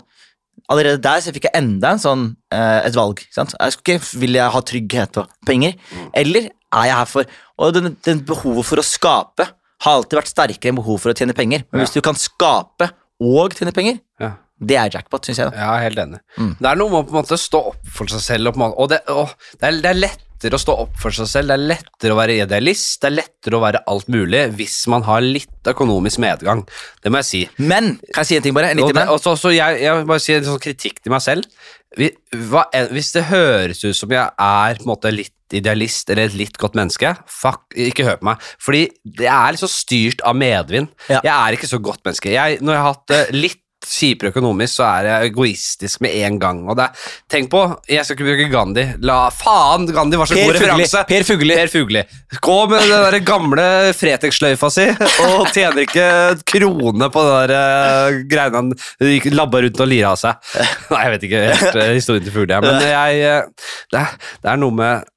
Allerede 0.69 0.99
der 1.01 1.21
så 1.23 1.31
fikk 1.31 1.45
jeg 1.47 1.55
enda 1.55 1.93
en 1.95 1.99
sånn, 2.03 2.23
eh, 2.51 2.81
et 2.87 2.95
valg. 2.95 3.21
Sant? 3.31 3.53
Jeg 3.59 3.71
skulle 3.71 3.99
ikke, 3.99 4.19
Vil 4.19 4.33
jeg 4.33 4.51
ha 4.51 4.61
trygghet 4.61 5.17
og 5.17 5.29
penger, 5.45 5.73
Mm. 5.93 6.09
eller 6.13 6.49
er 6.73 6.83
jeg 6.89 6.95
her 6.95 7.05
for 7.05 7.25
Og 7.59 7.73
den, 7.73 7.95
den 8.03 8.19
behovet 8.21 8.65
for 8.65 8.77
å 8.77 8.83
skape 8.83 9.47
har 9.81 9.93
alltid 9.95 10.17
vært 10.19 10.27
sterkere 10.33 10.69
enn 10.69 10.75
behovet 10.77 11.01
for 11.01 11.09
å 11.13 11.15
tjene 11.15 11.33
penger. 11.33 11.63
Men 11.71 11.79
Ja. 11.81 11.85
hvis 11.85 11.93
du 11.93 12.01
kan 12.01 12.13
skape 12.15 12.91
og 13.21 13.53
tjene 13.55 13.73
penger, 13.73 13.99
Ja. 14.19 14.33
det 14.63 14.75
er 14.77 14.89
jackpot, 14.89 15.21
syns 15.25 15.37
jeg. 15.37 15.51
da. 15.51 15.57
Er 15.77 15.89
helt 15.89 15.97
enig. 15.97 16.19
Mm. 16.37 16.57
Det 16.59 16.65
er 16.69 16.75
noe 16.75 16.89
med 16.89 16.99
å 16.99 17.09
på 17.09 17.15
en 17.15 17.23
måte 17.23 17.37
stå 17.39 17.67
opp 17.67 17.87
for 17.87 18.05
seg 18.05 18.19
selv. 18.21 18.47
Og, 18.49 18.55
måte, 18.57 18.75
og 18.77 18.89
det, 18.89 19.01
og 19.07 19.29
det, 19.59 19.63
er, 19.63 19.81
det 19.81 19.85
er 19.85 19.93
lettere 20.37 20.57
å 20.57 20.61
stå 20.61 20.73
opp 20.83 20.97
for 21.01 21.15
seg 21.15 21.27
selv, 21.29 21.49
det 21.49 21.55
er 21.57 21.69
lettere 21.73 22.13
å 22.13 22.17
være 22.19 22.35
idealist, 22.43 22.99
det 23.01 23.09
er 23.09 23.15
lettere 23.17 23.57
å 23.57 23.63
være 23.63 23.81
alt 23.89 24.09
mulig 24.13 24.43
hvis 24.57 24.75
man 24.91 25.05
har 25.07 25.23
litt 25.25 25.67
økonomisk 25.67 26.21
medgang. 26.21 26.61
Det 27.01 27.11
må 27.11 27.23
jeg 27.23 27.27
si. 27.27 27.41
Men 27.57 27.95
kan 28.11 28.21
jeg 28.21 28.29
si 28.29 28.37
en 28.37 28.45
ting, 28.45 28.53
bare? 28.53 28.71
En 28.71 28.81
liten 28.81 28.99
men? 28.99 29.09
og 29.09 29.21
så, 29.23 29.33
så 29.39 29.53
jeg, 29.55 29.81
jeg 29.81 29.97
vil 29.97 30.05
bare 30.11 30.23
si 30.23 30.35
en 30.35 30.45
sånn 30.45 30.61
kritikk 30.61 31.01
til 31.01 31.15
meg 31.15 31.25
selv. 31.25 31.49
Hvis 31.97 33.11
det 33.15 33.25
høres 33.31 33.81
ut 33.81 33.97
som 33.97 34.13
jeg 34.13 34.21
er 34.29 34.77
på 34.77 34.85
en 34.85 34.91
måte 34.93 35.13
litt 35.13 35.33
idealist 35.55 36.09
eller 36.11 36.27
et 36.27 36.37
litt 36.37 36.57
godt 36.59 36.75
menneske, 36.77 37.13
fuck, 37.31 37.71
ikke 37.73 38.05
hør 38.05 38.19
på 38.21 38.27
meg. 38.29 38.49
Fordi 38.61 38.83
det 39.17 39.29
er 39.31 39.55
liksom 39.55 39.71
styrt 39.71 40.21
av 40.27 40.37
medvind. 40.37 40.91
Ja. 41.07 41.23
Jeg 41.23 41.33
er 41.33 41.57
ikke 41.57 41.71
så 41.71 41.79
godt 41.81 42.03
menneske. 42.05 42.33
Jeg, 42.35 42.59
når 42.61 42.77
jeg 42.77 42.83
har 42.83 42.93
hatt 42.93 43.33
litt 43.33 43.63
kjipere 43.87 44.31
økonomisk, 44.33 44.73
så 44.77 44.85
er 44.87 45.07
jeg 45.09 45.31
egoistisk 45.31 46.01
med 46.03 46.15
en 46.27 46.37
gang. 46.41 46.59
Og 46.69 46.75
det, 46.79 46.85
er- 46.89 47.11
tenk 47.31 47.49
på, 47.53 47.61
jeg 47.89 48.03
skal 48.05 48.17
ikke 48.17 48.27
bruke 48.27 48.47
Gandhi. 48.51 48.85
La 49.07 49.17
faen, 49.33 49.87
Gandhi 49.95 50.19
var 50.19 50.29
så 50.29 50.35
god 50.37 50.43
Per 50.43 50.59
Fugli. 50.59 50.67
referanse. 50.67 51.03
Per 51.09 51.27
Fugli. 51.27 51.55
Per 51.61 51.71
Fugli. 51.73 52.03
Gå 52.43 52.57
med 52.71 52.85
den 52.91 53.05
der 53.07 53.19
gamle 53.27 53.67
Fretex-sløyfa 53.97 54.71
si 54.73 54.87
og 55.27 55.47
tjener 55.55 55.83
ikke 55.85 56.07
krone 56.53 57.09
på 57.13 57.25
den 57.27 57.51
der 57.51 57.55
uh, 57.57 58.21
greiene 58.29 58.61
han 58.61 58.71
gikk- 59.07 59.31
labba 59.35 59.61
rundt 59.65 59.83
og 59.83 59.91
lira 59.91 60.13
av 60.15 60.21
seg. 60.21 60.41
Nei, 60.91 61.03
jeg 61.05 61.13
vet 61.15 61.27
ikke 61.29 61.43
helt 61.51 61.81
eh, 61.83 61.93
historien 61.97 62.25
til 62.27 62.35
Fugli, 62.35 62.59
men 62.63 62.81
jeg 62.91 63.21
eh, 63.27 63.69
det, 63.93 64.03
det 64.43 64.51
er 64.53 64.59
noe 64.61 64.75
med 64.75 65.07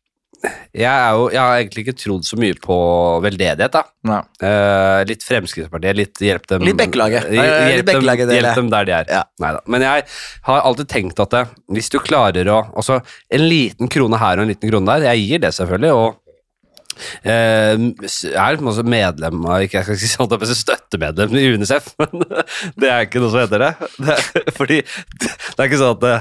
jeg, 0.41 1.16
jo, 1.16 1.26
jeg 1.34 1.41
har 1.41 1.59
egentlig 1.59 1.84
ikke 1.84 1.97
trodd 2.01 2.24
så 2.24 2.38
mye 2.41 2.57
på 2.62 2.76
veldedighet. 3.24 3.74
da. 3.74 3.82
Eh, 4.41 5.03
litt 5.11 5.24
Fremskrittspartiet, 5.26 5.99
litt 5.99 6.22
hjelp 6.24 6.47
dem 6.49 6.64
Litt 6.64 6.78
Bekkelaget. 6.80 7.28
Eh, 7.28 7.36
Hjelp, 7.36 7.91
det 7.91 7.97
er 7.99 8.38
hjelp 8.38 8.62
dem 8.62 8.72
der 8.72 8.88
de 8.88 8.97
er. 9.01 9.12
Ja. 9.12 9.22
Neida. 9.43 9.61
Men 9.70 9.84
jeg 9.84 10.07
har 10.49 10.64
alltid 10.64 10.91
tenkt 10.93 11.20
at 11.20 11.36
det, 11.36 11.45
hvis 11.76 11.93
du 11.93 12.01
klarer 12.01 12.49
å 12.53 12.62
altså 12.70 13.01
En 13.30 13.47
liten 13.49 13.91
krone 13.93 14.18
her 14.20 14.41
og 14.41 14.47
en 14.47 14.53
liten 14.53 14.70
krone 14.70 14.88
der, 14.88 15.11
jeg 15.11 15.28
gir 15.28 15.45
det 15.45 15.55
selvfølgelig. 15.57 15.95
og 15.95 16.18
Eh, 17.22 17.78
jeg 18.03 18.34
er 18.34 18.61
også 18.61 18.82
medlem 18.86 19.45
av 19.49 19.62
ikke 19.64 19.78
jeg 19.78 19.86
skal 19.86 20.26
ikke 20.26 20.49
si 20.51 20.57
støttemedlem 20.59 21.36
i 21.38 21.47
UNICEF, 21.55 21.93
men 22.01 22.24
det 22.80 22.91
er 22.91 23.07
ikke 23.07 23.22
noe 23.22 23.32
som 23.32 23.43
heter 23.45 23.64
det. 23.64 23.70
det 24.03 24.16
er, 24.16 24.51
fordi 24.57 24.80
det 24.82 25.30
er 25.57 25.68
ikke 25.68 25.80
sånn 25.80 25.95
at 25.97 26.03
det, 26.05 26.14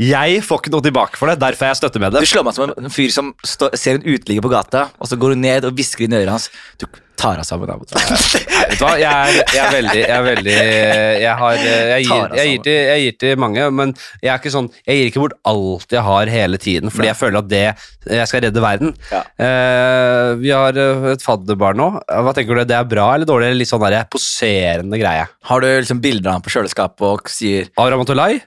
Jeg 0.00 0.40
får 0.46 0.62
ikke 0.62 0.74
noe 0.74 0.84
tilbake 0.84 1.20
for 1.20 1.30
det, 1.30 1.38
derfor 1.42 1.68
er 1.68 1.76
jeg 1.76 2.14
Du 2.16 2.30
slår 2.30 2.46
meg 2.46 2.56
som 2.56 2.72
en 2.74 2.92
fyr 2.92 3.12
som 3.14 3.34
stå, 3.46 3.70
ser 3.78 4.00
en 4.00 4.06
uteligger 4.06 4.44
på 4.44 4.52
gata, 4.52 4.88
og 4.98 5.10
så 5.10 5.18
går 5.20 5.34
du 5.34 5.44
ned 5.44 5.68
og 5.68 5.78
hvisker 5.78 6.06
inn 6.06 6.16
i 6.16 6.22
øret 6.22 6.36
hans. 6.36 6.50
Du 6.80 6.88
tar 7.20 7.40
deg 7.40 7.46
sammen. 7.46 7.68
Vet 8.70 8.78
du 8.78 8.84
hva, 8.84 8.94
jeg 9.00 9.10
er, 9.10 9.38
jeg 9.52 9.60
er 9.60 9.74
veldig 9.74 10.00
Jeg 10.00 10.14
er 10.14 10.24
veldig 10.24 10.54
Jeg, 10.54 11.34
har, 11.40 11.58
jeg, 11.60 12.04
gir, 12.06 12.36
jeg, 12.38 12.50
gir 12.50 12.62
til, 12.64 12.78
gir 13.04 13.16
til 13.20 13.40
mange, 13.40 13.66
men 13.76 13.94
jeg 14.22 14.32
er 14.32 14.40
ikke 14.40 14.52
sånn 14.54 14.70
Jeg 14.86 14.98
gir 14.98 15.10
ikke 15.10 15.24
bort 15.24 15.36
alt 15.50 15.96
jeg 15.96 16.04
har 16.06 16.32
hele 16.32 16.60
tiden, 16.60 16.92
fordi 16.92 17.10
jeg 17.10 17.18
føler 17.18 17.40
at 17.42 17.50
det 17.50 17.64
Jeg 18.10 18.28
skal 18.30 18.44
redde 18.46 18.62
verden. 18.62 18.94
Ja. 19.10 19.20
Eh, 19.44 20.30
vi 20.40 20.52
har 20.54 20.76
eh, 20.80 21.08
et 21.12 21.24
fadderbarn 21.24 21.76
nå. 21.80 21.88
Hva 22.00 22.32
tenker 22.36 22.56
du, 22.56 22.62
det 22.68 22.76
er 22.78 22.88
bra 22.88 23.10
eller 23.14 23.28
dårlig? 23.28 23.50
Litt 23.58 23.70
sånn 23.70 23.82
der 23.84 24.08
poserende 24.10 25.00
greie? 25.00 25.26
Har 25.50 25.64
du 25.64 25.68
liksom 25.68 26.00
bilder 26.02 26.30
av 26.30 26.38
ham 26.38 26.46
på 26.46 26.52
kjøleskapet 26.54 27.04
og 27.06 27.28
sier 27.32 27.68
Av 27.76 27.90
Ramatulai? 27.92 28.40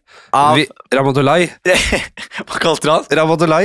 Av- 0.43 0.57
Vi, 0.59 0.65
Ramatulai? 0.93 1.39
Hva 2.47 2.59
kalte 2.61 2.87
du 2.87 2.91
han? 2.91 3.05
Ramatulai? 3.19 3.63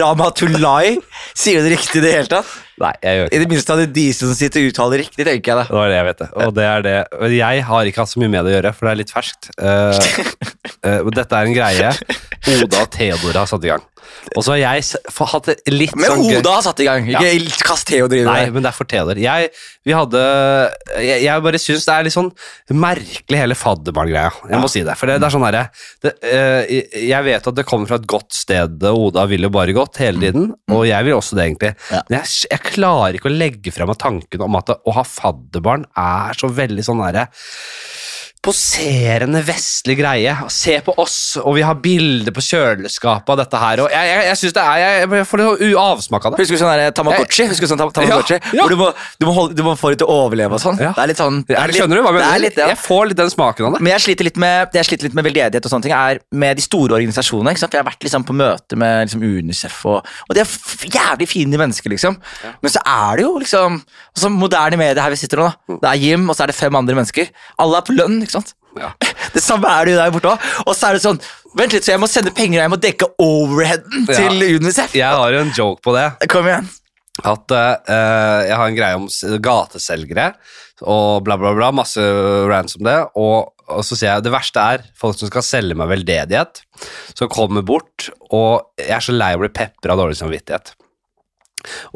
Ramatulai? 0.00 0.96
Sier 1.36 1.60
du 1.60 1.68
det 1.68 1.76
riktig 1.76 2.00
i 2.00 2.04
det 2.06 2.12
hele 2.16 2.30
tatt? 2.30 2.54
Nei, 2.82 2.92
jeg 3.00 3.16
gjør 3.18 3.28
ikke 3.30 3.36
I 3.36 3.40
det 3.40 3.48
minste 3.52 3.72
hadde 3.72 3.86
de 3.96 4.06
som 4.12 4.32
sitter 4.36 4.60
og 4.60 4.72
uttaler 4.72 5.00
riktig, 5.00 5.24
tenker 5.24 5.52
jeg 5.52 5.56
da. 5.62 5.64
Det 5.68 5.76
var 5.78 5.88
det 5.92 5.96
jeg 5.96 6.06
vet 6.10 6.18
det. 6.22 6.28
Og 6.44 6.54
det 6.56 6.66
er 6.68 6.84
det. 6.86 6.96
Jeg 7.36 7.62
har 7.70 7.88
ikke 7.90 8.02
hatt 8.02 8.12
så 8.12 8.20
mye 8.20 8.32
med 8.34 8.44
det 8.44 8.52
å 8.52 8.56
gjøre, 8.58 8.72
for 8.76 8.88
det 8.88 8.92
er 8.94 9.00
litt 9.04 9.14
ferskt. 9.16 9.50
Uh, 10.86 11.02
uh, 11.02 11.08
dette 11.16 11.34
er 11.34 11.48
en 11.48 11.54
greie 11.56 11.88
Oda 12.52 12.82
og 12.84 12.90
Theodor 12.94 13.38
har 13.40 13.48
satt 13.50 13.64
i 13.66 13.70
gang. 13.72 13.82
Og 14.34 14.42
så 14.44 14.54
har 14.54 14.58
jeg 14.60 14.84
hatt 15.30 15.48
litt 15.70 15.94
Men 15.96 16.10
sånn 16.10 16.24
Men 16.26 16.40
Oda 16.40 16.54
har 16.56 16.64
satt 16.66 16.82
i 16.82 16.86
gang, 16.88 17.06
ikke 17.08 17.66
kast 17.66 17.86
Theo 17.88 18.08
driver 18.10 18.28
Nei, 18.30 18.50
men 18.54 18.64
det 18.64 18.70
er 18.70 18.76
for 18.76 18.88
Theodor. 18.90 19.20
Jeg, 19.20 19.50
vi 19.86 19.94
hadde, 19.94 20.22
jeg, 21.04 21.22
jeg 21.24 21.44
bare 21.46 21.60
syns 21.62 21.86
det 21.86 21.94
er 21.94 22.06
litt 22.06 22.16
sånn 22.16 22.30
merkelig, 22.74 23.38
hele 23.38 23.58
fadderbarn-greia. 23.58 24.32
Jeg 24.50 24.62
må 24.62 24.70
si 24.72 24.82
det. 24.86 24.96
For 24.98 25.10
det, 25.10 25.18
det 25.22 25.28
er 25.28 25.34
sånn 25.36 25.46
herre 25.46 25.64
eh, 26.10 26.74
Jeg 27.06 27.26
vet 27.28 27.50
at 27.52 27.58
det 27.58 27.66
kommer 27.68 27.90
fra 27.90 28.00
et 28.00 28.08
godt 28.10 28.34
sted, 28.36 28.80
og 28.90 29.10
Oda 29.10 29.26
vil 29.30 29.46
jo 29.46 29.52
bare 29.54 29.76
godt 29.76 30.02
hele 30.02 30.22
tiden. 30.26 30.50
Og 30.74 30.86
jeg 30.88 31.06
vil 31.06 31.18
også 31.18 31.38
det, 31.38 31.48
egentlig. 31.50 31.74
Ja. 31.92 32.02
Men 32.08 32.18
jeg, 32.20 32.32
jeg 32.50 32.64
klarer 32.72 33.18
ikke 33.18 33.30
å 33.30 33.36
legge 33.36 33.74
frem 33.74 33.90
meg 33.92 34.00
tanken 34.02 34.46
om 34.46 34.58
at 34.58 34.72
det, 34.72 34.80
å 34.82 34.96
ha 34.98 35.06
fadderbarn 35.06 35.86
er 35.96 36.38
så 36.38 36.50
veldig 36.50 36.86
sånn 36.86 37.04
derre 37.06 37.28
poserende 38.46 39.40
vestlig 39.46 39.96
greie. 39.98 40.32
Se 40.52 40.76
på 40.86 40.94
oss, 41.02 41.16
og 41.42 41.56
vi 41.58 41.64
har 41.66 41.76
bilder 41.82 42.32
på 42.34 42.42
kjøleskapet 42.46 43.32
av 43.34 43.40
dette 43.42 43.60
her. 43.60 43.82
Og 43.84 43.90
jeg, 43.92 44.10
jeg, 44.12 44.24
jeg 44.30 44.38
synes 44.40 44.54
det 44.56 44.62
er 44.64 44.82
Jeg, 44.82 45.08
jeg 45.18 45.26
får 45.30 45.42
litt 45.42 45.76
avsmak 45.82 46.26
av 46.28 46.34
det. 46.36 46.44
Husker 46.44 46.56
du 46.56 46.62
sånn 46.62 46.72
der 46.78 46.94
Tamagotchi? 46.96 47.46
Husker 47.50 47.66
du 47.66 47.72
sånn 47.72 47.80
tam 47.82 47.92
Tamagotchi? 47.96 48.38
Ja, 48.38 48.52
ja. 48.60 48.66
Hvor 48.66 48.72
du 48.74 48.78
må, 48.80 48.88
du, 49.20 49.26
må 49.28 49.34
holde, 49.36 49.56
du 49.58 49.62
må 49.66 49.74
få 49.80 49.90
det 49.92 50.00
til 50.02 50.10
å 50.10 50.18
overleve 50.26 50.58
og 50.58 50.62
sånn. 50.62 50.78
Ja. 50.82 50.92
Det 50.96 51.04
er 51.04 51.10
litt 51.12 51.20
sånn 51.22 51.40
det 51.48 51.58
er 51.58 51.72
litt- 51.72 51.80
skjønner 51.80 52.00
du 52.00 52.04
hva 52.06 52.12
mener? 52.14 52.28
er 52.36 52.42
litt. 52.46 52.60
Jeg 52.62 52.78
får 52.82 53.10
litt 53.10 53.20
den 53.20 53.32
smaken 53.32 53.68
av 53.68 53.76
det. 53.76 53.82
Men 53.86 53.94
jeg 53.96 54.04
sliter 54.06 54.28
litt 54.30 54.40
med, 54.46 54.70
det 54.72 54.82
jeg 54.82 54.90
sliter 54.90 55.08
litt 55.08 55.18
med 55.18 55.26
veldedighet 55.28 55.66
og 55.68 55.74
sånne 55.74 55.88
ting, 55.88 55.96
er 55.96 56.22
med 56.44 56.60
de 56.60 56.64
store 56.66 56.98
organisasjonene. 57.00 57.54
Ikke 57.56 57.64
sant? 57.64 57.74
For 57.74 57.80
jeg 57.80 57.84
har 57.86 57.90
vært 57.90 58.06
liksom 58.06 58.26
på 58.30 58.36
møte 58.36 58.78
med 58.80 59.08
liksom 59.08 59.24
Unicef, 59.26 59.80
og, 59.90 60.06
og 60.28 60.36
de 60.38 60.44
er 60.44 60.54
jævlig 60.96 61.28
fine 61.30 61.60
mennesker, 61.60 61.90
liksom. 61.92 62.18
Men 62.62 62.72
så 62.72 62.82
er 62.86 63.18
det 63.20 63.26
jo 63.26 63.34
liksom 63.42 63.80
altså, 63.82 64.30
moderne 64.32 64.78
medier 64.80 65.02
her 65.02 65.10
vi 65.14 65.20
sitter 65.20 65.42
nå. 65.42 65.48
da. 65.50 65.78
Det 65.82 65.90
er 65.92 66.02
Jim, 66.06 66.28
og 66.30 66.36
så 66.38 66.44
er 66.46 66.52
det 66.52 66.58
fem 66.58 66.76
andre 66.78 66.94
mennesker. 66.98 67.30
Alle 67.62 67.80
er 67.80 67.86
på 67.88 67.96
lønn, 67.96 68.20
ikke 68.22 68.35
sant. 68.35 68.35
Ja. 68.76 68.90
Det 69.36 69.42
samme 69.44 69.68
er 69.72 69.84
det 69.88 69.94
jo 69.94 69.98
der 70.00 70.12
borte 70.14 70.30
òg. 70.34 70.46
Og 70.66 70.74
så 70.76 70.88
er 70.90 70.96
det 70.98 71.04
sånn 71.04 71.20
Vent 71.56 71.72
litt, 71.72 71.86
så 71.86 71.94
jeg 71.94 72.00
må 72.02 72.08
sende 72.12 72.28
penger, 72.36 72.58
og 72.58 72.64
jeg 72.66 72.72
må 72.74 72.76
dekke 72.82 73.06
overheaden 73.24 74.02
Ja. 74.10 74.16
til 74.18 74.42
Unicef. 74.58 74.92
Jeg 74.92 75.08
har 75.08 75.32
jo 75.32 75.38
en 75.40 75.52
joke 75.56 75.80
på 75.86 75.94
det. 75.96 76.04
Kom 76.28 76.44
igjen. 76.50 76.66
at 77.24 77.54
uh, 77.56 78.40
jeg 78.44 78.58
har 78.60 78.66
en 78.68 78.76
greie 78.76 78.98
om 78.98 79.06
gateselgere 79.40 80.26
og 80.84 81.22
bla, 81.24 81.38
bla, 81.40 81.54
bla. 81.56 81.70
Masse 81.72 82.04
rants 82.50 82.76
om 82.76 82.84
det. 82.84 82.98
Og, 83.16 83.54
og 83.72 83.80
så 83.88 83.96
sier 83.96 84.10
jeg 84.18 84.26
det 84.26 84.34
verste 84.34 84.60
er 84.76 84.84
folk 85.00 85.16
som 85.16 85.30
skal 85.32 85.46
selge 85.48 85.78
meg 85.80 85.88
veldedighet, 85.94 86.60
som 87.16 87.32
kommer 87.32 87.64
bort, 87.64 88.10
og 88.28 88.68
jeg 88.76 88.92
er 88.98 89.06
så 89.08 89.16
lei 89.16 89.32
av 89.32 89.40
å 89.40 89.46
bli 89.46 89.54
pepra 89.56 89.96
av 89.96 90.02
dårlig 90.04 90.20
samvittighet. 90.20 90.74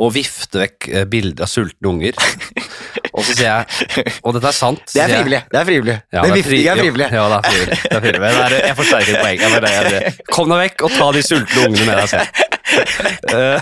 Og 0.00 0.14
vifte 0.16 0.64
vekk 0.64 0.88
eh, 0.88 1.04
bilder 1.12 1.44
av 1.44 1.52
sultne 1.52 1.92
unger. 1.92 2.16
Og 3.20 3.24
så 3.28 3.34
sier 3.36 3.50
jeg 3.50 4.14
Og 4.24 4.34
dette 4.36 4.48
er 4.50 4.56
sant. 4.56 4.82
Det 4.90 5.02
er 5.04 5.10
frivillig. 5.12 5.40
Det 5.52 5.58
er 5.60 5.66
frivillig. 5.68 5.96
Ja, 6.16 6.22
det 6.24 6.32
viftige 6.40 6.64
er 6.64 6.72
er 6.72 6.80
frivillig. 6.80 7.08
Ja, 7.12 7.24
det 7.28 7.36
er 7.36 7.44
frivillig. 7.50 7.78
Det 7.84 7.92
er 7.92 8.04
frivillig. 8.06 8.30
Det 8.30 8.44
er, 8.46 8.54
jeg 8.70 8.76
forsterker 8.80 9.20
poenget. 9.20 9.48
Bare- 9.54 9.74
jeg- 9.76 9.92
jeg- 10.00 10.14
Kom 10.34 10.48
deg 10.54 10.62
vekk 10.64 10.84
og 10.88 10.94
ta 10.96 11.10
de 11.18 11.22
sultne 11.28 11.66
ungene 11.68 11.86
med 11.90 12.00
deg 12.00 12.08
selv. 12.16 12.26
Eh, 12.70 13.58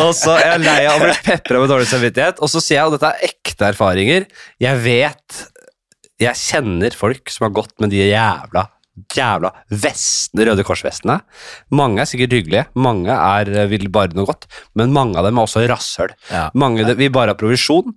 og 0.00 0.10
så 0.16 0.36
er 0.40 0.54
jeg 0.54 0.60
lei 0.64 0.78
av 0.88 0.96
å 0.96 1.04
bli 1.04 1.16
pepra 1.26 1.60
med 1.60 1.68
dårlig 1.68 1.88
samvittighet, 1.90 2.38
og 2.40 2.48
så 2.48 2.62
sier 2.64 2.78
jeg, 2.78 2.86
og 2.88 2.94
dette 2.96 3.10
er 3.10 3.26
ekte 3.28 3.66
erfaringer, 3.74 4.24
jeg 4.62 4.80
vet 4.86 5.42
Jeg 6.20 6.36
kjenner 6.36 6.96
folk 6.96 7.30
som 7.32 7.46
har 7.46 7.52
gått 7.56 7.74
med 7.80 7.92
de 7.92 8.00
jævla 8.10 8.66
Jævla 9.14 9.52
vestene, 9.70 10.44
Røde 10.48 10.64
Kors-vestene. 10.66 11.20
Mange 11.72 12.02
er 12.02 12.08
sikkert 12.10 12.34
hyggelige, 12.36 12.66
mange 12.74 13.14
er, 13.14 13.50
vil 13.70 13.88
bare 13.92 14.12
noe 14.16 14.28
godt, 14.28 14.48
men 14.78 14.92
mange 14.94 15.18
av 15.18 15.28
dem 15.28 15.38
er 15.38 15.46
også 15.46 15.62
rasshøl. 15.70 16.12
Ja. 16.30 16.48
Mange 16.58 16.84
vil 16.98 17.12
bare 17.14 17.34
ha 17.34 17.38
provisjon, 17.38 17.94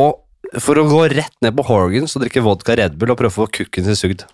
og 0.00 0.24
for 0.58 0.80
å 0.80 0.86
gå 0.88 1.04
rett 1.12 1.36
ned 1.44 1.54
på 1.58 1.66
Horgans 1.68 2.16
og 2.16 2.24
drikke 2.24 2.42
vodka 2.42 2.74
Red 2.78 2.96
Bull 2.98 3.12
og 3.12 3.20
prøve 3.20 3.30
å 3.30 3.38
få 3.42 3.50
kukken 3.60 3.86
sin 3.86 3.98
sugd. 3.98 4.24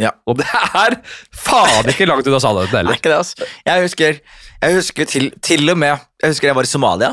Ja. 0.00 0.12
Og 0.28 0.38
det 0.40 0.46
er 0.46 0.98
faen 1.34 1.90
ikke 1.90 2.08
langt 2.08 2.26
unna 2.28 2.40
sannheten 2.40 2.74
er 2.74 2.82
heller. 2.84 2.98
ikke 2.98 3.12
det, 3.12 3.20
altså. 3.20 3.50
Jeg 3.66 3.84
husker, 3.84 4.18
jeg 4.62 4.76
husker 4.76 5.08
til, 5.10 5.30
til 5.44 5.72
og 5.72 5.78
med 5.80 5.96
Jeg 6.22 6.34
husker 6.34 6.50
jeg 6.50 6.58
var 6.58 6.68
i 6.68 6.72
Somalia. 6.72 7.12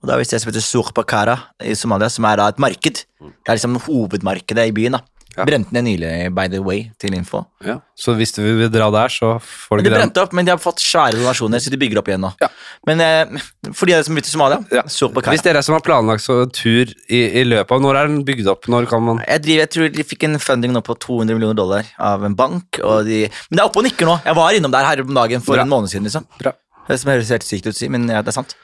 Og 0.00 0.08
da 0.08 0.16
visste 0.16 0.36
jeg 0.36 0.42
som 0.42 0.50
heter 0.50 0.64
Surpakara 0.64 1.36
i 1.66 1.74
Somalia, 1.76 2.08
som 2.08 2.24
er 2.24 2.40
da 2.40 2.48
et 2.48 2.60
marked. 2.62 3.02
Det 3.04 3.50
er 3.52 3.58
liksom 3.58 3.76
hovedmarkedet 3.84 4.70
i 4.70 4.74
byen. 4.74 4.96
da 4.96 5.04
Ja. 5.36 5.44
Brente 5.46 5.70
ned 5.72 5.84
nylig, 5.86 6.10
by 6.34 6.48
the 6.50 6.58
way, 6.58 6.88
til 6.98 7.14
info. 7.14 7.44
Ja. 7.64 7.76
Så 7.96 8.14
hvis 8.18 8.32
du 8.34 8.40
vil 8.42 8.68
dra 8.72 8.88
der, 8.90 9.08
så 9.14 9.36
får 9.40 9.78
du 9.78 9.82
det 9.84 9.86
ikke 9.86 9.94
den. 9.94 10.00
brente 10.08 10.22
opp, 10.24 10.32
men 10.34 10.44
de 10.48 10.50
har 10.50 10.58
fått 10.58 10.80
svære 10.82 11.14
donasjoner, 11.20 11.60
så 11.62 11.70
de 11.70 11.78
bygger 11.78 12.00
opp 12.00 12.08
igjen 12.10 12.20
nå. 12.24 12.30
Ja. 12.42 12.48
Men 12.88 13.00
eh, 13.04 13.44
for 13.72 13.86
de 13.86 13.94
av 13.94 14.00
dere 14.00 14.06
som 14.08 14.14
vil 14.18 14.24
til 14.26 14.32
Somalia, 14.34 14.58
Ja. 14.74 14.82
Surpakara. 14.90 15.34
Hvis 15.36 15.44
dere 15.46 15.62
som 15.62 15.76
har 15.76 15.84
planlagt 15.86 16.24
så 16.24 16.40
tur 16.50 16.90
i, 17.08 17.20
i 17.40 17.44
løpet 17.46 17.70
av 17.76 17.80
Når 17.84 18.00
er 18.00 18.10
den 18.10 18.24
bygd 18.26 18.48
opp? 18.50 18.66
Når 18.72 18.88
kan 18.90 19.02
man 19.06 19.22
Jeg, 19.26 19.42
driver, 19.46 19.60
jeg 19.62 19.70
tror 19.76 19.92
de 20.00 20.06
fikk 20.14 20.24
en 20.30 20.38
funding 20.42 20.72
nå 20.74 20.82
på 20.82 20.96
200 20.98 21.34
millioner 21.38 21.54
dollar 21.62 21.86
av 21.98 22.24
en 22.26 22.34
bank. 22.34 22.80
De, 23.06 23.20
men 23.30 23.54
det 23.56 23.62
er 23.62 23.68
oppe 23.70 23.78
og 23.80 23.86
nikker 23.86 24.06
nå. 24.10 24.18
Jeg 24.26 24.34
var 24.40 24.58
innom 24.58 24.72
der 24.74 24.84
her 24.88 25.04
om 25.06 25.14
dagen 25.14 25.40
for 25.46 25.54
Bra. 25.54 25.62
en 25.62 25.70
måned 25.70 25.88
siden. 25.94 26.04
liksom 26.10 26.26
Bra. 26.42 26.52
Det 26.88 26.98
som 26.98 27.12
høres 27.12 27.30
helt 27.30 27.46
sykt 27.46 27.66
ut 27.70 27.74
å 27.76 27.78
si, 27.78 27.86
men 27.92 28.08
ja, 28.10 28.18
det 28.26 28.32
er 28.34 28.38
sant. 28.40 28.56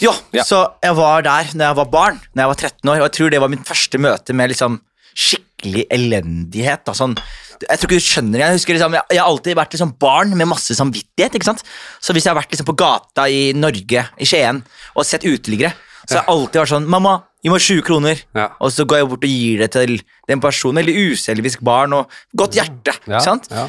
Jo, 0.00 0.12
Ja. 0.32 0.42
så 0.46 0.58
jeg 0.82 0.94
var 0.94 1.22
der 1.26 1.48
når 1.54 1.64
jeg 1.72 1.76
var 1.76 1.88
barn, 1.90 2.20
når 2.34 2.42
jeg 2.44 2.48
var 2.52 2.54
13 2.54 2.90
år, 2.90 2.96
og 3.00 3.06
jeg 3.08 3.12
tror 3.16 3.30
det 3.30 3.40
var 3.42 3.48
mitt 3.50 3.64
første 3.66 3.98
møte 3.98 4.34
med 4.34 4.50
liksom 4.52 4.80
skikkelig 5.18 5.84
elendighet. 5.94 6.84
Da, 6.86 6.94
sånn, 6.96 7.16
jeg 7.64 7.80
tror 7.80 7.88
ikke 7.88 7.98
du 7.98 8.06
skjønner 8.06 8.44
Jeg 8.44 8.58
husker 8.58 8.76
liksom, 8.76 8.94
jeg, 8.94 9.06
jeg 9.16 9.22
har 9.22 9.32
alltid 9.32 9.58
vært 9.58 9.74
liksom 9.74 9.94
barn 10.00 10.36
med 10.38 10.50
masse 10.50 10.76
samvittighet. 10.78 11.34
ikke 11.34 11.50
sant? 11.50 11.64
Så 12.00 12.14
hvis 12.14 12.28
jeg 12.28 12.32
har 12.32 12.38
vært 12.38 12.54
liksom 12.54 12.68
på 12.68 12.76
gata 12.78 13.26
i 13.30 13.50
Norge, 13.56 14.06
i 14.18 14.28
Skien, 14.28 14.62
og 14.94 15.08
sett 15.08 15.26
uteliggere, 15.26 15.74
så 16.04 16.16
har 16.16 16.22
jeg 16.22 16.32
alltid 16.32 16.62
vært 16.62 16.72
sånn 16.72 16.88
Mamma, 16.88 17.16
gi 17.44 17.52
meg 17.52 17.64
20 17.64 17.84
kroner. 17.86 18.22
Ja. 18.38 18.46
Og 18.64 18.72
så 18.74 18.86
går 18.88 19.02
jeg 19.02 19.10
bort 19.10 19.26
og 19.26 19.34
gir 19.34 19.64
det 19.64 19.70
til 19.74 19.98
den 20.30 20.42
personen, 20.44 20.80
eller 20.82 21.12
uselvisk 21.12 21.62
barn, 21.66 21.96
og 21.98 22.14
godt 22.38 22.58
hjerte. 22.58 22.94
Ja, 23.04 23.18
ikke 23.18 23.26
sant? 23.26 23.50
ja. 23.52 23.68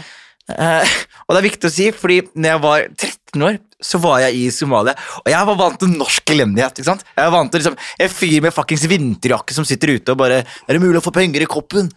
Uh, 0.49 0.81
og 1.27 1.35
det 1.35 1.41
er 1.43 1.45
viktig 1.45 1.69
å 1.69 1.73
si, 1.73 1.91
fordi 1.93 2.23
når 2.33 2.49
jeg 2.49 2.61
var 2.63 2.85
13 2.87 3.43
år, 3.45 3.59
så 3.79 3.99
var 4.03 4.19
jeg 4.25 4.35
i 4.35 4.47
Somalia, 4.51 4.91
og 5.21 5.29
jeg 5.31 5.47
var 5.47 5.57
vant 5.59 5.77
til 5.79 5.91
norsk 5.93 6.33
elendighet. 6.33 6.81
ikke 6.81 6.89
sant? 6.89 7.05
Jeg 7.15 7.29
var 7.29 7.35
vant 7.37 7.51
til 7.53 7.61
liksom, 7.61 7.77
en 8.03 8.11
fyr 8.11 8.41
med 8.43 8.55
fuckings 8.55 8.83
vinterjakke 8.91 9.55
som 9.55 9.67
sitter 9.67 9.93
ute 9.95 10.11
og 10.11 10.19
bare 10.19 10.41
Er 10.43 10.75
det 10.75 10.81
mulig 10.83 10.99
å 10.99 11.05
få 11.05 11.13
penger 11.15 11.45
i 11.45 11.47
koppen? 11.49 11.87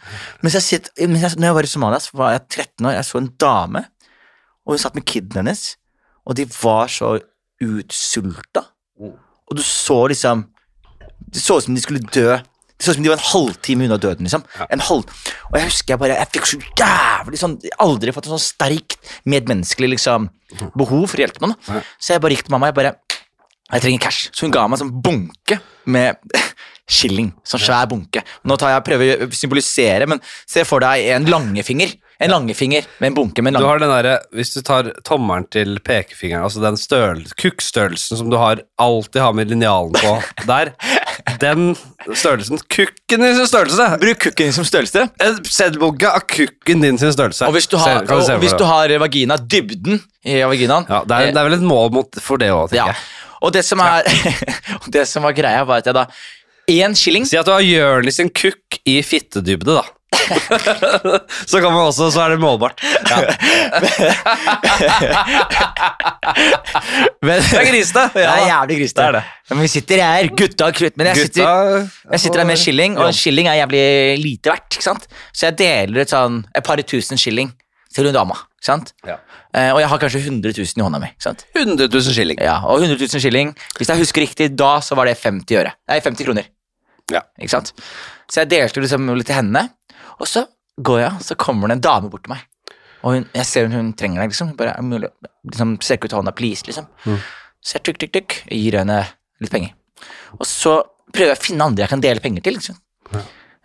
Mens 0.42 0.54
jeg 0.60 0.66
sitter, 0.68 1.08
mens 1.10 1.26
jeg, 1.26 1.40
når 1.40 1.50
jeg 1.50 1.58
var 1.58 1.68
i 1.68 1.72
Somalia, 1.72 1.98
så 2.02 2.14
var 2.20 2.36
jeg 2.36 2.44
13 2.48 2.86
år, 2.86 2.94
jeg 2.94 3.08
så 3.08 3.18
en 3.18 3.32
dame, 3.42 3.84
og 4.62 4.74
hun 4.76 4.82
satt 4.84 4.94
med 4.94 5.06
kiden 5.10 5.40
hennes, 5.42 5.64
og 6.22 6.38
de 6.38 6.46
var 6.62 6.92
så 6.92 7.16
utsulta. 7.62 8.66
Og 9.02 9.58
du 9.58 9.62
så 9.66 10.06
liksom 10.12 10.46
Det 11.32 11.40
så 11.40 11.56
ut 11.58 11.64
som 11.64 11.74
de 11.74 11.80
skulle 11.80 12.02
dø. 12.12 12.36
Det 12.82 12.88
så 12.88 12.96
ut 12.96 12.98
som 12.98 13.04
de 13.06 13.10
var 13.12 13.20
en 13.20 13.28
halvtime 13.30 13.84
unna 13.86 13.96
døden. 14.02 14.26
liksom. 14.26 14.42
En 14.66 14.80
halv... 14.82 15.10
Og 15.52 15.58
jeg 15.58 15.68
husker 15.68 15.94
jeg 15.94 16.00
bare, 16.02 16.16
jeg 16.18 16.30
fikk 16.34 16.48
så 16.50 16.58
jævlig 16.80 17.38
sånn 17.38 17.54
Aldri 17.84 18.14
fått 18.16 18.26
en 18.26 18.34
sånn 18.34 18.42
sterkt 18.42 18.96
medmenneskelig 19.30 19.92
liksom, 19.92 20.26
behov 20.74 21.06
for 21.06 21.20
å 21.20 21.22
hjelpe 21.22 21.44
noen. 21.44 21.54
Ja. 21.68 21.84
Så 22.02 22.16
jeg 22.16 22.24
bare 22.24 22.34
gikk 22.34 22.48
til 22.48 22.56
mamma 22.56 22.72
jeg 22.72 22.78
bare, 22.80 22.94
jeg 23.68 23.84
trenger 23.84 24.02
cash. 24.08 24.32
Så 24.34 24.48
hun 24.48 24.54
ga 24.56 24.66
meg 24.66 24.80
en 24.80 24.82
sånn 24.82 24.96
bunke 25.04 25.60
med 25.94 26.18
skilling. 26.98 27.30
Sånn 27.46 27.62
svær 27.62 27.86
bunke. 27.92 28.24
Nå 28.50 28.58
tar 28.58 28.74
jeg, 28.74 28.86
prøver 28.90 29.26
å 29.28 29.30
symbolisere, 29.36 30.10
men 30.10 30.22
se 30.42 30.66
for 30.66 30.82
deg 30.82 31.06
en 31.14 31.30
langefinger. 31.30 31.94
En 32.22 32.30
langefinger 32.30 32.86
med 32.98 33.12
en 33.12 33.16
bunke 33.16 33.42
med 33.42 33.54
en 33.54 33.62
Du 33.62 33.66
har 33.66 33.80
den 33.82 33.90
derre 33.90 34.12
Hvis 34.36 34.52
du 34.54 34.60
tar 34.62 34.92
tommelen 35.06 35.46
til 35.50 35.80
pekefingeren, 35.82 36.44
altså 36.46 36.62
den 36.62 36.78
kukkstørrelsen 37.40 38.20
som 38.20 38.30
du 38.30 38.36
har 38.38 38.62
alltid 38.78 39.22
har 39.22 39.32
med 39.34 39.50
linjalen 39.50 39.96
på 39.96 40.12
der, 40.50 40.70
den 41.42 41.72
størrelsen 42.14 42.60
Kukken 42.72 43.22
din 43.24 43.36
sin 43.36 43.46
størrelse! 43.46 43.86
Bruk 44.02 44.18
kukken 44.24 44.48
din 44.48 44.52
som 44.56 44.66
størrelse. 44.68 45.04
En 45.22 45.38
seddelbunke 45.44 46.10
av 46.10 46.24
kukken 46.30 46.82
din 46.84 46.98
sin 47.00 47.12
størrelse. 47.14 47.46
Og 47.48 47.56
hvis 47.56 47.66
du 47.70 47.76
har, 47.80 48.02
Se- 48.06 48.14
og 48.36 48.42
hvis 48.42 48.56
du 48.58 48.64
har 48.68 48.94
vagina, 49.02 49.36
dybden 49.36 50.00
i 50.24 50.40
vaginaen 50.42 50.86
ja, 50.88 51.02
det, 51.06 51.18
er, 51.18 51.32
det 51.32 51.42
er 51.42 51.48
vel 51.50 51.58
et 51.58 51.66
mål 51.66 51.90
mot, 51.94 52.20
for 52.22 52.40
det 52.42 52.50
òg, 52.54 52.68
tenker 52.72 52.82
Ja. 52.82 52.86
jeg. 52.92 52.96
Og 53.42 53.52
det 53.54 53.64
som, 53.66 53.80
er, 53.82 54.06
det 54.94 55.06
som 55.10 55.24
var 55.26 55.34
greia, 55.34 55.64
var 55.66 55.82
at 55.82 55.90
jeg 55.90 55.98
da 55.98 56.06
Én 56.70 56.94
shilling 56.94 57.24
Si 57.26 57.34
at 57.36 57.46
du 57.48 57.50
har 57.50 57.64
sin 58.14 58.28
kukk 58.30 58.78
i 58.86 59.00
fittedybde, 59.02 59.74
da. 59.80 59.82
så 61.50 61.60
kan 61.60 61.72
man 61.72 61.86
også, 61.88 62.10
så 62.12 62.20
er 62.26 62.28
det 62.34 62.40
målbart. 62.42 62.80
men, 67.22 67.40
Det 67.42 67.58
er 67.58 67.66
grisete. 67.70 68.04
Det 68.14 68.24
er 68.26 68.44
jævlig 68.48 68.76
grisete. 68.82 69.02
Det 69.06 69.12
det. 69.18 69.22
Men 69.52 69.60
vi 69.64 69.70
sitter 69.72 70.02
her, 70.04 70.28
gutta 70.38 70.68
og 70.68 70.74
krutt. 70.78 70.96
Men 71.00 71.06
jeg 71.12 71.16
sitter, 71.26 71.44
jeg 72.12 72.20
sitter 72.24 72.38
her 72.42 72.48
med 72.48 72.60
skilling, 72.60 72.92
shilling, 72.94 72.98
og 73.00 73.06
Ja. 73.10 73.18
shilling 73.22 73.46
er 73.50 73.56
jævlig 73.62 73.84
lite 74.22 74.50
verdt. 74.52 74.70
ikke 74.78 74.86
sant? 74.86 75.06
Så 75.32 75.46
jeg 75.50 75.56
deler 75.58 76.00
et 76.04 76.10
sånn 76.12 76.44
et 76.54 76.64
par 76.64 76.76
tusen 76.82 77.16
shilling 77.18 77.52
til 77.94 78.04
hun 78.08 78.14
dama. 78.14 78.34
ikke 78.34 78.66
sant? 78.70 78.92
Ja. 79.06 79.16
Eh, 79.54 79.70
og 79.74 79.80
jeg 79.80 79.88
har 79.88 79.98
kanskje 79.98 80.20
100 80.24 80.52
000 80.56 80.66
i 80.78 80.82
hånda 80.82 80.98
mi. 81.00 81.06
ikke 81.12 81.22
sant? 81.28 81.44
100 81.54 81.88
000 81.92 82.02
skilling. 82.14 82.38
Ja, 82.40 82.60
Og 82.64 82.80
100 82.80 82.96
000 82.96 83.20
shilling, 83.20 83.54
hvis 83.76 83.88
jeg 83.88 83.98
husker 83.98 84.20
riktig, 84.22 84.56
da 84.56 84.80
så 84.80 84.94
var 84.96 85.04
det 85.06 85.18
50 85.18 85.56
øre. 85.60 85.72
Nei, 85.88 86.00
50 86.00 86.24
kroner. 86.24 86.44
Ja. 87.12 87.20
Ikke 87.38 87.50
sant? 87.50 87.72
Så 88.30 88.40
jeg 88.40 88.48
delte 88.48 88.80
liksom 88.80 89.10
litt 89.16 89.26
til 89.26 89.34
henne, 89.36 89.68
og 90.18 90.28
så 90.28 90.46
går 90.82 91.00
jeg, 91.02 91.26
så 91.28 91.36
kommer 91.38 91.70
det 91.70 91.78
en 91.78 91.84
dame 91.84 92.10
bort 92.12 92.24
til 92.26 92.34
meg. 92.34 92.46
Og 93.02 93.16
hun, 93.16 93.28
jeg 93.34 93.48
ser 93.48 93.66
hun, 93.66 93.76
hun 93.78 93.92
trenger 93.98 94.22
deg, 94.22 94.32
liksom. 94.32 94.52
Bare 94.58 94.76
er 94.78 94.86
mulig, 94.86 95.10
liksom, 95.48 95.76
strekker 95.82 96.10
ut 96.10 96.16
hånda, 96.18 96.34
please, 96.38 96.66
liksom. 96.68 96.86
Mm. 97.04 97.18
Så 97.62 97.76
jeg 97.76 97.86
trykk, 97.86 98.00
trykk, 98.02 98.12
trykk, 98.16 98.36
gir 98.54 98.78
henne 98.78 98.98
litt 99.42 99.52
penger. 99.52 99.74
Og 100.38 100.46
så 100.48 100.76
prøver 101.12 101.34
jeg 101.34 101.40
å 101.40 101.44
finne 101.44 101.66
andre 101.68 101.84
jeg 101.84 101.92
kan 101.92 102.02
dele 102.02 102.22
penger 102.24 102.44
til. 102.46 102.58
Liksom. 102.58 102.78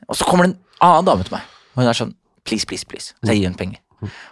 Og 0.07 0.17
så 0.17 0.27
kommer 0.27 0.47
det 0.47 0.55
en 0.55 0.87
annen 0.87 1.09
dame 1.09 1.27
til 1.27 1.37
meg, 1.37 1.53
og 1.73 1.81
hun 1.81 1.91
er 1.91 1.97
sånn 1.97 2.15
please, 2.47 2.67
please, 2.69 2.87
please. 2.87 3.13
Så 3.21 3.31
jeg 3.33 3.41
gir 3.41 3.49
henne 3.49 3.59
penger. 3.59 3.83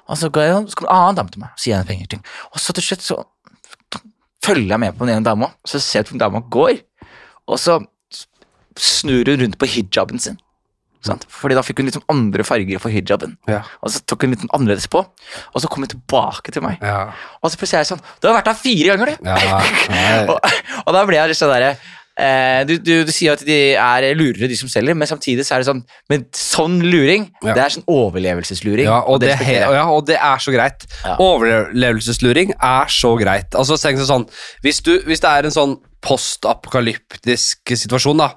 Og 0.07 0.19
så, 0.19 0.29
går 0.29 0.45
jeg, 0.45 0.59
så 0.71 0.79
kommer 0.79 0.91
en 0.91 0.99
annen 0.99 1.19
dame 1.19 1.33
til 1.33 1.41
meg, 1.41 1.53
og 1.53 1.61
så 1.61 1.67
gir 1.67 1.73
jeg 1.73 1.81
henne 1.81 1.91
penger. 1.91 2.11
Til. 2.13 2.45
Og 2.51 2.61
så 2.63 2.75
til 2.75 2.87
slutt 2.89 3.05
så 3.05 3.19
følger 4.45 4.75
jeg 4.75 4.81
med 4.83 4.97
på 4.97 5.07
den 5.07 5.17
ene 5.17 5.25
dama, 5.25 5.51
så 5.65 5.81
ser 5.81 6.03
jeg 6.03 6.07
at 6.13 6.21
dama 6.21 6.43
går, 6.53 6.77
og 7.49 7.61
så 7.61 7.79
snur 8.77 9.31
hun 9.31 9.41
rundt 9.41 9.57
på 9.61 9.69
hijaben 9.71 10.21
sin. 10.21 10.37
Sant? 11.05 11.25
Fordi 11.29 11.57
da 11.57 11.63
fikk 11.65 11.81
hun 11.81 11.89
litt 11.89 11.97
sånn 11.99 12.07
andre 12.11 12.45
farger 12.47 12.81
for 12.81 12.93
hijaben. 12.93 13.35
Ja. 13.49 13.61
Og 13.85 13.93
så 13.93 14.01
tok 14.09 14.25
hun 14.25 14.33
litt 14.33 14.41
sånn 14.41 14.53
annerledes 14.57 14.87
på, 14.91 15.03
og 15.05 15.61
så 15.61 15.69
kom 15.71 15.85
hun 15.85 15.91
tilbake 15.91 16.53
til 16.55 16.65
meg. 16.65 16.81
Ja. 16.81 17.11
Og 17.41 17.51
så 17.51 17.59
plutselig 17.61 17.81
er 17.81 17.85
jeg 17.85 17.93
sånn 17.93 18.07
Du 18.21 18.29
har 18.29 18.39
vært 18.39 18.49
her 18.49 18.57
fire 18.57 18.95
ganger, 18.95 19.13
du! 19.13 19.29
Ja, 19.29 19.59
og, 20.31 20.49
og 20.85 20.97
da 20.97 21.05
ble 21.05 21.21
jeg 21.21 21.31
litt 21.31 21.39
sånn 21.39 21.53
derre 21.53 21.75
eh, 22.19 22.61
du, 22.67 22.75
du, 22.79 22.93
du 23.07 23.11
sier 23.13 23.35
at 23.35 23.43
de 23.45 23.57
er 23.75 24.07
lurere, 24.17 24.49
de 24.49 24.57
som 24.57 24.71
selger, 24.71 24.97
men 24.97 25.09
samtidig 25.09 25.45
så 25.45 25.55
er 25.55 25.63
det 25.63 25.69
sånn 25.69 25.83
Men 26.11 26.25
sånn 26.35 26.79
luring, 26.83 27.27
det 27.43 27.55
er 27.55 27.73
sånn 27.75 27.87
overlevelsesluring. 27.91 28.87
Ja, 28.87 29.01
og 29.03 29.21
det, 29.23 29.35
det 29.41 29.59
ja, 29.61 29.85
og 29.91 30.05
det 30.09 30.17
er 30.19 30.41
så 30.43 30.53
greit. 30.55 30.87
Overlevelsesluring 31.21 32.55
er 32.55 32.93
så 32.93 33.15
greit. 33.19 33.57
Altså, 33.57 33.77
sånn, 33.77 34.27
hvis, 34.65 34.81
du, 34.85 34.95
hvis 35.07 35.23
det 35.23 35.31
er 35.31 35.49
en 35.49 35.55
sånn 35.55 35.77
postapokalyptisk 36.05 37.75
situasjon, 37.81 38.21
da, 38.21 38.31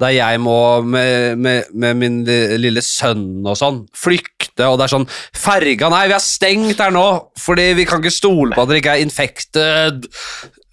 der 0.00 0.14
jeg 0.16 0.40
må 0.42 0.58
med, 0.82 1.38
med, 1.40 1.72
med 1.72 1.98
min 2.00 2.20
lille 2.60 2.82
sønn 2.84 3.44
og 3.44 3.58
sånn 3.58 3.82
flykte, 3.96 4.66
og 4.66 4.78
det 4.80 4.86
er 4.86 4.94
sånn 4.94 5.10
Ferga, 5.36 5.90
nei, 5.92 6.06
vi 6.10 6.16
er 6.16 6.24
stengt 6.24 6.80
her 6.80 6.94
nå, 6.94 7.06
fordi 7.40 7.72
vi 7.78 7.86
kan 7.88 8.02
ikke 8.02 8.14
stole 8.14 8.56
på 8.56 8.64
at 8.64 8.72
dere 8.72 8.82
ikke 8.82 8.96
er 8.96 9.04
infected. 9.04 10.08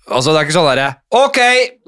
Altså, 0.08 0.32
det 0.32 0.40
er 0.40 0.46
ikke 0.46 0.56
sånn 0.56 0.68
derre 0.70 0.86
Ok, 1.20 1.38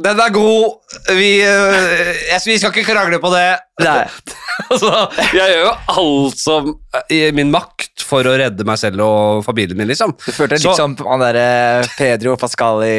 den 0.03 0.19
er 0.19 0.33
god, 0.35 0.95
vi, 1.15 1.29
jeg, 1.39 2.39
vi 2.49 2.57
skal 2.59 2.73
ikke 2.73 2.89
krangle 2.89 3.21
på 3.23 3.31
det. 3.31 3.45
Nei. 3.79 4.01
altså, 4.73 4.91
jeg 5.31 5.53
gjør 5.53 5.61
jo 5.63 5.73
alt 5.95 6.41
som 6.41 6.73
er 6.99 7.13
i 7.15 7.21
min 7.35 7.53
makt 7.53 8.03
for 8.03 8.27
å 8.27 8.35
redde 8.41 8.67
meg 8.67 8.81
selv 8.81 9.05
og 9.05 9.45
familien 9.47 9.79
min, 9.79 9.87
liksom. 9.87 10.17
Du 10.19 10.33
følte 10.33 10.57
deg 10.57 10.67
litt 10.67 10.81
som 10.81 10.97
han 11.07 11.23
derre 11.23 11.47
Pedro 11.95 12.35
Pascal 12.41 12.83
i 12.83 12.97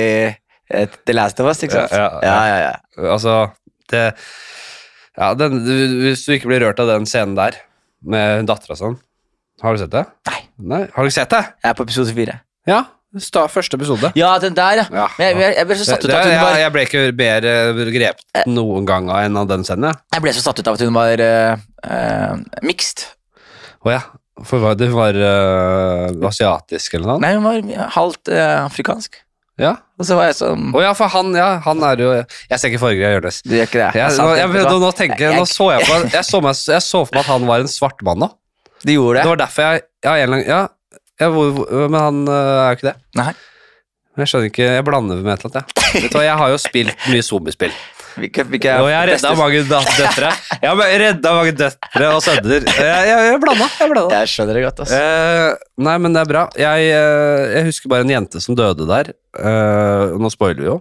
Eh, 0.71 0.89
The 1.07 1.13
Last 1.13 1.41
of 1.41 1.49
Us, 1.51 1.63
ikke 1.65 1.75
sant? 1.75 1.93
Ja, 1.93 2.07
Ja, 2.23 2.35
ja, 2.47 2.47
ja, 2.47 2.59
ja. 2.71 3.11
Altså, 3.11 3.51
det 3.95 4.05
Ja, 5.19 5.33
den, 5.35 5.59
hvis 6.05 6.23
du 6.27 6.33
ikke 6.37 6.49
blir 6.53 6.63
rørt 6.65 6.79
av 6.81 6.89
den 6.93 7.07
scenen 7.11 7.35
der, 7.39 7.59
med 8.07 8.47
dattera 8.49 8.77
sånn 8.79 8.95
Har 9.61 9.75
du 9.77 9.83
sett 9.83 9.93
det? 9.93 10.05
Nei. 10.31 10.39
Nei, 10.71 10.81
Har 10.95 11.05
du 11.05 11.11
ikke 11.11 11.19
sett 11.19 11.35
det? 11.35 11.43
Jeg 11.65 11.71
er 11.73 11.77
på 11.79 11.85
episode 11.89 12.15
fire. 12.17 12.39
Ja. 12.69 12.79
sta- 13.19 13.47
Første 13.51 13.77
episode. 13.81 14.11
Ja, 14.17 14.31
den 14.41 14.55
der, 14.57 14.83
ja. 14.83 14.87
Ja. 14.93 15.07
Men 15.19 15.27
jeg, 15.27 15.39
jeg, 15.43 15.55
jeg 15.59 15.67
ble 15.71 15.77
så 15.81 15.87
satt 15.89 16.05
ut 16.05 16.11
av 16.13 16.19
at 16.21 16.29
hun 16.31 16.43
var 16.45 16.59
jeg, 16.61 16.73
ble 16.77 16.85
ikke 16.87 17.03
bedre 17.19 17.55
grepet 17.97 18.47
noen 18.53 18.87
gang 18.89 19.09
av 19.11 19.23
enn 19.27 19.39
av 19.41 19.49
den 19.51 19.65
scenen, 19.67 19.89
jeg. 19.91 20.03
Jeg 20.17 20.25
ble 20.27 20.35
så 20.37 20.45
satt 20.45 20.61
ut 20.63 20.69
av 20.71 20.77
at 20.79 20.85
hun 20.87 20.95
var 20.97 21.23
uh, 21.25 22.35
mixed. 22.69 23.07
Å 23.85 23.95
ja. 23.97 24.03
For 24.47 24.63
hva- 24.63 24.77
det 24.79 24.89
var 24.93 25.17
uh, 25.17 26.13
asiatisk 26.29 26.95
eller 26.97 27.15
noe? 27.15 27.21
Nei, 27.25 27.35
hun 27.37 27.45
var 27.45 27.89
halvt 27.97 28.31
eh, 28.33 28.57
afrikansk. 28.65 29.19
Ja. 29.61 29.75
Og 30.01 30.07
så 30.09 30.17
var 30.17 30.31
jeg 30.31 30.37
sånn 30.39 30.71
Å 30.73 30.81
ja, 30.81 30.91
for 30.97 31.11
han, 31.13 31.35
ja, 31.37 31.49
han 31.67 31.83
er 31.85 32.01
jo 32.01 32.11
Jeg 32.15 32.57
ser 32.57 32.71
ikke 32.71 32.81
Fargegreia, 32.81 33.19
Jonis. 33.19 33.41
Du 33.45 33.53
gjør 33.57 33.67
ikke 33.69 33.81
det? 33.83 33.89
Jeg, 33.99 34.15
Jeg 34.15 34.17
nå, 34.23 34.29
jeg, 34.39 34.65
nå, 34.71 34.77
nå 34.81 34.91
tenker 34.97 35.25
jeg, 35.27 35.37
nå 35.37 35.45
så 35.51 35.67
jeg 35.75 35.85
på 35.89 35.99
jeg 36.15 36.25
så, 36.25 36.41
meg, 36.45 36.63
jeg 36.71 36.85
så 36.87 37.03
for 37.05 37.19
meg 37.19 37.27
at 37.27 37.33
han 37.35 37.45
var 37.51 37.65
en 37.67 37.69
svart 37.69 38.01
mann 38.07 38.23
nå. 38.25 38.31
De 38.87 38.95
gjorde 38.97 39.19
Det 39.19 39.25
det? 39.27 39.31
var 39.35 39.41
derfor 39.43 39.67
jeg 39.67 39.83
Ja, 40.07 40.15
en 40.17 40.33
lang, 40.33 40.45
ja, 40.49 40.61
hvor, 41.29 41.61
men 41.93 41.99
han 42.01 42.23
øh, 42.25 42.35
er 42.63 42.71
jo 42.71 42.79
ikke 42.79 42.89
det. 42.89 42.95
Nei. 43.21 43.33
Jeg 44.21 44.31
skjønner 44.33 44.49
ikke, 44.51 44.69
jeg 44.79 44.85
blander 44.89 45.21
med 45.21 45.33
et 45.35 45.45
eller 45.45 45.61
annet. 45.61 45.75
Jeg. 45.77 46.03
Vet 46.07 46.13
du 46.15 46.17
hva, 46.17 46.25
jeg 46.25 46.39
har 46.41 46.51
jo 46.55 46.57
spilt 46.61 47.05
mye 47.13 47.25
zombiespill, 47.25 47.75
Hvilke, 48.19 48.45
hvilke 48.51 48.77
og 48.83 48.89
jeg 48.91 48.99
har 48.99 49.11
redda 49.11 49.33
mange 49.39 49.63
døtre. 49.71 50.31
Jeg 50.61 50.71
har 50.71 50.95
redda 51.05 51.33
mange 51.37 51.55
døtre 51.57 52.11
og 52.11 52.23
sønner. 52.25 52.67
Jeg, 52.67 53.09
jeg, 53.11 53.27
jeg 53.31 53.41
blanda. 53.43 53.69
Jeg 53.81 53.93
blanda. 53.93 54.21
Jeg 54.21 54.33
skjønner 54.35 54.59
det 54.59 54.65
godt, 54.67 54.85
altså. 54.85 55.01
Eh, 55.01 55.67
nei, 55.89 55.97
men 56.03 56.17
det 56.17 56.23
er 56.25 56.31
bra. 56.31 56.45
Jeg, 56.59 56.93
eh, 56.95 57.43
jeg 57.57 57.69
husker 57.71 57.93
bare 57.93 58.07
en 58.07 58.15
jente 58.17 58.43
som 58.43 58.59
døde 58.59 58.89
der. 58.91 59.13
Eh, 59.39 60.17
nå 60.21 60.33
spoiler 60.35 60.65
vi 60.65 60.71
jo. 60.73 60.79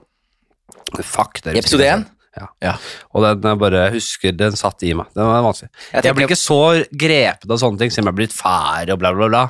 Fuck. 1.05 1.43
dere 1.43 1.59
episode 1.61 1.85
husker 1.85 1.97
én? 1.99 2.07
Ja. 2.39 2.47
Ja. 2.63 2.73
Og 3.13 3.25
den 3.25 3.49
jeg 3.49 3.59
bare 3.59 3.81
husker 3.93 4.35
Den 4.37 4.55
satt 4.57 4.83
i 4.85 4.93
meg. 4.97 5.09
Den 5.17 5.27
var 5.27 5.43
vanskelig. 5.43 5.71
Jeg 5.91 6.05
Jeg, 6.05 6.15
blir 6.15 6.29
ikke 6.29 6.39
så 6.39 6.61
grepet 7.03 7.49
av 7.49 7.59
sånne 7.61 7.81
ting, 7.81 7.91
siden 7.93 8.07
jeg 8.07 8.13
er 8.13 8.19
blitt 8.21 8.35
fær 8.35 8.93
og 8.93 9.01
bla, 9.01 9.11
bla, 9.17 9.27
bla. 9.31 9.43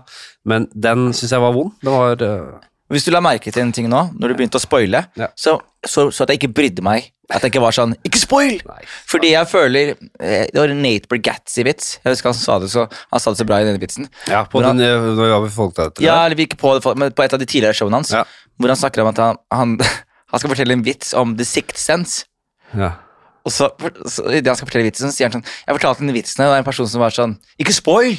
Men 0.48 0.68
den 0.74 1.12
syns 1.14 1.36
jeg 1.36 1.44
var 1.44 1.56
vond. 1.56 1.76
Den 1.84 1.96
var 1.96 2.24
eh, 2.26 2.69
Hvis 2.90 3.06
du 3.06 3.12
la 3.14 3.20
merke 3.22 3.52
til 3.54 3.62
en 3.62 3.72
ting 3.76 3.88
nå, 3.92 4.00
når 4.18 4.32
du 4.32 4.36
begynte 4.40 4.58
å 4.58 4.64
spoile, 4.64 5.04
Ja. 5.20 5.28
så, 5.38 5.60
så, 5.86 6.08
så 6.12 6.24
at 6.26 6.32
jeg 6.34 6.40
ikke 6.42 6.54
brydde 6.58 6.82
meg. 6.86 7.12
At 7.30 7.44
jeg 7.46 7.52
ikke 7.54 7.62
var 7.62 7.76
sånn 7.78 7.92
Ikke 8.08 8.18
spoil! 8.18 8.56
Nei. 8.66 8.80
Fordi 9.06 9.30
jeg 9.36 9.46
føler 9.52 9.92
eh, 9.94 10.48
Det 10.50 10.56
var 10.58 10.72
Nate 10.74 11.06
Bergatzy-vits. 11.12 12.00
Jeg 12.02 12.16
husker 12.16 12.32
han 12.32 12.38
sa 12.40 12.56
det 12.64 12.72
så 12.74 12.88
Han 13.12 13.22
sa 13.22 13.30
det 13.36 13.38
så 13.38 13.46
bra 13.46 13.60
i 13.62 13.68
denne 13.68 13.78
vitsen. 13.84 14.08
Ja, 14.26 14.40
på 14.50 14.64
den, 14.66 14.82
eh, 14.82 14.96
når 15.14 15.44
vi 15.46 15.52
var 15.54 15.70
etter. 15.86 16.02
Ja, 16.02 16.16
eller 16.26 16.40
vi 16.40 16.48
gikk 16.48 16.56
på, 16.58 16.72
på 16.82 16.96
et 17.28 17.36
av 17.38 17.38
de 17.38 17.46
tidligere 17.46 17.78
showene 17.78 18.00
hans, 18.02 18.10
Ja. 18.18 18.24
hvor 18.58 18.74
han 18.74 18.82
snakker 18.82 19.04
om 19.06 19.12
at 19.12 19.22
han, 19.22 19.38
han, 19.54 19.76
han 20.34 20.42
skal 20.42 20.50
fortelle 20.56 20.74
en 20.74 20.82
vits 20.90 21.14
om 21.14 21.36
The 21.38 21.46
Sixth 21.46 21.78
Sense. 21.78 22.26
Ja. 22.74 22.96
Og 23.46 23.54
så, 23.54 23.70
så 24.10 24.26
i 24.34 24.42
det 24.42 24.50
han 24.50 24.58
skal 24.58 24.68
fortelle 24.72 24.90
vitsen, 24.90 25.14
så 25.14 25.16
sier 25.16 25.30
han 25.30 25.38
sånn 25.38 25.46
Jeg 25.46 25.78
fortalte 25.78 26.02
den 26.10 26.18
vitsen, 26.18 26.42
og 26.42 26.48
det 26.50 26.54
var 26.56 26.64
en 26.66 26.68
person 26.74 26.90
som 26.90 27.02
var 27.06 27.14
sånn 27.14 27.38
Ikke 27.62 27.78
spoil! 27.78 28.18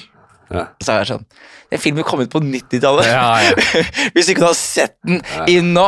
Ja. 0.55 0.69
Så 0.83 0.95
er 0.95 1.03
jeg 1.03 1.11
sånn 1.13 1.27
Den 1.71 1.79
filmen 1.79 2.07
kom 2.07 2.21
ut 2.21 2.33
på 2.33 2.43
90-tallet. 2.43 3.07
Ja, 3.07 3.41
ja. 3.47 3.83
Hvis 4.15 4.31
ikke 4.33 4.43
du 4.43 4.49
har 4.49 4.59
sett 4.59 4.97
den 5.07 5.21
inn 5.51 5.73
nå 5.77 5.87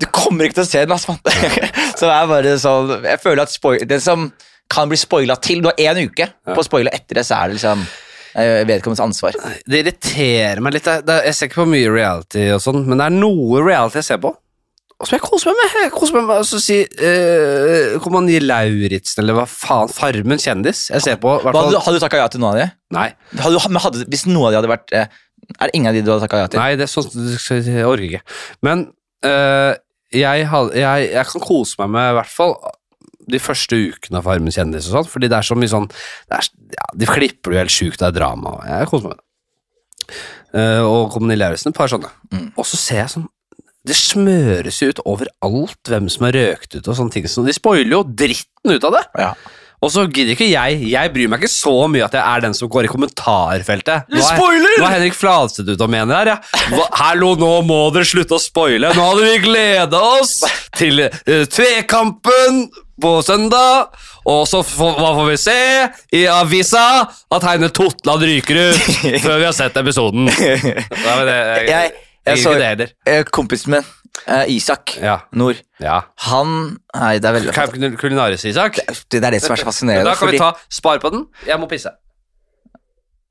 Du 0.00 0.06
kommer 0.12 0.44
ikke 0.44 0.60
til 0.60 0.66
å 0.66 0.70
se 0.70 0.82
den, 0.84 0.92
altså. 0.92 1.16
så 1.98 2.08
det 2.08 2.14
er 2.14 2.30
bare 2.30 2.54
sånn 2.60 2.92
Jeg 3.00 3.20
føler 3.22 3.44
at 3.46 3.54
spoil, 3.54 3.84
den 3.88 4.02
som 4.04 4.30
kan 4.72 4.88
bli 4.92 4.98
spoila 5.00 5.36
til 5.40 5.64
Du 5.64 5.70
har 5.70 5.80
én 5.80 6.06
uke 6.08 6.28
på 6.48 6.58
å 6.60 6.66
spoile 6.66 6.92
etter 6.94 7.20
det, 7.20 7.26
så 7.28 7.38
er 7.38 7.50
det 7.50 7.58
liksom 7.58 7.82
eh, 8.40 8.62
vedkommendes 8.68 9.02
ansvar. 9.04 9.36
Det 9.68 9.82
irriterer 9.82 10.62
meg 10.64 10.76
litt. 10.76 10.88
Jeg 10.88 11.36
ser 11.36 11.50
ikke 11.50 11.62
på 11.62 11.68
mye 11.72 11.90
reality 11.92 12.46
og 12.54 12.62
sånn, 12.64 12.84
men 12.88 13.00
det 13.00 13.08
er 13.08 13.16
noe 13.16 13.60
reality 13.64 14.00
jeg 14.00 14.08
ser 14.12 14.22
på. 14.22 14.32
Som 15.02 15.16
jeg 15.16 15.22
koser 15.24 15.50
meg 15.50 15.58
med. 15.58 15.76
Jeg 15.82 15.92
koser 15.96 16.14
meg 16.18 16.26
med 16.28 16.40
å 16.42 16.60
si 16.62 16.76
uh, 16.86 17.98
Kompani 18.04 18.36
Lauritzen, 18.42 19.22
eller 19.24 19.34
hva 19.40 19.46
faen. 19.50 19.90
Farmen 19.90 20.38
kjendis. 20.42 20.84
Jeg 20.92 21.02
ser 21.02 21.16
på 21.22 21.32
hvert 21.42 21.56
hadde, 21.58 21.72
du- 21.74 21.80
hadde 21.82 21.98
du 21.98 22.04
takka 22.04 22.20
ja 22.22 22.28
til 22.32 22.42
noen 22.44 22.54
av 22.54 22.60
de? 22.62 22.66
Nei, 22.94 23.08
Hadde, 23.38 23.56
du- 23.58 23.68
men 23.72 23.82
hadde, 23.82 24.04
hvis 24.12 24.26
noen 24.30 24.46
av 24.46 24.52
de 24.54 24.60
hadde 24.60 24.70
vært 24.72 24.92
eh, 24.94 25.06
Er 25.58 25.66
det 25.66 25.74
ingen 25.74 25.90
av 25.90 25.96
de 25.98 26.02
du 26.06 26.12
hadde 26.12 26.26
takka 26.28 26.42
ja 26.44 26.50
til? 26.52 26.60
nei 26.62 26.76
det 26.78 26.86
er 26.86 26.92
sånn 26.92 27.66
jeg 27.66 27.88
orker 27.88 28.06
ikke. 28.08 28.22
Men 28.62 28.84
eh, 29.26 29.72
jeg, 30.14 30.46
had- 30.52 30.72
jeg, 30.78 31.10
jeg 31.16 31.26
kan 31.32 31.44
kose 31.48 31.80
meg 31.82 31.90
med 31.96 32.12
i 32.12 32.16
hvert 32.20 32.32
fall 32.36 32.54
de 33.32 33.38
første 33.42 33.76
ukene 33.78 34.18
av 34.18 34.24
Farmen 34.26 34.54
kjendis 34.54 34.86
og 34.90 34.96
sånn, 35.00 35.10
fordi 35.10 35.28
det 35.30 35.36
er 35.38 35.46
så 35.46 35.54
mye 35.58 35.70
sånn 35.70 35.86
det 35.90 36.38
er, 36.38 36.48
ja, 36.74 36.86
De 36.98 37.06
klipper 37.10 37.50
det 37.52 37.58
jo 37.58 37.62
helt 37.64 37.74
sjukt, 37.74 37.98
det 38.02 38.08
er 38.10 38.16
drama. 38.22 38.56
og 38.58 38.64
Jeg 38.70 38.88
koser 38.90 39.08
meg 39.08 39.14
med 39.16 39.20
det. 39.20 40.16
Eh, 40.58 40.80
og 40.84 41.10
Kompani 41.14 41.36
Lauritzen, 41.38 41.70
et 41.72 41.78
par 41.78 41.88
sånne. 41.90 42.10
Mm. 42.34 42.48
Og 42.58 42.66
så 42.68 42.76
ser 42.80 43.02
jeg 43.04 43.12
sånn 43.14 43.28
Det 43.88 43.96
smøres 43.98 44.78
jo 44.78 44.92
ut 44.92 45.02
overalt 45.10 45.90
hvem 45.90 46.06
som 46.12 46.28
har 46.28 46.36
røkt 46.38 46.76
ut 46.76 46.86
og 46.86 46.94
sånne 46.98 47.16
ting. 47.16 47.26
Så 47.26 47.42
de 47.46 47.54
spoiler 47.56 47.96
jo 47.96 48.04
dritten 48.06 48.76
ut 48.76 48.86
av 48.86 48.94
det. 48.94 49.02
Ja. 49.18 49.32
Og 49.82 49.90
så 49.90 50.04
gidder 50.06 50.36
ikke 50.36 50.46
jeg 50.46 50.92
Jeg 50.92 51.10
bryr 51.10 51.30
meg 51.30 51.42
ikke 51.42 51.50
så 51.50 51.72
mye 51.90 52.04
at 52.06 52.14
jeg 52.14 52.22
er 52.22 52.44
den 52.44 52.54
som 52.54 52.70
går 52.70 52.86
i 52.86 52.92
kommentarfeltet. 52.92 54.12
Nå 54.12 54.22
er, 54.22 54.38
nå 54.38 54.86
er 54.86 54.94
Henrik 54.94 55.18
Fladseth 55.18 55.66
ute 55.66 55.82
og 55.82 55.90
mener 55.90 56.20
her, 56.20 56.30
ja. 56.36 56.68
Hva, 56.70 56.86
Hallo, 57.00 57.32
nå 57.38 57.50
må 57.66 57.80
dere 57.94 58.06
slutte 58.06 58.38
å 58.38 58.42
spoile. 58.42 58.92
Nå 58.94 59.08
hadde 59.08 59.26
vi 59.26 59.42
gleda 59.48 60.04
oss 60.20 60.38
til 60.78 61.02
uh, 61.02 61.42
tvekampen 61.50 62.68
på 63.02 63.16
søndag. 63.26 63.90
Og 64.30 64.44
så 64.46 64.62
hva 64.62 65.10
får 65.18 65.26
vi 65.32 65.36
se 65.42 65.58
i 66.14 66.22
avisa? 66.30 66.84
At 67.34 67.42
Heine 67.48 67.72
Totland 67.74 68.22
ryker 68.30 68.62
ut 68.68 68.88
før 69.24 69.42
vi 69.42 69.48
har 69.48 69.56
sett 69.56 69.82
episoden. 69.82 70.30
Nei, 70.30 71.16
men 71.18 71.26
det, 71.26 71.38
jeg, 71.66 71.70
Jeg, 71.72 71.94
jeg 72.26 72.36
jeg 72.36 72.42
så 72.44 72.52
det 72.54 72.92
eh, 73.06 73.24
kompisen 73.24 73.70
min, 73.74 73.86
eh, 74.28 74.44
Isak 74.54 74.96
Ja. 75.00 75.16
Nord, 75.32 75.56
ja. 75.80 76.00
han 76.28 76.78
Nei, 76.94 77.18
det 77.18 77.24
er 77.28 77.32
veldig 77.38 77.54
Camp 77.56 77.98
Culinaris, 77.98 78.44
Isak. 78.44 78.78
Det 79.10 79.24
er 79.24 79.30
det 79.30 79.42
som 79.42 79.52
er 79.56 79.62
så 79.62 79.64
fascinerende. 79.64 80.10
Da 80.10 80.14
kan 80.14 80.28
fordi, 80.28 80.38
vi 80.38 80.44
ta 80.44 80.52
Spar 80.70 80.98
på 81.02 81.10
den. 81.10 81.26
Jeg 81.46 81.58
må 81.60 81.66
pisse. 81.66 81.90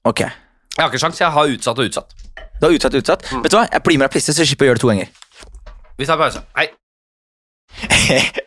Ok, 0.03 0.19
Jeg 0.19 0.31
har 0.79 0.89
ikke 0.89 0.99
sjans, 0.99 1.19
jeg 1.19 1.31
har 1.31 1.45
utsatt 1.55 1.79
og 1.79 1.85
utsatt. 1.85 2.13
Du 2.61 2.67
har 2.67 2.73
utsatt 2.73 2.93
utsatt. 2.95 3.31
Mm. 3.31 3.43
Vet 3.43 3.51
du 3.51 3.57
hva, 3.57 3.67
Jeg 3.71 3.83
blir 3.83 3.97
med 3.97 4.07
deg 4.07 4.11
og 4.11 4.13
pisser, 4.13 4.33
så 4.33 4.41
jeg 4.43 4.51
slipper 4.51 4.65
å 4.65 4.71
gjøre 4.71 4.79
det 4.79 4.83
to 4.83 4.91
ganger. 4.91 5.07
Vi 5.97 6.05
tar 6.05 6.17
pause. 6.17 6.43
Hei. 6.57 6.67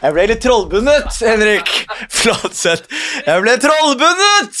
Jeg 0.00 0.14
ble 0.16 0.26
litt 0.30 0.40
trollbundet, 0.40 1.16
Henrik 1.20 1.70
Fladseth. 2.08 2.86
Jeg 3.26 3.42
ble 3.44 3.56
trollbundet! 3.60 4.60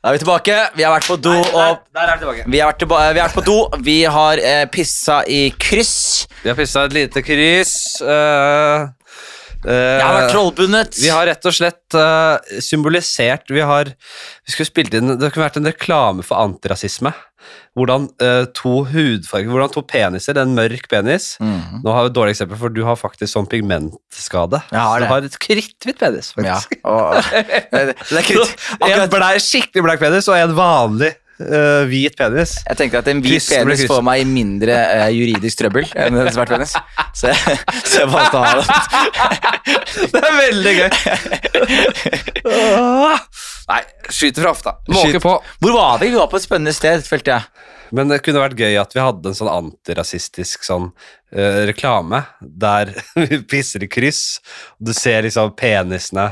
Da 0.00 0.08
er 0.08 0.16
vi 0.16 0.20
tilbake. 0.22 0.54
Vi 0.78 0.84
har 0.86 0.94
vært 0.94 1.08
på 1.10 1.16
do 1.20 1.32
og 1.36 1.80
Der 1.92 2.08
er 2.08 2.16
vi 2.16 2.22
tilbake. 2.22 2.44
Vi 2.48 2.60
har 2.62 2.70
vært, 2.70 2.78
tilba 2.80 3.00
vi 3.12 3.20
har 3.20 3.26
vært 3.26 3.36
på 3.36 3.42
do. 3.44 3.56
Vi 3.84 3.96
har 4.08 4.40
eh, 4.40 4.62
pissa 4.72 5.18
i 5.28 5.40
kryss. 5.60 6.24
Vi 6.40 6.48
har 6.48 6.56
pissa 6.56 6.86
et 6.88 6.94
lite 6.96 7.20
kryss. 7.20 7.74
Uh, 8.00 8.88
uh, 8.88 9.68
Jeg 9.68 10.00
har 10.00 10.16
vært 10.16 10.32
trollbundet. 10.32 10.96
Vi 11.02 11.12
har 11.12 11.28
rett 11.28 11.44
og 11.44 11.52
slett 11.52 11.98
uh, 12.00 12.40
symbolisert 12.64 13.52
Vi 13.52 13.60
har 13.60 13.92
Vi 13.92 14.54
skulle 14.54 14.70
spilt 14.70 14.96
inn 14.96 15.18
Det 15.20 15.28
kunne 15.34 15.44
vært 15.44 15.60
en 15.60 15.68
reklame 15.68 16.24
for 16.24 16.40
antirasisme. 16.40 17.12
Hvordan 17.78 18.08
uh, 18.20 18.44
to 18.56 18.72
hudfarger 18.90 19.46
Hvordan 19.52 19.70
to 19.72 19.82
peniser, 19.86 20.36
en 20.42 20.54
mørk 20.58 20.88
penis 20.90 21.36
Mhm. 21.40 21.80
Nå 21.84 21.92
har 21.94 22.02
vi 22.04 22.10
et 22.10 22.16
dårlig 22.18 22.34
eksempel, 22.34 22.58
for 22.58 22.68
du 22.74 22.82
har 22.84 22.96
faktisk 22.98 23.30
sånn 23.32 23.46
pigmentskade. 23.48 24.62
Jeg 24.72 24.80
har 24.80 25.00
Du 25.00 25.06
har 25.06 25.22
et 25.30 25.38
kritthvitt 25.38 25.98
penis, 25.98 26.32
Ja. 26.36 26.58
faktisk. 26.58 26.78
Og, 26.84 27.14
det, 27.72 27.96
det 28.10 28.18
er 28.18 28.22
kritt. 28.26 28.54
En 28.80 28.86
Akkurat, 28.90 29.10
blei, 29.14 29.34
skikkelig 29.38 29.82
blek 29.86 30.00
penis 30.00 30.28
og 30.28 30.36
en 30.36 30.54
vanlig 30.58 31.14
Uh, 31.40 31.86
hvit 31.88 32.12
penis. 32.18 32.50
jeg 32.68 32.76
tenker 32.76 32.98
at 33.00 33.06
en 33.08 33.22
hvit 33.24 33.32
Kryss 33.40 33.46
penis 33.48 33.86
får 33.88 34.02
meg 34.04 34.20
i 34.20 34.24
mindre 34.28 34.74
uh, 34.76 35.06
juridisk 35.08 35.56
trøbbel 35.62 35.86
enn 35.96 36.18
en 36.20 36.28
svart 36.34 36.50
penis. 36.52 36.74
Så 37.16 37.32
så 37.32 38.02
jeg 38.02 38.10
valgte 38.12 38.36
å 38.36 38.42
ha 38.44 38.60
det. 38.60 38.66
Det 40.12 40.20
er 40.20 40.36
veldig 40.36 40.74
gøy. 40.76 40.90
Nei, 43.70 43.82
skyter 44.10 44.42
fra 44.42 44.50
hofta. 44.50 44.72
Måke 44.90 45.20
på. 45.22 45.36
Hvor 45.62 45.76
var 45.76 46.00
vi? 46.00 46.10
Vi 46.10 46.18
var 46.18 46.30
på 46.30 46.40
et 46.40 46.46
spennende 46.46 46.74
sted, 46.74 47.04
følte 47.06 47.36
jeg. 47.36 47.68
Men 47.94 48.10
det 48.10 48.20
kunne 48.24 48.42
vært 48.42 48.58
gøy 48.58 48.76
at 48.80 48.94
vi 48.94 49.02
hadde 49.02 49.30
en 49.30 49.36
sånn 49.36 49.50
antirasistisk 49.50 50.66
sånn 50.66 50.90
uh, 50.90 51.62
reklame 51.70 52.22
der 52.40 52.92
vi 53.20 53.40
pisser 53.50 53.86
i 53.86 53.90
kryss, 53.90 54.40
og 54.78 54.90
du 54.90 54.94
ser 54.96 55.24
liksom 55.26 55.54
penisene 55.58 56.26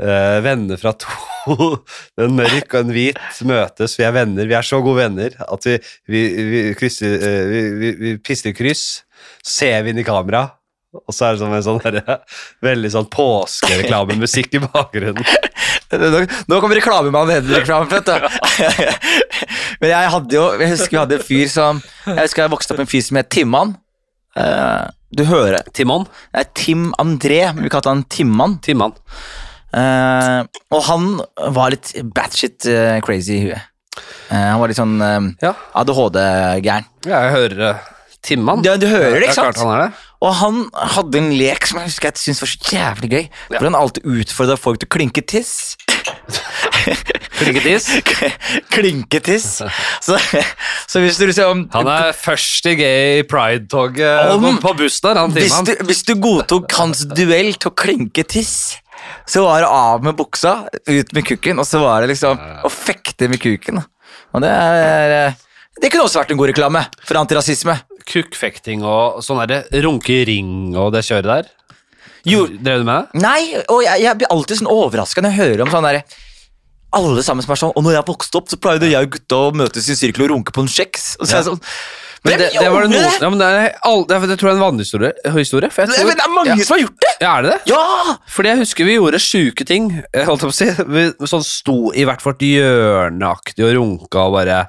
uh, 0.00 0.38
Venner 0.44 0.80
fra 0.80 0.94
to 0.96 1.12
En 2.20 2.36
mørk 2.36 2.74
og 2.74 2.80
en 2.82 2.92
hvit 2.92 3.20
møtes. 3.48 3.94
Vi 3.96 4.04
er 4.04 4.12
venner. 4.12 4.48
Vi 4.48 4.56
er 4.56 4.66
så 4.66 4.82
gode 4.84 5.00
venner 5.00 5.36
at 5.48 5.64
vi, 5.64 5.78
vi, 6.12 6.22
vi, 6.50 6.62
krysser, 6.76 7.16
uh, 7.22 7.44
vi, 7.48 7.62
vi, 7.80 7.92
vi 8.02 8.16
pisser 8.20 8.52
i 8.52 8.56
kryss. 8.56 8.86
Ser 9.44 9.80
vi 9.84 9.94
inn 9.94 10.02
i 10.02 10.06
kamera, 10.06 10.44
og 10.96 11.12
så 11.12 11.26
er 11.26 11.36
det 11.36 11.42
som 11.42 11.52
en 11.52 11.64
sånn 11.64 11.80
der, 11.84 12.20
veldig 12.68 12.90
sånn 12.94 13.08
påskereklamemusikk 13.12 14.56
i 14.58 14.62
bakgrunnen. 14.64 15.24
Nå, 15.88 16.20
nå 16.50 16.58
kommer 16.60 16.76
reklamemannen 16.76 17.38
Henrik-reklamen, 17.38 17.88
vet 17.88 18.08
du. 18.08 18.26
Men 19.80 19.92
jeg 19.94 20.10
hadde 20.12 20.36
jo 20.36 20.42
Jeg 20.60 20.74
husker 20.74 20.92
vi 20.92 20.98
hadde 21.00 21.16
en 21.16 21.24
fyr 21.24 21.46
som 21.48 21.80
Jeg 22.04 22.26
husker 22.26 22.42
jeg 22.42 22.52
vokste 22.52 22.74
opp 22.74 22.82
med 22.82 22.84
en 22.84 22.90
fyr 22.90 23.04
som 23.06 23.16
het 23.16 23.30
Timman. 23.32 23.72
Eh, 24.36 24.82
du 25.16 25.24
hører 25.24 25.64
Timon. 25.72 26.04
Det 26.34 26.42
er 26.42 26.50
Tim 26.60 26.90
André, 27.00 27.40
men 27.54 27.64
vi 27.64 27.72
kalte 27.72 27.88
han 27.88 28.04
Timman. 28.12 28.58
Timman. 28.64 28.92
Uh, 29.68 30.44
og 30.72 30.84
han 30.86 31.08
var 31.52 31.74
litt 31.74 31.90
batshit 32.16 32.64
uh, 32.72 32.96
crazy 33.04 33.34
i 33.36 33.42
huet. 33.46 33.64
Eh, 34.28 34.36
han 34.36 34.60
var 34.60 34.70
litt 34.70 34.78
sånn 34.78 35.00
Ja. 35.42 35.54
ADHD-gæren. 35.80 36.86
Ja, 37.08 37.24
jeg 37.24 37.32
hører 37.34 37.64
uh, 37.64 37.88
Timman. 38.24 38.64
Ja, 38.66 38.76
du 38.80 38.86
hører 38.88 39.16
det, 39.16 39.30
ikke 39.30 39.38
sant? 39.40 39.48
Ja, 39.48 39.50
er 39.50 39.56
klart 39.56 39.64
han 39.64 39.74
er 39.74 39.82
det. 39.86 40.07
Og 40.24 40.32
han 40.40 40.64
hadde 40.96 41.20
en 41.20 41.28
lek 41.38 41.68
som 41.68 41.78
jeg 41.78 41.92
husker 41.92 42.10
jeg 42.10 42.18
syntes 42.18 42.42
var 42.42 42.50
så 42.50 42.72
jævlig 42.74 43.10
gøy. 43.12 43.26
Hvor 43.52 43.68
han 43.68 43.76
alltid 43.78 44.08
utfordra 44.18 44.56
folk 44.58 44.80
til 44.82 44.88
å 44.90 44.94
klinke 44.96 45.22
tiss. 45.22 45.76
Klinketiss. 47.38 47.86
Klinketiss. 48.74 49.46
Så, 50.06 50.16
så 50.88 51.00
hvis 51.02 51.18
du 51.20 51.26
liksom 51.28 51.64
Han 51.74 51.88
er 51.92 52.12
først 52.16 52.66
i 52.70 52.74
gay 52.78 53.22
pride-toget 53.28 54.60
på, 54.62 54.72
bussen 54.78 55.08
der, 55.08 55.20
han 55.20 55.34
hvis 55.34 55.52
timen. 55.52 55.68
du, 55.68 55.86
hvis 55.90 56.02
du 56.06 56.14
godtok 56.22 56.72
hans 56.78 57.02
duell 57.12 57.52
til 57.58 57.70
å 57.70 57.74
klinke 57.76 58.24
tiss, 58.28 58.78
så 59.28 59.44
var 59.44 59.62
det 59.62 59.68
av 59.70 60.06
med 60.06 60.16
buksa, 60.18 60.54
ut 60.88 61.12
med 61.14 61.26
kukken, 61.28 61.60
og 61.60 61.68
så 61.68 61.82
var 61.82 62.02
det 62.02 62.12
liksom 62.14 62.40
å 62.64 62.72
fekte 62.72 63.28
med 63.30 63.42
kuken. 63.42 63.82
Og 64.34 64.44
det 64.44 64.50
er 64.54 65.14
eh, 65.18 65.44
Det 65.78 65.92
kunne 65.92 66.08
også 66.08 66.22
vært 66.22 66.32
en 66.34 66.40
god 66.40 66.50
reklame 66.54 66.84
for 67.04 67.20
antirasisme. 67.20 67.76
Kukkfekting 68.08 68.84
og 68.86 69.20
sånn 69.24 69.42
derre 69.44 69.82
runke 69.84 70.20
i 70.20 70.24
ring 70.28 70.76
og 70.78 70.92
det 70.94 71.04
kjøret 71.06 71.28
der. 71.28 71.52
Jo, 72.28 72.46
Drev 72.48 72.82
du 72.82 72.88
med 72.88 73.06
det? 73.12 73.20
Nei, 73.22 73.42
og 73.68 73.84
jeg, 73.84 74.02
jeg 74.04 74.20
blir 74.20 74.32
alltid 74.34 74.60
sånn 74.60 74.72
overraska 74.72 75.22
når 75.22 75.34
jeg 75.34 75.40
hører 75.42 75.62
om 75.64 75.70
sånn 75.72 75.86
derre 75.86 76.02
Alle 76.98 77.22
sammen 77.24 77.46
som 77.46 77.54
er 77.54 77.60
sånn 77.60 77.72
Og 77.78 77.86
når 77.86 77.98
jeg 77.98 78.08
vokste 78.08 78.40
opp, 78.40 78.50
så 78.50 78.58
pleide 78.60 78.90
jeg 78.90 79.06
og 79.06 79.14
gutta 79.14 79.38
å 79.46 79.54
møtes 79.56 79.86
i 79.88 79.94
en 79.94 80.00
sirkel 80.00 80.26
og 80.26 80.34
runke 80.34 80.54
på 80.54 80.64
en 80.64 80.70
kjeks. 80.72 81.12
Og 81.18 81.28
så 81.28 81.36
er 81.36 81.40
jeg 81.40 81.48
sånn 81.52 81.62
Men 82.26 82.42
det, 82.42 82.50
det 82.56 82.70
var 82.74 82.84
det 82.84 82.90
noe, 82.90 83.02
noen, 83.04 83.22
ja, 83.22 83.30
men 83.30 83.40
det, 83.40 83.48
er 83.48 83.76
all, 83.86 84.04
det, 84.08 84.16
er, 84.18 84.26
det 84.32 84.38
tror 84.40 84.50
jeg 84.50 84.56
er 84.56 84.58
en 84.58 84.64
vanlig 84.66 84.88
historie. 84.88 85.12
for 85.70 85.92
tror, 85.94 86.08
men 86.08 86.18
det 86.18 86.26
er 86.26 86.34
mange 86.34 86.56
ja, 86.56 86.66
som 86.66 86.74
har 86.74 86.82
gjort 86.82 87.04
det! 87.04 87.12
ja, 87.22 87.32
er 87.32 87.46
det 87.46 87.52
det? 87.52 87.60
Ja! 87.70 88.16
Fordi 88.34 88.52
jeg 88.52 88.62
husker 88.64 88.88
vi 88.88 88.96
gjorde 88.96 89.20
sjuke 89.22 89.68
ting. 89.68 89.92
Jeg 90.02 90.26
på 90.50 90.56
å 90.56 90.58
si. 90.58 90.68
Vi 90.96 91.04
sånn 91.30 91.46
sto 91.46 91.78
i 91.94 92.06
hvert 92.08 92.24
vårt 92.24 92.42
hjørneaktig 92.42 93.68
og 93.68 93.76
runka 93.78 94.26
og 94.26 94.34
bare 94.40 94.64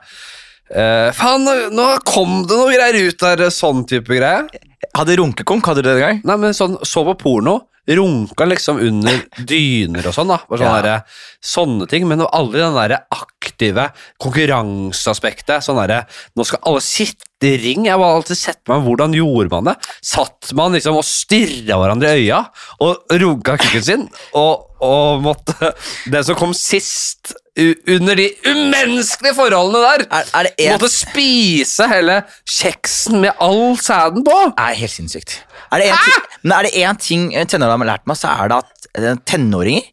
eh, 0.74 1.10
Faen, 1.18 1.48
nå, 1.76 1.88
kom 2.06 2.44
det 2.50 2.58
noe 2.60 2.74
greier 2.76 3.10
ut 3.10 3.20
der, 3.24 3.48
sånn 3.54 3.86
type 3.90 4.08
greier. 4.20 4.48
Hadde 4.96 5.18
runkekonk, 5.20 5.66
hadde 5.70 5.84
du 5.84 5.90
det 5.90 5.98
en 5.98 6.06
gang? 6.06 6.22
Nei, 6.26 6.38
men 6.38 6.56
sånn, 6.58 6.78
så 6.88 7.04
på 7.08 7.18
porno. 7.26 7.60
Runka 7.90 8.46
liksom 8.46 8.78
under 8.86 9.16
dyner 9.50 10.06
og 10.06 10.14
sånn, 10.14 10.30
da. 10.30 10.36
Bare 10.46 10.60
sånne, 10.62 10.76
Ja. 10.78 10.82
der, 10.86 11.24
sånne 11.42 11.88
ting. 11.90 12.04
Men 12.08 12.22
aldri 12.22 12.60
den 12.62 12.76
der 12.78 13.00
aktive 13.10 13.88
konkurranseaspektet. 14.22 15.64
Sånn 15.66 15.80
derre 15.82 16.04
Nå 16.38 16.46
skal 16.46 16.62
alle 16.70 16.84
sitte 16.86 17.50
i 17.50 17.56
ring. 17.58 17.86
Jeg 17.88 17.98
har 17.98 18.04
alltid 18.20 18.38
sett 18.38 18.62
meg 18.70 18.84
hvordan 18.86 19.16
gjorde 19.18 19.50
man 19.56 19.72
det. 19.72 19.76
Satt 20.06 20.52
man 20.58 20.76
liksom 20.76 21.00
og 21.00 21.06
stirra 21.08 21.80
hverandre 21.82 22.14
i 22.14 22.28
øya 22.28 22.44
og 22.84 23.10
runka 23.10 23.56
kukken 23.58 23.86
sin, 23.86 24.08
og, 24.38 24.68
og 24.84 25.24
måtte 25.26 25.74
Den 26.12 26.24
som 26.28 26.38
kom 26.40 26.54
sist 26.54 27.34
under 27.58 28.16
de 28.16 28.28
umenneskelige 28.48 29.36
forholdene 29.36 29.82
der, 29.84 30.06
Er, 30.12 30.28
er 30.34 30.44
det 30.48 30.54
en 30.66 30.76
måtte 30.76 30.90
spise 30.94 31.88
hele 31.92 32.22
kjeksen 32.48 33.22
med 33.22 33.32
all 33.42 33.78
sæden 33.82 34.24
på! 34.24 34.38
er 34.58 34.78
helt 34.80 34.92
sinnssykt. 34.94 35.46
Er 35.72 35.82
det 35.82 35.90
en 35.90 35.98
ting, 36.06 36.28
men 36.44 36.52
er 36.58 36.68
det 36.68 36.72
én 36.78 36.98
ting 36.98 37.34
tenåringer 37.50 37.86
har 37.86 37.92
lært 37.94 38.08
meg, 38.10 38.18
så 38.18 38.32
er 38.32 38.52
det 38.52 38.62
at 38.64 38.90
eh, 38.98 39.16
tenåringer 39.26 39.90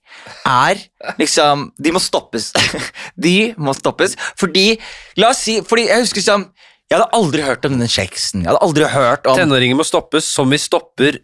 er 0.46 0.80
liksom 1.20 1.70
De 1.82 1.92
må 1.92 2.00
stoppes. 2.02 2.52
De 3.24 3.54
må 3.58 3.74
stoppes 3.76 4.16
fordi 4.38 4.78
La 5.20 5.30
oss 5.34 5.44
si 5.46 5.58
fordi 5.62 5.88
Jeg 5.88 6.02
husker 6.06 6.22
liksom 6.22 6.48
Jeg 6.86 7.00
hadde 7.00 7.08
aldri 7.18 7.42
hørt 7.42 7.64
om 7.66 7.72
denne 7.74 7.88
kjeksen. 7.90 8.44
Jeg 8.44 8.46
hadde 8.52 8.60
aldri 8.62 8.86
hørt 8.92 9.24
om 9.26 9.34
Tenåringer 9.34 9.74
må 9.74 9.82
stoppes 9.82 10.22
som 10.30 10.46
vi 10.54 10.58
stopper 10.62 11.16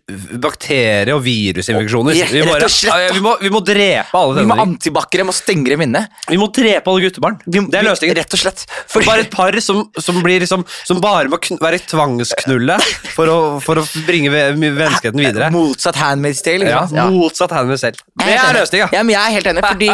bakterie- 0.42 1.14
og 1.14 1.20
virusinfeksjoner. 1.22 2.16
Vi. 2.16 2.40
Ja, 2.42 2.96
vi, 3.14 3.20
må, 3.22 3.36
vi 3.38 3.50
må 3.54 3.60
drepe 3.62 4.10
alle 4.18 4.40
Vi 4.40 4.42
må 4.48 4.56
tenåringer. 4.56 4.62
antibac 4.64 5.06
dem 5.14 5.28
må 5.30 5.34
stenge 5.36 5.70
dem 5.70 5.84
inne. 5.86 6.02
Vi 6.26 6.38
må 6.40 6.48
drepe 6.50 6.90
alle 6.90 7.04
guttebarn. 7.04 7.38
Det 7.46 7.62
er 7.78 7.86
løsningen. 7.86 8.18
Rett 8.18 8.34
og 8.34 8.42
slett. 8.42 8.64
For 8.90 9.06
bare 9.06 9.22
et 9.22 9.30
par 9.30 9.54
som, 9.62 9.84
som, 10.02 10.18
blir 10.24 10.42
liksom, 10.42 10.64
som 10.88 10.98
bare 11.04 11.30
må 11.30 11.38
være 11.62 11.78
tvangsknulle 11.92 12.80
for 13.14 13.30
å, 13.30 13.38
for 13.62 13.78
å 13.78 13.86
bringe 14.08 14.34
ve- 14.34 14.50
videre. 14.58 15.52
Motsatt 15.54 16.00
Handmaid's 16.02 16.42
Tale. 16.42 16.66
Ja. 16.72 16.82
Ja. 16.90 17.06
Motsatt 17.14 17.54
henne 17.54 17.78
selv. 17.78 18.02
Det 18.18 18.34
er 18.34 18.58
løsninga. 18.58 18.90
Ja, 18.98 19.04
men 19.06 19.14
jeg 19.14 19.22
er 19.30 19.38
helt 19.38 19.52
enig, 19.54 19.62
fordi, 19.70 19.92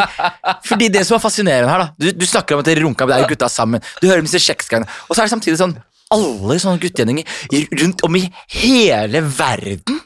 fordi 0.65 0.89
det 0.97 1.05
som 1.05 1.19
er 1.19 1.23
fascinerende 1.29 1.69
her, 1.69 1.85
da 1.85 1.93
Du, 1.99 2.09
du 2.23 2.25
snakker 2.25 2.57
om 2.57 2.65
at 2.65 2.71
dere 2.73 2.81
runka, 2.87 3.05
med 3.05 3.13
deg 3.19 3.27
og 3.29 3.35
gutta 3.35 3.53
sammen. 3.53 3.85
Du 4.01 4.09
hører 4.09 4.25
om 4.25 4.27
disse 4.29 4.41
kjeksgreiene. 4.49 4.89
Og 5.05 5.13
så 5.13 5.21
er 5.21 5.29
det 5.29 5.35
samtidig 5.37 5.58
sånn 5.59 5.77
alle 6.09 6.57
sånne 6.61 6.81
guttegjenginger 6.81 7.73
rundt 7.83 8.03
om 8.07 8.15
i 8.17 8.25
hele 8.59 9.21
verden 9.21 9.99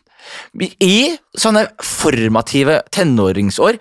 i 0.83 1.13
sånne 1.39 1.65
formative 1.83 2.81
tenåringsår 2.93 3.79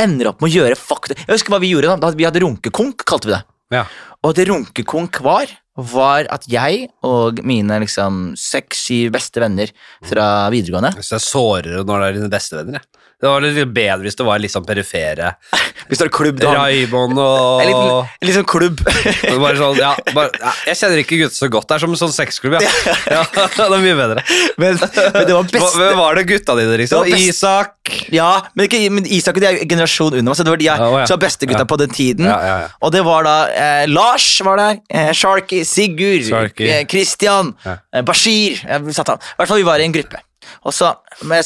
ender 0.00 0.30
opp 0.30 0.42
med 0.42 0.50
å 0.50 0.54
gjøre 0.54 0.78
fakta 0.78 1.16
Jeg 1.18 1.32
husker 1.32 1.52
hva 1.54 1.60
vi 1.62 1.72
gjorde 1.72 1.96
da, 2.00 2.12
vi 2.16 2.26
hadde 2.26 2.42
runkekonk, 2.44 3.04
kalte 3.08 3.30
vi 3.30 3.34
det. 3.34 3.42
Ja. 3.74 3.84
Og 4.26 4.34
det 4.36 4.46
runkekonk 4.50 5.20
var, 5.24 5.50
var 5.76 6.26
at 6.32 6.46
jeg 6.50 6.88
og 7.06 7.42
mine 7.46 7.78
liksom 7.84 8.32
seks-syv 8.38 9.12
beste 9.14 9.42
venner 9.42 9.70
fra 10.08 10.26
videregående 10.52 10.92
Så 10.98 11.14
det 11.14 11.20
er 11.20 11.26
sårere 11.26 11.84
når 11.86 12.02
det 12.02 12.08
er 12.08 12.18
dine 12.18 12.32
beste 12.32 12.58
venner. 12.58 12.80
jeg. 12.80 12.99
Det 13.20 13.28
var 13.28 13.42
litt 13.44 13.58
bedre 13.76 14.06
hvis 14.06 14.16
det 14.16 14.24
var 14.24 14.40
litt 14.40 14.52
sånn 14.54 14.64
perifere. 14.64 15.34
Hvis 15.90 15.98
det 15.98 16.04
var 16.06 16.10
klubb 16.12 16.36
da. 16.38 16.50
Raymond 16.54 17.16
En 17.16 17.18
og 17.18 17.62
liten, 17.66 18.10
en 18.22 18.28
liten 18.28 18.44
klubb. 18.46 18.80
Bare 19.42 19.56
sånn, 19.58 19.78
ja, 19.80 19.88
bare, 20.14 20.28
ja, 20.38 20.50
jeg 20.68 20.78
kjenner 20.78 21.00
ikke 21.02 21.16
gutter 21.22 21.34
så 21.40 21.48
godt. 21.50 21.66
Det 21.70 21.74
er 21.78 21.82
som 21.82 21.94
en 21.96 21.98
sånn 21.98 22.12
sexklubb. 22.14 22.56
Ja. 22.60 22.70
Ja, 23.10 23.24
det 23.56 23.64
er 23.64 23.82
mye 23.82 23.96
bedre. 23.98 24.22
men, 24.60 24.76
men 24.78 25.26
det 25.26 25.34
var 25.34 25.48
Hva, 25.48 25.50
beste 25.56 25.80
hvem 25.80 25.98
var 25.98 26.20
det 26.20 26.24
gutta 26.30 26.54
dine, 26.60 26.76
liksom? 26.78 27.08
Det 27.08 27.16
best- 27.16 27.32
Isak? 27.32 27.94
Ja, 28.14 28.28
men, 28.54 28.68
ikke, 28.68 28.80
men 28.92 29.08
Isak 29.10 29.40
og 29.40 29.42
de 29.42 29.48
er 29.48 29.56
jo 29.58 29.64
en 29.64 29.72
generasjon 29.72 30.12
under 30.14 30.28
meg, 30.30 30.38
så 30.38 30.46
det 30.46 30.52
var 30.54 30.62
de 30.62 30.68
jeg, 30.68 30.78
som 31.10 31.16
var 31.16 31.22
bestegutta 31.24 31.66
på 31.74 31.80
den 31.82 31.96
tiden. 31.96 32.30
Og 32.86 32.94
det 32.94 33.02
var 33.08 33.26
da 33.26 33.36
eh, 33.50 33.84
Lars 33.90 34.28
var 34.46 34.60
der, 34.62 34.80
eh, 34.94 35.10
Sharky, 35.16 35.64
Sigurd, 35.66 36.28
Sharky. 36.30 36.68
eh, 36.70 36.84
Christian, 36.90 37.54
eh, 37.66 38.04
Bashir 38.06 38.60
eh, 38.68 38.78
I 38.78 38.94
hvert 38.94 39.48
fall 39.50 39.58
vi 39.58 39.66
var 39.66 39.82
i 39.82 39.88
en 39.90 39.96
gruppe. 39.96 40.22
Og 40.64 40.74
så 40.76 40.92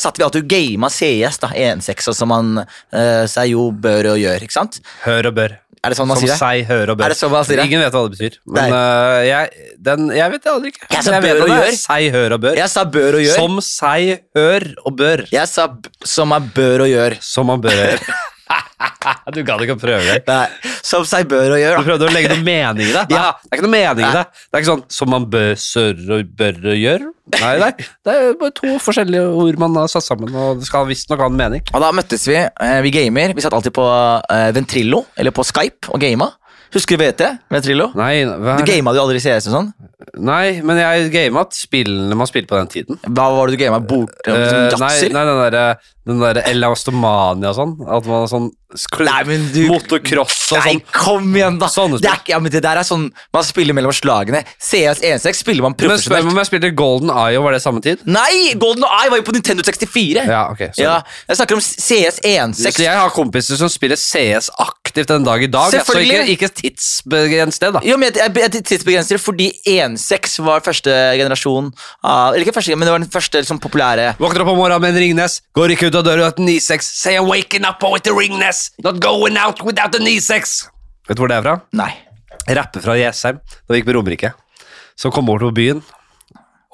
satt 0.01 0.19
vi 0.19 0.27
alltid 0.27 0.45
og 0.45 0.55
gama 0.55 0.91
CS, 0.93 1.41
da, 1.43 1.51
1-6, 1.51 2.09
og 2.13 2.17
som 2.19 2.33
man 2.33 2.55
uh, 2.63 3.25
seg 3.31 3.53
jo 3.55 3.69
bør 3.73 4.15
og 4.15 4.23
gjør, 4.23 4.47
ikke 4.47 4.57
sant? 4.57 4.81
Hør 5.05 5.31
og 5.31 5.39
bør. 5.39 5.59
Er 5.85 5.93
det 5.93 5.99
sånn 5.99 6.09
man 6.09 6.17
Som 6.17 6.25
sier 6.25 6.33
det? 6.33 6.41
seg, 6.41 6.61
hør 6.71 6.93
og 6.95 6.97
bør. 6.97 7.05
Er 7.05 7.13
det 7.13 7.19
sånn 7.19 7.33
man 7.35 7.45
sier 7.45 7.61
det? 7.61 7.65
Ingen 7.69 7.83
vet 7.85 7.93
hva 7.93 8.03
det 8.07 8.17
betyr. 8.17 8.37
Men 8.57 8.73
øh, 8.73 9.19
jeg, 9.29 9.73
den, 9.85 10.07
jeg 10.17 10.33
vet 10.33 10.45
det 10.47 10.53
aldri 10.55 10.73
ikke. 10.73 10.87
Jeg 10.89 11.05
sa 11.05 11.13
jeg 11.13 11.25
bør 11.27 11.43
og 11.45 11.51
gjør. 11.53 11.73
Seg, 11.81 12.05
hør 12.15 12.37
og 12.37 12.45
bør. 12.45 12.61
Jeg 12.61 12.73
sa 12.73 12.85
bør 12.95 13.19
og 13.19 13.25
gjør. 13.27 13.41
Som 13.43 13.59
seg, 13.67 14.13
hør 14.39 14.69
og 14.81 14.97
bør. 15.03 15.25
Jeg 15.35 15.51
sa 15.53 15.67
som 16.15 16.33
man 16.33 16.47
bør 16.57 16.87
og 16.87 16.95
gjør. 16.95 17.19
Som 17.21 17.53
man 17.53 17.65
bør 17.65 17.77
gjøre. 17.77 18.17
du 19.35 19.41
gadd 19.47 19.63
ikke 19.65 19.77
å 19.77 19.81
prøve 19.81 20.19
det. 20.27 20.39
Som 20.85 21.05
seg 21.09 21.27
bør 21.31 21.55
og 21.57 21.61
gjør, 21.61 21.79
Du 21.81 21.89
prøvde 21.89 22.09
å 22.09 22.13
legge 22.15 22.31
noe 22.35 22.45
mening 22.45 22.91
i 22.91 22.93
det. 22.95 23.05
Ja. 23.15 23.31
Det 23.43 23.51
er 23.53 23.59
ikke 23.59 23.67
noe 23.67 23.75
mening 23.75 24.05
i 24.07 24.13
det. 24.19 24.25
Det 24.35 24.59
er 24.59 24.63
ikke 24.65 24.71
sånn 24.73 24.85
som 24.99 25.13
man 25.15 25.27
bør 25.33 25.55
sør 25.61 26.05
og 26.19 26.31
bør 26.39 26.61
gjøre. 26.77 27.11
Nei, 27.41 27.55
nei, 27.63 27.71
det 28.05 28.15
er 28.21 28.35
bare 28.41 28.53
to 28.59 28.75
forskjellige 28.85 29.25
ord 29.41 29.59
man 29.63 29.79
har 29.81 29.89
satt 29.89 30.05
sammen, 30.05 30.29
og 30.37 30.61
det 30.61 30.69
skal 30.69 30.85
visstnok 30.91 31.23
ha 31.25 31.31
en 31.33 31.39
mening. 31.41 31.65
Og 31.73 31.81
da 31.81 31.89
møttes 31.97 32.27
vi. 32.29 32.37
Eh, 32.37 32.79
vi 32.85 32.93
gamer. 32.95 33.33
Vi 33.37 33.45
satt 33.45 33.57
alltid 33.57 33.73
på 33.77 33.87
eh, 33.89 34.51
Ventrillo, 34.57 35.07
eller 35.17 35.33
på 35.35 35.47
Skype, 35.49 35.89
og 35.95 36.03
gama. 36.05 36.29
Husker 36.75 36.99
du 36.99 37.05
VT? 37.05 37.23
Ventrillo? 37.55 37.93
Nei, 37.95 38.25
Du 38.27 38.65
gama 38.67 38.93
du 38.93 38.99
aldri 38.99 39.21
CS 39.23 39.47
og 39.51 39.55
sånn? 39.61 39.73
nei 40.21 40.61
men 40.63 40.77
jeg 40.79 41.07
gama 41.15 41.45
spillene 41.55 42.17
man 42.19 42.29
spilte 42.29 42.51
på 42.51 42.59
den 42.59 42.69
tiden. 42.71 42.99
Hva 43.07 43.29
var 43.33 43.49
det 43.49 43.57
du 43.57 43.63
gama? 43.63 43.79
Bort? 43.81 44.13
Eh, 44.27 44.35
Liksom, 44.35 44.83
nei, 44.83 44.97
nei, 45.15 45.23
den 45.31 45.41
derre 45.47 45.63
den 46.05 46.21
der 46.21 46.43
Elastomania 46.51 47.55
og 47.55 47.59
sånn. 47.59 47.75
At 47.89 48.09
man 48.09 48.27
er 48.27 48.31
sånn 48.33 48.53
Nei, 48.75 49.21
men 49.29 49.45
du 49.55 49.61
Motocross 49.71 50.49
og 50.51 50.59
sånn. 50.59 50.65
Nei, 50.67 50.95
kom 50.97 51.29
igjen, 51.37 51.61
da! 51.61 51.69
Sånne 51.71 52.01
det, 52.03 52.09
er 52.11 52.19
ikke, 52.19 52.33
ja, 52.33 52.41
men 52.43 52.51
det 52.51 52.63
der 52.65 52.81
er 52.81 52.87
sånn 52.87 53.05
Man 53.35 53.45
spiller 53.47 53.77
mellom 53.77 53.95
slagene. 53.95 54.41
CS 54.59 54.99
1.6 54.99 55.45
spiller 55.45 55.63
man 55.63 55.77
Men 55.79 56.01
spør 56.03 56.25
meg 56.25 56.33
om 56.33 56.41
jeg 56.43 56.49
spilte 56.51 56.73
Golden 56.75 57.13
Eye, 57.15 57.39
og 57.39 57.47
var 57.47 57.55
det 57.55 57.63
samme 57.63 57.83
tid? 57.85 58.03
Nei! 58.11 58.57
Golden 58.59 58.83
Eye 58.89 59.13
var 59.13 59.21
jo 59.21 59.27
på 59.29 59.37
Nintendo 59.37 59.63
64! 59.67 60.25
Ja, 60.27 60.41
ok. 60.51 60.65
sorry. 60.75 60.89
Ja, 60.89 60.97
jeg 61.31 61.39
snakker 61.39 61.61
om 61.61 61.63
1.6. 61.63 62.65
Så 62.65 62.83
jeg 62.83 62.99
har 62.99 63.15
kompiser 63.15 63.61
som 63.63 63.71
spiller 63.71 64.01
CS 64.01 64.51
aktivt 64.59 65.13
den 65.13 65.29
dag 65.29 65.47
i 65.47 65.51
dag. 65.51 65.71
Så 65.71 65.79
ikke, 65.79 65.87
Selvfølgelig. 65.93 66.35
ikke 66.35 66.51
tidsbegrens 66.59 67.63
det, 67.63 67.71
da. 67.79 67.85
Jo, 67.87 68.01
men 68.01 68.11
jeg, 68.11 68.19
jeg, 68.25 68.43
jeg 68.43 68.67
tidsbegrenser 68.73 69.21
det 69.21 69.23
fordi 69.23 69.49
1.6 69.71 70.37
var 70.51 70.67
første 70.67 70.99
generasjon 71.21 71.71
av 72.03 72.35
Eller 72.35 72.43
ikke 72.43 72.57
første, 72.59 72.75
men 72.75 72.89
det 72.89 72.97
var 72.97 73.03
den 73.05 73.13
første 73.13 73.43
liksom, 73.45 73.63
populære 73.63 74.11
Våkner 74.19 74.43
opp 74.43 74.51
om 74.55 74.59
morgenen 74.59 74.83
med 74.83 74.95
en 74.97 75.03
Ringnes, 75.05 75.39
går 75.55 75.77
ikke 75.77 75.94
ut 75.95 76.01
av 76.01 76.07
døra 76.09 76.31
uten 76.33 76.49
9-6. 76.49 76.89
Say 76.91 77.15
I'm 77.19 77.29
waking 77.31 77.65
up 77.65 77.83
with 77.83 78.03
the 78.03 78.11
ringness. 78.11 78.73
not 78.83 78.99
going 79.01 79.37
out 79.37 79.63
without 79.63 79.93
the 79.93 80.01
9-6. 80.03 80.67
Vet 81.07 81.17
du 81.17 81.23
hvor 81.23 81.31
det 81.31 81.37
er 81.39 81.45
fra? 81.45 81.55
Nei. 81.77 81.93
Rapper 82.49 82.83
fra 82.83 82.97
Jessheim, 82.99 83.39
da 83.39 83.73
vi 83.73 83.81
gikk 83.81 83.87
på 83.89 83.95
Romerike. 83.95 84.33
Som 84.99 85.13
kom 85.15 85.31
over 85.31 85.47
til 85.47 85.55
byen 85.55 85.85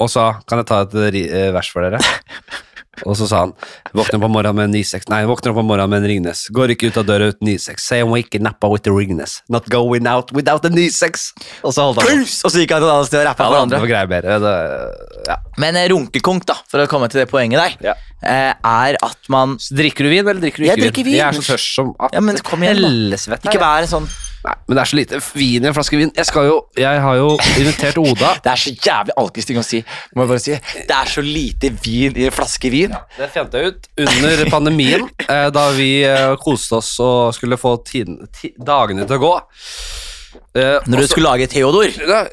og 0.00 0.08
sa 0.12 0.40
Kan 0.48 0.60
jeg 0.60 0.66
ta 0.68 0.82
et 0.84 0.94
eh, 1.24 1.48
vers 1.52 1.68
for 1.72 1.84
dere? 1.84 2.00
Og 3.06 3.16
så 3.16 3.26
sa 3.30 3.38
han 3.46 3.52
Våkner 3.96 4.20
på 4.22 4.28
morgenen 4.30 4.56
med 4.56 4.68
en 4.70 4.74
9-6 4.76 5.08
Nei, 5.10 5.22
våkner 5.28 5.54
på 5.56 5.62
morgenen 5.66 5.90
med 5.92 6.02
en 6.02 6.08
Ringnes. 6.10 6.42
Går 6.54 6.74
ikke 6.74 6.90
ut 6.90 6.98
av 7.00 7.06
døra 7.08 7.30
uten 7.32 7.48
9-6. 7.48 7.80
Say 7.80 8.02
I'm 8.02 8.10
waking 8.12 8.46
up 8.46 8.62
with 8.70 8.82
the 8.86 8.92
Ringnes, 8.94 9.40
not 9.48 9.68
going 9.72 10.06
out 10.06 10.32
without 10.36 10.62
the 10.62 10.70
9-6. 10.70 11.32
Og 11.64 11.72
så 11.74 11.86
holdt 11.88 12.02
han 12.04 12.20
Og 12.22 12.50
så 12.52 12.62
gikk 12.62 12.74
han 12.76 12.82
til 12.84 12.88
et 12.90 12.94
annet 12.94 13.10
sted 13.10 13.20
og 13.22 13.26
rappa 13.30 13.44
Ja, 13.44 13.50
hverandre. 13.54 13.80
det 13.80 13.94
var 13.96 14.12
bedre. 14.14 14.38
Det, 14.44 14.54
ja. 15.30 15.36
Men 15.58 15.76
eh, 15.80 15.88
runkekonk, 15.92 16.46
da, 16.48 16.56
for 16.70 16.84
å 16.84 16.88
komme 16.90 17.08
til 17.12 17.22
det 17.24 17.28
poenget 17.30 17.60
der, 17.60 17.76
Ja. 17.90 17.94
eh, 18.22 18.54
er 18.54 18.96
at 19.02 19.30
man 19.32 19.56
Så 19.58 19.74
drikker 19.78 20.04
du 20.04 20.10
vin, 20.12 20.26
eller 20.26 20.40
drikker 20.40 20.62
du 20.62 20.64
ikke? 20.68 20.76
Jeg 20.76 20.84
drikker 20.88 21.04
vin. 21.08 21.14
Jeg 21.20 21.26
er 21.28 21.38
så 21.40 21.46
tørst 21.54 21.74
som 21.80 21.94
at 22.00 22.12
Ja, 22.16 22.20
men 22.20 22.36
kom 22.44 22.62
igjen, 22.62 22.82
da. 23.10 23.36
Ikke 23.44 23.60
vær 23.60 23.82
en 23.86 23.88
sånn 23.96 24.08
Nei, 24.44 24.54
men 24.68 24.76
det 24.78 24.80
er 24.82 24.88
så 24.88 24.96
lite 24.96 25.18
vin 25.36 25.64
i 25.64 25.68
en 25.68 25.74
flaske 25.76 25.98
vin. 26.00 26.10
Jeg 26.16 26.26
skal 26.30 26.46
jo 26.48 26.54
Jeg 26.80 27.00
har 27.04 27.16
jo 27.18 27.34
invitert 27.60 27.98
Oda. 28.00 28.30
Det 28.44 28.52
er 28.54 28.60
så 28.62 28.72
jævlig 28.72 29.16
alkisting 29.20 29.58
å 29.60 29.64
si. 29.66 29.82
Må 30.16 30.24
jeg 30.24 30.30
bare 30.32 30.44
si. 30.46 30.58
Det 30.88 30.96
er 30.96 31.10
så 31.12 31.24
lite 31.26 31.70
vin 31.84 32.16
i 32.16 32.24
en 32.30 32.32
flaske 32.32 32.70
vin. 32.72 32.94
Det 33.18 33.28
fant 33.34 33.52
jeg 33.58 33.72
ut 33.74 33.88
under 34.06 34.44
pandemien, 34.56 35.04
eh, 35.28 35.48
da 35.52 35.66
vi 35.76 35.90
eh, 36.08 36.32
koste 36.40 36.78
oss 36.80 36.94
og 37.04 37.34
skulle 37.36 37.58
få 37.60 37.74
tiden, 37.84 38.22
ti, 38.32 38.54
dagene 38.56 39.04
til 39.08 39.20
å 39.20 39.24
gå. 39.26 39.34
Eh, 40.54 40.78
Når 40.86 40.96
du 40.96 41.02
også- 41.02 41.10
skulle 41.12 41.30
lage 41.30 41.46
Theodor 41.50 41.90
Da- 42.06 42.28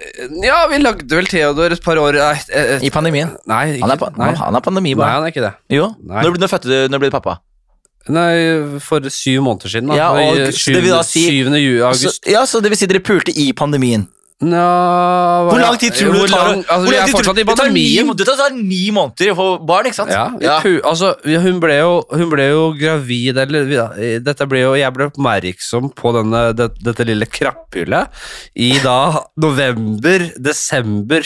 Ja, 0.45 0.67
vi 0.69 0.77
lagde 0.81 1.05
vel 1.09 1.25
Theodor 1.29 1.71
et 1.73 1.81
par 1.83 1.97
år 1.97 2.13
Nei, 2.13 2.39
et, 2.49 2.83
i 2.83 2.89
pandemien. 2.93 3.35
nei, 3.49 3.77
ikke, 3.77 3.81
Han 3.83 3.91
er, 3.91 3.97
pa- 3.97 4.11
nei. 4.17 4.31
han 4.37 4.55
er 4.55 4.61
pandemi, 4.61 4.93
nei, 4.93 4.99
bare. 5.01 5.11
han 5.17 5.23
er 5.27 5.31
ikke 5.33 5.43
det. 5.45 5.53
Jo. 5.75 5.89
Når, 6.05 6.37
når 6.37 6.47
fødte 6.49 6.69
du? 6.69 6.77
Når 6.93 6.99
ble 7.03 7.09
du 7.11 7.15
pappa? 7.19 7.39
Nei, 8.09 8.79
for 8.83 9.07
syv 9.13 9.41
måneder 9.45 9.73
siden. 9.73 9.91
Da. 9.91 9.97
Ja, 9.99 10.11
og 10.15 10.37
I 10.37 10.51
det 10.51 10.83
vil 10.83 10.93
da 10.93 11.01
si- 11.03 11.25
7. 11.29 11.49
august. 11.83 12.23
Så, 12.23 12.31
ja, 12.31 12.45
så 12.47 12.61
det 12.63 12.71
vil 12.73 12.79
si 12.79 12.89
dere 12.89 13.03
pulte 13.03 13.33
i 13.35 13.51
pandemien. 13.53 14.07
Nja 14.37 15.49
Hvor 15.49 15.57
lang 15.57 15.79
tid 15.81 15.95
tror 15.97 16.13
du 16.13 16.19
det 16.21 16.29
tar? 16.29 16.51
altså, 16.61 16.91
vi 16.91 16.97
er 16.99 17.09
fortsatt 17.09 17.39
i 17.39 17.41
det 17.41 17.55
tar 17.57 17.71
ni 17.73 17.85
pandemien. 17.97 18.17
Det 18.19 18.25
tar 18.37 18.53
ni 18.53 18.81
måneder 18.93 19.31
å 19.33 19.37
få 19.39 19.47
barn, 19.65 19.87
ikke 19.89 19.97
sant? 19.97 20.13
Ja, 20.13 20.27
ja. 20.37 20.59
altså, 20.85 21.15
hun, 21.25 21.57
ble 21.63 21.79
jo, 21.79 21.95
hun 22.13 22.29
ble 22.29 22.45
jo 22.51 22.67
gravid 22.77 23.39
eller, 23.41 23.65
dette 24.21 24.45
ble 24.49 24.61
jo, 24.61 24.75
Jeg 24.77 24.93
ble 24.93 25.09
oppmerksom 25.09 25.89
på 25.97 26.13
denne, 26.19 26.43
det, 26.53 26.69
dette 26.85 27.07
lille 27.09 27.25
krapphullet 27.25 28.13
i 28.53 28.75
da 28.85 29.25
november-desember 29.41 31.25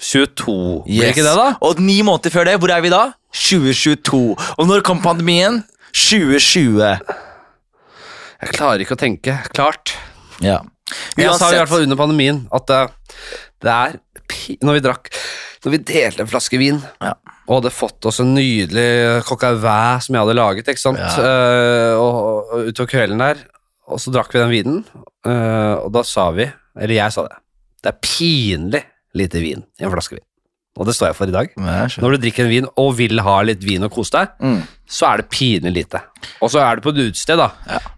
2022. 0.00 0.84
Blir 0.86 1.04
Yes. 1.04 1.12
ikke 1.14 1.26
det, 1.26 1.36
da? 1.36 1.48
Og 1.60 1.80
ni 1.80 2.00
måneder 2.06 2.32
før 2.32 2.48
det, 2.48 2.56
hvor 2.60 2.72
er 2.72 2.80
vi 2.84 2.90
da? 2.92 3.02
2022. 3.36 4.36
Og 4.58 4.66
når 4.68 4.82
kom 4.86 5.00
pandemien? 5.04 5.62
2020. 5.92 6.80
Jeg 8.40 8.54
klarer 8.56 8.80
ikke 8.84 8.96
å 8.96 9.00
tenke 9.00 9.36
klart. 9.52 9.92
Ja. 10.40 10.60
Jeg 11.18 11.34
sa 11.38 11.50
i 11.52 11.58
hvert 11.58 11.68
fall 11.70 11.84
under 11.84 11.98
pandemien 12.00 12.46
at 12.56 12.66
det, 12.66 12.78
det 13.62 13.70
er 13.70 13.92
Når 14.64 14.74
vi 14.74 14.80
drakk 14.82 15.10
Når 15.62 15.70
vi 15.76 15.78
delte 15.86 16.24
en 16.24 16.30
flaske 16.30 16.58
vin 16.58 16.80
Ja. 16.98 17.12
og 17.46 17.60
hadde 17.60 17.70
fått 17.70 18.06
oss 18.10 18.18
en 18.22 18.32
nydelig 18.34 19.22
coq 19.28 19.44
au 19.44 19.54
vin 19.60 20.00
som 20.02 20.14
jeg 20.16 20.22
hadde 20.24 20.34
laget, 20.38 20.66
ikke 20.72 20.82
sant, 20.82 20.98
Ja. 20.98 21.12
Uh, 21.20 21.94
og, 22.00 22.14
og 22.56 22.70
utover 22.72 22.90
kvelden 22.90 23.18
der, 23.22 23.42
og 23.90 24.00
så 24.02 24.10
drakk 24.14 24.32
vi 24.34 24.40
den 24.40 24.50
vinen, 24.54 24.80
uh, 25.26 25.84
og 25.84 25.92
da 25.94 26.02
sa 26.06 26.30
vi, 26.34 26.46
eller 26.78 26.94
jeg 26.94 27.12
sa 27.14 27.26
det, 27.28 27.36
det 27.84 27.92
er 27.92 27.98
pinlig 28.06 28.82
lite 29.14 29.40
vin 29.42 29.64
i 29.80 29.84
en 29.84 29.90
flaske 29.92 30.16
vin. 30.18 30.24
Og 30.78 30.86
det 30.86 30.94
står 30.94 31.08
jeg 31.10 31.16
for 31.18 31.26
i 31.26 31.32
dag. 31.34 31.48
Ja. 31.58 31.86
Når 31.98 32.12
du 32.14 32.18
drikker 32.22 32.44
en 32.44 32.48
vin 32.52 32.66
og 32.78 32.92
vil 32.96 33.18
ha 33.26 33.40
litt 33.42 33.58
vin 33.66 33.82
og 33.82 33.90
kose 33.90 34.12
deg, 34.14 34.28
Mm. 34.40 34.60
så 34.88 35.08
er 35.12 35.16
det 35.18 35.28
pinlig 35.28 35.72
lite. 35.74 36.00
Og 36.40 36.48
så 36.50 36.60
er 36.62 36.76
du 36.76 36.80
på 36.82 36.92
et 36.94 37.10
utested, 37.10 37.36
da, 37.42 37.48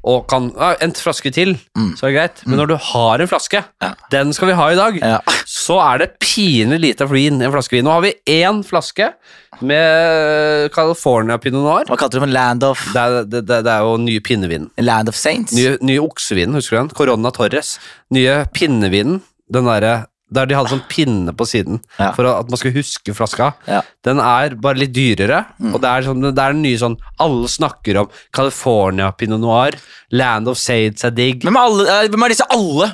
og 0.02 0.26
kan 0.26 0.50
ja, 0.56 0.74
En 0.80 0.92
flaske 0.92 1.30
til, 1.30 1.52
Mm. 1.76 1.92
så 1.98 2.06
er 2.06 2.10
det 2.10 2.16
greit. 2.16 2.46
Men 2.46 2.58
når 2.58 2.68
du 2.68 2.76
har 2.76 3.20
en 3.20 3.28
flaske, 3.28 3.62
Ja. 3.82 3.92
den 4.10 4.32
skal 4.32 4.48
vi 4.48 4.54
ha 4.54 4.68
i 4.72 4.74
dag, 4.74 4.98
Ja. 5.02 5.18
så 5.46 5.76
er 5.92 5.98
det 5.98 6.18
pinlig 6.18 6.80
lite 6.80 7.06
vin 7.12 7.42
i 7.42 7.44
en 7.44 7.52
flaske 7.52 7.72
vin. 7.76 7.84
Nå 7.84 7.90
har 7.92 8.00
vi 8.00 8.14
én 8.26 8.64
flaske 8.64 9.12
med 9.60 10.72
California 10.72 11.38
Pinot 11.38 11.62
Noir. 11.62 11.84
Hva 11.88 11.96
kalte 11.98 12.18
du 12.18 12.20
det 12.24 12.32
Land 12.32 12.62
of, 12.64 12.80
Det 12.92 12.96
er, 13.02 13.24
det, 13.24 13.46
det, 13.46 13.64
det 13.66 13.72
er 13.72 13.80
jo 13.80 13.96
nye 13.98 14.20
pinnevinen. 14.20 14.70
land 14.78 15.08
of 15.08 15.14
Saints? 15.14 15.52
Nye, 15.52 15.76
nye 15.82 16.00
oksevinen, 16.00 16.54
husker 16.54 16.76
du 16.78 16.82
den? 16.82 16.88
Corona 16.96 17.30
Torres. 17.30 17.78
Nye 18.10 18.46
pinnevinen. 18.54 19.20
Den 19.52 19.64
derre 19.68 20.06
der 20.32 20.48
de 20.48 20.56
hadde 20.56 20.72
sånn 20.72 20.84
pinne 20.88 21.34
på 21.36 21.44
siden 21.48 21.80
Ja. 22.00 22.10
for 22.16 22.26
at 22.30 22.48
man 22.50 22.58
skulle 22.60 22.74
huske 22.80 23.14
flaska. 23.14 23.52
Ja. 23.68 23.82
Den 24.04 24.18
er 24.24 24.56
bare 24.56 24.80
litt 24.80 24.94
dyrere, 24.96 25.44
og 25.72 25.78
det 25.84 25.90
er, 25.90 26.02
sånn, 26.08 26.22
det 26.24 26.38
er 26.42 26.56
den 26.56 26.62
nye 26.64 26.80
sånn 26.80 26.96
Alle 27.20 27.48
snakker 27.52 28.00
om 28.02 28.08
California 28.32 29.10
Pinot 29.12 29.40
Noir, 29.44 29.76
Land 30.10 30.48
of 30.48 30.58
Sades 30.58 31.04
er 31.04 31.10
digg. 31.14 31.42
Hvem 31.44 31.56
er, 31.56 31.66
alle, 31.68 31.86
eh, 32.04 32.08
hvem 32.08 32.24
er 32.24 32.34
disse 32.34 32.48
alle? 32.50 32.90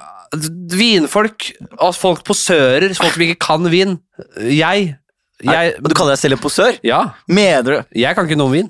Vinfolk, 0.68 1.52
altså 1.80 2.00
folk 2.02 2.24
posører, 2.28 2.92
folk 2.98 3.14
som 3.14 3.22
ikke 3.24 3.38
kan 3.40 3.68
vin. 3.72 3.94
Jeg, 4.44 4.90
jeg 5.44 5.76
du 5.80 5.94
kaller 5.94 6.14
deg 6.16 6.20
selv 6.20 6.36
en 6.38 6.42
posør? 6.42 6.78
Ja, 6.86 7.00
Mener 7.30 7.62
du 7.62 8.00
jeg 8.02 8.16
kan 8.18 8.28
ikke 8.28 8.38
noe 8.40 8.52
vin. 8.52 8.68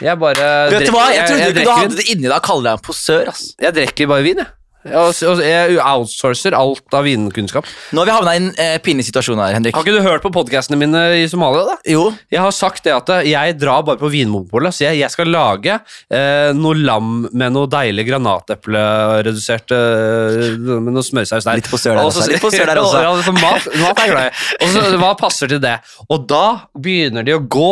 Jeg 0.00 0.16
bare 0.18 0.46
Vet 0.72 0.86
du 0.88 0.94
hva? 0.94 1.10
Jeg 1.12 1.28
trodde 1.28 1.48
ikke 1.52 1.64
du 1.66 1.70
hadde 1.76 1.98
det 1.98 2.06
inni 2.08 2.24
deg 2.26 2.36
å 2.38 2.44
kalle 2.44 2.64
deg 2.70 2.78
en 2.78 2.84
posør. 2.86 3.28
ass. 3.28 3.50
Jeg 3.60 3.76
drikker 3.76 4.08
bare 4.08 4.24
vin, 4.24 4.40
jeg. 4.40 4.48
Og, 4.80 5.12
og 5.28 5.40
jeg 5.44 5.76
outsourcer 5.84 6.54
alt 6.56 6.94
av 6.96 7.04
vinkunnskap. 7.04 7.66
Nå 7.92 8.00
har 8.00 8.08
vi 8.08 8.14
havna 8.14 8.32
i 8.32 8.38
en 8.40 8.46
eh, 8.56 8.76
pinlig 8.80 9.04
situasjon 9.10 9.40
her, 9.42 9.52
Henrik. 9.58 9.76
Har 9.76 9.84
ikke 9.84 9.98
du 9.98 10.06
hørt 10.06 10.24
på 10.24 10.30
podkastene 10.32 10.78
mine 10.80 11.02
i 11.20 11.26
Somalia? 11.28 11.66
da? 11.68 11.74
Jo, 11.84 12.06
Jeg 12.32 12.40
har 12.40 12.54
sagt 12.56 12.86
det 12.88 12.94
at 12.96 13.12
jeg 13.28 13.56
drar 13.60 13.84
bare 13.84 14.00
på 14.00 14.08
Vinmonopolet, 14.12 14.72
så 14.72 14.86
jeg, 14.86 15.02
jeg 15.02 15.12
skal 15.12 15.28
lage 15.28 15.76
eh, 15.76 16.52
noe 16.56 16.78
lam 16.80 17.26
med 17.28 17.52
noe 17.52 17.68
deilig 17.68 18.06
granatepleredusert 18.08 19.74
eh, 19.76 20.56
med 20.56 20.94
noe 20.96 21.04
smørsaus 21.04 21.44
der. 21.44 21.60
Litt 21.60 21.68
posør 21.68 22.00
der 22.00 22.08
også, 22.08 22.24
litt 22.30 22.40
der 22.72 22.80
også. 22.80 23.04
Ja, 23.04 23.12
så 23.26 23.36
mat, 23.36 23.68
mat 23.82 24.02
er 24.06 24.14
glad 24.14 24.30
i. 24.30 24.48
Og 24.64 24.72
så 24.72 24.86
hva 25.00 25.12
passer 25.20 25.50
til 25.52 25.60
det? 25.60 25.76
Og 26.08 26.24
da 26.30 26.44
begynner 26.72 27.26
de 27.26 27.36
å 27.36 27.42
gå 27.44 27.70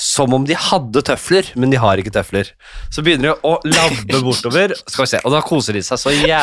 som 0.00 0.34
om 0.34 0.46
de 0.48 0.58
hadde 0.58 1.04
tøfler, 1.06 1.54
men 1.54 1.70
de 1.70 1.78
har 1.80 2.02
ikke 2.02 2.12
tøfler. 2.18 2.50
Så 2.90 3.06
begynner 3.06 3.30
de 3.30 3.38
å 3.46 3.56
labbe 3.70 4.22
bortover, 4.26 4.74
skal 4.86 5.06
vi 5.06 5.10
se, 5.14 5.22
og 5.22 5.34
da 5.34 5.44
koser 5.46 5.78
de 5.78 5.86
seg 5.86 6.00
så 6.00 6.10
jævlig. 6.10 6.39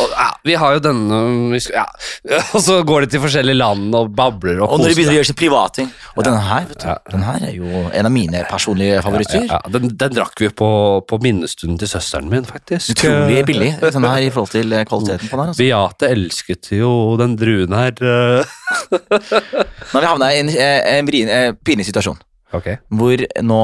Og 0.00 0.14
ja, 0.14 0.28
vi 0.46 0.56
har 0.60 0.76
jo 0.76 0.82
denne 0.84 1.58
ja. 1.60 1.84
Og 2.56 2.62
så 2.64 2.78
går 2.86 3.04
de 3.06 3.10
til 3.14 3.22
forskjellige 3.24 3.58
land 3.58 3.94
og 3.96 4.12
babler 4.16 4.60
og 4.62 4.76
Og 4.76 4.82
når 4.82 4.92
de 4.92 4.98
begynner 4.98 5.14
å 5.14 5.18
gjøre 5.20 5.30
sin 5.30 5.38
privatting. 5.40 5.90
Og 6.16 6.24
denne 6.26 6.40
her 6.46 6.68
vet 6.70 6.84
du, 6.84 7.12
den 7.14 7.26
her 7.26 7.46
er 7.48 7.54
jo 7.56 7.84
en 7.88 8.08
av 8.08 8.14
mine 8.14 8.44
personlige 8.50 9.02
favoritter. 9.04 9.46
Den, 9.72 9.90
den 10.00 10.16
drakk 10.16 10.40
vi 10.42 10.50
på, 10.62 10.70
på 11.08 11.20
minnestunden 11.24 11.78
til 11.80 11.90
søsteren 11.90 12.30
min, 12.32 12.46
faktisk. 12.48 12.94
Utrolig 12.96 13.44
billig 13.48 13.74
denne 13.82 14.14
her 14.14 14.26
i 14.26 14.32
forhold 14.32 14.54
til 14.54 14.74
eh, 14.76 14.86
kvaliteten 14.88 15.30
på 15.30 15.40
den. 15.40 15.52
Altså. 15.52 15.62
Beate 15.62 16.10
elsket 16.14 16.72
jo 16.78 16.92
den 17.20 17.36
druen 17.40 17.76
her. 17.76 17.94
eh. 18.00 18.58
Nå 19.90 19.96
har 19.96 20.02
vi 20.02 20.08
havna 20.08 20.32
i 20.34 20.42
en, 20.42 20.50
en, 20.50 21.14
en 21.14 21.32
eh, 21.36 21.52
pinlig 21.66 21.88
situasjon. 21.90 22.20
Okay. 22.56 22.80
Hvor 22.90 23.20
nå 23.46 23.60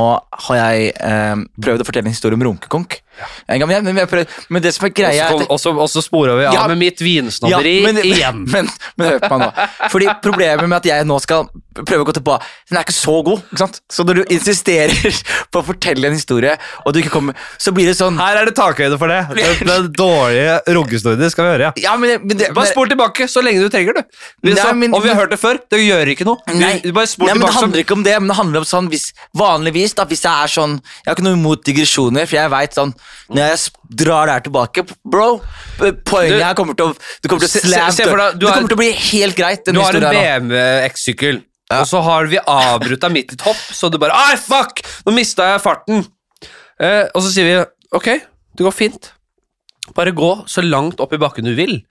har 0.46 0.58
jeg 0.60 0.92
eh, 0.94 1.40
prøvd 1.62 1.82
å 1.82 1.86
fortelle 1.88 2.06
en 2.06 2.14
historie 2.14 2.38
om 2.38 2.44
runkekonk. 2.46 3.00
En 3.48 3.58
gang, 3.60 3.68
men, 3.68 3.86
jeg- 3.96 4.08
men, 4.12 4.26
men 4.50 4.62
det 4.62 4.74
som 4.74 4.86
er 4.86 4.90
greia 4.90 5.28
Og 5.48 5.58
så- 5.60 6.02
spora 6.02 6.36
vi 6.38 6.44
av 6.46 6.54
Ja. 6.54 6.66
med 6.68 6.78
mitt 6.78 6.98
vinsnobberi 7.00 7.82
men, 7.82 7.96
igjen. 8.02 8.44
Men, 8.52 8.68
men 8.96 9.08
hør 9.10 9.18
på 9.20 9.38
meg 9.38 9.52
nå. 9.52 9.68
Fordi 9.90 10.06
Problemet 10.22 10.68
med 10.68 10.76
at 10.76 10.84
jeg 10.86 11.04
nå 11.06 11.20
skal 11.20 11.48
prøve 11.76 12.04
å 12.04 12.06
gå 12.08 12.14
tilbake 12.16 12.42
Den 12.70 12.78
er 12.78 12.84
ikke 12.86 12.94
så 12.96 13.22
god. 13.24 13.42
ikke 13.52 13.58
sant? 13.58 13.80
Så 13.92 14.04
når 14.06 14.14
du 14.14 14.24
insisterer 14.34 15.20
på 15.52 15.60
å 15.60 15.64
fortelle 15.66 16.06
en 16.08 16.14
historie, 16.16 16.56
og 16.84 16.92
du 16.94 17.00
ikke 17.00 17.10
kommer, 17.12 17.34
så 17.60 17.72
blir 17.76 17.86
det 17.90 17.96
sånn 17.98 18.16
Her 18.18 18.36
er 18.42 18.46
det 18.50 18.54
takhøyde 18.56 18.98
for 18.98 19.08
det. 19.12 19.20
Den, 19.36 19.66
den 19.68 19.92
dårlige 19.92 20.60
runkehistorien 20.66 21.30
skal 21.30 21.44
vi 21.44 21.50
høre. 21.56 21.68
ja. 21.68 21.72
Ja, 21.86 21.96
men, 22.00 22.20
men 22.26 22.36
det, 22.38 22.52
Bare 22.56 22.70
spol 22.70 22.88
tilbake 22.88 23.28
så 23.30 23.42
lenge 23.44 23.60
du 23.62 23.68
trenger 23.72 23.94
du. 23.98 24.02
Nei, 24.46 24.54
Så, 24.56 24.72
men- 24.76 24.94
og 24.94 25.02
vi 25.04 25.08
har 25.12 25.16
hørt 25.20 25.30
det 25.30 25.38
før. 25.40 25.58
Det 25.70 25.80
gjør 25.82 26.12
ikke 26.14 26.24
noe. 26.28 26.38
Nei, 26.54 26.78
du 26.84 26.92
bare 26.96 27.06
spol 27.10 27.26
nei, 27.28 27.34
men 27.38 27.46
det 27.46 27.54
handler 27.56 27.84
ikke 27.84 27.96
om 27.98 28.02
det, 28.06 28.16
men 28.22 28.28
det 28.32 28.36
handler 28.40 28.62
om 28.64 28.68
sånn 28.68 28.88
hvis, 28.92 29.10
Vanligvis, 29.36 29.94
da, 29.98 30.04
hvis 30.08 30.22
jeg 30.24 30.32
er 30.32 30.50
sånn 30.50 30.78
Jeg 30.80 31.10
har 31.10 31.14
ikke 31.16 31.26
noe 31.28 31.36
imot 31.38 31.64
digresjoner, 31.66 32.26
for 32.26 32.36
jeg 32.38 32.50
vet 32.50 32.74
sånn 32.78 32.94
Når 33.28 33.42
jeg 33.42 33.58
drar 34.04 34.26
det 34.28 34.34
her 34.36 34.44
tilbake, 34.46 34.84
bro 35.04 35.40
Poenget 36.06 36.38
Du- 36.38 36.44
her 36.44 36.54
kommer 36.54 36.76
til 36.78 36.86
å 36.92 36.94
Du 37.22 37.28
kommer 37.28 37.42
til 37.42 37.60
å 37.60 37.64
slam 37.66 37.90
se- 37.90 38.04
se 38.04 38.08
for 38.08 38.16
deg, 38.22 38.38
du 38.38 38.46
Det 38.46 38.54
kommer 38.54 38.68
til 38.70 38.76
å 38.76 38.82
bli 38.84 38.92
helt 38.92 39.36
greit, 39.36 39.64
Du 39.66 39.80
har 39.80 39.94
en. 39.94 40.48
BMW 40.48 40.84
X-sykkel, 40.90 41.42
Ja. 41.70 41.80
og 41.80 41.86
så 41.90 42.02
har 42.02 42.26
vi 42.30 42.38
avbrutt 42.38 43.00
deg 43.00 43.12
midt 43.12 43.32
i 43.32 43.36
topp, 43.36 43.56
så 43.74 43.90
du 43.90 43.98
bare 43.98 44.12
Ai, 44.14 44.36
fuck! 44.36 44.80
Nå 45.06 45.12
mista 45.12 45.42
jeg 45.54 45.62
farten. 45.62 46.06
Eh, 46.78 47.08
og 47.14 47.22
så 47.22 47.32
sier 47.32 47.44
vi 47.44 47.66
ok, 47.92 48.04
det 48.56 48.62
går 48.64 48.72
fint. 48.72 49.10
Bare 49.94 50.12
gå 50.12 50.46
så 50.46 50.62
langt 50.62 51.00
opp 51.00 51.12
i 51.12 51.16
bakken 51.18 51.44
du 51.44 51.54
vil, 51.54 51.82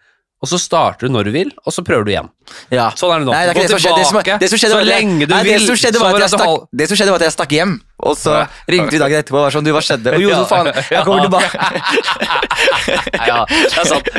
og 0.43 0.47
så 0.51 0.59
starter 0.59 1.07
du 1.07 1.13
når 1.13 1.23
du 1.25 1.31
vil, 1.31 1.51
og 1.65 1.73
så 1.73 1.83
prøver 1.83 2.05
du 2.05 2.11
igjen. 2.11 2.29
Ja. 2.71 2.91
Sånn 2.91 3.11
er 3.15 3.19
det 3.19 3.25
nå. 3.27 3.31
Nei, 3.31 3.45
det, 3.47 3.49
er 3.49 3.55
Gå 3.55 3.61
det, 3.61 3.69
som 3.69 3.77
det, 3.95 4.05
som, 4.05 4.19
tilbake 4.21 4.39
det 4.39 4.49
som 4.51 4.57
skjedde 4.59 4.75
så 4.75 4.85
lenge 4.85 5.27
du 5.27 5.33
nei, 5.33 5.43
vil. 5.43 5.59
Det 5.59 5.65
som 5.65 5.75
skjedde 5.75 5.99
var 7.11 7.15
at 7.19 7.25
jeg 7.27 7.33
stakk 7.35 7.51
hjem, 7.55 7.81
og 8.03 8.17
så 8.19 8.41
ringte 8.69 8.91
vi 8.91 8.99
dagen 8.99 9.21
etterpå 9.21 9.39
og 9.39 9.45
var 9.45 9.55
sånn 9.55 9.65
Du, 9.65 9.71
hva 9.75 9.81
skjedde? 9.85 10.15
Og 10.17 10.25
jo, 10.25 10.31
så 10.35 10.43
faen, 10.49 10.71
jeg 10.95 11.05
kommer 11.07 11.27
tilbake. 11.27 11.55
Ja, 13.25 13.41
det 13.49 13.79
er 13.81 13.87
sant. 13.89 14.09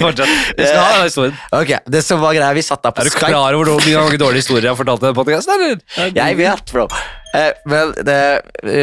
Fortsett. 0.00 0.34
Vi 0.56 0.66
skal 0.66 0.78
ha 0.78 0.90
den 0.98 1.06
historien. 1.08 1.38
Ok, 1.56 1.72
det 1.90 2.02
som 2.06 2.20
var 2.22 2.36
greia, 2.36 2.52
vi 2.56 2.64
satt 2.64 2.82
da 2.84 2.92
på 2.94 3.02
Skype. 3.02 3.08
Er 3.08 3.10
du 3.10 3.16
Skype. 3.16 3.32
klar 3.32 3.56
over 3.58 3.72
hvor 3.72 3.88
mange 4.04 4.20
dårlige 4.20 4.44
historier 4.44 4.68
jeg 4.68 4.74
har 4.74 4.78
fortalt 4.78 5.02
i 5.02 5.08
denne 5.08 5.18
podcasten, 5.18 5.56
eller? 5.56 6.12
Jeg 6.14 6.38
vet, 6.38 6.74
bro. 6.74 6.86
Eh, 7.30 7.52
vel, 7.70 7.92
det, 8.02 8.16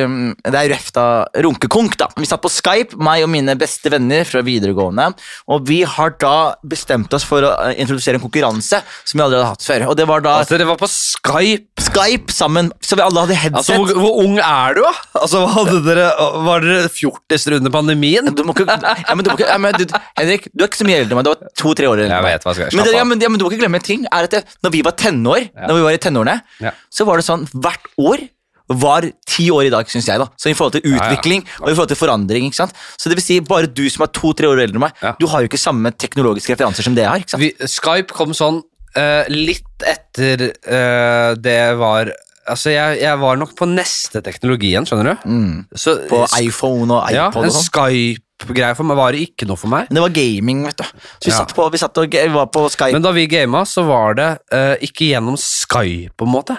um, 0.08 0.30
det 0.40 0.56
er 0.56 0.70
røft 0.72 0.96
av 1.02 1.42
runkekonk, 1.44 1.98
da. 2.00 2.08
Vi 2.16 2.28
satt 2.30 2.44
på 2.44 2.52
Skype, 2.52 2.96
meg 3.04 3.26
og 3.26 3.32
mine 3.34 3.58
beste 3.60 3.92
venner 3.92 4.24
fra 4.28 4.44
videregående, 4.46 5.10
og 5.52 5.66
vi 5.68 5.82
har 5.88 6.14
da 6.22 6.56
bestemt 6.64 7.12
oss 7.18 7.26
for 7.28 7.44
å 7.44 7.52
eh, 7.66 7.76
introdusere 7.84 8.20
en 8.20 8.24
konkurranse 8.24 8.80
som 9.04 9.20
vi 9.20 9.26
aldri 9.26 9.42
hadde 9.42 9.50
hatt 9.52 9.68
før. 9.68 9.88
Og 9.92 9.98
det 10.00 10.08
var 10.08 10.24
da 10.24 10.38
Altså, 10.38 10.56
dere 10.56 10.70
var 10.70 10.80
på 10.80 10.88
Skype. 10.92 11.84
Skype 11.88 12.34
sammen, 12.34 12.72
så 12.80 12.96
vi 13.00 13.04
alle 13.04 13.26
hadde 13.26 13.36
headset. 13.36 13.60
Altså, 13.60 13.82
hvor, 13.82 14.00
hvor 14.00 14.07
ung 14.24 14.38
er 14.40 14.78
du, 14.78 14.82
da? 14.86 14.92
Altså, 15.22 15.42
hadde 15.54 15.82
dere, 15.86 16.08
var 16.46 16.62
dere 16.66 16.90
fjortiser 16.94 17.58
under 17.58 17.74
pandemien? 17.74 18.30
du 18.36 18.44
må 18.48 18.54
ikke, 18.56 18.68
ja, 18.68 19.16
men 19.16 19.26
du 19.26 19.32
må 19.32 19.36
ikke 19.38 19.50
ja, 19.50 19.58
men, 19.58 19.74
du, 19.78 19.86
Henrik, 20.18 20.48
du 20.54 20.64
er 20.64 20.70
ikke 20.72 20.82
så 20.82 20.88
mye 20.88 21.02
eldre 21.02 21.16
enn 21.16 21.20
meg. 21.22 21.28
Du 21.28 21.34
var 21.34 21.52
to-tre 21.64 21.90
år 21.90 22.04
eldre. 22.06 22.16
Jeg 22.16 22.28
vet 22.28 22.44
hva 22.48 22.54
jeg 22.56 22.72
skal- 22.72 22.80
men, 22.84 22.96
ja, 22.96 23.04
men, 23.04 23.22
ja, 23.22 23.30
men 23.30 23.40
du 23.40 23.46
må 23.46 23.52
ikke 23.52 23.62
glemme 23.66 23.82
en 23.82 23.88
ting. 23.90 24.06
Er 24.12 24.24
at 24.30 24.32
det, 24.32 24.44
når 24.64 24.72
vi 24.78 24.82
var 24.88 24.92
tenår, 25.00 25.50
Ja. 25.54 25.68
når 25.68 25.76
vi 25.76 25.86
var 25.90 25.92
i 25.92 26.02
tenårene, 26.08 26.42
Ja. 26.62 26.72
så 26.92 27.06
var 27.06 27.18
det 27.18 27.26
sånn 27.26 27.48
hvert 27.54 27.88
år 27.98 28.28
var 28.70 29.02
ti 29.26 29.50
år 29.50 29.66
i 29.68 29.70
dag, 29.72 29.86
syns 29.88 30.06
jeg. 30.08 30.20
da 30.20 30.28
Så 30.36 30.50
i 30.52 30.54
forhold 30.54 30.74
til 30.74 30.82
utvikling 30.92 31.46
og 31.62 31.70
i 31.70 31.74
forhold 31.74 31.88
til 31.88 31.96
forandring. 31.96 32.46
ikke 32.52 32.56
sant 32.56 32.74
Så 33.00 33.08
det 33.10 33.16
vil 33.16 33.24
si, 33.24 33.40
bare 33.40 33.68
du 33.68 33.90
som 33.90 34.04
er 34.04 34.08
to-tre 34.12 34.46
år 34.46 34.60
eldre 34.60 34.76
enn 34.76 34.80
meg, 34.84 34.94
du 35.20 35.26
har 35.28 35.40
jo 35.42 35.48
ikke 35.48 35.58
samme 35.60 35.92
teknologiske 35.96 36.52
referanser 36.56 36.84
som 36.84 36.94
det 36.94 37.04
jeg 37.06 37.10
har. 37.10 37.20
ikke 37.20 37.30
sant 37.30 37.40
Vi, 37.42 37.54
Skype 37.66 38.12
kom 38.12 38.34
sånn 38.34 38.64
Uh, 38.98 39.26
litt 39.30 39.84
etter 39.86 40.48
uh, 40.66 41.36
det 41.36 41.78
var 41.78 42.10
Altså, 42.48 42.72
jeg, 42.74 43.02
jeg 43.02 43.20
var 43.20 43.40
nok 43.40 43.52
på 43.60 43.68
neste 43.70 44.22
teknologi 44.26 44.72
igjen, 44.74 44.88
skjønner 44.88 45.18
du? 45.18 45.28
mm. 45.30 45.66
Så, 45.76 45.98
På 46.10 46.24
iPhone 46.40 46.94
og 46.96 47.12
ja, 47.12 47.28
iPod 47.28 47.44
en 47.44 47.52
og 47.52 47.56
sånn. 47.58 47.68
Skype-greie 47.68 48.78
for 48.78 48.88
meg 48.88 49.00
var 49.00 49.16
det 49.16 49.24
ikke 49.28 49.48
noe 49.50 49.60
for 49.60 49.72
meg. 49.72 49.90
Men 49.90 50.00
det 50.00 50.04
var 50.06 50.16
gaming, 50.16 50.64
vet 50.68 50.80
du. 50.80 50.86
Så 50.86 51.26
vi, 51.28 51.32
Ja. 51.34 51.38
satt, 51.42 51.56
på, 51.58 51.68
vi 51.74 51.82
satt 51.82 51.98
og 52.00 52.18
var 52.38 52.50
på 52.54 52.66
Skype. 52.72 52.94
Men 52.96 53.06
da 53.06 53.12
vi 53.16 53.28
gama, 53.32 53.66
så 53.68 53.84
var 53.88 54.18
det 54.20 54.30
uh, 54.54 54.76
ikke 54.88 55.10
gjennom 55.12 55.38
Skype, 55.42 56.14
på 56.16 56.28
en 56.28 56.34
måte. 56.34 56.58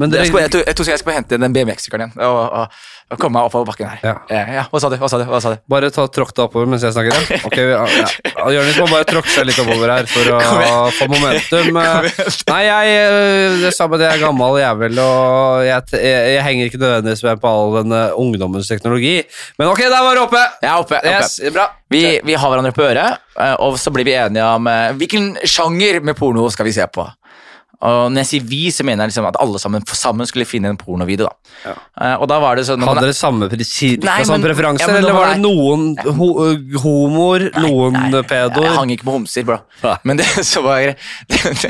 Men 0.00 0.10
jeg, 0.10 0.26
skal, 0.32 0.40
jeg, 0.42 0.64
jeg 0.66 0.76
tror 0.76 0.88
jeg 0.90 0.98
skal 0.98 1.16
hente 1.20 1.38
den 1.38 1.54
BMX-sykkelen 1.54 2.10
igjen 2.10 2.24
og, 2.26 2.40
og, 2.50 2.80
og 3.12 3.20
komme 3.20 3.38
meg 3.38 3.48
oppover 3.48 3.68
bakken 3.68 3.90
her. 3.90 4.00
Ja. 4.04 4.14
Eh, 4.32 4.52
ja. 4.56 4.64
Hva 4.72 4.80
sa 4.80 4.88
du? 4.92 4.96
Hva 5.00 5.10
sa 5.10 5.20
du? 5.20 5.26
Hva 5.28 5.40
sa 5.44 5.52
du? 5.54 5.60
Bare 5.70 5.90
ta 5.92 6.06
tråkk 6.08 6.32
deg 6.36 6.46
oppover 6.46 6.70
mens 6.70 6.84
jeg 6.86 6.94
snakker. 6.96 7.12
Ja. 7.12 7.40
Ok, 7.48 7.58
ja, 7.60 7.82
ja. 7.98 8.46
Jonis 8.56 8.78
må 8.80 8.88
bare 8.90 9.06
tråkke 9.08 9.32
seg 9.32 9.46
litt 9.48 9.60
oppover 9.62 9.92
her 9.92 10.08
for 10.10 10.32
å 10.38 10.40
få 10.96 11.08
momentum. 11.12 11.76
Nei, 12.52 12.62
jeg, 12.66 12.96
eh, 12.96 13.58
det 13.62 13.74
samme, 13.76 14.00
det 14.00 14.08
er 14.08 14.22
gammel 14.22 14.58
jævel, 14.62 15.02
og 15.04 15.66
jeg, 15.66 16.00
jeg, 16.00 16.32
jeg 16.36 16.46
henger 16.48 16.70
ikke 16.70 16.82
nødvendigvis 16.82 17.24
med 17.28 17.42
på 17.44 17.52
all 17.52 17.78
den 17.80 17.96
ungdommens 18.24 18.72
teknologi. 18.72 19.18
Men 19.60 19.72
ok, 19.74 19.84
der 19.86 20.00
var 20.08 20.16
du 20.16 20.24
oppe! 20.24 20.42
Jeg 20.62 20.70
er 20.72 20.80
oppe. 20.80 21.02
oppe. 21.02 21.52
Bra. 21.52 21.68
Vi, 21.92 22.04
vi 22.24 22.34
har 22.34 22.48
hverandre 22.48 22.72
på 22.72 22.84
øret, 22.86 23.20
eh, 23.36 23.56
og 23.60 23.76
så 23.80 23.92
blir 23.92 24.08
vi 24.08 24.16
enige 24.16 24.46
om 24.56 24.68
eh, 24.70 24.94
hvilken 24.96 25.34
sjanger 25.44 26.00
med 26.04 26.16
porno 26.16 26.48
skal 26.52 26.68
vi 26.68 26.74
se 26.76 26.86
på. 26.88 27.04
Og 27.82 28.12
når 28.14 28.22
jeg 28.22 28.28
sier 28.30 28.44
vi, 28.46 28.60
så 28.70 28.84
mener 28.86 29.04
jeg 29.04 29.10
liksom 29.12 29.26
at 29.26 29.36
alle 29.42 29.58
sammen, 29.58 29.82
sammen 29.90 30.28
skulle 30.30 30.46
finne 30.46 30.70
en 30.70 30.76
pornovideo. 30.78 31.26
da. 31.26 31.52
Ja. 31.66 31.72
Uh, 31.98 32.22
og 32.22 32.28
da 32.30 32.38
var 32.42 32.56
det 32.56 32.64
sånn 32.66 32.82
Hadde 32.86 33.02
dere 33.04 33.14
samme 33.14 33.48
cirka 33.66 34.06
Nei, 34.06 34.22
sånne 34.24 34.38
men- 34.40 34.46
preferanser, 34.48 34.88
ja, 34.88 35.00
eller 35.02 35.12
var 35.14 35.32
det 35.34 35.42
noen 35.42 35.82
ho 36.16 36.28
homoer, 36.82 37.44
noen 37.60 37.92
Nei, 37.92 38.10
Jeg 38.14 38.26
pedoer? 38.30 38.68
hang 38.76 38.90
ikke 38.94 39.06
med 39.06 39.14
homser, 39.18 39.44
bro. 39.46 39.58
Nei. 39.82 39.96
Men 40.08 40.20
det 40.22 40.26
så 40.52 40.62
var 40.64 40.94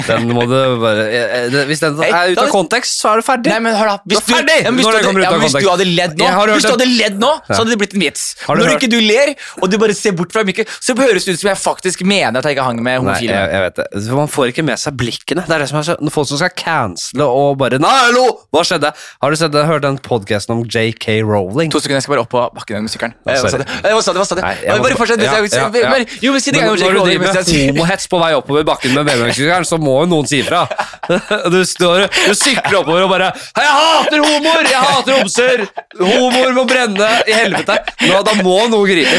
Den 0.07 0.29
må 0.31 0.45
du 0.49 0.57
bare 0.83 1.09
det- 1.53 1.65
Hvis 1.71 1.81
den 1.83 1.99
er 2.05 2.33
ute 2.33 2.45
av 2.45 2.53
kontekst, 2.55 3.01
så 3.03 3.13
er 3.13 3.23
du 3.23 3.27
ferdig. 3.27 3.53
Nei, 3.53 3.59
men 3.67 3.77
hør 3.77 3.93
da 3.93 3.97
Hvis 4.07 4.23
Du 4.23 4.33
er 4.35 4.39
ferdig 4.39 4.59
ja, 4.63 4.71
hvis, 4.73 4.87
du, 4.87 4.97
hadde, 4.97 5.25
ja, 5.25 5.33
hvis 5.43 5.57
du 5.59 5.69
hadde 5.73 5.89
ledd 5.89 6.17
nå, 6.21 6.29
Jeg 6.29 6.55
Hvis 6.57 6.69
du 6.69 6.73
hadde 6.77 6.89
ledd 6.93 7.19
nå, 7.23 7.33
så 7.49 7.59
hadde 7.63 7.75
det 7.75 7.81
blitt 7.83 7.97
en 7.99 8.05
vits. 8.07 8.25
Når 8.47 8.63
hørt- 8.63 8.79
ikke 8.83 8.91
du 8.93 8.99
ler, 9.01 9.35
og 9.61 9.71
du 9.73 9.79
bare 9.83 9.95
ser 9.97 10.13
bort 10.17 10.33
fra 10.33 10.45
mikken, 10.47 10.69
så 10.81 10.95
høres 10.99 11.25
det 11.27 11.35
ut 11.37 11.41
som 11.43 11.51
jeg 11.53 11.61
faktisk 11.63 12.05
mener 12.07 12.39
at 12.39 12.45
jeg 12.49 12.57
ikke 12.57 12.65
hang 12.69 12.79
med 12.83 12.93
Nei, 12.93 12.99
homofile. 13.01 13.33
jeg, 13.37 13.53
jeg 13.57 13.67
vet 13.67 13.81
det. 13.83 13.87
Man 14.23 14.29
får 14.33 14.53
ikke 14.53 14.65
med 14.67 14.79
seg 14.79 14.97
blikkene. 14.99 15.47
Det 15.49 15.57
er 15.57 15.65
det 15.65 15.69
som 15.73 15.79
er 15.81 15.87
så, 15.89 15.97
når 16.03 16.13
Folk 16.13 16.29
som 16.29 16.39
skal 16.41 16.53
cancele 16.59 17.25
og 17.25 17.57
bare 17.61 17.79
Nei, 17.83 17.93
hallo! 18.09 18.25
Hva 18.53 18.63
skjedde? 18.67 18.91
Har 19.23 19.33
du 19.33 19.37
sett, 19.39 19.55
hørt 19.55 19.85
den 19.85 19.99
podkasten 20.03 20.53
om 20.57 20.63
JK 20.67 21.23
Rowling? 21.27 21.71
To 21.73 21.81
sekunder, 21.81 22.01
jeg 22.01 22.07
skal 22.07 22.17
bare 22.17 22.25
opp 22.27 22.33
på 22.35 22.43
bakken 22.57 22.85
med 22.85 22.93
sykkelen. 22.93 23.15
Eh, 23.23 23.31
Hva 23.31 23.37
sa 23.39 23.53
sorry. 23.55 23.65
du? 23.65 23.73
Eh, 23.79 23.95
Hva 23.95 24.03
sa 24.03 24.13
du? 24.13 24.19
Hva 24.21 24.27
sa 24.27 24.35
du? 24.39 24.43
Bare 24.43 24.99
fortsett. 24.99 25.23
Ja, 25.23 25.33
ja, 25.39 25.39
ja. 25.39 26.05
Jo, 26.23 26.33
men 26.35 26.43
si 26.43 26.51
det 26.53 26.61
en 26.61 26.67
gang 26.69 26.79
når 26.83 26.99
du 26.99 27.03
driver 27.07 27.27
med 27.29 27.53
homohets 27.73 28.07
på 28.11 28.21
vei 28.23 28.33
oppover 28.39 28.67
bakken 28.67 28.91
med 28.97 29.07
BMX-sykkelen, 29.09 29.67
så 29.69 29.79
må 29.81 29.95
jo 30.03 30.11
noen 30.17 30.27
si 30.31 30.43
ifra. 30.43 30.67
Du, 31.53 31.59
står, 31.67 32.07
du 32.29 32.35
sykler 32.39 32.79
oppover 32.81 33.03
og 33.05 33.11
bare 33.11 33.33
'Jeg 33.35 33.73
hater 33.77 34.23
homoer! 34.23 34.65
Jeg 34.71 34.81
hater 34.87 35.13
homser! 35.19 35.65
Homoer 35.99 36.53
må 36.57 36.65
brenne 36.69 37.09
i 37.27 37.33
helvete!' 37.37 37.79
Nå, 38.09 38.23
da 38.27 38.33
må 38.43 38.59
noen 38.73 38.87
gripe. 38.89 39.17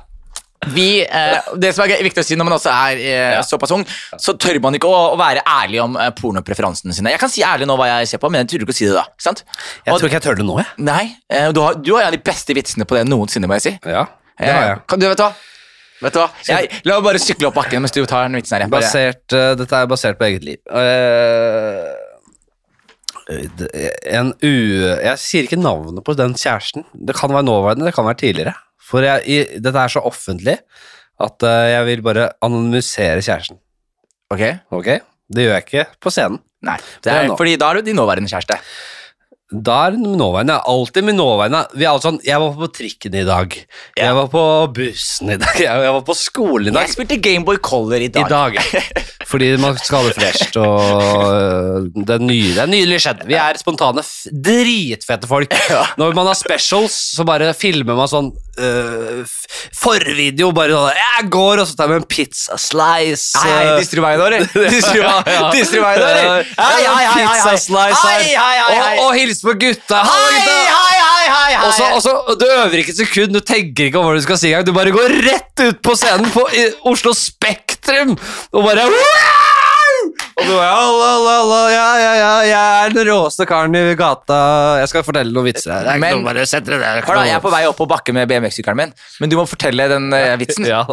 Vi, 0.68 1.00
eh, 1.08 1.38
det 1.56 1.70
som 1.74 1.86
er 1.88 2.02
viktig 2.04 2.20
å 2.20 2.24
si 2.26 2.36
når 2.36 2.44
man 2.44 2.54
også 2.58 2.68
er 2.68 2.98
eh, 3.00 3.38
såpass 3.48 3.70
ung, 3.72 3.84
så 4.20 4.34
tør 4.36 4.58
man 4.60 4.74
ikke 4.76 4.88
å, 4.90 4.98
å 5.14 5.16
være 5.16 5.40
ærlig 5.48 5.80
om 5.80 5.96
eh, 5.96 6.10
pornopreferansene 6.18 6.92
sine. 6.92 7.14
Jeg 7.14 7.20
kan 7.22 7.32
si 7.32 7.40
ærlig 7.46 7.64
nå 7.70 7.78
hva 7.80 7.86
jeg 7.88 8.10
ser 8.12 8.20
på, 8.20 8.28
men 8.28 8.42
jeg 8.44 8.50
tør 8.52 8.66
ikke 8.66 8.74
å 8.74 8.76
si 8.76 8.84
det 8.90 8.92
da. 8.98 9.06
ikke 9.08 9.24
sant? 9.24 9.40
Jeg 9.86 9.94
Og- 9.94 10.00
tror 10.02 10.10
ikke 10.10 10.18
jeg 10.20 10.26
tør 10.28 10.36
det 10.42 10.44
nå, 10.50 10.58
jeg. 10.60 10.68
Nei, 10.84 11.16
eh, 11.32 11.48
du 11.56 11.62
har, 11.64 11.74
du 11.80 11.94
har 11.94 12.02
en 12.04 12.10
av 12.12 12.16
de 12.18 12.20
beste 12.28 12.52
vitsene 12.58 12.84
på 12.84 12.98
det 12.98 13.06
noensinne, 13.08 13.48
må 13.48 13.56
jeg 13.56 13.64
si. 13.70 13.72
Ja, 13.88 14.04
det 14.36 14.52
har 14.52 14.66
jeg. 14.68 14.76
Eh, 14.76 14.84
Kan 14.92 15.00
du, 15.00 15.08
vet 15.08 15.16
du 15.22 15.24
hva? 15.24 15.32
Vet 16.00 16.12
du 16.16 16.20
hva? 16.20 16.28
Jeg, 16.48 16.68
la 16.88 16.94
meg 17.00 17.04
bare 17.08 17.24
sykle 17.24 17.48
opp 17.48 17.56
bakken 17.56 17.80
mens 17.84 17.92
du 17.96 18.04
tar 18.08 18.28
den 18.28 18.36
vitsen 18.40 18.56
her. 18.58 18.66
Jeg 18.68 18.72
Bare, 18.72 18.84
Basert, 18.84 19.32
eh, 19.36 19.50
dette 19.64 19.80
er 19.80 19.88
basert 19.90 20.20
på 20.20 20.28
eget 20.28 20.44
liv. 20.44 20.60
Eh, 20.68 21.90
det- 23.56 23.92
en 24.12 24.32
u... 24.42 24.52
Jeg 25.04 25.16
sier 25.22 25.44
ikke 25.48 25.60
navnet 25.60 26.04
på 26.04 26.14
den 26.16 26.32
kjæresten. 26.34 26.84
Det 26.94 27.16
kan 27.16 27.30
være 27.32 27.44
nåværende, 27.48 27.84
det 27.88 27.94
kan 27.96 28.04
være 28.08 28.20
tidligere. 28.28 28.54
For 28.90 29.06
jeg, 29.06 29.24
i, 29.30 29.40
dette 29.62 29.84
er 29.86 29.92
så 29.92 30.02
offentlig 30.10 30.58
at 31.20 31.46
uh, 31.46 31.64
jeg 31.70 31.88
vil 31.90 32.04
bare 32.04 32.30
anonymisere 32.42 33.20
kjæresten. 33.22 33.60
ok? 34.32 34.46
Ok? 34.76 34.94
Det 35.30 35.44
gjør 35.46 35.58
jeg 35.58 35.66
ikke 35.68 35.84
på 36.02 36.10
scenen. 36.14 36.40
Nei, 36.66 36.76
det 37.00 37.04
Det 37.06 37.12
er 37.12 37.28
er, 37.28 37.36
fordi 37.38 37.58
da 37.60 37.70
er 37.70 37.78
du 37.80 37.86
din 37.86 37.96
nåværende 37.96 38.28
kjæreste. 38.28 38.58
Da 39.50 39.76
er 39.88 39.96
min 39.98 40.12
nåværende. 40.18 40.60
Alltid 40.70 41.02
min 41.02 41.16
nåværende. 41.18 41.64
Vi 41.74 41.82
er 41.82 41.90
alle 41.90 42.02
sånn, 42.04 42.20
jeg 42.22 42.38
var 42.38 42.52
på 42.54 42.68
trikken 42.76 43.16
i 43.18 43.24
dag. 43.26 43.54
Ja. 43.96 44.04
Jeg 44.04 44.16
var 44.18 44.28
på 44.30 44.42
bussen 44.76 45.32
i 45.34 45.38
dag. 45.42 45.56
Jeg, 45.58 45.80
jeg 45.86 45.94
var 45.96 46.04
på 46.06 46.14
skolen 46.18 46.70
i 46.70 46.74
dag. 46.76 46.86
Jeg 46.86 46.94
spilte 46.94 47.18
Gameboy 47.24 47.58
Color 47.64 48.04
i 48.04 48.10
dag. 48.14 48.28
I 48.28 48.30
dag. 48.30 48.60
Fordi 49.30 49.48
man 49.62 49.78
skal 49.78 50.02
ha 50.04 50.10
det 50.10 50.14
fresht, 50.18 50.56
og 50.58 50.78
øh, 51.30 51.88
det 51.94 52.14
er 52.16 52.22
nylig, 52.22 52.54
det 52.56 52.62
er 52.64 52.70
nylig 52.70 52.96
skjedd. 53.02 53.20
Vi 53.30 53.36
er 53.38 53.58
spontane, 53.60 54.02
dritfete 54.46 55.30
folk. 55.30 55.54
Når 56.00 56.16
man 56.18 56.30
har 56.30 56.38
specials, 56.38 56.96
så 57.14 57.26
bare 57.28 57.52
filmer 57.54 57.98
man 57.98 58.10
sånn 58.10 58.32
f- 59.24 59.68
forvideo, 59.80 60.50
bare 60.56 60.74
sånn 60.76 60.98
Jeg 61.00 61.28
går, 61.34 61.62
og 61.62 61.68
så 61.70 61.76
tar 61.78 61.88
vi 61.90 61.96
en 62.00 62.06
pizza 62.10 62.58
slice. 62.60 63.38
Hei, 63.40 63.50
hei, 63.56 63.74
disser 63.80 64.00
du 64.00 64.04
meg 64.04 64.18
nå, 64.20 64.26
eller? 64.30 64.46
Disser 64.70 64.96
du 64.98 65.02
meg- 65.84 66.00
nå, 66.00 66.08
eller? 66.10 66.44
Hei, 66.58 66.82
hei, 66.84 67.06
hei, 67.06 67.26
hei, 67.26 67.26
hei. 67.26 67.56
Hei. 68.00 68.30
Og, 68.70 69.04
og 69.06 69.14
hilse 69.18 69.46
på 69.48 69.56
gutta. 69.64 70.02
Hei, 70.06 70.40
hei, 70.40 70.64
hei, 70.70 70.98
hei, 71.00 71.52
hei. 71.54 71.66
Og 71.66 71.72
så, 71.76 71.90
og 71.96 72.02
så, 72.04 72.16
Du 72.40 72.46
øver 72.48 72.78
ikke 72.82 72.94
et 72.94 73.00
sekund, 73.02 73.34
du 73.36 73.40
tenker 73.44 73.88
ikke 73.90 74.00
om 74.00 74.08
hva 74.10 74.16
du 74.16 74.22
skal 74.24 74.38
si 74.40 74.50
engang. 74.52 74.66
Du 74.68 74.72
bare 74.76 74.92
går 74.94 75.16
rett 75.26 75.64
ut 75.66 75.80
på 75.84 75.96
scenen 75.98 76.30
på 76.34 76.46
Oslo 76.90 77.12
Spektrum 77.16 78.16
og 78.16 78.64
bare 78.64 78.86
«Wow!» 78.90 79.49
Og 80.40 80.46
du 80.48 80.52
bare 80.56 80.72
alla, 80.72 81.08
alla, 81.18 81.32
alla, 81.42 81.60
ja, 81.74 81.86
ja, 82.00 82.12
ja, 82.16 82.30
jeg 82.48 82.84
er 82.86 82.94
den 82.96 83.08
råeste 83.10 83.46
karen 83.48 83.76
i 83.76 83.82
gata. 83.98 84.40
Jeg 84.80 84.88
skal 84.92 85.04
fortelle 85.04 85.34
noen 85.36 85.50
vitser 85.50 85.74
her. 85.74 85.84
Det 85.84 85.92
er 85.92 85.98
ikke 86.00 86.06
Men- 86.06 86.20
noe, 86.22 86.28
bare 86.30 86.46
dere 86.48 86.78
der. 86.80 87.02
Hør 87.04 87.20
da, 87.20 87.24
Jeg 87.28 87.36
er 87.36 87.44
på 87.44 87.52
vei 87.52 87.64
opp 87.68 87.76
på 87.80 87.88
bakke 87.90 88.14
med 88.16 88.28
BMX-sykkelen 88.30 88.76
min, 88.80 88.94
men 89.20 89.32
du 89.32 89.36
må 89.36 89.44
fortelle 89.48 89.88
den 89.92 90.12
eh, 90.16 90.36
vitsen. 90.40 90.64
Ja. 90.70 90.84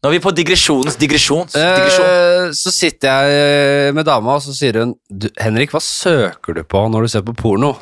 Nå 0.00 0.08
er 0.08 0.14
vi 0.14 0.20
på 0.24 0.30
digresjonens 0.32 0.94
digresjons. 0.96 1.52
digresjon. 1.52 2.06
Eh, 2.08 2.52
så 2.56 2.70
sitter 2.72 3.10
jeg 3.10 3.34
eh, 3.36 3.88
med 3.92 4.06
dama, 4.08 4.38
og 4.38 4.40
så 4.40 4.54
sier 4.56 4.78
hun 4.80 4.94
'Henrik, 5.36 5.74
hva 5.74 5.82
søker 5.84 6.56
du 6.56 6.62
på 6.64 6.80
når 6.88 7.04
du 7.04 7.08
ser 7.12 7.20
på 7.26 7.34
porno?' 7.36 7.74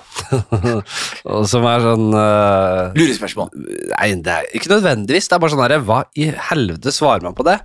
og 1.31 1.47
som 1.47 1.63
er 1.71 1.85
sånn 1.87 2.09
eh, 2.19 2.99
Lurespørsmål. 2.99 3.53
Nei, 3.95 4.11
det 4.19 4.35
er 4.35 4.51
ikke 4.51 4.73
nødvendigvis. 4.75 5.31
Det 5.31 5.39
er 5.39 5.45
bare 5.45 5.55
sånn 5.55 5.63
herre 5.63 5.79
Hva 5.87 6.01
i 6.19 6.27
helvete 6.51 6.91
svarer 6.91 7.23
man 7.23 7.39
på 7.39 7.47
det? 7.47 7.61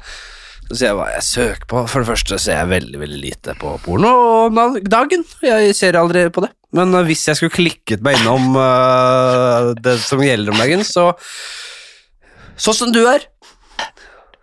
Så 0.63 0.77
sier 0.79 0.89
jeg 0.89 0.97
hva 0.97 1.09
jeg 1.11 1.25
søker 1.27 1.67
på. 1.69 1.83
For 1.91 2.01
det 2.03 2.09
første 2.09 2.39
ser 2.41 2.59
jeg 2.61 2.71
veldig 2.71 3.01
veldig 3.01 3.19
lite 3.21 3.55
på 3.59 3.75
porno 3.83 4.13
om 4.47 4.79
dagen. 4.89 5.25
Jeg 5.43 5.75
ser 5.77 5.99
aldri 5.99 6.25
på 6.33 6.45
det. 6.45 6.53
Men 6.73 6.93
eh, 6.97 7.05
hvis 7.07 7.27
jeg 7.29 7.39
skulle 7.39 7.53
klikket 7.53 8.03
meg 8.05 8.17
innom 8.21 8.55
uh, 8.57 9.73
det 9.77 9.99
som 10.01 10.23
gjelder 10.23 10.53
om 10.53 10.63
dagen, 10.63 10.85
så 10.87 11.11
Sånn 12.53 12.75
som 12.77 12.91
du 12.93 13.01
er. 13.09 13.23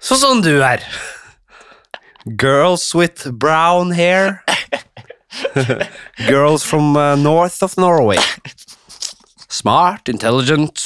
Sånn 0.02 0.18
som 0.18 0.40
du 0.42 0.56
er. 0.66 0.82
Girls 2.26 2.88
with 2.94 3.30
brown 3.38 3.92
hair. 3.94 4.42
Girls 6.26 6.66
from 6.66 6.96
uh, 6.96 7.14
north 7.14 7.62
of 7.62 7.76
Norway. 7.78 8.18
Smart, 9.48 10.10
intelligent. 10.10 10.82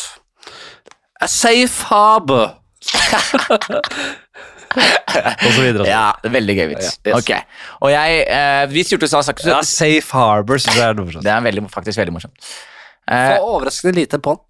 A 1.21 1.29
safe 1.29 1.89
harbor. 1.89 2.59
og 4.75 5.51
så 5.51 5.61
videre. 5.61 5.87
Ja, 5.89 6.07
veldig 6.23 6.57
gøy 6.59 6.67
vits. 6.73 6.95
Ja, 7.05 7.13
yes. 7.15 7.21
Ok. 7.21 7.61
Og 7.85 7.93
jeg 7.95 8.25
eh, 8.25 8.65
Vi 8.73 8.87
turte 8.89 9.11
å 9.11 9.23
snakke 9.27 9.47
ja, 9.49 9.61
Safe 9.67 10.17
Harbor 10.17 10.63
syns 10.63 10.81
jeg 10.81 10.89
er 10.89 10.99
morsomt. 10.99 11.27
Det 11.27 11.35
er 11.35 11.45
veldig, 11.45 11.69
faktisk 11.75 12.03
veldig 12.03 12.17
morsomt. 12.17 12.51
Eh, 13.05 13.31
Få 13.37 13.55
overraskende 13.59 13.97
lite 14.01 14.21
på 14.23 14.37
den. 14.39 14.45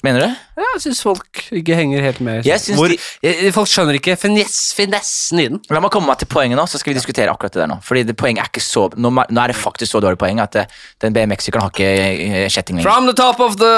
Mener 0.00 0.22
du? 0.22 0.28
Ja, 0.56 0.64
jeg 0.78 0.80
syns 0.80 1.02
folk 1.04 1.42
ikke 1.52 1.76
henger 1.76 2.00
helt 2.00 2.20
med. 2.24 2.46
Hvor, 2.72 2.88
de, 2.88 3.50
folk 3.52 3.68
skjønner 3.68 3.98
ikke 3.98 4.14
finess, 4.16 4.72
finessen 4.72 5.42
i 5.42 5.44
den. 5.50 5.60
La 5.68 5.82
meg 5.84 5.92
komme 5.92 6.08
meg 6.08 6.22
til 6.22 6.30
poenget 6.32 6.56
nå, 6.56 6.64
så 6.64 6.80
skal 6.80 6.94
vi 6.94 6.96
diskutere 6.96 7.28
akkurat 7.34 7.52
det 7.52 7.60
der 7.60 7.68
nå. 7.74 7.76
Fordi 7.84 8.06
det 8.08 8.16
poenget 8.16 8.46
er 8.46 8.48
ikke 8.48 8.64
så 8.64 8.86
Nå, 8.96 9.12
nå 9.12 9.42
er 9.42 9.52
det 9.52 9.58
faktisk 9.60 9.92
så 9.92 10.00
dårlig 10.00 10.16
poeng 10.22 10.40
at 10.40 10.56
den 11.04 11.12
BMX-sykkelen 11.12 11.66
har 11.66 11.74
ikke 11.74 12.48
kjetting 12.48 12.80
lenger. 12.80 12.88
From 12.88 13.10
the 13.10 13.16
top 13.18 13.44
of 13.44 13.60
the, 13.60 13.74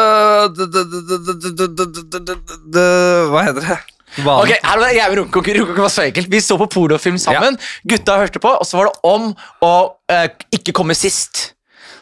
the, 0.54 0.66
the, 0.70 2.38
the 2.78 2.86
Hva 3.34 3.48
heter 3.50 3.66
det? 3.66 3.80
Ok, 4.18 4.50
her 4.64 4.78
var 4.82 4.90
jeg 4.96 5.06
med 5.10 5.18
runkekonkurranse. 5.22 5.60
Runkekonkurranse 5.60 5.86
var 5.86 5.94
så 5.94 6.02
enkelt. 6.08 6.28
Vi 6.32 6.40
så 6.42 6.58
på 6.58 6.66
pornofilm 6.74 7.18
sammen. 7.22 7.58
Gutta 7.86 8.18
hørte 8.20 8.42
på, 8.42 8.48
og 8.60 8.66
så 8.66 8.80
var 8.80 8.90
det 8.90 8.98
om 9.06 9.32
å 9.62 9.72
eh, 10.10 10.28
ikke 10.58 10.72
komme 10.76 10.94
sist. 10.98 11.52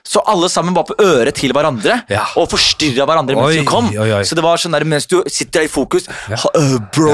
Så 0.08 0.22
alle 0.24 0.48
sammen 0.48 0.72
var 0.72 0.86
på 0.88 0.94
øret 1.04 1.34
til 1.36 1.52
hverandre 1.52 1.98
Ja. 2.08 2.22
og 2.40 2.46
forstyrra 2.48 3.04
hverandre 3.04 3.34
mens 3.36 3.50
Oi, 3.50 3.58
de 3.58 3.64
kom. 3.68 3.90
oi, 3.92 4.06
oi. 4.16 4.22
Så 4.24 4.38
det 4.38 4.44
var 4.46 4.56
sånn 4.56 4.72
der 4.72 4.86
mens 4.88 5.04
du 5.10 5.18
sitter 5.28 5.58
der 5.60 5.66
i 5.66 5.68
fokus 5.68 6.06
ja. 6.30 6.38
uh, 6.56 6.78
Bro, 6.96 7.12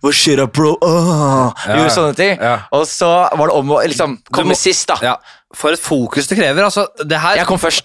hva 0.00 0.12
skjer 0.14 0.40
da, 0.40 0.46
bro? 0.48 0.70
Uh, 0.80 1.52
Ja, 1.68 1.76
Gjorde 1.76 1.92
sånne 1.92 2.16
ting. 2.16 2.38
ja. 2.40 2.54
Og 2.72 2.86
så 2.88 3.10
var 3.28 3.50
det 3.50 3.58
om 3.58 3.74
å 3.76 3.82
liksom 3.84 4.16
komme 4.32 4.54
må- 4.54 4.56
sist, 4.56 4.88
da. 4.88 5.18
For 5.58 5.74
et 5.74 5.80
fokus 5.80 6.28
det 6.30 6.38
krever. 6.38 6.66
Altså, 6.66 6.86
det 7.00 7.18
her 7.20 7.38
Jeg 7.40 7.48
kom 7.48 7.60
først. 7.60 7.84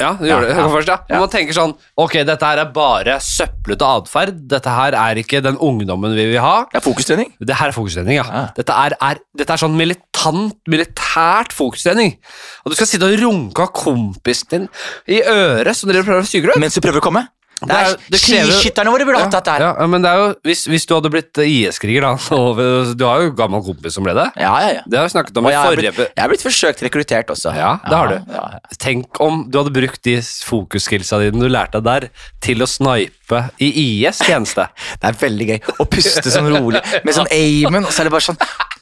Ja, 0.00 0.12
du 0.18 0.26
gjorde 0.26 0.46
det. 0.46 0.54
Jeg 0.54 0.64
kom 0.64 0.74
først, 0.74 0.92
ja. 0.92 0.98
ja. 1.10 1.20
man 1.22 1.32
tenker 1.32 1.56
sånn 1.56 1.74
Ok, 2.00 2.18
dette 2.28 2.50
her 2.50 2.62
er 2.62 2.70
bare 2.74 3.18
søplete 3.24 3.86
atferd. 3.86 4.38
Dette 4.50 4.74
her 4.74 4.96
er 4.98 5.20
ikke 5.22 5.42
den 5.44 5.58
ungdommen 5.60 6.16
vi 6.16 6.28
vil 6.32 6.42
ha. 6.44 6.66
Det 6.72 6.80
er 6.80 6.86
fokustrening. 6.86 7.32
Det 7.38 7.58
her 7.60 7.72
er 7.72 7.76
fokustrening, 7.76 8.20
ja. 8.20 8.26
Ja. 8.30 8.44
Dette, 8.56 8.76
er, 8.76 8.96
er, 9.10 9.20
dette 9.36 9.56
er 9.56 9.64
sånn 9.64 9.76
militant, 9.78 10.56
militært 10.70 11.54
fokustrening. 11.56 12.16
Og 12.64 12.72
du 12.72 12.78
skal 12.78 12.90
sitte 12.90 13.08
og 13.08 13.18
runke 13.20 13.66
av 13.66 13.74
kompisen 13.76 14.48
din 14.50 14.70
i 15.10 15.20
øret 15.22 15.76
som 15.76 15.90
dere 15.90 16.06
prøver 16.06 16.24
å 16.24 16.48
ut. 16.50 16.60
Mens 16.60 16.76
du 16.76 16.82
prøver 16.84 17.02
å 17.02 17.04
komme. 17.04 17.26
Det 17.60 17.68
Det 17.68 17.76
er- 17.76 17.90
er 17.90 17.96
det 18.10 18.20
krever- 18.20 18.50
Skiskytterne 18.50 18.90
våre 18.94 19.04
burde 19.04 19.20
hatt 19.20 19.30
dette 19.36 19.50
her. 19.52 19.60
Ja, 19.60 19.86
men 19.86 20.00
det 20.02 20.10
er 20.10 20.16
jo, 20.16 20.28
hvis, 20.48 20.62
hvis 20.66 20.86
du 20.88 20.94
hadde 20.96 21.10
blitt 21.12 21.38
eh, 21.38 21.44
IS-kriger, 21.68 22.00
da 22.00 22.12
og 22.34 22.96
Du 22.96 23.04
har 23.04 23.20
jo 23.20 23.30
gammel 23.36 23.60
kompis 23.62 23.92
som 23.94 24.04
ble 24.04 24.14
det. 24.16 24.24
Ja, 24.40 24.52
ja, 24.64 24.68
ja. 24.78 24.80
Det 24.88 24.96
har 24.98 25.04
vi 25.08 25.12
snakket 25.12 25.36
om 25.36 25.44
Og 25.46 25.52
i 25.52 25.56
forrige 25.60 25.92
blitt, 25.92 26.14
jeg 26.16 26.24
er 26.24 26.28
blitt 26.32 26.42
forsøkt 26.46 26.80
rekruttert 26.86 27.26
også. 27.34 27.52
Ja, 27.54 27.74
det 27.84 27.96
har 27.98 28.08
du. 28.08 28.32
Ja, 28.32 28.46
ja. 28.54 28.58
Tenk 28.78 29.20
om 29.20 29.44
du 29.50 29.58
hadde 29.60 29.72
brukt 29.76 30.00
de 30.02 30.16
fokusskillsa 30.22 31.20
dine 31.20 31.40
du 31.44 31.48
lærte 31.52 31.82
der, 31.84 32.08
til 32.40 32.64
å 32.64 32.66
snipe 32.66 33.50
i 33.60 33.68
IS 34.06 34.18
tjeneste. 34.24 34.68
Det 35.00 35.12
er 35.12 35.20
veldig 35.20 35.46
gøy 35.52 35.60
å 35.80 35.86
puste 35.90 36.30
sånn 36.32 36.48
rolig 36.50 36.80
med 37.04 37.14
sånn 37.14 37.28
aimen, 37.30 37.84
og 37.84 37.92
så 37.92 38.00
er 38.00 38.04
det 38.08 38.12
bare 38.16 38.24
sånn 38.30 38.40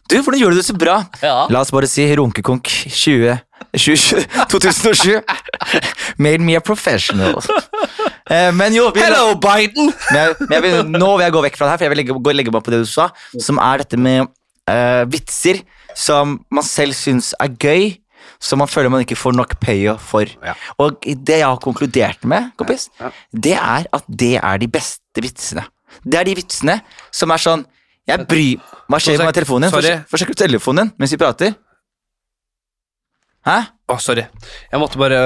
Du, 0.08 0.16
hvordan 0.22 0.40
gjør 0.40 0.54
du 0.54 0.56
det 0.56 0.64
så 0.64 0.72
bra? 0.78 1.02
Ja. 1.20 1.46
La 1.52 1.60
oss 1.60 1.70
bare 1.74 1.86
si 1.86 2.06
runkekonk 2.16 2.64
20, 2.88 3.42
20 3.76 4.24
2007. 4.48 5.20
Made 6.16 6.40
me 6.40 6.54
a 6.56 6.60
professional. 6.64 7.42
Eh, 8.28 8.50
men 8.52 8.74
jo 8.76 8.88
vi, 8.92 9.00
Hello, 9.00 9.32
Biden! 9.40 9.92
men 10.14 10.34
men 10.50 10.64
vil, 10.64 10.82
Nå 10.92 11.14
vil 11.16 11.24
jeg 11.26 11.34
gå 11.36 11.44
vekk 11.46 11.56
fra 11.56 11.68
det 11.68 11.72
her, 11.72 11.80
for 11.80 11.86
jeg 11.88 11.94
vil 11.94 12.00
legge, 12.02 12.18
gå, 12.18 12.34
legge 12.36 12.52
meg 12.54 12.64
på 12.66 12.74
det 12.74 12.82
du 12.84 12.90
sa, 12.90 13.08
som 13.40 13.60
er 13.64 13.84
dette 13.84 14.00
med 14.00 14.28
uh, 14.68 15.04
vitser 15.08 15.62
som 15.98 16.36
man 16.54 16.66
selv 16.66 16.94
syns 16.94 17.32
er 17.42 17.54
gøy, 17.58 17.88
som 18.38 18.60
man 18.62 18.70
føler 18.70 18.92
man 18.92 19.02
ikke 19.02 19.16
får 19.18 19.34
nok 19.34 19.56
payoff 19.62 20.12
for. 20.12 20.30
Ja. 20.44 20.54
Og 20.78 21.00
det 21.02 21.40
jeg 21.40 21.46
har 21.46 21.58
konkludert 21.62 22.26
med, 22.28 22.52
kompis, 22.60 22.88
Ja. 23.00 23.10
det 23.32 23.56
er 23.56 23.88
at 23.92 24.04
det 24.06 24.36
er 24.36 24.60
de 24.62 24.68
beste 24.70 25.24
vitsene. 25.24 25.64
Det 26.04 26.20
er 26.20 26.28
de 26.28 26.36
vitsene 26.38 26.80
som 27.10 27.30
er 27.32 27.40
sånn 27.42 27.64
Jeg 28.08 28.24
bryr 28.28 28.60
Hva 28.88 28.98
skjer 29.00 29.20
med 29.20 29.34
telefonen 29.36 29.72
din? 29.72 30.04
Forsøk 30.08 30.30
ut 30.32 30.38
telefonen 30.38 30.88
din 30.88 30.92
mens 31.00 31.12
vi 31.12 31.18
prater. 31.20 31.56
Hæ? 33.44 33.56
Å, 33.88 33.96
sorry. 34.04 34.26
Jeg 34.72 34.80
måtte 34.82 34.98
bare 35.00 35.18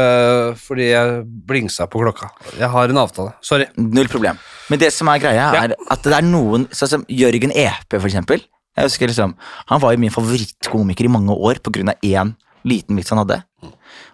Fordi 0.61 0.85
jeg 0.93 1.23
blingsa 1.49 1.89
på 1.91 1.99
klokka. 2.03 2.29
Jeg 2.61 2.69
har 2.71 2.93
en 2.93 3.01
avtale. 3.03 3.33
Sorry. 3.43 3.67
Null 3.77 4.07
problem. 4.13 4.39
Men 4.71 4.79
det 4.79 4.93
som 4.95 5.09
er 5.11 5.19
greia, 5.19 5.49
Ja. 5.53 5.65
er 5.65 5.75
at 5.91 6.03
det 6.03 6.13
er 6.15 6.23
noen 6.23 6.69
Sånn 6.71 6.89
som 6.89 7.05
Jørgen 7.11 7.51
Epe, 7.55 7.99
for 7.99 8.07
eksempel. 8.09 8.41
Jeg 8.77 8.85
husker 8.89 9.09
liksom 9.09 9.35
Han 9.67 9.81
var 9.81 9.93
jo 9.93 9.99
min 9.99 10.11
favorittkomiker 10.15 11.05
i 11.05 11.09
mange 11.13 11.35
år 11.35 11.59
av 11.59 11.97
én 12.03 12.37
liten 12.65 12.97
vits 12.97 13.11
han 13.11 13.19
hadde. 13.19 13.43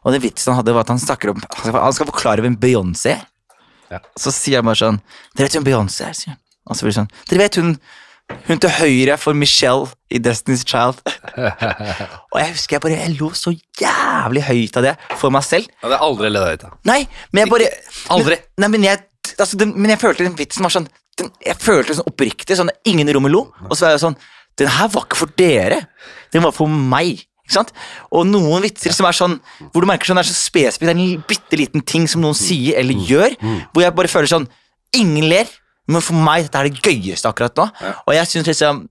Og 0.04 0.12
den 0.12 0.22
vitsen 0.22 0.52
han 0.54 0.62
hadde, 0.62 0.72
var 0.72 0.80
at 0.80 0.88
han 0.88 0.98
snakker 0.98 1.30
om 1.30 1.36
Han 1.36 1.64
skal, 1.70 1.80
han 1.82 1.92
skal 1.92 2.06
forklare 2.06 2.40
hvem 2.40 2.56
Beyoncé 2.56 3.10
er. 3.18 3.26
Ja. 3.90 3.98
Så 4.16 4.32
sier 4.32 4.56
han 4.62 4.64
bare 4.64 4.76
sånn 4.80 5.00
Dere 5.36 5.46
vet 5.48 5.56
hvem 5.60 5.64
Beyoncé 5.68 6.08
er? 6.08 6.12
sier 6.16 6.32
han. 6.34 6.38
Og 6.66 6.76
så 6.76 6.84
blir 6.84 6.92
det 6.94 7.00
sånn 7.02 7.10
Dere 7.28 7.38
vet 7.44 7.54
hun 7.60 7.78
hun 8.48 8.60
til 8.60 8.72
høyre 8.78 9.16
for 9.20 9.36
Michelle 9.36 9.88
i 10.12 10.20
Destiny's 10.22 10.64
Child. 10.68 11.00
og 12.32 12.38
jeg 12.40 12.52
husker 12.54 12.76
jeg 12.76 12.84
bare 12.84 12.96
Jeg 12.96 13.16
lo 13.18 13.30
så 13.36 13.52
jævlig 13.80 14.42
høyt 14.48 14.78
av 14.80 14.86
det 14.88 14.94
for 15.20 15.32
meg 15.34 15.44
selv. 15.46 15.68
Det 15.82 15.94
er 15.96 16.04
aldri 16.04 16.30
ledd 16.32 16.48
høyt 16.48 16.66
av. 16.68 16.74
Nei, 16.88 17.02
men 17.32 17.44
jeg 17.44 17.52
bare 17.52 17.70
Aldri. 18.14 18.38
Men, 18.40 18.64
nei, 18.64 18.72
men 18.76 18.88
jeg, 18.88 19.04
altså, 19.36 19.60
den, 19.60 19.74
men 19.76 19.92
jeg 19.94 20.02
følte 20.02 20.26
den 20.26 20.36
vitsen 20.38 20.66
var 20.66 20.74
sånn 20.74 20.88
den, 21.18 21.32
Jeg 21.44 21.58
følte 21.62 21.92
det 21.92 21.98
sånn 22.00 22.10
oppriktig, 22.10 22.58
sånn 22.58 22.74
ingen 22.88 23.10
i 23.10 23.16
rommet 23.16 23.34
lo. 23.34 23.46
Og 23.68 23.74
så 23.74 23.88
var 23.88 23.96
jeg 23.96 24.04
sånn 24.06 24.18
Den 24.60 24.72
her 24.74 24.92
var 24.92 25.08
ikke 25.08 25.20
for 25.22 25.34
dere. 25.38 25.82
Den 26.34 26.44
var 26.44 26.54
for 26.56 26.68
meg. 26.68 27.24
Ikke 27.48 27.56
sant? 27.60 27.72
Og 28.12 28.26
noen 28.28 28.64
vitser 28.64 28.92
som 28.92 29.06
er 29.08 29.16
sånn 29.16 29.38
hvor 29.70 29.80
du 29.84 29.88
merker 29.88 30.10
sånn 30.10 30.18
det 30.20 30.26
er 30.26 30.30
så 30.32 30.36
spesifikt, 30.36 30.84
det 30.84 30.92
er 30.92 30.98
en 30.98 31.22
bitte 31.30 31.56
liten 31.56 31.84
ting 31.86 32.04
som 32.10 32.20
noen 32.20 32.36
sier 32.36 32.76
eller 32.80 33.06
gjør, 33.08 33.38
hvor 33.72 33.84
jeg 33.86 33.94
bare 33.96 34.10
føler 34.12 34.30
sånn 34.36 34.48
Ingen 34.96 35.26
ler. 35.28 35.48
Men 35.88 36.04
for 36.04 36.20
meg 36.20 36.46
dette 36.46 36.60
er 36.60 36.68
det 36.68 36.82
gøyeste 36.84 37.30
akkurat 37.30 37.56
nå. 37.58 37.66
Og 38.06 38.14
jeg 38.16 38.28
syns 38.28 38.48
liksom 38.50 38.86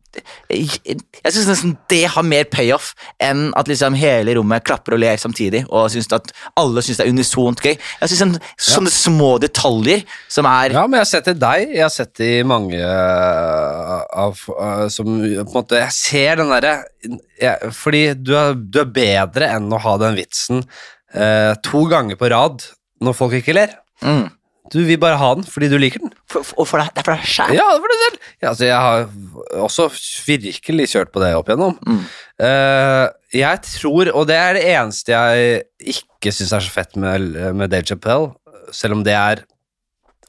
Jeg, 0.50 0.80
jeg 0.88 1.34
synes 1.34 1.48
nesten 1.52 1.74
det 1.92 2.08
har 2.10 2.26
mer 2.26 2.48
payoff 2.50 2.94
enn 3.22 3.52
at 3.60 3.68
liksom 3.70 3.94
hele 4.00 4.34
rommet 4.34 4.64
klapper 4.66 4.96
og 4.96 5.02
ler 5.04 5.20
samtidig, 5.22 5.62
og 5.70 5.92
synes 5.94 6.10
at 6.16 6.32
alle 6.58 6.82
syns 6.82 6.98
det 6.98 7.06
er 7.06 7.14
unisont 7.14 7.62
gøy. 7.62 7.76
Jeg 7.76 8.10
synes 8.10 8.40
sånne, 8.58 8.90
ja. 8.90 8.96
små 8.96 9.30
detaljer 9.44 10.02
som 10.34 10.50
er 10.50 10.74
Ja, 10.74 10.88
men 10.88 10.98
jeg 10.98 11.06
har 11.06 11.12
sett 11.12 11.30
det 11.30 11.36
i 11.38 11.44
deg. 11.44 11.76
Jeg 11.76 11.86
har 11.86 11.94
sett 11.94 12.14
det 12.18 12.32
i 12.40 12.48
mange 12.50 12.80
øh, 12.82 13.94
av 14.24 14.42
øh, 14.56 14.88
som 14.94 15.12
på 15.12 15.44
en 15.44 15.54
måte 15.54 15.84
Jeg 15.84 15.94
ser 15.94 16.42
den 16.42 16.50
derre 16.56 17.70
Fordi 17.78 18.04
du 18.18 18.34
er, 18.40 18.58
du 18.58 18.82
er 18.82 18.90
bedre 18.98 19.52
enn 19.54 19.70
å 19.70 19.84
ha 19.86 19.98
den 20.02 20.18
vitsen 20.18 20.64
øh, 20.64 21.54
to 21.62 21.86
ganger 21.92 22.18
på 22.18 22.32
rad 22.34 22.66
når 23.04 23.14
folk 23.14 23.38
ikke 23.38 23.54
ler. 23.54 23.78
mm, 24.02 24.26
Du 24.74 24.80
vil 24.88 25.00
bare 25.02 25.18
ha 25.20 25.30
den 25.38 25.46
fordi 25.48 25.70
du 25.72 25.78
liker 25.80 26.02
den. 26.04 26.12
for, 26.30 26.44
for, 26.44 26.68
for 26.68 26.82
det, 26.82 26.90
det 26.96 27.02
er 27.04 27.08
for 27.08 27.16
deg 27.16 27.28
sjæl. 27.32 27.54
Ja, 27.56 27.66
det 27.72 27.78
er 27.78 27.84
for 27.86 27.94
deg 27.94 28.02
selv. 28.04 28.18
Ja, 28.42 28.48
altså, 28.52 28.66
jeg 28.68 28.80
har 28.86 29.62
også 29.66 29.88
virkelig 30.28 30.90
kjørt 30.94 31.12
på 31.14 31.24
det 31.24 31.34
opp 31.38 31.52
igjennom. 31.52 31.78
Mm. 31.88 32.02
Uh, 32.44 33.06
jeg 33.34 33.62
tror, 33.66 34.12
og 34.14 34.28
det 34.30 34.38
er 34.40 34.58
det 34.60 34.66
eneste 34.76 35.14
jeg 35.16 35.62
ikke 35.96 36.34
syns 36.36 36.54
er 36.58 36.66
så 36.68 36.74
fett 36.74 36.98
med, 37.00 37.32
med 37.58 37.72
Dave 37.74 37.88
Chappelle, 37.88 38.34
selv 38.76 38.98
om 38.98 39.04
det 39.08 39.16
er 39.16 39.44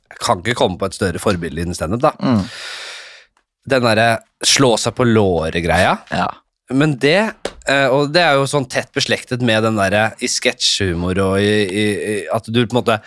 Jeg 0.08 0.20
kan 0.24 0.40
ikke 0.42 0.56
komme 0.58 0.78
på 0.80 0.86
et 0.88 0.96
større 0.96 1.20
forbilde 1.22 1.62
innen 1.62 1.76
standup, 1.76 2.00
da. 2.02 2.12
Mm, 2.22 2.44
Den 3.74 3.84
derre 3.86 4.08
slå 4.46 4.76
seg 4.80 4.94
på 4.98 5.06
låret-greia. 5.08 5.96
ja. 6.14 6.28
Men 6.70 6.98
det 7.00 7.16
eh, 7.64 7.86
Og 7.88 8.10
det 8.12 8.20
er 8.20 8.34
jo 8.36 8.42
sånn 8.44 8.66
tett 8.68 8.90
beslektet 8.92 9.40
med 9.40 9.62
den 9.64 9.78
derre 9.80 10.10
i 10.20 10.28
sketsjhumor 10.28 11.16
og 11.24 11.38
i, 11.40 11.54
i, 11.64 11.84
i 11.96 12.16
At 12.28 12.44
du 12.44 12.58
på 12.60 12.74
en 12.74 12.80
måte 12.82 12.98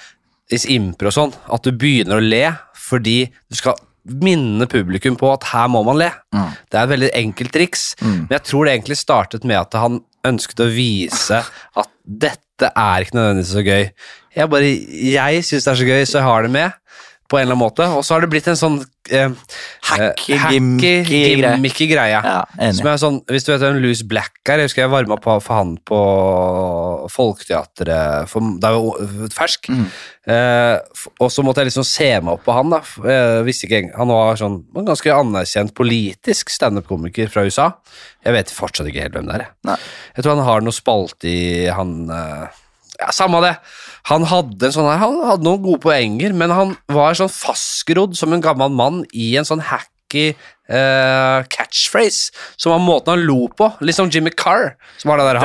Impro 0.67 1.07
og 1.07 1.15
sånn, 1.15 1.33
at 1.51 1.63
du 1.63 1.71
begynner 1.71 2.19
å 2.19 2.25
le 2.25 2.43
fordi 2.75 3.25
du 3.49 3.55
skal 3.55 3.75
minne 4.05 4.65
publikum 4.67 5.15
på 5.15 5.29
at 5.31 5.43
her 5.51 5.67
må 5.69 5.83
man 5.85 5.99
le. 6.01 6.09
Mm. 6.33 6.47
Det 6.71 6.77
er 6.79 6.83
et 6.87 6.89
veldig 6.95 7.11
enkelt 7.19 7.51
triks, 7.53 7.83
Mm. 8.01 8.25
men 8.27 8.33
jeg 8.35 8.43
tror 8.49 8.65
det 8.65 8.73
egentlig 8.73 8.97
startet 8.97 9.43
med 9.45 9.57
at 9.59 9.73
han 9.77 9.99
ønsket 10.25 10.59
å 10.65 10.69
vise 10.73 11.43
at 11.77 11.89
dette 12.05 12.71
er 12.75 13.01
ikke 13.05 13.15
nødvendigvis 13.17 13.53
så 13.53 13.63
gøy. 13.65 13.91
Jeg 14.35 14.49
bare, 14.49 14.71
jeg 15.11 15.43
syns 15.43 15.63
det 15.65 15.71
er 15.71 15.79
så 15.79 15.87
gøy, 15.87 16.03
så 16.05 16.17
jeg 16.19 16.27
har 16.27 16.41
det 16.43 16.51
med. 16.51 16.73
På 17.31 17.39
en 17.39 17.45
eller 17.45 17.55
annen 17.55 17.63
måte. 17.63 17.85
Og 17.95 18.03
så 18.03 18.17
har 18.17 18.25
det 18.25 18.29
blitt 18.33 18.49
en 18.51 18.57
sånn 18.59 18.77
eh, 19.07 19.31
Hacky, 19.87 20.33
eh, 20.35 20.47
gimmicky 20.51 21.03
greie. 21.07 21.37
gimmicky 21.55 21.87
greie. 21.87 22.19
Ja. 22.19 22.71
Som 22.75 22.89
er 22.91 22.99
sånn, 22.99 23.19
hvis 23.31 23.47
du 23.47 23.53
vet 23.53 23.63
hvem 23.63 23.79
Louis 23.79 24.01
Black 24.03 24.41
er, 24.51 24.59
jeg 24.59 24.67
husker 24.71 24.83
jeg 24.83 24.91
varma 24.91 25.15
på 25.23 25.37
for 25.39 25.55
han 25.61 25.77
på 25.87 25.99
Folketeatret 27.11 28.27
for, 28.31 28.51
Da 28.61 28.71
jeg 28.73 28.83
var 28.83 29.31
fersk. 29.35 29.69
Mm. 29.71 29.85
Eh, 30.31 31.05
og 31.23 31.31
så 31.33 31.43
måtte 31.45 31.63
jeg 31.63 31.71
liksom 31.71 31.87
se 31.87 32.09
meg 32.19 32.33
opp 32.35 32.43
på 32.45 32.55
han. 32.55 32.73
da 32.75 32.81
jeg 33.07 33.45
visste 33.47 33.67
ikke, 33.69 33.95
Han 33.97 34.11
var 34.11 34.35
sånn 34.39 34.59
en 34.77 34.89
ganske 34.91 35.15
anerkjent 35.15 35.73
politisk 35.77 36.51
standup-komiker 36.53 37.31
fra 37.31 37.45
USA. 37.47 37.71
Jeg 38.25 38.35
vet 38.37 38.53
fortsatt 38.53 38.91
ikke 38.91 39.07
helt 39.07 39.15
hvem 39.17 39.31
det 39.31 39.39
er. 39.39 39.47
jeg. 39.47 39.77
Jeg 40.17 40.23
tror 40.25 40.35
han 40.35 40.45
har 40.45 40.61
noe 40.65 40.75
spalte 40.75 41.31
i 41.31 41.69
han 41.71 41.95
eh, 42.09 42.59
Ja, 43.01 43.07
samme 43.15 43.39
det. 43.41 43.55
Han 44.09 44.23
hadde, 44.25 44.65
en 44.69 44.73
sånn 44.73 44.87
her, 44.89 44.97
han 45.03 45.19
hadde 45.27 45.45
noen 45.45 45.61
gode 45.61 45.81
poenger, 45.83 46.33
men 46.33 46.49
han 46.53 46.75
var 46.91 47.13
sånn 47.17 47.29
fastgrodd 47.31 48.15
som 48.17 48.33
en 48.33 48.41
gammel 48.43 48.71
mann 48.73 49.03
i 49.13 49.35
en 49.37 49.45
sånn 49.47 49.61
hacky 49.61 50.31
uh, 50.33 51.43
catchphrase, 51.53 52.31
som 52.57 52.73
var 52.73 52.81
måten 52.83 53.13
han 53.13 53.25
lo 53.27 53.45
på. 53.55 53.69
Litt 53.85 53.95
som 53.99 54.09
Jimmy 54.11 54.33
Carr, 54.33 54.73
som 54.97 55.13
var 55.13 55.21
det 55.21 55.27
der! 55.29 55.41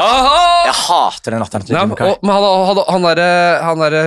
Jeg 0.66 0.76
hater 0.86 1.36
den 1.36 1.44
latteren 1.44 1.66
til 1.68 1.76
Ja, 1.76 1.84
Jimmy 1.84 1.98
Carr. 2.00 2.14
og, 2.14 2.24
men 2.24 2.34
han, 2.34 2.66
hadde, 2.70 2.86
han 2.90 3.08
derre 3.10 3.28
han 3.66 3.84
der, 3.84 3.98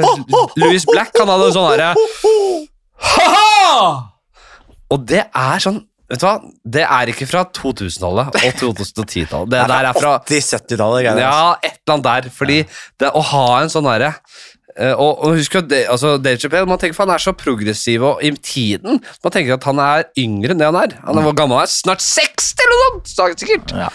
Louis 0.59 0.88
Black, 0.89 1.13
han 1.19 1.30
hadde 1.31 1.51
en 1.51 1.55
sånn 1.59 1.69
derre 1.76 1.93
Ha-ha! 2.99 3.77
Og 4.89 5.05
det 5.07 5.21
er 5.30 5.61
sånn 5.63 5.84
Vet 6.10 6.22
du 6.22 6.26
hva? 6.26 6.36
Det 6.77 6.84
er 6.86 7.11
ikke 7.14 7.27
fra 7.30 7.44
2000-tallet 7.53 8.31
og 8.34 8.61
2010-tallet. 8.64 9.52
Det 9.53 9.65
der 9.69 9.90
er 9.91 9.98
fra 9.98 10.14
80-70-tallet. 10.26 11.10
ja, 11.22 11.56
et 11.61 11.76
eller 11.77 11.95
annet 11.95 12.07
der. 12.07 12.30
Fordi 12.34 12.61
det 13.02 13.11
å 13.14 13.22
ha 13.34 13.48
en 13.61 13.69
sånn 13.69 13.86
derre 13.86 14.14
eh, 14.76 14.94
og, 14.94 15.22
og 15.26 15.38
husk 15.38 15.60
at 15.61 15.69
det, 15.69 15.84
altså 15.91 16.15
Dave 16.18 16.41
Chappelle, 16.41 16.69
man 16.69 16.81
tenker 16.81 16.98
for 16.98 17.06
Han 17.06 17.14
er 17.18 17.23
så 17.23 17.36
progressiv 17.38 18.06
og 18.10 18.23
i 18.26 18.31
tiden. 18.41 19.02
Man 19.23 19.36
tenker 19.36 19.60
at 19.60 19.68
han 19.69 19.84
er 19.86 20.07
yngre 20.18 20.56
enn 20.56 20.64
det 20.64 20.69
han 20.72 20.80
er. 20.81 20.98
Han 21.06 21.22
er 21.22 21.30
hvor 21.30 21.38
gammel 21.38 21.61
han 21.61 21.69
er? 21.69 21.73
Snart 21.73 22.02
60 22.06 22.65
eller 22.65 22.81
noe 22.86 23.03
sånt! 23.14 23.45
Sikkert. 23.45 23.76
Ja. 23.77 23.91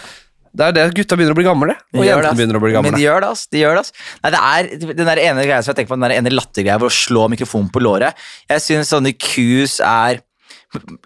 Det 0.55 0.69
er 0.69 0.75
det 0.75 0.85
gutta 0.95 1.17
begynner 1.19 1.35
å 1.35 1.37
bli 1.37 1.45
gamle. 1.45 1.73
De 1.91 1.99
Og 1.99 2.05
det, 2.05 2.11
jentene 2.13 2.37
begynner 2.37 2.59
å 2.59 2.63
bli 2.63 2.71
Men 2.79 2.95
de 2.95 3.03
gjør 3.03 3.25
det, 3.25 3.31
ass. 3.35 3.43
De 3.51 3.59
gjør 3.59 3.75
det, 3.75 3.81
ass. 3.83 3.91
Nei, 4.23 4.31
det 4.31 4.39
er 4.39 4.93
den 5.01 5.09
der 5.09 5.21
ene 5.25 5.43
greia 5.43 5.59
som 5.59 5.73
jeg 5.73 5.81
tenker 5.81 5.91
på, 5.91 5.97
den 5.99 6.05
der 6.07 6.15
ene 6.15 6.31
lattergreia 6.31 6.79
hvor 6.79 6.93
å 6.93 6.95
slå 6.95 7.25
mikrofonen 7.33 7.67
på 7.73 7.81
låret. 7.83 8.15
Jeg 8.47 8.63
synes 8.63 8.93
sånne 8.93 9.11
cues 9.19 9.81
er, 9.83 10.21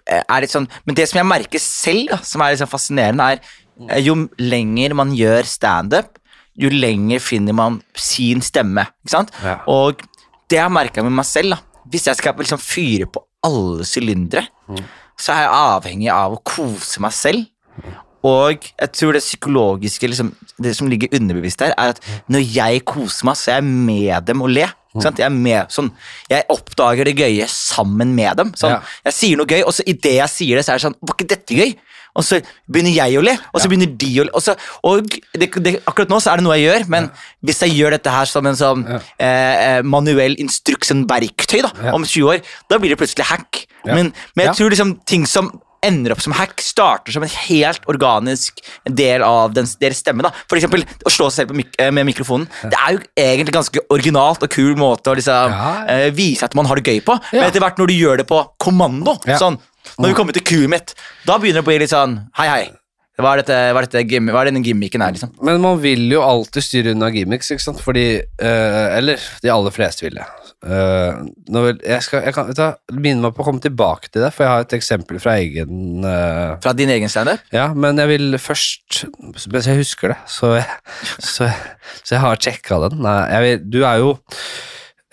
er 0.06 0.44
litt 0.44 0.52
sånn 0.52 0.68
Men 0.86 0.96
det 0.98 1.08
som 1.10 1.20
jeg 1.20 1.28
merker 1.28 1.62
selv, 1.62 2.12
da, 2.12 2.20
som 2.26 2.42
er 2.42 2.54
litt 2.54 2.62
sånn 2.62 2.70
fascinerende, 2.70 3.26
er 3.26 3.90
eh, 3.90 4.02
jo 4.04 4.16
lenger 4.40 4.96
man 4.98 5.14
gjør 5.16 5.48
standup, 5.48 6.18
jo 6.60 6.70
lenger 6.72 7.22
finner 7.24 7.56
man 7.56 7.80
sin 7.96 8.42
stemme. 8.44 8.84
Ikke 9.04 9.14
sant? 9.14 9.34
Ja. 9.44 9.60
Og 9.70 10.02
det 10.50 10.58
jeg 10.58 10.66
har 10.66 10.74
merka 10.74 11.04
med 11.06 11.14
meg 11.16 11.28
selv, 11.28 11.56
da, 11.56 11.84
hvis 11.90 12.08
jeg 12.10 12.18
skal 12.18 12.36
liksom 12.38 12.60
fyre 12.62 13.08
på 13.10 13.22
alle 13.46 13.86
sylindere, 13.88 14.44
så 15.20 15.34
er 15.34 15.44
jeg 15.44 15.56
avhengig 15.56 16.10
av 16.12 16.36
å 16.36 16.42
kose 16.44 17.00
meg 17.02 17.14
selv. 17.16 17.46
Og 18.26 18.66
jeg 18.68 18.92
tror 18.92 19.16
det 19.16 19.22
psykologiske, 19.24 20.10
liksom, 20.12 20.34
det 20.60 20.74
som 20.76 20.90
ligger 20.90 21.14
underbevisst 21.16 21.62
her, 21.64 21.72
er 21.78 21.94
at 21.94 22.02
når 22.28 22.44
jeg 22.44 22.84
koser 22.88 23.30
meg, 23.30 23.38
så 23.40 23.54
er 23.54 23.60
jeg 23.62 23.70
med 23.70 24.28
dem 24.28 24.44
og 24.44 24.52
le. 24.52 24.66
Sant? 24.98 25.18
Jeg, 25.22 25.30
med, 25.30 25.68
sånn, 25.70 25.92
jeg 26.28 26.42
oppdager 26.50 27.04
det 27.06 27.14
gøye 27.16 27.46
sammen 27.46 28.14
med 28.16 28.36
dem. 28.36 28.50
Sånn, 28.58 28.70
Ja. 28.74 28.80
Jeg 29.04 29.12
sier 29.14 29.36
noe 29.38 29.46
gøy, 29.46 29.62
og 29.62 29.72
så 29.76 29.84
idet 29.86 30.16
jeg 30.16 30.28
sier 30.28 30.56
det, 30.56 30.64
så 30.66 30.72
er 30.72 30.78
det 30.80 30.82
sånn 30.88 30.96
Var 31.00 31.14
ikke 31.14 31.28
dette 31.30 31.54
gøy? 31.54 31.76
Og 32.18 32.24
så 32.26 32.40
begynner 32.66 32.90
jeg 32.90 33.18
å 33.20 33.22
le, 33.22 33.36
og 33.54 33.60
så 33.62 33.68
begynner 33.70 33.86
de 33.96 34.08
å 34.18 34.24
le. 34.26 34.32
Og, 34.34 34.42
så, 34.42 34.56
og 34.82 35.06
det, 35.38 35.46
det, 35.62 35.76
akkurat 35.86 36.10
nå 36.10 36.18
så 36.18 36.32
er 36.32 36.40
det 36.40 36.42
noe 36.42 36.56
jeg 36.58 36.66
gjør, 36.66 36.88
men 36.90 37.06
hvis 37.46 37.60
jeg 37.62 37.76
gjør 37.78 37.94
dette 37.94 38.10
her 38.10 38.26
som 38.26 38.46
en 38.50 38.58
sånn 38.58 38.82
Ja. 38.88 38.98
eh, 39.22 39.76
eh, 39.78 39.82
manuell 39.86 40.34
instruks, 40.42 40.90
en 40.90 41.06
verktøy, 41.06 41.62
da, 41.62 41.70
Ja. 41.84 41.92
om 41.94 42.02
20 42.02 42.26
år, 42.26 42.42
da 42.68 42.78
blir 42.78 42.90
det 42.90 42.98
plutselig 42.98 43.26
hack. 43.30 43.66
Ja. 43.86 43.94
Men, 43.94 44.12
men 44.34 44.46
jeg 44.46 44.46
Ja. 44.46 44.52
tror 44.58 44.70
liksom 44.74 44.96
ting 45.06 45.24
som 45.24 45.52
ender 45.86 46.12
opp 46.14 46.20
som 46.24 46.34
hack, 46.36 46.60
starter 46.64 47.14
som 47.14 47.24
en 47.24 47.32
helt 47.48 47.86
organisk 47.90 48.60
del 48.84 49.22
av 49.26 49.54
den, 49.56 49.68
deres 49.80 50.02
stemme. 50.02 50.22
da. 50.26 50.30
For 50.50 50.58
eksempel 50.60 50.84
å 51.06 51.12
slå 51.12 51.30
seg 51.30 51.42
selv 51.44 51.52
på 51.54 51.58
mik 51.62 51.78
eh, 51.80 51.90
med 51.94 52.08
mikrofonen. 52.10 52.48
Det 52.62 52.76
er 52.76 52.96
jo 52.98 53.02
egentlig 53.16 53.54
ganske 53.56 53.84
originalt 53.90 54.44
og 54.44 54.52
kul 54.52 54.74
måte 54.80 55.12
å 55.12 55.16
liksom, 55.16 55.54
Ja. 55.56 55.72
eh, 55.88 56.10
vise 56.10 56.44
at 56.44 56.54
man 56.54 56.66
har 56.66 56.76
det 56.76 56.84
gøy 56.84 57.00
på. 57.06 57.16
Men 57.32 57.44
etter 57.48 57.60
hvert 57.64 57.78
når 57.80 57.86
du 57.92 57.96
gjør 57.96 58.16
det 58.22 58.28
på 58.28 58.42
kommando, 58.60 59.16
sånn, 59.40 59.56
når 59.98 60.12
vi 60.12 60.18
kommer 60.18 60.36
til 60.36 60.42
kuet 60.44 60.68
mitt, 60.68 60.94
da 61.26 61.38
begynner 61.38 61.60
det 61.62 61.66
å 61.66 61.70
bli 61.70 61.78
litt 61.80 61.90
sånn 61.94 62.18
Hei, 62.36 62.48
hei. 62.48 62.68
Hva 63.20 63.34
er, 63.34 63.42
dette, 63.42 63.56
hva, 63.74 63.82
er 63.82 63.86
dette 63.86 64.20
hva 64.32 64.40
er 64.40 64.48
denne 64.48 64.62
gimmicken 64.64 65.02
her, 65.04 65.12
liksom? 65.12 65.34
Men 65.44 65.60
man 65.60 65.76
vil 65.82 66.06
jo 66.08 66.22
alltid 66.24 66.64
styre 66.64 66.94
unna 66.94 67.10
gimmicks, 67.12 67.50
ikke 67.52 67.60
sant? 67.66 67.80
Fordi 67.84 68.04
eh, 68.16 68.96
Eller 68.96 69.20
de 69.42 69.50
aller 69.52 69.74
fleste 69.74 70.06
vil 70.06 70.16
det. 70.16 70.24
Nå 70.60 71.60
vil, 71.64 71.78
jeg 71.88 72.04
skal 72.04 72.26
jeg 72.26 72.34
kan, 72.36 72.50
minne 72.92 73.24
meg 73.24 73.32
på 73.32 73.40
å 73.40 73.46
komme 73.46 73.62
tilbake 73.64 74.10
til 74.10 74.26
det, 74.26 74.28
for 74.34 74.44
jeg 74.44 74.52
har 74.52 74.66
et 74.66 74.74
eksempel 74.76 75.20
fra 75.22 75.38
egen 75.40 76.04
uh, 76.04 76.58
Fra 76.60 76.74
din 76.76 76.92
egen 76.92 77.08
standup? 77.08 77.40
Ja, 77.54 77.70
men 77.72 77.96
jeg 77.96 78.10
vil 78.12 78.36
først 78.36 79.06
Mens 79.24 79.70
jeg 79.70 79.80
husker 79.80 80.12
det, 80.12 80.18
så 80.28 80.52
jeg, 80.58 80.66
så, 81.16 81.48
så 82.02 82.16
jeg 82.16 82.22
har 82.26 82.42
sjekka 82.44 82.82
den. 82.84 83.00
Nei, 83.06 83.16
vil, 83.46 83.64
du 83.72 83.80
er 83.88 84.02
jo 84.02 84.12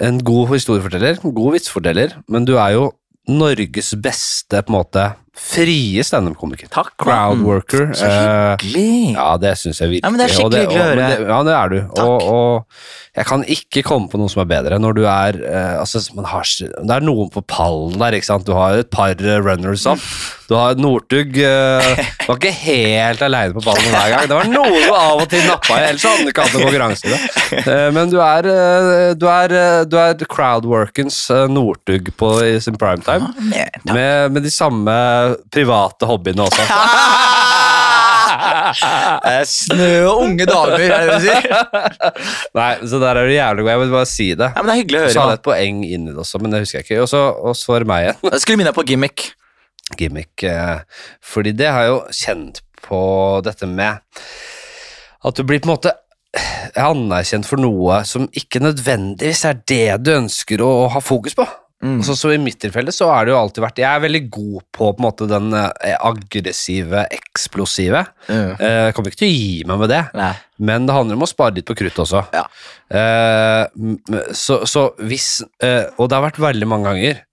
en 0.04 0.20
god 0.22 0.52
historieforteller, 0.52 1.22
en 1.24 1.34
god 1.34 1.56
vitsforteller, 1.56 2.20
men 2.30 2.46
du 2.46 2.58
er 2.60 2.76
jo 2.76 2.90
Norges 3.28 3.96
beste 4.00 4.62
på 4.64 4.72
en 4.72 4.78
måte 4.78 5.08
frie 5.38 6.04
standup-komiker. 6.04 6.70
Takk. 6.74 6.94
Crowdworker. 7.02 7.92
Så 7.98 8.06
eh, 8.06 8.56
hyggelig. 8.58 9.14
ja, 9.16 9.28
det 9.42 9.56
syns 9.62 9.82
jeg 9.84 9.94
virkelig. 9.96 10.06
Ja, 10.06 10.14
men 10.14 10.22
det 10.22 10.28
er 10.28 10.36
skikkelig 10.36 10.64
hyggelig 10.66 10.82
å 10.82 10.88
høre. 10.92 11.10
Ja, 11.30 11.42
det 11.48 11.58
er 11.58 11.74
du. 11.74 11.78
Og, 12.04 12.28
og 12.28 13.18
jeg 13.18 13.30
kan 13.30 13.46
ikke 13.58 13.86
komme 13.86 14.12
på 14.12 14.20
noe 14.22 14.30
som 14.30 14.44
er 14.44 14.50
bedre 14.50 14.78
når 14.82 14.98
du 14.98 15.04
er 15.10 15.40
eh, 15.42 15.76
altså, 15.80 16.02
man 16.18 16.28
har, 16.30 16.46
Det 16.46 16.98
er 16.98 17.06
noen 17.06 17.32
på 17.34 17.42
pallen 17.50 17.98
der, 18.02 18.18
ikke 18.18 18.30
sant. 18.30 18.46
Du 18.48 18.54
har 18.58 18.78
et 18.78 18.92
par 18.94 19.14
eh, 19.18 19.40
runners 19.42 19.88
up. 19.90 20.04
Du 20.48 20.56
har 20.56 20.78
Northug 20.80 21.36
eh, 21.44 21.88
Du 22.22 22.30
var 22.30 22.38
ikke 22.38 22.54
helt 22.62 23.24
aleine 23.26 23.56
på 23.58 23.64
ballen 23.66 23.90
hver 23.92 24.14
gang. 24.14 24.28
Det 24.30 24.38
var 24.38 24.52
noe 24.52 24.84
du 24.84 24.94
av 24.94 25.24
og 25.24 25.28
til 25.32 25.44
nappa 25.48 25.80
i, 25.80 25.88
ellers 25.90 26.06
hadde 26.08 26.28
du 26.28 26.32
ikke 26.32 26.46
hatt 26.46 26.58
noen 26.58 26.70
konkurranse 26.70 27.16
Uh. 27.48 27.68
Eh, 27.68 27.88
men 27.96 28.10
du 28.12 28.18
er, 28.22 28.48
uh, 28.48 29.14
du 29.18 29.26
er, 29.30 29.54
eh, 29.56 29.82
du 29.88 29.96
er 30.00 30.26
crowdworkens 30.30 31.16
uh, 31.32 31.46
Northug 31.52 32.10
på 32.20 32.30
i 32.44 32.58
sin 32.64 32.76
primetime. 32.80 33.30
Med, 33.88 34.34
med 34.34 34.44
de 34.44 34.52
samme 34.52 34.96
private 35.54 36.06
hobbyene 36.10 36.48
også. 36.48 36.68
Eh, 38.28 39.44
Snø 39.48 39.88
og 40.10 40.22
unge 40.26 40.46
damer, 40.48 40.82
er 40.84 41.08
det 41.08 41.08
det 41.08 41.16
du 41.16 41.26
sier? 41.26 41.46
Nei, 42.58 42.70
så 42.90 43.00
der 43.02 43.20
er 43.22 43.30
du 43.30 43.34
jævlig 43.34 43.64
god. 43.64 43.72
Jeg 43.72 43.82
vil 43.82 43.94
bare 43.94 44.10
si 44.10 44.28
det. 44.38 44.50
Ja, 44.56 44.62
men 44.64 44.68
Det 44.70 44.74
er 44.74 44.82
hyggelig 44.82 45.00
å 45.00 45.04
Så 45.04 45.08
høre. 45.08 45.22
hadde 45.22 45.34
jeg 45.34 45.40
et 45.40 45.46
poeng 45.48 45.78
inni 45.88 46.12
det 46.14 46.22
også, 46.24 46.42
men 46.44 46.54
det 46.54 46.60
husker 46.64 46.80
jeg 46.82 46.86
ikke. 46.88 47.00
Og 47.06 47.10
så 47.12 47.22
og 47.48 47.56
så 47.58 47.72
var 47.74 47.80
det 47.86 47.90
meg 47.92 48.04
igjen. 48.06 48.20
Jeg 48.34 48.44
skulle 48.44 48.60
minne 48.62 48.72
deg 48.74 48.78
på 48.78 48.86
gimmick. 48.92 49.26
Gimmick. 50.02 50.44
eh, 50.44 50.80
Fordi 51.24 51.52
det 51.58 51.70
har 51.72 51.86
jeg 51.86 51.94
jo 51.94 52.02
kjent 52.22 52.62
på 52.88 53.00
dette 53.48 53.70
med 53.72 54.00
at 55.28 55.36
du 55.40 55.44
blir 55.48 55.60
på 55.64 55.70
en 55.70 55.76
måte 55.76 55.96
anerkjent 56.78 57.48
for 57.48 57.58
noe 57.64 58.02
som 58.06 58.28
ikke 58.38 58.60
nødvendigvis 58.62 59.46
er 59.50 59.62
det 59.68 60.04
du 60.04 60.12
ønsker 60.18 60.62
å 60.62 60.74
ha 60.94 61.00
fokus 61.02 61.34
på. 61.40 61.48
Mm. 61.84 62.00
Så, 62.02 62.16
så 62.18 62.32
I 62.34 62.40
mitt 62.42 62.58
tilfelle 62.58 62.90
så 62.96 63.06
har 63.12 63.28
det 63.28 63.36
jo 63.36 63.38
alltid 63.38 63.62
vært 63.62 63.78
Jeg 63.84 63.86
er 63.86 64.02
veldig 64.02 64.22
god 64.34 64.64
på, 64.74 64.88
på 64.88 64.96
en 64.98 65.04
måte 65.06 65.28
den 65.30 65.52
eh, 65.54 65.94
aggressive, 66.02 67.04
eksplosive. 67.14 68.02
Mm. 68.32 68.50
Eh, 68.58 68.88
kommer 68.98 69.14
ikke 69.14 69.20
til 69.22 69.30
å 69.30 69.36
gi 69.36 69.60
meg 69.70 69.84
med 69.84 69.92
det. 69.94 70.00
Nei. 70.18 70.32
Men 70.58 70.88
det 70.90 70.96
handler 70.98 71.20
om 71.20 71.26
å 71.28 71.30
spare 71.30 71.54
litt 71.60 71.68
på 71.70 71.76
krutt 71.78 72.00
også. 72.02 72.24
Ja. 72.34 72.48
Eh, 72.90 74.32
så, 74.34 74.64
så 74.66 74.88
hvis 75.06 75.44
eh, 75.62 75.86
Og 76.00 76.10
det 76.10 76.18
har 76.18 76.26
vært 76.26 76.42
veldig 76.42 76.70
mange 76.72 76.90
ganger 76.90 77.24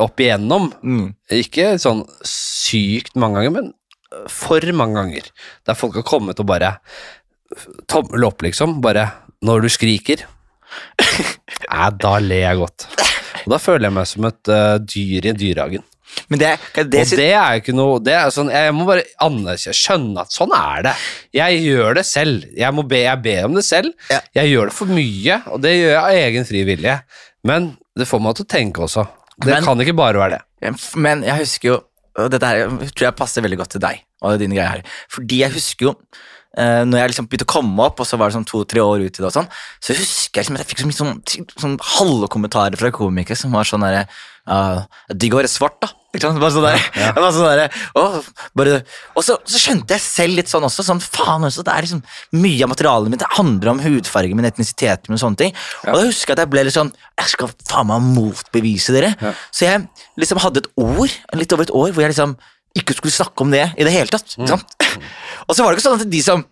opp 0.00 0.20
igjennom, 0.24 0.70
Mm. 0.80 1.10
ikke 1.36 1.74
sånn 1.82 2.00
sykt 2.24 3.12
mange 3.20 3.42
ganger, 3.42 3.52
men 3.58 4.28
for 4.32 4.64
mange 4.72 4.96
ganger, 4.96 5.28
der 5.68 5.76
folk 5.76 5.98
har 6.00 6.06
kommet 6.08 6.40
og 6.40 6.48
bare 6.48 6.78
Tommel 7.92 8.24
opp, 8.24 8.40
liksom. 8.40 8.78
Bare 8.80 9.10
Når 9.44 9.66
du 9.66 9.68
skriker. 9.72 10.22
Nei, 11.68 11.88
da 12.00 12.14
ler 12.24 12.46
jeg 12.46 12.60
godt. 12.62 12.86
Og 13.44 13.54
da 13.54 13.58
føler 13.62 13.88
jeg 13.88 13.96
meg 13.98 14.10
som 14.10 14.28
et 14.28 14.52
uh, 14.52 14.76
dyr 14.78 15.28
i 15.30 15.34
dyrehagen. 15.36 15.84
Men 16.28 16.40
det, 16.42 16.50
det, 16.74 16.84
det, 16.92 17.02
Og 17.06 17.12
det 17.16 17.28
er 17.30 17.54
jo 17.54 17.60
ikke 17.62 17.74
noe 17.76 18.00
det 18.04 18.12
er 18.12 18.32
sånn, 18.34 18.50
Jeg 18.52 18.74
må 18.76 18.84
bare 18.84 19.06
anerkjenne, 19.24 19.76
skjønne 19.78 20.24
at 20.26 20.34
sånn 20.34 20.52
er 20.56 20.82
det. 20.88 20.92
Jeg 21.38 21.62
gjør 21.64 21.96
det 21.96 22.04
selv. 22.04 22.44
Jeg, 22.58 22.76
må 22.76 22.84
be, 22.88 23.00
jeg 23.06 23.22
ber 23.24 23.48
om 23.48 23.56
det 23.56 23.64
selv. 23.64 23.94
Ja. 24.12 24.20
Jeg 24.42 24.52
gjør 24.52 24.68
det 24.68 24.76
for 24.76 24.92
mye, 24.92 25.38
og 25.48 25.62
det 25.64 25.72
gjør 25.78 25.94
jeg 25.94 26.02
av 26.02 26.18
egen 26.26 26.48
fri 26.48 26.64
vilje. 26.68 26.98
Men 27.48 27.72
det 27.98 28.08
får 28.08 28.22
meg 28.24 28.36
til 28.38 28.46
å 28.46 28.52
tenke 28.56 28.84
også. 28.84 29.06
Det 29.38 29.54
Men- 29.54 29.64
kan 29.64 29.80
ikke 29.80 29.96
bare 29.96 30.20
være 30.20 30.36
det. 30.36 30.76
Men 31.00 31.24
jeg 31.26 31.42
husker 31.46 31.68
jo 31.72 31.80
og 32.12 32.28
Dette 32.28 32.44
her 32.44 32.66
tror 32.92 33.06
jeg 33.06 33.16
passer 33.16 33.40
veldig 33.40 33.56
godt 33.56 33.72
til 33.72 33.80
deg 33.80 34.02
og 34.20 34.36
dine 34.36 34.52
greier 34.52 34.68
her. 34.68 34.82
Fordi 35.08 35.38
jeg 35.40 35.54
husker 35.54 35.86
jo 35.86 35.92
eh, 36.58 36.82
når 36.88 37.02
jeg 37.02 37.12
liksom 37.12 37.30
begynte 37.30 37.48
å 37.48 37.52
komme 37.54 37.86
opp, 37.86 38.02
og 38.02 38.08
så 38.08 38.18
var 38.20 38.30
det 38.30 38.38
sånn 38.38 38.48
to-tre 38.48 38.82
år 38.84 39.06
ut 39.06 39.10
i 39.10 39.22
det, 39.22 39.28
og 39.28 39.34
sånn, 39.34 39.48
så 39.82 39.96
husker 39.96 40.40
jeg 40.40 40.44
liksom 40.44 40.58
at 40.58 40.64
jeg 40.64 40.70
fikk 40.72 40.84
så 40.84 40.90
mye 40.90 41.00
sånn, 41.00 41.48
sånn 41.64 41.80
halve 41.96 42.28
kommentarer 42.32 42.78
fra 42.80 42.92
komikere 42.94 43.38
som 43.38 43.54
var 43.54 43.68
sånn 43.68 43.84
derre 43.84 44.06
uh, 44.50 44.84
Digg 45.14 45.34
å 45.34 45.40
være 45.40 45.50
svart, 45.50 45.78
da. 45.82 45.90
Ikke 46.12 46.26
sant? 46.26 46.40
Bare 46.42 46.52
sånn 46.52 46.66
der, 46.66 46.76
ja, 46.76 47.06
ja. 47.06 47.12
Bare 47.16 47.32
sånn 47.32 47.46
der, 47.48 47.76
å, 47.96 48.02
bare, 48.58 48.80
og 49.16 49.24
så, 49.24 49.38
så 49.48 49.60
skjønte 49.62 49.96
jeg 49.96 50.04
selv 50.04 50.36
litt 50.36 50.50
sånn 50.52 50.66
også, 50.68 50.84
sånn 50.84 51.00
faen 51.00 51.48
også, 51.48 51.64
det 51.64 51.72
er 51.72 51.86
liksom 51.86 52.02
mye 52.36 52.66
av 52.66 52.72
materialet 52.74 53.14
mitt 53.14 53.22
det 53.22 53.30
handler 53.38 53.72
om 53.72 53.80
hudfarge 53.80 54.36
min, 54.36 54.48
etnisitet 54.48 55.08
min 55.08 55.16
og 55.16 55.22
sånne 55.22 55.40
ting. 55.40 55.54
Og 55.86 55.94
da 55.94 56.02
husker 56.04 56.34
jeg 56.34 56.36
at 56.36 56.44
jeg 56.44 56.52
ble 56.52 56.66
litt 56.66 56.76
sånn 56.76 56.90
Jeg 57.22 57.32
skal 57.32 57.52
faen 57.70 57.88
meg 57.88 58.04
motbevise 58.18 58.92
dere. 58.92 59.14
Ja. 59.22 59.32
Så 59.54 59.64
jeg 59.68 59.86
liksom 60.20 60.42
hadde 60.42 60.64
et 60.64 60.68
ord, 60.80 61.16
litt 61.38 61.56
over 61.56 61.64
et 61.64 61.72
år, 61.72 61.94
hvor 61.94 62.04
jeg 62.04 62.12
liksom 62.12 62.36
ikke 62.78 62.96
skulle 62.96 63.14
snakke 63.14 63.44
om 63.44 63.52
det 63.52 63.66
i 63.76 63.86
det 63.86 63.92
hele 63.94 64.12
tatt. 64.12 64.34
Sant? 64.36 64.76
og 65.48 65.54
så 65.54 65.62
var 65.64 65.72
det 65.72 65.78
ikke 65.78 65.88
sånn 65.88 66.00
at 66.00 66.10
de 66.12 66.24
som 66.24 66.46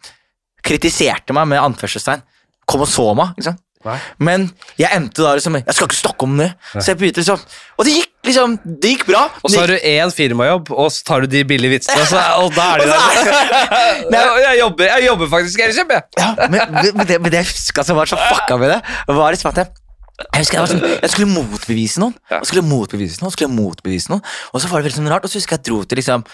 kritiserte 0.66 1.34
meg 1.36 1.48
med 1.48 1.62
anførselstegn, 1.62 2.22
kom 2.68 2.84
og 2.84 2.90
så 2.90 3.10
meg. 3.18 3.34
ikke 3.36 3.50
sant? 3.50 3.62
Nei. 3.80 3.94
Men 4.20 4.42
jeg 4.76 4.92
endte 4.92 5.22
da 5.24 5.30
liksom 5.38 5.54
Jeg 5.56 5.72
skal 5.72 5.86
ikke 5.88 5.96
snakke 5.96 6.26
om 6.26 6.34
det. 6.36 6.50
Så 6.74 6.90
jeg 6.90 6.98
begynte 7.00 7.22
liksom 7.22 7.38
Og 7.80 7.86
det 7.88 7.94
gikk 7.94 8.28
liksom 8.28 8.56
Det 8.60 8.90
gikk 8.92 9.06
bra. 9.08 9.22
Og 9.40 9.48
så 9.48 9.62
har 9.62 9.72
du 9.72 9.76
én 9.78 10.12
firmajobb, 10.12 10.68
og 10.74 10.90
så 10.92 11.06
tar 11.08 11.24
du 11.24 11.30
de 11.32 11.40
billige 11.48 11.78
vitsene, 11.78 12.02
og, 12.04 12.10
så, 12.10 12.20
og 12.42 12.52
da 12.52 12.66
er 12.74 12.82
de 12.82 12.90
der. 12.92 13.30
Nei. 14.12 14.20
jeg, 14.44 14.58
jobber, 14.60 14.90
jeg 14.90 15.06
jobber 15.06 15.30
faktisk 15.32 15.64
i 15.64 15.70
Kjempe. 15.78 16.02
Ja, 16.20 16.28
men, 16.42 16.60
men, 16.76 17.06
det, 17.08 17.16
men 17.24 17.32
det 17.32 17.40
jeg 17.40 17.48
husker 17.54 17.88
som 17.88 17.96
var 17.96 18.10
så 18.10 18.20
fucka 18.20 18.60
med 18.60 18.74
det, 18.74 18.82
var 19.08 19.32
liksom 19.32 19.54
at 19.54 19.62
jeg 19.62 19.72
jeg 20.20 20.44
husker 20.44 20.58
jeg, 20.58 20.62
var 20.62 20.70
sånn, 20.70 20.86
jeg 21.00 21.12
skulle 21.14 21.32
motbevise 21.32 22.00
noen, 22.02 22.14
Jeg 22.30 22.42
og 22.42 22.48
skulle 22.48 22.66
motbevise 22.66 23.22
noen, 23.22 23.34
skulle 23.34 23.54
motbevise 23.54 24.12
noen, 24.12 24.24
og 24.52 24.62
så 24.62 24.70
var 24.70 24.80
det 24.80 24.90
veldig 24.90 24.98
sånn 25.00 25.12
rart, 25.12 25.26
og 25.26 25.32
så 25.32 25.40
husker 25.40 25.56
jeg 25.56 25.62
jeg 25.64 25.70
dro 25.70 25.82
til 25.84 26.00
liksom 26.00 26.26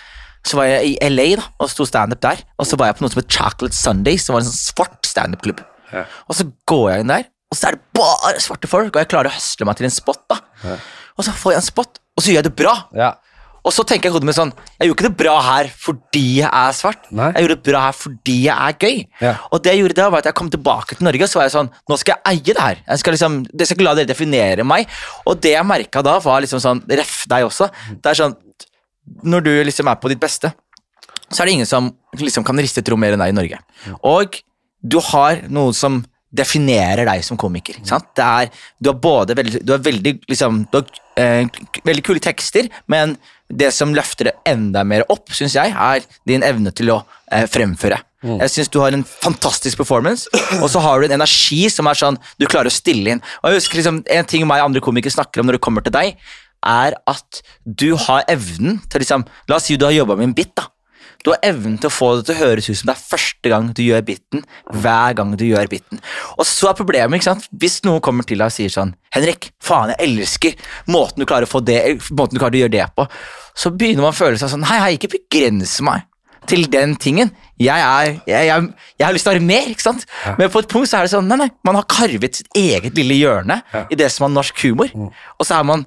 så 0.46 0.60
var 0.60 0.68
jeg 0.70 0.92
i 0.92 1.08
LA 1.10 1.24
da, 1.40 1.46
og 1.58 1.70
sto 1.70 1.86
standup 1.88 2.20
der, 2.22 2.42
og 2.54 2.68
så 2.68 2.78
var 2.78 2.90
jeg 2.90 2.98
på 2.98 3.04
noe 3.04 3.12
som 3.12 3.18
het 3.18 3.32
Chocolate 3.34 3.74
Sundays, 3.74 4.26
som 4.26 4.36
var 4.36 4.44
en 4.44 4.46
sånn 4.46 4.60
svart 4.60 5.08
standup-klubb. 5.08 5.62
Ja. 5.90 6.04
Og 6.30 6.38
så 6.38 6.46
går 6.70 6.84
jeg 6.92 7.02
inn 7.02 7.10
der, 7.10 7.26
og 7.50 7.58
så 7.58 7.68
er 7.68 7.76
det 7.76 7.82
bare 7.98 8.42
svarte 8.42 8.70
folk, 8.70 8.92
og 8.92 9.00
jeg 9.02 9.10
klarer 9.10 9.32
å 9.32 9.34
høsle 9.34 9.66
meg 9.66 9.78
til 9.80 9.88
en 9.88 9.94
spot. 9.96 10.22
da. 10.30 10.38
Ja. 10.62 10.76
Og 11.16 11.26
så 11.26 11.34
får 11.34 11.56
jeg 11.56 11.62
en 11.62 11.66
spot, 11.66 12.00
og 12.14 12.22
så 12.22 12.30
gjør 12.30 12.40
jeg 12.40 12.46
det 12.48 12.54
bra. 12.58 12.74
Ja. 12.94 13.10
Og 13.66 13.74
så 13.74 13.82
tenker 13.82 14.08
jeg 14.08 14.14
hodet 14.14 14.28
mitt 14.28 14.36
sånn 14.38 14.52
Jeg 14.76 14.88
gjorde 14.88 14.96
ikke 14.96 15.08
det 15.08 15.18
bra 15.18 15.34
her 15.42 15.70
fordi 15.82 16.24
jeg 16.38 16.48
er 16.48 16.74
svart. 16.76 17.08
Nei. 17.10 17.32
Jeg 17.34 17.46
gjorde 17.46 17.56
det 17.56 17.66
bra 17.70 17.82
her 17.88 17.96
fordi 17.98 18.36
jeg 18.44 18.54
er 18.54 18.76
gøy. 18.86 19.00
Ja. 19.24 19.32
Og 19.50 19.62
det 19.64 19.74
jeg 19.74 19.82
gjorde 19.82 19.98
da 19.98 20.08
var 20.12 20.22
at 20.22 20.30
jeg 20.30 20.38
kom 20.38 20.50
tilbake 20.52 20.98
til 20.98 21.08
Norge 21.08 21.26
og 21.26 21.32
så 21.32 21.40
var 21.40 21.48
jeg 21.48 21.56
sånn 21.56 21.72
Nå 21.90 22.00
skal 22.00 22.14
jeg 22.14 22.32
eie 22.32 22.56
det 22.56 22.62
her. 22.62 22.82
Jeg 22.86 23.02
skal 23.02 23.16
liksom, 23.16 23.38
jeg 23.50 23.68
skal 23.68 23.78
ikke 23.78 23.88
la 23.88 23.96
dere 23.98 24.12
definere 24.12 24.66
meg. 24.66 24.90
Og 25.26 25.40
det 25.42 25.56
jeg 25.56 25.66
merka 25.66 26.04
da, 26.06 26.18
var 26.22 26.44
liksom 26.44 26.62
sånn 26.62 26.84
Ref 27.02 27.18
deg 27.30 27.48
også. 27.48 27.70
Det 27.94 28.12
er 28.12 28.22
sånn 28.22 28.36
Når 29.26 29.46
du 29.46 29.52
liksom 29.66 29.90
er 29.90 30.00
på 30.02 30.10
ditt 30.10 30.22
beste, 30.22 30.52
så 31.30 31.42
er 31.42 31.48
det 31.48 31.56
ingen 31.58 31.68
som 31.68 31.90
liksom 32.18 32.46
kan 32.46 32.58
riste 32.62 32.82
et 32.82 32.90
rom 32.90 33.00
mer 33.02 33.16
enn 33.16 33.22
deg 33.22 33.32
i 33.32 33.36
Norge. 33.36 33.58
Og 34.06 34.38
du 34.86 35.00
har 35.10 35.42
noe 35.50 35.74
som 35.74 36.04
definerer 36.36 37.06
deg 37.08 37.22
som 37.24 37.38
komiker. 37.40 37.78
Er, 37.86 38.50
du 38.82 38.90
har 38.90 38.98
både 39.00 39.36
veldig, 39.38 39.62
du 39.66 39.72
har 39.74 39.82
veldig, 39.82 40.12
liksom, 40.30 40.64
du 40.72 40.78
har, 40.78 41.00
eh, 41.16 41.46
veldig 41.86 42.04
kule 42.04 42.22
tekster, 42.22 42.68
men 42.92 43.16
det 43.48 43.70
som 43.74 43.94
løfter 43.94 44.30
det 44.30 44.36
enda 44.48 44.82
mer 44.84 45.04
opp, 45.12 45.30
syns 45.34 45.54
jeg, 45.54 45.72
er 45.72 46.04
din 46.26 46.44
evne 46.46 46.72
til 46.74 46.90
å 46.94 47.00
eh, 47.30 47.46
fremføre. 47.50 48.00
Jeg 48.26 48.50
syns 48.50 48.70
du 48.72 48.80
har 48.82 48.94
en 48.96 49.04
fantastisk 49.06 49.78
performance, 49.78 50.26
og 50.58 50.66
så 50.72 50.80
har 50.82 50.98
du 50.98 51.06
en 51.06 51.18
energi 51.18 51.66
som 51.70 51.86
er 51.86 51.98
sånn 51.98 52.18
du 52.40 52.46
klarer 52.48 52.72
å 52.72 52.74
stille 52.74 53.12
inn. 53.14 53.22
Og 53.42 53.52
jeg 53.52 53.60
husker 53.60 53.78
liksom, 53.80 54.00
En 54.10 54.26
ting 54.26 54.46
meg 54.48 54.62
og 54.62 54.70
andre 54.70 54.82
komikere 54.82 55.14
snakker 55.14 55.42
om 55.42 55.50
når 55.50 55.58
det 55.58 55.64
kommer 55.66 55.84
til 55.84 55.94
deg, 55.94 56.16
er 56.66 56.96
at 57.06 57.42
du 57.62 57.92
har 58.06 58.24
evnen 58.32 58.80
til 58.90 59.04
liksom 59.04 59.26
La 59.46 59.60
oss 59.60 59.68
si 59.68 59.76
du 59.78 59.86
har 59.86 59.94
jobba 59.94 60.16
med 60.18 60.30
en 60.30 60.34
bit. 60.34 60.54
da 60.56 60.66
Du 61.22 61.30
har 61.30 61.38
evnen 61.46 61.76
til 61.78 61.90
å 61.90 61.94
få 61.94 62.08
det 62.16 62.26
til 62.26 62.36
å 62.36 62.40
høres 62.40 62.70
ut 62.70 62.80
som 62.80 62.90
det 62.90 62.96
er 62.96 63.04
første 63.12 63.52
gang 63.52 63.70
du 63.76 63.82
gjør 63.84 64.02
biten, 64.08 64.44
hver 64.72 65.14
gang 65.18 65.36
du 65.38 65.44
gjør 65.46 65.70
biten. 65.70 66.02
Og 66.36 66.46
så 66.48 66.70
er 66.70 66.78
problemet, 66.78 67.20
ikke 67.20 67.30
sant, 67.30 67.48
hvis 67.52 67.80
noen 67.86 68.02
kommer 68.02 68.26
til 68.26 68.40
deg 68.42 68.50
og 68.50 68.56
sier 68.56 68.72
sånn 68.72 68.94
Henrik, 69.14 69.52
faen, 69.62 69.94
jeg 69.94 70.10
elsker 70.10 70.70
måten 70.90 71.22
du 71.22 71.28
klarer 71.28 71.46
å 71.46 71.50
få 71.50 71.62
det, 71.62 71.80
måten 72.10 72.36
du 72.36 72.42
klarer 72.42 72.58
å 72.58 72.64
gjøre 72.64 72.74
det 72.74 72.88
på. 72.96 73.06
Så 73.56 73.72
begynner 73.72 74.04
man 74.04 74.14
å 74.14 74.16
føle 74.16 74.38
seg 74.40 74.52
sånn 74.52 74.66
Hei, 74.68 74.78
hei, 74.82 74.92
ikke 74.98 75.14
begrense 75.16 75.84
meg 75.86 76.04
til 76.46 76.66
den 76.70 76.92
tingen. 77.02 77.32
Jeg, 77.58 77.74
er, 77.74 78.20
jeg, 78.28 78.46
jeg, 78.46 78.66
jeg 79.00 79.06
har 79.06 79.14
lyst 79.16 79.26
til 79.26 79.32
å 79.32 79.34
være 79.34 79.46
mer, 79.48 79.64
ikke 79.72 79.82
sant? 79.82 80.04
Men 80.38 80.50
på 80.52 80.60
et 80.62 80.68
punkt 80.70 80.90
så 80.90 81.00
er 81.00 81.08
det 81.08 81.10
sånn, 81.10 81.26
nei, 81.26 81.40
nei, 81.40 81.48
man 81.66 81.78
har 81.78 81.86
karvet 81.90 82.38
sitt 82.38 82.50
eget 82.54 82.94
lille 82.94 83.16
hjørne 83.18 83.56
i 83.90 83.98
det 83.98 84.06
som 84.14 84.28
er 84.28 84.34
norsk 84.36 84.60
humor. 84.62 84.92
Og 85.40 85.48
så 85.48 85.58
er 85.58 85.66
man, 85.66 85.82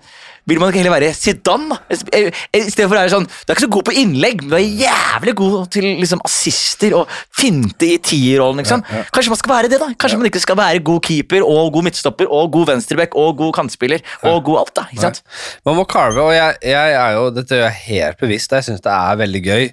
vil 0.49 0.59
man 0.61 0.71
ikke 0.71 0.81
heller 0.81 0.95
være 0.95 1.13
Zidane, 1.15 1.77
Istedenfor 1.93 2.39
I 2.55 2.59
i 2.59 2.71
stedet 2.71 2.87
for 2.89 2.97
å 2.97 2.99
være 2.99 3.13
sånn, 3.13 3.27
du 3.29 3.51
er 3.51 3.55
ikke 3.57 3.65
så 3.65 3.71
god 3.75 3.87
på 3.89 3.95
innlegg, 4.01 4.43
men 4.43 4.53
du 4.53 4.57
er 4.57 4.83
jævlig 4.83 5.35
god 5.39 5.69
til 5.73 5.87
liksom 6.01 6.23
assister 6.27 6.95
og 6.99 7.13
finte 7.39 7.87
i 7.87 7.99
tierrollen, 8.03 8.59
Liksom. 8.59 8.83
Ja, 8.89 8.99
ja. 8.99 9.07
Kanskje 9.15 9.31
man 9.33 9.39
skal 9.39 9.53
være 9.53 9.69
det, 9.71 9.79
da? 9.81 9.87
Kanskje 9.99 10.19
man 10.19 10.27
ikke 10.29 10.41
skal 10.43 10.57
være 10.59 10.81
god 10.89 11.01
keeper 11.05 11.45
og 11.45 11.71
god 11.75 11.87
midtstopper 11.87 12.27
og 12.27 12.51
god 12.55 12.73
venstreback 12.73 13.15
og 13.19 13.37
god 13.39 13.53
kantspiller 13.59 14.03
og 14.27 14.43
god 14.47 14.61
alt, 14.63 14.73
da, 14.81 14.85
ikke 14.91 15.05
sant? 15.05 15.23
Man 15.67 15.77
må 15.79 15.85
carve, 15.89 16.25
og 16.27 16.33
jeg, 16.35 16.59
jeg 16.73 16.97
er 16.99 17.15
jo, 17.17 17.29
dette 17.35 17.59
gjør 17.59 17.67
jeg 17.69 17.81
helt 17.85 18.21
bevisst, 18.25 18.51
jeg 18.57 18.67
syns 18.67 18.83
det 18.85 18.93
er 18.95 19.19
veldig 19.23 19.43
gøy. 19.45 19.69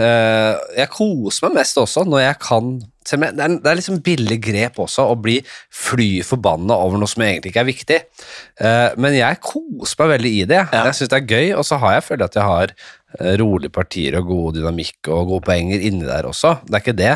Eh, 0.00 0.54
jeg 0.78 0.90
koser 0.94 1.48
meg 1.48 1.60
mest 1.60 1.78
også 1.80 2.06
når 2.08 2.24
jeg 2.24 2.40
kan 2.46 2.72
det 3.10 3.26
er, 3.26 3.54
det 3.58 3.66
er 3.66 3.78
liksom 3.78 4.02
billig 4.06 4.36
grep 4.44 4.76
også 4.78 5.06
å 5.10 5.16
bli 5.18 5.38
fly 5.74 6.20
forbanna 6.22 6.76
over 6.78 7.00
noe 7.00 7.10
som 7.10 7.24
egentlig 7.24 7.50
ikke 7.50 7.62
er 7.64 7.68
viktig. 7.68 7.98
Eh, 8.60 8.98
men 9.00 9.16
jeg 9.16 9.40
koser 9.42 10.02
meg 10.02 10.12
veldig 10.12 10.32
i 10.36 10.44
det. 10.52 10.60
Jeg 10.76 10.96
syns 10.98 11.10
det 11.10 11.18
er 11.18 11.32
gøy, 11.32 11.48
og 11.58 11.66
så 11.66 11.80
har 11.82 11.96
jeg 11.96 12.06
følt 12.06 12.26
at 12.28 12.38
jeg 12.38 12.46
har 12.46 12.74
rolige 13.40 13.72
partier 13.74 14.14
og 14.20 14.28
god 14.28 14.54
dynamikk 14.54 15.08
og 15.10 15.32
gode 15.32 15.44
poenger 15.48 15.82
inni 15.82 16.06
der 16.06 16.28
også. 16.28 16.52
Det 16.66 16.76
er 16.76 16.82
ikke 16.84 16.94
det. 16.98 17.14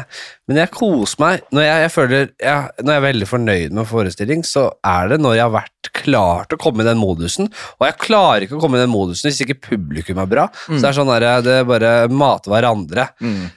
Men 0.51 0.59
jeg 0.59 0.73
koser 0.75 1.21
meg. 1.23 1.45
Når 1.55 1.67
jeg, 1.67 1.83
jeg 1.85 1.93
føler 1.95 2.25
jeg, 2.43 2.71
Når 2.83 2.91
jeg 2.93 3.01
er 3.01 3.07
veldig 3.07 3.29
fornøyd 3.31 3.77
med 3.79 3.89
forestilling, 3.89 4.43
så 4.49 4.65
er 4.85 5.13
det 5.13 5.21
når 5.23 5.37
jeg 5.39 5.45
har 5.47 5.55
vært 5.55 5.93
klar 5.95 6.49
til 6.49 6.59
å 6.59 6.63
komme 6.65 6.83
i 6.83 6.89
den 6.89 6.99
modusen. 6.99 7.47
Og 7.79 7.87
jeg 7.87 8.01
klarer 8.03 8.47
ikke 8.47 8.59
å 8.59 8.65
komme 8.65 8.81
i 8.81 8.83
den 8.83 8.93
modusen 8.93 9.31
hvis 9.31 9.41
ikke 9.45 9.61
publikum 9.71 10.19
er 10.25 10.31
bra. 10.31 10.49
Så 10.67 10.81
det 10.83 10.91
er 10.91 10.99
sånn 10.99 11.13
der, 11.15 11.29
det 11.47 11.59
er 11.61 11.69
bare 11.69 11.95
mate 12.11 12.51
hverandre. 12.51 13.07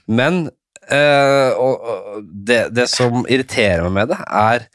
Men 0.07 0.43
øh, 0.45 1.51
og, 1.57 1.89
og 1.89 2.21
det, 2.47 2.67
det 2.77 2.85
som 2.91 3.25
irriterer 3.25 3.87
meg 3.87 3.97
med 3.97 4.13
det, 4.13 4.21
er 4.29 4.67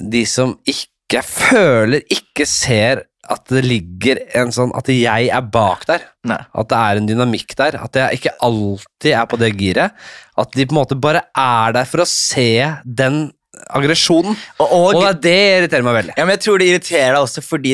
de 0.00 0.24
som 0.26 0.56
ikke 0.64 0.88
Jeg 1.10 1.26
føler 1.26 2.04
ikke 2.06 2.44
ser 2.46 3.00
at 3.30 3.44
det 3.52 3.62
ligger 3.64 4.18
en 4.40 4.50
sånn 4.54 4.72
At 4.74 4.88
jeg 4.92 5.28
er 5.30 5.42
bak 5.54 5.86
der. 5.88 6.04
Nei. 6.26 6.38
At 6.54 6.68
det 6.72 6.78
er 6.82 7.00
en 7.00 7.06
dynamikk 7.10 7.54
der. 7.58 7.76
At 7.80 7.94
jeg 7.96 8.20
ikke 8.20 8.34
alltid 8.46 9.12
er 9.14 9.26
på 9.30 9.38
det 9.40 9.52
giret. 9.60 9.94
At 10.40 10.52
de 10.56 10.66
på 10.66 10.74
en 10.74 10.80
måte 10.82 10.98
bare 11.00 11.22
er 11.38 11.76
der 11.76 11.86
for 11.90 12.02
å 12.02 12.08
se 12.10 12.48
den 12.84 13.28
aggresjonen. 13.76 14.36
Og, 14.62 14.66
og, 14.72 14.94
Og 14.96 15.18
det, 15.20 15.32
er 15.36 15.58
irriterer 15.60 15.84
meg 15.84 15.96
veldig. 15.98 16.12
ja, 16.16 16.24
men 16.24 16.32
jeg 16.36 16.42
tror 16.46 16.60
det 16.62 16.68
irriterer 16.70 17.10
deg 17.16 17.24
også 17.26 17.42
fordi 17.44 17.72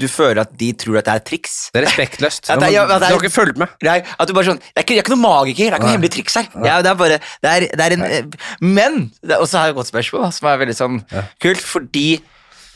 du 0.00 0.06
føler 0.10 0.40
at 0.42 0.54
de 0.58 0.70
tror 0.80 0.98
at 0.98 1.06
det 1.06 1.12
er 1.12 1.20
et 1.20 1.26
triks. 1.28 1.54
Det 1.74 1.82
er 1.82 1.86
respektløst. 1.86 2.50
at 2.50 2.62
det 2.64 2.70
ja, 2.74 2.82
at 2.82 2.88
det 2.88 2.96
er- 2.96 3.04
du 3.04 3.14
har 3.14 3.22
ikke 3.22 3.34
fulgt 3.36 3.60
med. 3.62 3.68
Er, 3.86 4.02
at 4.18 4.26
du 4.28 4.34
bare 4.34 4.48
sånn, 4.48 4.58
det 4.62 4.80
er 4.80 4.86
ikke, 4.86 4.96
det 4.96 5.02
er 5.02 5.04
ikke 5.04 5.14
noe 5.14 5.24
magiker, 5.26 5.64
det 5.64 5.72
er 5.72 5.76
ikke 5.76 5.86
noe 5.86 5.96
hemmelig 5.96 6.12
triks 6.16 6.34
her. 6.40 6.48
Ja, 6.64 6.78
det 6.82 6.90
er 6.90 6.98
bare, 6.98 7.20
det 7.44 7.52
er, 7.52 7.68
det 7.76 7.86
er 7.86 7.96
en, 7.98 8.32
men, 8.60 8.98
og 9.38 9.46
så 9.46 9.60
har 9.60 9.68
jeg 9.70 9.76
et 9.76 9.80
godt 9.82 9.92
spørsmål, 9.92 10.26
som 10.34 10.48
er 10.50 10.62
veldig 10.64 10.78
sånn 10.80 10.98
kult, 11.44 11.62
fordi 11.76 12.06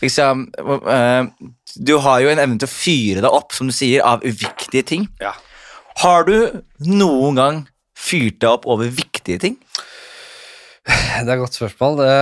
liksom, 0.01 0.49
uh, 0.59 1.29
du 1.77 1.95
har 2.03 2.23
jo 2.25 2.33
en 2.33 2.43
evne 2.43 2.61
til 2.61 2.69
å 2.69 2.73
fyre 2.73 3.25
deg 3.25 3.39
opp, 3.41 3.55
som 3.57 3.71
du 3.71 3.75
sier, 3.75 4.05
av 4.07 4.25
uviktige 4.27 4.87
ting. 4.87 5.07
Ja. 5.23 5.35
Har 6.01 6.25
du 6.29 6.63
noen 6.87 7.41
gang 7.41 7.63
fyrt 7.99 8.41
deg 8.41 8.51
opp 8.51 8.69
over 8.71 8.89
viktige 8.89 9.41
ting? 9.43 9.59
Det 11.21 11.29
er 11.29 11.35
et 11.35 11.41
godt 11.43 11.57
spørsmål. 11.59 11.99
Det, 12.01 12.13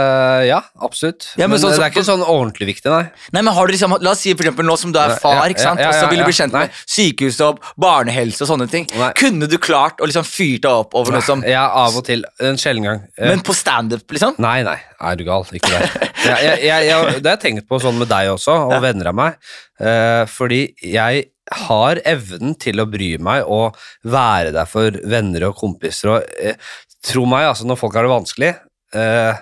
ja, 0.48 0.58
absolutt. 0.82 1.28
Ja, 1.38 1.46
men 1.46 1.54
men 1.54 1.60
sånn 1.62 1.70
det 1.70 1.76
som- 1.76 1.84
er 1.84 1.92
ikke 1.92 2.04
sånn 2.08 2.24
ordentlig 2.24 2.66
viktig, 2.72 2.90
nei. 2.90 3.04
Nei, 3.32 3.42
men 3.42 3.54
har 3.54 3.68
du 3.68 3.72
liksom, 3.72 3.94
La 4.02 4.10
oss 4.10 4.24
si 4.24 4.32
for 4.34 4.42
eksempel 4.42 4.66
nå 4.66 4.74
som 4.80 4.90
du 4.92 4.98
er 4.98 5.14
far, 5.22 5.46
ikke 5.52 5.62
sant? 5.62 5.80
og 5.80 5.94
så 5.94 6.08
vil 6.10 6.18
du 6.18 6.24
bli 6.26 6.34
kjent 6.34 6.52
nei. 6.56 6.64
med 6.66 6.80
sykehusjobb, 6.90 7.60
barnehelse 7.78 8.42
og 8.42 8.50
sånne 8.50 8.68
ting. 8.72 8.88
Nei. 8.98 9.12
Kunne 9.18 9.46
du 9.48 9.56
klart 9.62 10.02
å 10.02 10.08
liksom 10.10 10.26
fyrt 10.26 10.66
deg 10.66 10.72
opp 10.72 10.98
over 10.98 11.12
noe 11.14 11.22
som 11.22 11.44
Ja, 11.46 11.68
av 11.70 11.96
og 11.96 12.04
til. 12.10 12.24
En 12.40 12.58
sjelden 12.58 12.82
gang. 12.88 13.06
Eh, 13.16 13.28
Men 13.30 13.40
på 13.46 13.54
standup, 13.54 14.06
liksom? 14.10 14.34
Nei, 14.42 14.62
nei, 14.66 14.78
er 15.00 15.16
du 15.16 15.24
gal? 15.28 15.46
Ikke 15.54 15.70
der. 15.70 16.10
Jeg, 16.18 16.60
jeg, 16.66 16.86
jeg, 16.90 17.22
det 17.22 17.30
har 17.30 17.36
jeg 17.38 17.44
tenkt 17.46 17.68
på 17.70 17.78
sånn 17.80 17.98
med 18.00 18.10
deg 18.10 18.32
også, 18.34 18.58
og 18.74 18.82
venner 18.82 19.12
av 19.12 19.14
meg. 19.14 19.38
Uh, 19.78 20.26
fordi 20.26 20.74
jeg 20.82 21.28
har 21.48 22.00
evnen 22.04 22.56
til 22.60 22.82
å 22.82 22.86
bry 22.90 23.14
meg 23.22 23.46
og 23.48 23.76
være 24.04 24.50
der 24.52 24.66
for 24.68 24.98
venner 25.08 25.46
og 25.48 25.56
kompiser. 25.56 26.10
Og, 26.16 26.26
eh, 26.42 26.58
tro 27.04 27.24
meg, 27.28 27.48
altså, 27.50 27.66
når 27.68 27.78
folk 27.80 27.96
har 27.96 28.06
det 28.06 28.14
vanskelig 28.14 28.50
eh, 28.94 29.40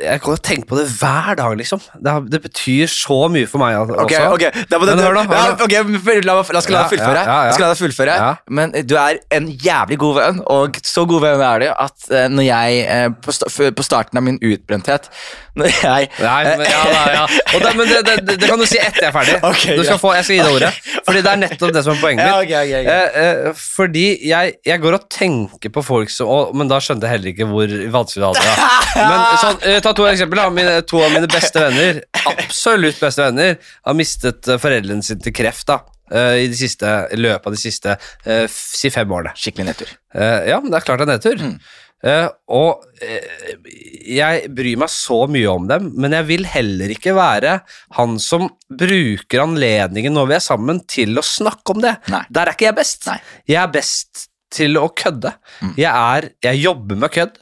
Jeg 0.00 0.20
kan 0.22 0.36
tenke 0.44 0.68
på 0.70 0.76
det 0.78 0.86
hver 0.98 1.36
dag, 1.38 1.56
liksom. 1.58 1.80
Det, 1.94 2.12
har, 2.12 2.20
det 2.30 2.40
betyr 2.44 2.90
så 2.90 3.18
mye 3.32 3.48
for 3.50 3.62
meg 3.62 3.76
al- 3.78 3.92
også. 3.94 4.04
Ok, 4.04 4.36
ok, 4.36 4.66
da 4.70 4.78
må 4.80 4.88
Men 4.88 5.02
hør 5.04 5.16
da, 5.18 5.24
ja, 5.30 5.46
okay, 5.54 6.20
la, 6.26 6.36
la 6.40 6.62
skal 6.64 6.76
la 6.76 6.82
deg 6.84 6.92
fullføre. 6.94 7.24
ja, 7.26 7.38
ja, 7.48 7.56
la 7.62 7.70
deg 7.72 7.80
fullføre. 7.80 8.18
Men 8.58 8.74
du 8.86 8.96
er 9.00 9.20
en 9.36 9.48
jævlig 9.50 9.98
god 10.02 10.20
venn, 10.20 10.42
og 10.52 10.78
så 10.86 11.06
god 11.08 11.24
venn 11.26 11.44
er 11.48 11.64
du 11.64 11.68
at 11.72 12.08
uh, 12.12 12.26
når 12.32 12.48
jeg 12.48 12.84
uh, 12.86 13.08
på, 13.26 13.34
sta- 13.36 13.70
på 13.76 13.86
starten 13.86 14.20
av 14.20 14.26
min 14.26 14.38
utbrenthet 14.42 15.10
Når 15.56 15.70
jeg 15.72 16.08
Nei, 16.20 16.40
men, 16.44 16.66
ja, 16.68 16.80
ja, 16.92 17.04
ja. 17.14 17.20
Og 17.56 17.62
det, 17.64 17.70
men 17.78 17.88
det, 17.88 18.00
det, 18.04 18.34
det 18.42 18.48
kan 18.50 18.60
du 18.60 18.66
si 18.68 18.76
etter 18.76 19.06
jeg 19.06 19.08
er 19.08 19.14
ferdig. 19.14 19.36
Okay, 19.40 19.76
du 19.78 19.84
skal 19.86 19.96
få, 20.02 20.10
jeg 20.18 20.26
skal 20.28 20.36
gi 20.36 20.42
deg 20.44 20.56
ordet. 20.58 20.68
Fordi 21.06 21.22
det 21.24 21.30
er 21.32 21.40
nettopp 21.40 21.72
det 21.72 21.82
som 21.86 21.94
er 21.94 22.02
poenget 22.02 22.28
mitt. 22.28 22.50
Eh, 22.92 23.16
eh, 23.22 23.48
fordi 23.56 24.04
jeg, 24.28 24.52
jeg 24.68 24.82
går 24.82 24.98
og 24.98 25.06
tenker 25.12 25.72
på 25.72 25.84
folk 25.86 26.12
som 26.12 26.28
og, 26.28 26.52
Men 26.60 26.68
da 26.68 26.76
skjønte 26.82 27.08
jeg 27.08 27.16
heller 27.16 27.32
ikke 27.32 27.48
hvor 27.48 27.72
vanskelig 27.94 28.34
det. 28.36 28.44
var. 28.44 28.84
Men 29.14 29.24
sånn, 29.40 29.55
eh, 29.62 29.80
Ta 29.84 29.92
to 29.96 30.06
eksempler. 30.10 30.50
Mine, 30.54 30.78
to 30.88 31.00
av 31.04 31.12
mine 31.14 31.28
beste 31.30 31.62
venner, 31.62 32.02
absolutt 32.32 33.00
beste 33.02 33.24
venner, 33.28 33.56
har 33.86 33.96
mistet 33.98 34.48
eh, 34.52 34.58
foreldrene 34.62 35.04
sine 35.06 35.22
til 35.24 35.34
kreft 35.36 35.66
da 35.70 35.80
eh, 36.10 36.44
i, 36.44 36.50
de 36.52 36.58
siste, 36.58 36.92
i 37.12 37.18
løpet 37.20 37.46
av 37.50 37.56
de 37.56 37.60
siste 37.62 37.96
eh, 37.96 38.44
f- 38.46 38.76
si 38.82 38.90
fem 38.94 39.10
årene. 39.12 39.34
Skikkelig 39.38 39.68
nedtur. 39.72 39.96
Eh, 40.14 40.46
ja, 40.52 40.60
men 40.62 40.70
det 40.74 40.80
er 40.82 40.86
klart 40.88 41.02
det 41.04 41.08
er 41.08 41.14
nedtur. 41.16 41.42
Mm. 41.46 41.58
Eh, 42.06 42.26
og 42.52 42.84
eh, 43.02 43.56
jeg 44.16 44.50
bryr 44.54 44.76
meg 44.82 44.90
så 44.92 45.22
mye 45.32 45.48
om 45.50 45.64
dem, 45.70 45.88
men 45.96 46.12
jeg 46.14 46.26
vil 46.28 46.44
heller 46.52 46.92
ikke 46.92 47.14
være 47.16 47.54
han 47.96 48.18
som 48.22 48.50
bruker 48.70 49.42
anledningen 49.46 50.14
når 50.14 50.28
vi 50.30 50.36
er 50.36 50.44
sammen, 50.44 50.82
til 50.90 51.16
å 51.18 51.24
snakke 51.26 51.74
om 51.74 51.80
det. 51.82 51.96
Nei. 52.12 52.20
Der 52.30 52.46
er 52.50 52.54
ikke 52.58 52.68
jeg 52.68 52.76
best. 52.78 53.08
Nei. 53.08 53.16
Jeg 53.48 53.62
er 53.64 53.72
best 53.74 54.26
til 54.56 54.76
å 54.78 54.86
kødde. 54.94 55.32
Mm. 55.64 55.72
Jeg, 55.80 55.90
er, 55.90 56.28
jeg 56.46 56.60
jobber 56.62 57.00
med 57.02 57.10
kødd, 57.16 57.40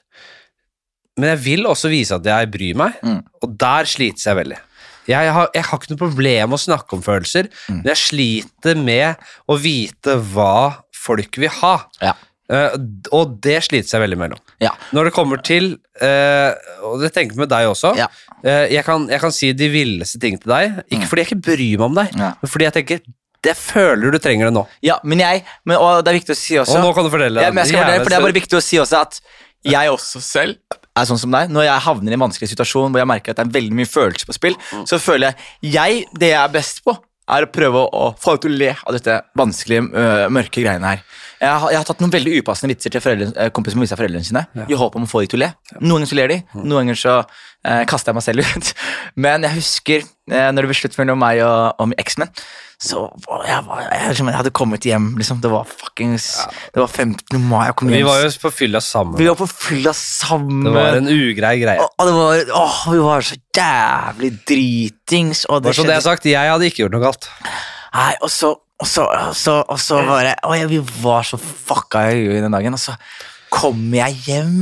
men 1.19 1.31
jeg 1.35 1.39
vil 1.45 1.67
også 1.71 1.91
vise 1.93 2.15
at 2.17 2.25
jeg 2.27 2.51
bryr 2.51 2.75
meg, 2.77 2.93
Mm. 3.03 3.21
og 3.43 3.57
der 3.59 3.85
slites 3.91 4.25
jeg 4.27 4.37
veldig. 4.37 4.59
Jeg 5.07 5.33
har, 5.37 5.49
jeg 5.55 5.63
har 5.69 5.79
ikke 5.79 5.91
noe 5.93 6.01
problem 6.01 6.49
med 6.51 6.59
å 6.59 6.63
snakke 6.65 6.97
om 6.97 7.03
følelser, 7.05 7.49
Mm. 7.69 7.83
men 7.83 7.91
jeg 7.95 7.97
sliter 7.97 8.77
med 8.83 9.17
å 9.49 9.59
vite 9.61 10.17
hva 10.33 10.77
folk 10.93 11.37
vil 11.37 11.53
ha. 11.61 11.75
Ja. 12.01 12.15
Uh, 12.45 12.77
og 13.13 13.39
det 13.41 13.63
slites 13.65 13.91
jeg 13.93 14.01
veldig 14.03 14.19
mellom. 14.21 14.39
Ja. 14.61 14.71
Når 14.93 15.05
det 15.09 15.13
kommer 15.17 15.39
til 15.41 15.79
uh, 16.03 16.53
Og 16.85 17.01
det 17.01 17.09
tenker 17.15 17.39
med 17.41 17.49
deg 17.49 17.65
også. 17.71 17.95
Ja. 17.97 18.07
Uh, 18.45 18.67
jeg, 18.69 18.85
kan, 18.85 19.07
jeg 19.09 19.19
kan 19.23 19.33
si 19.33 19.49
de 19.57 19.69
villeste 19.73 20.21
ting 20.21 20.37
til 20.39 20.53
deg, 20.53 20.83
ikke 20.93 21.09
fordi 21.09 21.23
jeg 21.25 21.31
ikke 21.31 21.41
bryr 21.47 21.79
meg 21.81 21.87
om 21.89 21.95
deg, 21.95 22.13
Mm. 22.13 22.35
Men 22.43 22.51
fordi 22.53 22.65
jeg 22.69 22.75
tenker 22.77 23.01
det 23.45 23.57
føler 23.57 24.13
du 24.13 24.19
trenger 24.19 24.49
det 24.51 24.55
nå. 24.57 24.67
Ja, 24.85 24.99
men 25.05 25.19
jeg 25.21 25.43
men, 25.65 25.77
Og 25.77 26.05
det 26.05 26.13
er 26.13 26.19
viktig 26.21 26.33
å 26.33 26.39
si 26.41 26.55
også 26.61 26.77
Og 26.79 26.85
nå 26.85 26.95
kan 26.97 27.05
du 27.05 27.11
fortelle. 27.13 27.41
ja, 27.45 27.51
men 27.51 27.65
jeg 27.65 27.73
skal 27.75 27.83
fortelle, 27.85 28.05
for 28.05 28.11
Det 28.13 28.19
er 28.19 28.25
bare 28.29 28.37
viktig 28.41 28.57
å 28.57 28.63
si 28.65 28.77
også 28.81 29.01
at 29.01 29.21
jeg 29.65 29.89
også 29.97 30.21
selv 30.25 30.57
er 30.97 31.09
sånn 31.09 31.19
som 31.19 31.31
deg. 31.35 31.51
Når 31.51 31.65
jeg 31.67 31.81
havner 31.89 32.11
i 32.15 32.15
en 32.19 32.25
vanskelig 32.27 32.53
situasjon 32.53 32.93
hvor 32.95 33.03
jeg 33.03 33.11
merker 33.11 33.31
at 33.35 33.41
det 33.41 33.47
er 33.49 33.55
veldig 33.61 33.75
mye 33.81 33.91
følelser 33.91 34.27
på 34.31 34.37
spill, 34.37 34.57
Mm. 34.73 34.85
så 34.87 34.99
føler 35.03 35.35
jeg 35.63 35.73
jeg 35.75 36.07
Det 36.19 36.29
jeg 36.31 36.41
er 36.45 36.49
best 36.55 36.85
på, 36.85 36.97
er 37.29 37.47
å 37.47 37.51
prøve 37.51 37.83
å 37.89 38.15
få 38.21 38.35
deg 38.35 38.41
til 38.43 38.51
å 38.53 38.59
le 38.59 38.71
av 38.87 38.93
dette 38.93 39.15
vanskelige, 39.37 39.87
øh, 39.97 40.29
mørke 40.29 40.61
greiene 40.61 40.85
her. 40.85 41.03
Jeg 41.41 41.49
har, 41.61 41.71
jeg 41.71 41.77
har 41.79 41.85
tatt 41.89 42.01
noen 42.01 42.13
veldig 42.13 42.35
upassende 42.43 42.69
vitser 42.75 42.91
til 42.93 43.01
foreldre, 43.01 43.33
øh, 43.37 43.51
kompiser 43.51 43.73
som 43.75 43.81
viser 43.81 43.97
foreldrene 43.97 44.25
sine, 44.25 44.47
i 44.69 44.75
håp 44.77 44.95
om 44.97 45.05
å 45.05 45.09
få 45.09 45.21
de 45.25 45.27
til 45.33 45.41
å 45.41 45.45
le. 45.47 45.49
Noen 45.81 46.05
ganger 46.05 46.11
så 46.13 46.17
ler 46.21 46.29
de, 46.29 46.43
Mm. 46.55 46.65
noen 46.69 46.85
ganger 46.87 46.95
så 47.01 47.15
øh, 47.65 47.85
kaster 47.87 48.13
jeg 48.13 48.15
meg 48.15 48.23
selv 48.29 48.45
ut. 48.45 48.75
Men 49.17 49.43
jeg 49.43 49.55
husker 49.57 50.01
øh, 50.31 50.51
når 50.53 50.61
det 50.63 50.69
ble 50.69 50.75
slutt 50.83 50.99
mellom 51.01 51.19
meg 51.19 51.41
og, 51.41 51.75
og 51.81 51.89
min 51.89 51.99
eksmenn, 51.99 52.29
så 52.85 53.05
var 53.25 53.45
jeg, 53.49 53.63
var, 53.65 53.79
jeg, 53.87 54.09
liksom, 54.13 54.29
jeg 54.29 54.37
hadde 54.37 54.51
kommet 54.61 54.85
hjem, 54.89 55.07
liksom. 55.17 55.39
Det 55.41 55.51
var 55.53 55.65
fuckings 55.71 56.27
Det 56.75 56.83
var 56.83 56.91
15. 56.93 57.41
mai. 57.49 57.63
Jeg 57.71 57.77
kom 57.81 57.89
Vi 57.93 58.03
var 58.05 58.21
jo 58.21 58.29
på 58.43 58.51
fylla 58.53 58.83
sammen. 58.85 59.17
Vi 59.19 59.29
var 59.31 59.39
på 59.41 59.47
fylla 59.49 59.95
sammen. 59.97 60.65
Det 60.69 60.75
var 60.75 60.99
en 61.01 61.09
ugrei 61.09 61.55
greie. 61.63 61.81
og, 61.81 61.89
og 61.99 62.11
det 62.11 62.15
var, 62.19 62.45
åh, 62.61 62.81
vi 62.93 63.01
var 63.07 63.25
så 63.31 63.39
jævlig 63.57 64.33
dritings. 64.51 65.45
Og 65.49 65.63
det 65.63 65.71
Bare 65.71 65.79
så 65.79 65.83
det 65.87 65.95
jeg 65.95 66.03
skjedde- 66.03 66.09
sagt, 66.11 66.29
jeg 66.35 66.53
hadde 66.53 66.69
ikke 66.69 66.83
gjort 66.85 66.97
noe 66.99 67.05
galt. 67.07 67.31
Nei, 67.95 68.11
og 68.21 68.31
så, 68.35 68.53
og 68.81 68.87
så, 68.91 69.07
og 69.07 69.37
så, 69.39 69.61
og 69.71 69.79
så 69.81 70.01
var 70.05 70.25
det 70.27 70.35
Å 70.45 70.57
ja, 70.59 70.67
vi 70.69 70.81
var 71.05 71.23
så 71.25 71.39
fucka 71.41 72.09
i 72.13 72.25
huet 72.27 72.43
den 72.45 72.53
dagen. 72.53 72.75
Og 72.77 72.83
så 72.83 72.97
kommer 73.55 74.01
jeg 74.01 74.17
hjem, 74.27 74.55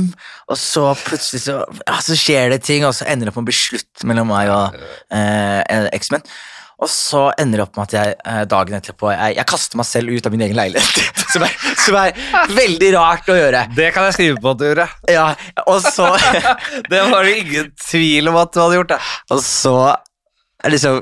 og 0.53 0.57
så 0.59 0.91
plutselig 0.99 1.39
så, 1.47 1.55
ja, 1.87 1.95
så 2.05 2.13
skjer 2.19 2.51
det 2.53 2.59
ting, 2.67 2.83
og 2.85 2.93
så 2.93 3.07
ender 3.09 3.25
det 3.25 3.33
på 3.33 3.41
en 3.41 3.47
beslutt 3.47 4.03
mellom 4.05 4.29
meg 4.29 4.51
og 4.53 4.75
eh, 5.09 5.61
en 5.65 5.87
eksmenn. 5.97 6.21
Og 6.83 6.89
så 6.91 7.21
ender 7.39 7.61
det 7.61 7.65
opp 7.67 7.77
med 7.79 7.85
at 7.87 7.93
jeg 7.95 8.15
eh, 8.27 8.41
dagen 8.51 8.75
etterpå 8.75 9.11
jeg, 9.13 9.37
jeg 9.37 9.47
kaster 9.47 9.79
meg 9.79 9.87
selv 9.87 10.11
ut 10.11 10.25
av 10.27 10.33
min 10.35 10.43
egen 10.47 10.57
leilighet. 10.59 11.13
Som 11.33 11.41
er, 11.47 11.53
som 11.81 11.95
er 11.97 12.17
veldig 12.53 12.89
rart 12.93 13.29
å 13.33 13.35
gjøre. 13.37 13.63
Det 13.73 13.87
kan 13.95 14.05
jeg 14.05 14.13
skrive 14.19 14.41
på 14.43 14.51
at 14.51 14.59
du 14.59 14.65
gjorde. 14.67 14.83
Ja, 15.09 15.23
og 15.63 15.79
så 15.81 16.11
Det 16.91 16.99
var 17.09 17.25
det 17.25 17.31
ingen 17.39 17.71
tvil 17.81 18.29
om 18.29 18.37
at 18.43 18.51
du 18.53 18.59
hadde 18.61 18.77
gjort. 18.77 18.91
det. 18.93 18.99
Og 19.33 19.41
så 19.41 19.73
liksom 20.69 20.99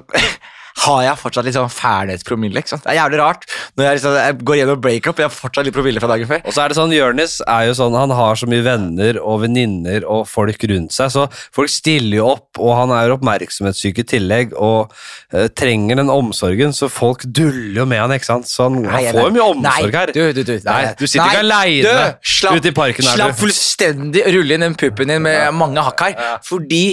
har 0.85 1.02
jeg 1.06 1.19
fortsatt 1.22 1.48
litt 1.48 1.57
sånn 1.57 1.72
ferdighetspromille. 1.72 2.61
ikke 2.61 2.73
sant? 2.73 2.85
Det 2.85 2.93
er 2.93 2.99
jævlig 3.02 3.19
rart 3.22 3.45
når 3.76 3.85
jeg, 3.85 3.99
liksom, 3.99 4.18
jeg 4.18 4.38
går 4.48 4.60
gjennom 4.61 4.81
breakup 4.84 5.14
og 5.15 5.23
jeg 5.23 5.30
har 5.30 5.35
fortsatt 5.35 5.68
litt 5.68 5.76
promille 5.76 6.03
fra 6.03 6.11
dagen 6.11 6.30
før. 6.30 6.41
Og 6.45 6.56
så 6.56 6.64
er 6.64 6.72
det 6.72 6.77
sånn, 6.80 6.95
Jonis 6.95 7.38
er 7.45 7.68
jo 7.69 7.76
sånn, 7.77 7.98
han 7.98 8.14
har 8.15 8.39
så 8.39 8.49
mye 8.49 8.65
venner 8.65 9.19
og 9.22 9.41
venninner 9.45 10.06
og 10.07 10.26
folk 10.30 10.65
rundt 10.72 10.95
seg, 10.95 11.11
så 11.14 11.27
folk 11.56 11.72
stiller 11.72 12.22
jo 12.22 12.30
opp, 12.34 12.61
og 12.61 12.73
han 12.77 12.95
er 12.95 13.15
oppmerksomhetssyk 13.15 14.02
i 14.03 14.07
tillegg, 14.14 14.56
og 14.56 14.91
uh, 15.35 15.48
trenger 15.57 16.02
den 16.02 16.11
omsorgen, 16.14 16.76
så 16.76 16.89
folk 16.91 17.26
duller 17.27 17.81
jo 17.84 17.88
med 17.89 18.03
han, 18.03 18.15
ikke 18.15 18.30
sant? 18.30 18.49
Så 18.49 18.68
han, 18.68 18.81
han 18.85 19.07
får 19.11 19.30
jo 19.30 19.35
mye 19.38 19.48
omsorg 19.53 19.91
nei, 19.91 19.99
her. 19.99 20.15
Du, 20.15 20.23
du, 20.35 20.43
du, 20.48 20.56
Nei, 20.65 20.81
du 20.98 21.06
sitter 21.06 21.31
ikke 21.31 21.45
alene 21.45 21.95
ute 22.52 22.72
i 22.72 22.76
parken 22.76 23.07
Slapp 23.07 23.38
fullstendig 23.39 24.26
rulle 24.35 24.57
inn 24.57 24.65
den 24.65 24.77
puppen 24.80 25.11
din 25.11 25.23
med 25.23 25.56
mange 25.57 25.84
hakk 25.85 26.06
her, 26.07 26.19
fordi 26.45 26.84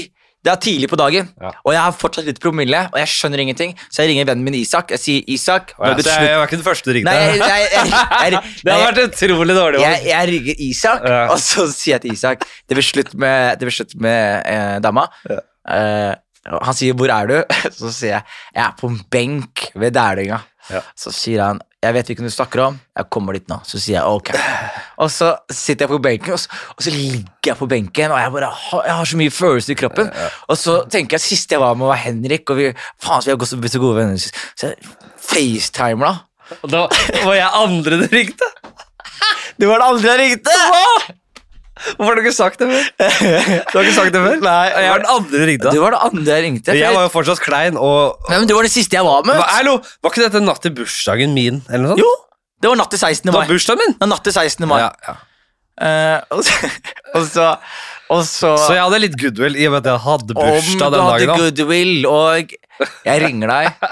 det 0.49 0.55
er 0.57 0.61
tidlig 0.65 0.89
på 0.91 0.97
dagen, 1.01 1.29
Ja. 1.45 1.51
og 1.65 1.73
jeg 1.75 1.81
har 1.85 1.93
fortsatt 2.01 2.25
litt 2.29 2.41
promille, 2.41 2.81
og 2.93 2.97
jeg 2.99 3.09
skjønner 3.13 3.43
ingenting, 3.45 3.75
så 3.93 4.03
jeg 4.03 4.11
ringer 4.15 4.29
vennen 4.31 4.45
min 4.49 4.57
Isak. 4.59 4.91
Jeg 4.97 5.03
sier 5.03 5.29
Isak 5.37 5.75
Å, 5.77 5.87
ja, 5.91 5.95
det 5.99 6.05
så 6.07 6.11
jeg, 6.11 6.19
slutt- 6.19 6.29
jeg 6.33 6.39
var 6.41 6.47
ikke 6.49 6.59
den 6.61 6.67
første 6.69 6.89
du 6.89 6.93
ringte. 6.97 7.13
Nei, 7.13 7.21
jeg, 7.21 7.39
jeg, 7.39 7.69
jeg, 7.75 8.33
jeg, 8.33 8.43
det 8.65 8.73
hadde 8.73 8.87
vært 8.89 9.03
utrolig 9.13 9.57
dårlig. 9.59 9.81
jeg, 9.85 9.99
valg. 9.99 10.09
jeg 10.13 10.31
ringer 10.33 10.63
Isak, 10.71 11.05
Ja. 11.13 11.21
og 11.33 11.39
så 11.45 11.67
sier 11.73 11.95
jeg 11.99 12.03
til 12.07 12.13
Isak 12.17 12.47
Det 12.69 12.75
blir 12.79 12.89
slutt 12.89 13.15
med, 13.15 13.59
det 13.61 13.69
blir 13.69 13.77
slutt 13.79 13.95
med 14.01 14.43
eh, 14.49 14.79
dama. 14.85 15.07
Eh, 15.29 16.15
og 16.49 16.63
han 16.65 16.75
sier 16.75 16.95
'hvor 16.97 17.11
er 17.13 17.27
du?' 17.29 17.45
Så 17.79 17.91
sier 17.93 18.15
jeg 18.17 18.23
'jeg 18.55 18.65
er 18.65 18.73
på 18.81 18.89
en 18.89 19.01
benk 19.11 19.71
ved 19.77 19.93
Dælinga'. 19.95 20.41
Ja. 20.71 20.81
Så 20.97 21.13
sier 21.13 21.43
han 21.45 21.61
'jeg 21.83 21.95
vet 21.95 22.09
hva 22.11 22.25
du 22.27 22.31
snakker 22.31 22.61
om', 22.67 22.79
jeg 22.97 23.07
kommer 23.11 23.33
dit 23.33 23.47
nå. 23.49 23.61
Så 23.65 23.79
sier 23.79 24.01
jeg 24.01 24.03
'ok'. 24.03 24.35
Og 24.99 25.11
så 25.11 25.37
sitter 25.51 25.87
jeg 25.87 25.91
på 25.91 26.03
benken, 26.03 26.33
og 26.33 26.39
så, 26.39 26.49
og 26.77 26.83
så 26.83 26.91
ligger 26.91 27.47
jeg 27.53 27.57
på 27.57 27.69
benken, 27.69 28.11
og 28.11 28.19
jeg 28.19 28.33
bare 28.33 28.51
har, 28.51 28.83
jeg 28.85 28.95
har 28.95 29.05
så 29.05 29.17
mye 29.17 29.31
følelser 29.31 29.71
i 29.73 29.75
kroppen. 29.79 30.11
Og 30.49 30.57
så 30.59 30.83
tenker 30.91 31.15
jeg 31.15 31.21
sist 31.21 31.51
jeg 31.51 31.61
var 31.61 31.75
med, 31.75 31.87
var 31.87 31.97
Henrik, 32.03 32.51
og 32.51 32.57
vi, 32.57 32.73
faen, 33.01 33.23
så 33.23 33.27
vi 33.27 33.31
har 33.31 33.39
gått 33.39 33.49
så- 33.53 33.61
blitt 33.61 33.73
så 33.73 33.79
gode 33.79 33.97
venner. 33.97 34.19
Så 34.19 34.67
jeg 34.73 34.77
facetimer 35.23 36.07
da. 36.07 36.19
Og 36.63 36.71
da 36.71 36.89
var 37.25 37.35
jeg 37.35 37.51
andre 37.55 38.01
du 38.03 38.07
ringte. 38.11 38.45
Det 39.59 39.69
var 39.69 39.79
det 39.79 39.89
andre 39.89 40.09
jeg 40.17 40.19
ringte! 40.19 41.15
Hvorfor 41.97 42.09
har 42.11 42.19
du 42.19 42.23
ikke 42.25 42.35
sagt 42.37 42.63
det 42.63 42.69
før? 42.71 42.87
Du 43.71 43.75
har 43.79 43.85
ikke 43.87 43.97
sagt 43.97 44.13
det 44.17 44.23
før? 44.25 44.39
Nei, 44.45 44.65
Jeg 44.75 44.91
var 44.93 45.03
den 45.05 45.11
andre 45.15 45.33
du 45.39 45.47
ringte. 45.53 45.73
Du 45.75 45.81
var 45.83 45.95
den 45.97 46.05
andre 46.09 46.37
jeg 46.39 46.45
ringte. 46.49 46.77
Jeg 46.79 46.95
var 46.97 47.07
jo 47.07 47.13
fortsatt 47.15 47.43
klein, 47.45 47.79
og 47.79 48.29
Nei, 48.31 48.39
men 48.43 48.49
det 48.51 48.57
var 48.59 48.67
det 48.69 48.73
siste 48.75 48.99
jeg 48.99 49.07
var 49.07 49.25
med. 49.29 49.39
Hva, 49.41 49.47
hallo, 49.59 49.77
var 50.03 50.13
ikke 50.15 50.25
dette 50.27 50.43
natt 50.45 50.63
til 50.65 50.75
bursdagen 50.79 51.37
min? 51.37 51.63
eller 51.69 51.85
noe 51.87 51.95
sånt? 51.95 52.03
Jo, 52.05 52.13
det 52.63 52.73
var 52.73 52.81
natt 52.83 52.91
til 52.95 53.03
16. 53.05 53.25
mai. 53.29 53.33
Det 53.33 53.39
var 53.39 53.51
bursdagen 53.55 53.83
min! 53.85 53.97
Det 53.97 54.05
var 54.07 54.13
natt 54.17 54.25
til 54.29 54.37
16. 54.37 54.69
mai. 54.71 54.79
Ja, 54.83 54.91
ja. 55.09 55.17
Eh, 55.79 56.19
og, 56.35 56.41
så, 56.43 56.71
og 57.17 57.27
så 57.29 57.45
Og 58.11 58.23
så, 58.27 58.49
Så 58.59 58.73
jeg 58.75 58.83
hadde 58.83 58.99
litt 59.05 59.15
goodwill 59.21 59.55
i 59.55 59.69
og 59.69 59.77
med 59.77 59.85
at 59.85 59.93
jeg 59.93 60.01
hadde 60.09 60.35
Om 60.35 60.41
bursdag 60.41 60.89
du 60.91 60.97
den 60.97 61.05
hadde 61.05 61.19
dagen. 61.21 61.29
da. 61.29 61.37
goodwill, 61.45 62.07
og 62.11 62.57
jeg 63.07 63.23
ringer 63.25 63.51
deg, 63.53 63.89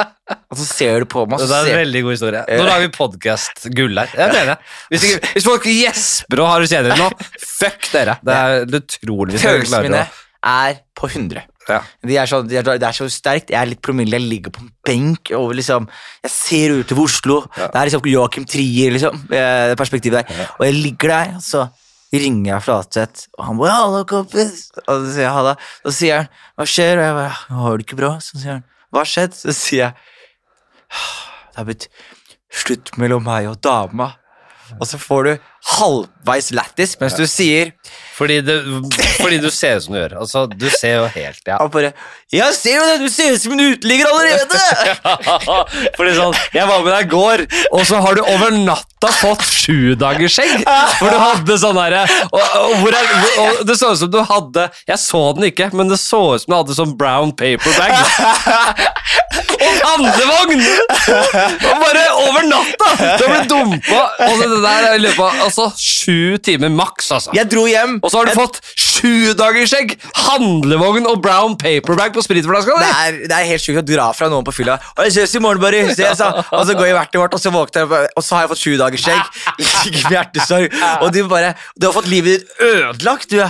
og 0.51 0.59
så 0.61 0.67
ser 0.69 1.01
du 1.03 1.09
på 1.11 1.25
meg, 1.31 1.39
Det 1.43 1.51
er 1.57 1.71
en 1.73 1.81
veldig 1.83 2.03
god 2.07 2.15
historie. 2.17 2.45
Nå 2.59 2.69
lager 2.69 2.85
vi 2.87 2.93
podkast-gull 2.97 3.99
her. 4.03 4.15
Jeg 4.19 4.33
mener. 4.35 4.57
Hvis, 4.93 5.05
ikke, 5.09 5.33
hvis 5.35 5.49
folk 5.49 5.67
gjesper 5.71 6.43
og 6.45 6.49
har 6.53 6.65
det 6.65 6.71
kjedelig 6.73 6.99
nå, 7.01 7.11
fuck 7.43 7.91
dere. 7.93 8.17
Det 8.23 8.39
er 8.39 8.81
utrolig 8.81 9.43
Følelsene 9.43 9.83
mine 9.89 10.07
er 10.47 10.81
på 10.97 11.09
100. 11.11 11.43
ja. 11.69 11.81
De 12.07 12.17
er 12.17 12.29
så, 12.31 12.43
de 12.47 12.59
er, 12.61 12.63
det 12.79 12.87
er 12.87 12.95
så 12.95 13.09
sterkt. 13.11 13.51
Jeg 13.51 13.59
er 13.59 13.67
litt 13.73 13.81
promille. 13.83 14.15
Jeg 14.21 14.29
ligger 14.31 14.53
på 14.55 14.63
en 14.63 14.69
benk 14.87 15.33
over 15.35 15.57
liksom 15.59 15.89
Jeg 16.23 16.31
ser 16.31 16.77
ut 16.79 16.93
over 16.95 17.09
Oslo. 17.09 17.41
Det 17.57 17.73
er 17.73 17.89
liksom 17.91 18.07
Joakim 18.13 18.47
Trier, 18.47 18.95
liksom. 18.95 19.19
eh, 19.35 19.73
Det 19.73 19.81
perspektivet 19.81 20.23
der. 20.23 20.47
Og 20.61 20.63
jeg 20.69 20.79
ligger 20.79 21.15
der, 21.17 21.35
og 21.41 21.43
så 21.43 21.67
ringer 22.17 22.53
jeg 22.53 22.63
Flatseth, 22.63 23.27
og 23.37 23.45
han 23.45 23.59
bare 23.59 23.73
'Hallo, 23.75 24.05
kompis'. 24.09 24.71
Og 24.87 25.03
så 25.03 25.11
sier 25.13 25.27
jeg 25.27 25.33
og 25.35 25.59
Så 25.91 25.93
sier 25.99 26.17
han 26.17 26.29
'Hva 26.57 26.65
skjer?' 26.71 26.97
Og 27.01 27.05
jeg 27.05 27.15
bare 27.19 27.35
'Har 27.51 27.77
du 27.77 27.83
ikke 27.85 27.99
bra?' 27.99 28.15
Så 28.23 28.39
sier 28.41 28.53
han 28.53 28.65
'Hva 28.91 29.03
har 29.03 29.11
skjedd?' 29.11 29.35
Så 29.35 29.53
sier 29.53 29.83
jeg 29.85 29.93
'Det 31.51 31.57
har 31.57 31.65
blitt 31.65 31.89
slutt 32.53 32.97
mellom 32.99 33.25
meg 33.25 33.49
og 33.49 33.61
dama'. 33.63 34.15
Og 34.80 34.86
så 34.88 34.98
får 34.98 35.24
du 35.28 35.32
halvveis 35.76 36.52
lættis 36.55 36.93
mens 37.01 37.14
du 37.18 37.24
sier 37.26 37.72
Fordi, 38.16 38.36
det, 38.47 38.55
fordi 39.20 39.38
du 39.43 39.48
ser 39.52 39.76
ut 39.76 39.84
som 39.84 39.94
du 39.94 39.98
gjør. 40.01 40.14
Altså, 40.22 40.44
du 40.48 40.66
ser 40.72 40.94
jo 41.01 41.06
helt 41.12 41.43
ja. 41.47 41.59
Og 41.60 41.70
bare 41.74 41.93
'Jeg 42.32 42.55
ser 42.55 42.74
jo 42.76 42.84
det, 42.88 42.94
du 43.05 43.09
ser 43.12 43.32
ut 43.34 43.40
som 43.43 43.52
en 43.52 43.60
uteligger 43.60 44.06
allerede!' 44.10 44.62
Fordi 45.98 46.14
sånn, 46.16 46.34
Jeg 46.55 46.66
var 46.66 46.80
med 46.82 46.93
deg 46.93 47.06
i 47.06 47.10
går, 47.12 47.44
og 47.72 47.84
så 47.86 48.01
har 48.02 48.14
du 48.18 48.22
over 48.24 48.51
natta 48.56 49.10
fått 49.20 49.44
sjudagersskjegg. 49.47 50.64
For 50.98 51.12
du 51.12 51.18
hadde 51.20 51.59
sånn 51.62 51.78
herre 51.78 52.02
og, 52.32 52.40
og, 52.40 52.88
er- 52.88 53.40
og 53.44 53.66
Det 53.68 53.76
så 53.78 53.93
ut 53.93 53.98
som 54.01 54.10
du 54.10 54.22
hadde 54.26 54.70
Jeg 54.88 54.98
så 54.98 55.22
den 55.36 55.44
ikke, 55.52 55.70
men 55.76 55.88
det 55.93 56.01
så 56.02 56.22
ut 56.34 56.43
som 56.43 56.51
du 56.52 56.56
hadde 56.62 56.74
sånn 56.78 56.97
brown 56.98 57.32
paper 57.36 57.70
bag. 57.78 57.93
Og 59.66 59.82
handlevogn! 59.90 60.62
Og 61.66 61.82
bare 61.82 62.05
over 62.22 62.47
natta! 62.47 62.90
Du 63.20 63.24
ble 63.26 63.40
dumpa. 63.51 64.02
Og 64.26 64.34
så 64.38 64.48
det 64.51 64.60
der 64.64 64.88
er 64.90 64.98
i 64.98 65.02
løpet 65.02 65.22
av 65.26 65.44
altså, 65.48 65.68
sju 65.80 66.36
timer 66.47 66.72
maks, 66.72 67.10
altså. 67.16 67.34
Jeg 67.36 67.51
dro 67.52 67.66
hjem. 67.70 67.98
Og 68.02 68.12
så 68.12 68.20
har 68.20 68.28
du 68.28 68.32
jeg, 68.32 68.38
fått 68.40 68.60
sjudagersskjegg, 68.86 69.97
handlevogn 70.26 71.09
og 71.10 71.20
brown 71.24 71.56
paperbag 71.60 72.14
på 72.16 72.24
spritflaska 72.24 72.76
det, 72.80 72.86
di! 72.86 72.93
er, 73.06 73.18
det 73.30 73.36
er 73.38 73.48
helt 73.51 73.64
sjukt 73.64 73.82
å 73.82 73.86
dra 73.86 74.09
fra 74.16 74.30
noen 74.32 74.47
på 74.47 74.55
fylla. 74.56 74.78
Og 74.97 75.05
jeg 75.09 75.16
ses 75.18 75.36
i 75.38 75.43
morgen, 75.43 75.62
bare. 75.62 75.82
Ses, 75.97 76.20
da. 76.22 76.44
Og 76.56 76.64
så 76.68 76.76
går 76.78 76.90
jeg 76.90 76.97
hvert 76.98 77.12
til 77.14 77.22
vårt, 77.22 77.36
og 77.36 77.43
så 77.43 77.52
våkner 77.55 77.84
jeg, 77.84 78.10
og 78.16 78.24
så 78.26 78.38
har 78.38 78.47
jeg 78.47 78.52
fått 78.55 78.62
sju 78.62 78.76
dagers 78.80 79.06
skjegg. 79.06 79.43
Ligger 79.60 80.09
med 80.09 80.16
hjertesorg. 80.16 80.80
Og 81.02 81.12
du 81.14 81.20
bare 81.30 81.52
Du 81.78 81.88
har 81.88 81.94
fått 81.97 82.09
livet 82.10 82.40
ditt 82.40 82.64
ødelagt, 82.66 83.30
du. 83.32 83.43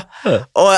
Og, 0.56 0.72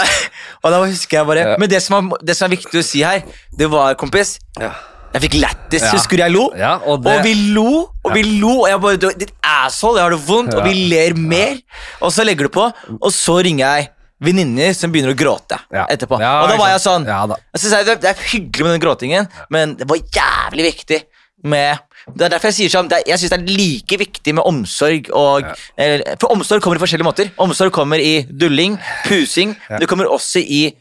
og 0.63 0.73
da 0.75 0.83
husker 0.85 1.21
jeg 1.21 1.29
bare 1.29 1.57
Men 1.61 1.71
det 1.71 1.81
som, 1.85 1.99
er, 1.99 2.23
det 2.29 2.37
som 2.39 2.49
er 2.49 2.57
viktig 2.57 2.81
å 2.81 2.87
si 2.87 3.03
her, 3.07 3.25
det 3.59 3.71
var, 3.73 3.97
kompis 4.01 4.37
Ja. 4.61 4.73
Jeg 5.15 5.23
fikk 5.25 5.37
lættis. 5.41 5.83
Ja. 5.87 5.93
Husker 5.97 6.19
jeg 6.25 6.33
lo? 6.35 6.49
Ja, 6.59 6.75
og 6.85 7.03
det- 7.03 7.13
og 7.19 7.25
vi 7.25 7.35
lo, 7.55 7.89
og 8.05 8.13
vi 8.15 8.23
lo, 8.41 8.63
og 8.63 8.69
jeg 8.69 8.81
bare 8.81 8.97
Ditt 9.19 9.33
asshole, 9.43 9.97
jeg 9.99 10.05
har 10.05 10.11
det 10.11 10.27
vondt, 10.27 10.55
og 10.55 10.65
vi 10.65 10.75
ler 10.91 11.15
mer. 11.15 11.57
Og 12.03 12.13
så 12.13 12.25
legger 12.25 12.45
du 12.45 12.49
på, 12.49 12.73
og 13.01 13.11
så 13.13 13.43
ringer 13.43 13.65
jeg 13.79 13.89
venninner 14.21 14.75
som 14.75 14.91
begynner 14.93 15.15
å 15.15 15.19
gråte 15.19 15.59
Ja. 15.73 15.87
etterpå. 15.87 16.19
Ja, 16.21 16.43
og 16.43 16.49
da 16.51 16.57
var 16.57 16.69
jeg 16.71 16.81
sånn 16.81 17.07
Ja 17.07 17.27
jeg 17.55 17.61
synes 17.61 17.85
det, 17.85 17.89
er, 17.89 17.95
det 18.03 18.11
er 18.11 18.23
hyggelig 18.33 18.65
med 18.67 18.73
den 18.81 18.81
gråtingen, 18.81 19.29
men 19.49 19.77
det 19.77 19.87
var 19.89 19.97
jævlig 19.97 20.75
viktig 20.75 21.03
med 21.45 21.79
Det 22.17 22.25
er 22.25 22.29
derfor 22.31 22.49
jeg 22.51 22.55
sier 22.55 22.71
sånn 22.73 22.89
Jeg 23.07 23.19
syns 23.19 23.31
det 23.31 23.39
er 23.39 23.57
like 23.57 23.99
viktig 24.01 24.35
med 24.35 24.43
omsorg 24.45 25.11
og 25.13 25.43
ja. 25.43 26.17
For 26.19 26.33
omsorg 26.33 26.63
kommer 26.63 26.77
i 26.77 26.81
forskjellige 26.81 27.05
måter. 27.05 27.31
Omsorg 27.39 27.71
kommer 27.71 27.99
i 28.01 28.23
dulling, 28.25 28.79
pusing. 29.07 29.55
Det 29.79 29.87
kommer 29.87 30.07
også 30.09 30.41
i 30.41 30.75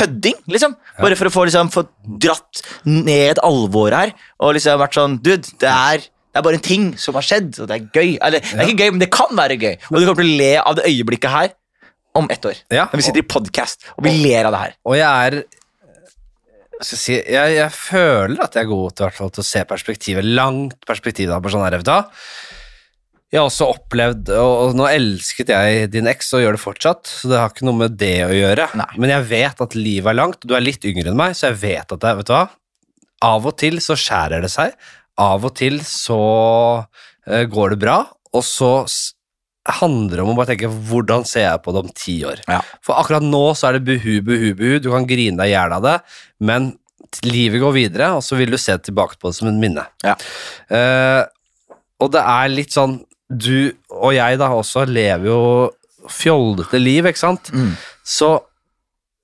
kødding, 0.00 0.38
liksom. 0.50 0.74
Bare 1.00 1.18
for 1.18 1.30
å 1.30 1.34
få, 1.34 1.44
liksom, 1.48 1.70
få 1.74 1.84
dratt 2.22 2.62
ned 2.88 3.40
alvoret 3.46 3.98
her. 3.98 4.16
Og 4.40 4.56
liksom 4.56 4.80
vært 4.80 4.98
sånn 4.98 5.20
Dude, 5.20 5.54
det 5.62 5.70
er, 5.70 6.08
det 6.08 6.40
er 6.40 6.46
bare 6.46 6.60
en 6.60 6.66
ting 6.66 6.90
som 7.00 7.16
har 7.18 7.26
skjedd, 7.26 7.52
og 7.60 7.70
det 7.70 7.78
er 7.78 7.86
gøy. 8.00 8.16
Eller, 8.18 8.42
det 8.42 8.58
er 8.58 8.72
ikke 8.72 8.86
gøy, 8.86 8.92
men 8.96 9.04
det 9.04 9.10
kan 9.14 9.32
være 9.36 9.60
gøy. 9.60 9.72
Og 9.90 9.96
du 9.98 10.04
kommer 10.08 10.24
til 10.24 10.34
å 10.34 10.42
le 10.42 10.52
av 10.64 10.78
det 10.78 10.90
øyeblikket 10.90 11.34
her 11.36 11.56
om 12.18 12.28
ett 12.32 12.44
år. 12.44 12.58
Ja, 12.74 12.88
Når 12.90 13.02
vi 13.02 13.06
sitter 13.06 13.22
i 13.22 13.30
podkast 13.30 13.86
og 13.96 14.04
vi 14.06 14.16
ler 14.24 14.48
av 14.48 14.54
det 14.54 14.62
her. 14.64 14.76
Og 14.88 14.98
jeg 14.98 15.06
er 15.06 15.42
skal 16.80 16.96
jeg, 16.96 17.00
si, 17.02 17.16
jeg, 17.28 17.56
jeg 17.58 17.72
føler 17.76 18.40
at 18.40 18.54
jeg 18.56 18.64
er 18.64 18.70
god 18.70 18.94
til, 18.94 19.04
hvert 19.04 19.18
fall, 19.18 19.30
til 19.36 19.42
å 19.42 19.48
se 19.50 19.60
perspektivet, 19.68 20.24
langt 20.24 20.78
perspektiv. 20.88 21.28
Da, 21.28 21.36
på 21.44 21.52
sånn 21.52 21.66
her, 21.66 21.76
vet 21.76 21.90
du? 21.90 22.16
Jeg 23.30 23.38
har 23.38 23.46
også 23.46 23.68
opplevd, 23.70 24.32
og, 24.34 24.72
nå 24.74 24.88
elsket 24.90 25.52
jeg 25.52 25.90
din 25.92 26.08
eks 26.10 26.32
og 26.34 26.42
gjør 26.42 26.56
det 26.56 26.62
fortsatt, 26.64 27.06
så 27.06 27.30
det 27.30 27.38
har 27.38 27.52
ikke 27.52 27.68
noe 27.68 27.78
med 27.78 27.94
det 28.00 28.16
å 28.26 28.32
gjøre. 28.34 28.66
Nei. 28.80 28.88
Men 28.98 29.12
jeg 29.12 29.28
vet 29.30 29.62
at 29.66 29.76
livet 29.78 30.10
er 30.10 30.18
langt, 30.18 30.42
du 30.42 30.56
er 30.58 30.64
litt 30.64 30.86
yngre 30.88 31.12
enn 31.12 31.20
meg, 31.20 31.36
så 31.38 31.52
jeg 31.52 31.60
vet 31.62 31.94
at 31.94 32.02
det, 32.02 32.14
vet 32.18 32.30
du 32.30 32.34
hva? 32.34 32.48
Av 33.30 33.46
og 33.46 33.54
til 33.60 33.78
så 33.84 33.94
skjærer 34.00 34.42
det 34.42 34.50
seg, 34.50 34.74
av 35.20 35.46
og 35.46 35.54
til 35.60 35.78
så 35.86 36.20
eh, 37.28 37.46
går 37.50 37.74
det 37.76 37.80
bra, 37.84 38.02
og 38.34 38.44
så 38.46 38.72
handler 39.78 40.24
om 40.24 40.32
å 40.32 40.36
bare 40.38 40.54
tenke 40.54 40.70
hvordan 40.88 41.26
ser 41.28 41.44
jeg 41.46 41.62
på 41.62 41.74
det 41.76 41.82
om 41.84 41.90
ti 41.94 42.16
år? 42.26 42.42
Ja. 42.50 42.60
For 42.82 42.98
akkurat 42.98 43.22
nå 43.22 43.44
så 43.54 43.68
er 43.68 43.78
det 43.78 43.86
buhu, 43.86 44.22
buhu, 44.26 44.48
buhu, 44.58 44.78
du 44.82 44.90
kan 44.90 45.06
grine 45.06 45.38
deg 45.38 45.52
i 45.52 45.54
hjel 45.54 45.76
av 45.76 45.84
det, 45.86 45.98
men 46.42 46.72
livet 47.26 47.62
går 47.62 47.76
videre, 47.76 48.10
og 48.16 48.24
så 48.26 48.38
vil 48.38 48.50
du 48.50 48.58
se 48.60 48.74
tilbake 48.78 49.18
på 49.20 49.30
det 49.30 49.38
som 49.38 49.50
en 49.50 49.60
minne. 49.62 49.84
Ja. 50.06 50.16
Uh, 50.70 51.22
og 52.00 52.12
det 52.14 52.22
er 52.22 52.52
litt 52.52 52.74
sånn, 52.74 53.00
du 53.30 53.72
og 53.94 54.14
jeg 54.16 54.38
da 54.40 54.50
også 54.52 54.84
lever 54.90 55.30
jo 55.30 55.40
fjoldete 56.10 56.80
liv, 56.80 57.06
ikke 57.06 57.22
sant? 57.22 57.52
Mm. 57.54 57.74
Så 58.06 58.38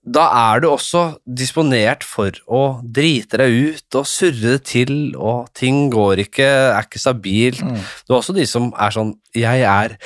da 0.07 0.29
er 0.53 0.61
du 0.63 0.69
også 0.71 1.01
disponert 1.27 2.05
for 2.07 2.35
å 2.47 2.79
drite 2.81 3.41
deg 3.41 3.55
ut 3.73 3.97
og 3.99 4.07
surre 4.07 4.53
det 4.55 4.61
til, 4.71 4.93
og 5.19 5.49
ting 5.59 5.89
går 5.91 6.23
ikke, 6.23 6.47
er 6.47 6.87
ikke 6.87 7.03
stabilt. 7.03 7.65
Mm. 7.67 7.81
Det 7.81 8.15
er 8.15 8.19
også 8.21 8.37
de 8.37 8.47
som 8.47 8.71
er 8.79 8.95
sånn 8.95 9.17
Jeg 9.37 9.65
er 9.67 9.97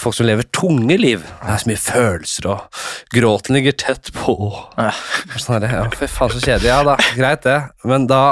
folk 0.00 0.16
som 0.16 0.26
lever 0.26 0.48
tunge 0.48 0.96
liv. 0.96 1.20
Det 1.42 1.52
er 1.52 1.60
så 1.60 1.70
mye 1.70 1.82
følelser, 1.82 2.48
og 2.54 2.80
gråten 3.12 3.58
ligger 3.58 3.76
tett 3.84 4.08
på. 4.16 4.34
Ja. 4.80 4.94
Sånn 5.36 5.60
det. 5.62 5.74
Ja, 5.76 5.84
fy 5.92 6.08
faen, 6.08 6.32
så 6.32 6.40
kjedelig. 6.40 6.70
Ja 6.72 6.80
da, 6.88 6.96
greit 7.18 7.44
det, 7.44 7.58
men 7.84 8.08
da 8.08 8.22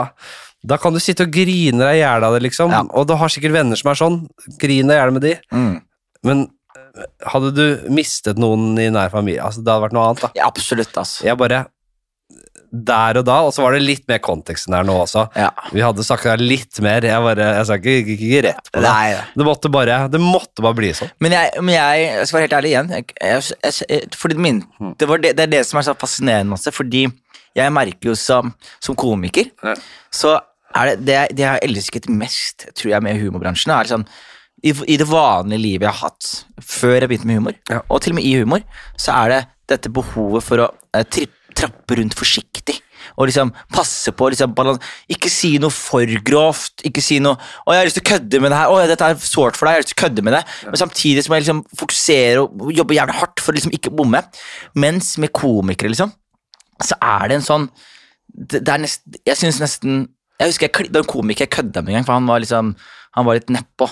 Da 0.62 0.76
kan 0.78 0.94
du 0.94 1.00
sitte 1.02 1.26
og 1.26 1.32
grine 1.34 1.80
deg 1.82 1.96
i 1.98 2.02
hjel 2.04 2.22
av 2.26 2.36
det, 2.36 2.42
liksom. 2.46 2.70
Ja. 2.70 2.82
Og 2.94 3.06
du 3.10 3.16
har 3.18 3.32
sikkert 3.34 3.56
venner 3.56 3.78
som 3.80 3.90
er 3.90 3.98
sånn. 3.98 4.18
Grin 4.62 4.86
deg 4.90 4.94
i 4.96 5.00
hjel 5.00 5.14
med 5.16 5.24
de. 5.26 5.32
Mm. 5.50 5.72
Men 6.28 6.42
eh, 6.46 7.06
hadde 7.32 7.50
du 7.56 7.64
mistet 7.90 8.38
noen 8.38 8.76
i 8.78 8.86
nær 8.94 9.10
familie 9.10 9.42
altså, 9.42 9.64
Det 9.64 9.72
hadde 9.72 9.88
vært 9.88 9.96
noe 9.96 10.04
annet, 10.12 10.22
da. 10.28 10.30
Ja, 10.38 10.46
absolutt, 10.52 10.92
altså. 10.94 11.24
Jeg 11.26 11.34
bare 11.40 11.64
Der 12.72 13.18
og 13.20 13.26
da, 13.28 13.40
og 13.44 13.50
så 13.52 13.64
var 13.66 13.74
det 13.76 13.82
litt 13.84 14.06
mer 14.08 14.20
konteksten 14.24 14.72
her 14.72 14.86
nå 14.86 14.94
også. 15.02 15.26
Ja. 15.36 15.50
Vi 15.74 15.82
hadde 15.84 16.06
snakka 16.06 16.36
litt 16.40 16.78
mer. 16.84 17.04
Jeg 17.04 17.20
bare 17.26 17.48
Jeg 17.58 17.66
sa 17.68 17.76
ikke, 17.80 17.96
ikke, 18.04 18.14
ikke 18.16 18.44
rett 18.46 18.70
på 18.72 18.80
det. 18.80 18.86
Nei, 18.86 19.18
Det 19.34 19.44
måtte 19.48 19.72
bare, 19.74 19.98
det 20.14 20.20
måtte 20.22 20.64
bare 20.64 20.78
bli 20.78 20.92
sånn. 20.96 21.10
Men 21.20 21.34
jeg, 21.36 21.50
men 21.60 21.74
jeg, 21.74 22.06
jeg 22.20 22.30
skal 22.30 22.38
være 22.38 22.46
helt 22.46 22.56
ærlig 22.60 22.72
igjen. 22.72 22.94
Jeg, 22.94 24.14
fordi 24.22 24.38
min, 24.46 24.62
det, 24.96 25.10
var 25.10 25.20
det, 25.26 25.34
det 25.36 25.48
er 25.48 25.52
det 25.58 25.64
som 25.68 25.82
er 25.82 25.88
så 25.90 25.96
fascinerende 26.00 26.56
også, 26.56 26.72
fordi 26.72 27.04
jeg 27.58 27.74
merker 27.76 28.08
jo 28.12 28.16
som, 28.16 28.54
som 28.80 28.96
komiker, 28.96 29.50
Ja. 29.60 29.74
så 30.08 30.38
det, 30.74 30.98
det 31.06 31.16
det 31.36 31.44
jeg 31.44 31.50
har 31.50 31.64
elsket 31.66 32.08
mest, 32.08 32.68
tror 32.78 32.94
jeg, 32.94 33.02
med 33.02 33.20
humorbransjen, 33.20 33.72
er 33.74 33.90
sånn 33.90 34.06
i, 34.62 34.70
I 34.70 34.96
det 35.00 35.08
vanlige 35.10 35.58
livet 35.58 35.88
jeg 35.88 35.90
har 35.90 36.10
hatt 36.12 36.28
før 36.62 37.00
jeg 37.00 37.10
begynte 37.10 37.26
med 37.26 37.40
humor, 37.40 37.54
Ja. 37.70 37.80
og 37.88 38.00
til 38.02 38.12
og 38.12 38.20
med 38.20 38.24
i 38.28 38.36
humor, 38.38 38.62
så 39.00 39.16
er 39.24 39.32
det 39.32 39.40
dette 39.72 39.90
behovet 39.90 40.44
for 40.46 40.62
å 40.62 40.68
eh, 40.94 41.02
tri, 41.02 41.26
trappe 41.58 41.96
rundt 41.98 42.14
forsiktig. 42.14 42.76
Og 43.18 43.26
liksom 43.26 43.50
passe 43.74 44.12
på 44.14 44.28
liksom, 44.30 44.54
balans... 44.54 44.78
Ikke 45.10 45.28
si 45.32 45.56
noe 45.60 45.72
for 45.74 46.06
grovt. 46.24 46.84
Ikke 46.86 47.02
si 47.02 47.18
noe 47.20 47.34
'Å, 47.34 47.74
jeg 47.74 47.80
har 47.80 47.88
lyst 47.88 47.98
til 47.98 48.04
å 48.04 48.10
kødde 48.12 48.40
med 48.40 48.52
det 48.54 48.60
her. 48.60 48.70
Å, 48.70 48.86
dette 48.88 49.08
er 49.10 49.18
sårt 49.18 49.58
for 49.58 49.66
deg. 49.66 49.74
Jeg 49.74 49.80
har 49.80 49.82
lyst 49.82 49.92
til 49.92 49.98
å 49.98 50.02
kødde 50.06 50.24
med 50.24 50.36
det.' 50.36 50.44
Men 50.70 50.80
samtidig 50.80 51.24
som 51.26 51.34
jeg 51.34 51.42
liksom 51.44 51.64
fokusere 51.82 52.44
og 52.46 52.72
jobbe 52.72 52.96
jævlig 52.96 53.18
hardt 53.18 53.42
for 53.42 53.52
å 53.52 53.56
liksom 53.58 53.74
ikke 53.74 53.92
bomme. 53.98 54.22
Mens 54.78 55.18
med 55.18 55.32
komikere, 55.34 55.92
liksom, 55.92 56.14
så 56.82 56.96
er 57.02 57.28
det 57.28 57.40
en 57.40 57.48
sånn 57.50 57.68
Det, 58.32 58.62
det 58.64 58.72
er 58.72 58.80
nesten 58.80 59.18
Jeg 59.28 59.36
syns 59.36 59.58
nesten 59.60 60.06
Jeg 60.42 60.52
husker 60.52 60.68
jeg, 60.68 60.90
det 60.92 60.98
var 61.00 61.06
en 61.06 61.12
komiker 61.14 61.46
jeg 61.46 61.54
kødda 61.56 61.82
med 61.82 61.94
en 61.94 62.00
gang, 62.00 62.06
for 62.10 62.18
han 62.18 62.26
var 62.30 62.42
liksom 62.44 62.74
Han 63.16 63.26
var 63.28 63.38
litt 63.40 63.50
nedpå. 63.52 63.88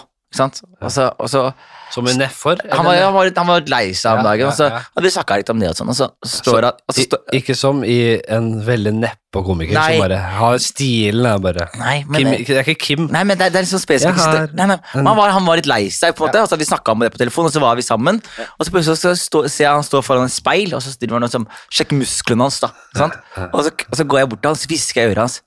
Som 1.90 2.06
en 2.06 2.20
nedfor? 2.20 2.60
han, 2.70 2.84
var, 2.86 2.94
han, 3.02 3.12
var 3.16 3.24
litt, 3.26 3.38
han 3.40 3.48
var 3.50 3.58
litt 3.64 3.70
lei 3.72 3.86
seg 3.98 4.12
om 4.14 4.20
Ja, 4.20 4.26
dagen, 4.28 4.44
ja, 4.44 4.50
og 4.52 4.54
så 4.54 4.66
ja. 4.70 4.76
hadde 4.94 5.02
vi 5.02 5.10
snakka 5.10 5.38
litt 5.40 5.48
om 5.50 5.58
det, 5.58 5.70
og 5.72 5.74
sånn, 5.80 5.88
og 5.90 5.96
så 5.98 6.06
står 6.22 6.66
han 6.68 6.76
så 6.94 7.02
stå, 7.02 7.18
I- 7.18 7.40
Ikke 7.40 7.56
som 7.58 7.80
i 7.82 7.96
en 8.30 8.46
veldig 8.62 8.92
nedpå 9.00 9.42
komiker 9.48 9.74
Nei. 9.74 9.96
som 9.96 10.04
bare 10.04 10.20
har 10.36 10.60
stilen 10.62 11.26
er 11.26 11.42
bare 11.42 11.66
Nei, 11.80 11.96
men 12.06 12.20
Kim, 12.22 12.30
det- 12.30 12.46
Det 12.46 12.56
er 12.60 12.62
ikke 12.62 12.78
Kim. 12.84 13.08
Nei, 13.10 13.24
men 13.26 13.36
det, 13.42 13.50
det 13.50 13.58
er 13.58 13.66
litt 13.66 13.72
sånn 13.74 13.82
spesifikt. 13.82 14.54
Han, 14.94 15.16
var, 15.18 15.34
han 15.34 15.50
var 15.50 15.56
litt 15.58 15.66
lei 15.66 15.82
seg, 15.90 16.14
på 16.14 16.22
en 16.24 16.30
måte, 16.30 16.44
og 16.44 16.46
så 16.46 16.54
hadde 16.54 16.62
vi 16.62 16.70
snakka 16.70 16.94
om 16.94 17.02
det 17.02 17.10
på 17.10 17.22
telefon, 17.24 17.50
og 17.50 17.52
så 17.58 17.64
var 17.66 17.74
vi 17.74 17.82
sammen. 17.90 18.22
Og 18.54 18.62
så 18.66 18.70
plutselig 18.70 19.02
så 19.02 19.16
stå, 19.18 19.42
ser 19.50 19.64
jeg 19.66 19.74
han 19.74 19.82
stå 19.90 19.98
foran 20.06 20.30
et 20.30 20.38
speil, 20.38 20.74
og 20.78 20.86
så 20.86 20.94
stiller 20.94 21.18
han 21.18 21.26
og 21.26 21.34
sånn, 21.34 21.48
sjekker 21.74 21.98
musklene 21.98 22.46
hans. 22.46 22.60
da, 22.62 22.70
sant? 22.94 23.18
Og 23.50 23.64
så, 23.66 23.74
og 23.90 23.98
så 23.98 24.06
går 24.06 24.22
jeg 24.22 24.30
bort 24.30 24.42
til 24.46 24.54
han, 24.54 24.62
så 24.62 24.70
hvisker 24.70 25.02
jeg 25.02 25.10
i 25.10 25.14
øret 25.16 25.26
hans. 25.26 25.40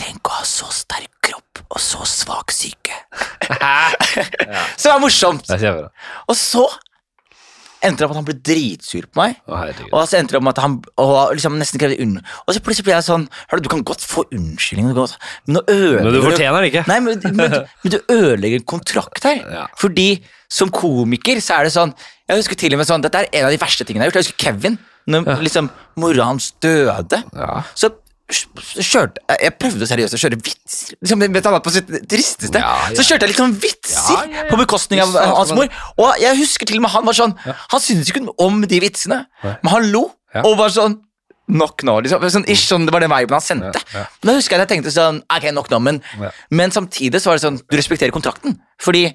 Tenk 0.00 0.28
å 0.28 0.38
ha 0.38 0.44
så 0.48 0.70
sterk 0.72 1.10
kropp 1.22 1.60
og 1.68 1.80
så 1.82 2.04
svak 2.08 2.52
syke. 2.54 2.94
Så 4.78 4.88
det 4.88 4.94
var 4.94 5.02
morsomt. 5.02 5.46
Det 5.48 5.60
er. 5.68 5.86
Og 6.28 6.36
så 6.38 6.64
endte 7.82 8.02
det 8.02 8.06
opp 8.06 8.12
at 8.14 8.18
han 8.20 8.26
ble 8.28 8.36
dritsur 8.46 9.08
på 9.10 9.18
meg. 9.18 9.38
Å. 9.50 9.60
Og 9.90 10.04
så 10.08 10.18
endte 10.20 10.34
det 10.36 10.38
opp 10.40 10.50
at 10.52 10.60
han 10.62 10.76
og 11.02 11.32
liksom 11.34 11.56
nesten 11.60 11.82
krevde 11.82 11.98
unn... 12.04 12.20
Og 12.46 12.54
så 12.54 12.62
plutselig 12.62 12.86
ble 12.86 12.94
jeg 12.94 13.06
sånn 13.08 13.24
Hør 13.50 13.62
du, 13.62 13.68
kan 13.72 13.82
godt 13.86 14.04
få 14.06 14.24
unnskyldning, 14.30 14.92
godt- 14.96 15.16
men 15.48 15.58
nå 15.58 15.64
ødelegger 15.66 16.06
Men 16.06 16.14
du 16.14 16.20
fortjener 16.28 16.62
det 16.62 16.70
ikke. 16.72 16.84
Nei, 16.90 16.98
men, 17.02 17.26
men, 17.40 17.56
men 17.82 17.94
du 17.94 17.98
ødelegger 18.06 18.62
en 18.62 18.68
kontrakt 18.74 19.26
her. 19.26 19.42
Ja. 19.42 19.66
Fordi 19.80 20.08
som 20.52 20.70
komiker 20.74 21.40
så 21.42 21.58
er 21.58 21.66
det 21.68 21.74
sånn 21.74 21.94
Jeg 22.28 22.42
husker 22.42 22.58
til 22.60 22.76
og 22.76 22.82
med 22.82 22.88
sånn 22.90 23.02
Dette 23.04 23.24
er 23.24 23.30
en 23.40 23.48
av 23.48 23.54
de 23.54 23.60
verste 23.62 23.86
tingene 23.88 24.04
jeg 24.06 24.12
har 24.12 24.14
gjort. 24.14 24.22
Jeg 24.22 24.30
husker 24.30 24.46
Kevin. 24.46 24.78
Når 25.10 25.40
liksom 25.42 25.66
mora 25.98 26.28
hans 26.28 26.52
døde. 26.62 27.18
Ja. 27.34 27.64
Så 27.74 27.88
kjørte 28.32 29.22
Jeg 29.42 29.54
prøvde 29.60 29.86
seriøst 29.88 30.16
å 30.16 30.20
kjøre 30.22 30.38
vitser. 30.40 30.96
Liksom, 31.00 31.22
vet 31.36 31.48
han 31.48 31.54
var 31.56 31.62
på 31.64 31.72
sitt 31.74 31.88
tristeste. 32.10 32.58
Ja, 32.62 32.72
ja. 32.88 32.96
Så 32.98 33.06
kjørte 33.06 33.28
jeg 33.28 33.38
sånn 33.38 33.54
vitser 33.62 34.26
Ja, 34.32 34.44
på 34.50 34.58
bekostning 34.60 35.02
av 35.04 35.14
hans 35.36 35.54
mor. 35.56 35.70
Og 36.00 36.20
jeg 36.22 36.38
husker 36.40 36.68
til 36.68 36.80
og 36.80 36.86
med 36.86 36.94
han 36.94 37.06
var 37.08 37.16
sånn 37.18 37.34
Han 37.46 37.80
syntes 37.82 38.12
ikke 38.12 38.24
om 38.42 38.60
de 38.68 38.82
vitsene, 38.82 39.24
men 39.44 39.72
han 39.74 39.88
lo. 39.94 40.08
Og 40.42 40.54
var 40.60 40.72
sånn 40.74 41.00
Nok 41.52 41.82
nå, 41.84 41.96
liksom. 42.04 42.22
Sånn, 42.30 42.44
ish, 42.48 42.68
sånn, 42.70 42.84
det 42.86 42.92
var 42.94 43.02
den 43.02 43.10
viben 43.10 43.34
han 43.34 43.42
sendte. 43.44 43.80
Men 44.22 44.30
Da 44.30 44.34
husker 44.38 44.54
jeg 44.56 44.62
at 44.62 44.70
jeg 44.70 44.76
tenkte 44.76 44.92
sånn 44.94 45.18
Ok, 45.26 45.48
nok 45.52 45.68
nå, 45.72 45.80
men, 45.82 45.98
men 46.54 46.70
samtidig 46.72 47.20
så 47.20 47.32
var 47.32 47.40
det 47.40 47.44
sånn 47.44 47.58
Du 47.66 47.76
respekterer 47.76 48.14
kontrakten. 48.14 48.54
Fordi 48.80 49.08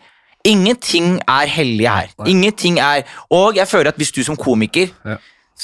ingenting 0.47 1.17
er 1.23 1.49
hellig 1.49 1.87
her. 1.89 2.11
Ingenting 2.29 2.77
er 2.83 3.07
Og 3.33 3.57
jeg 3.57 3.67
føler 3.71 3.89
at 3.93 3.97
hvis 3.97 4.11
du 4.13 4.21
som 4.27 4.37
komiker. 4.37 4.91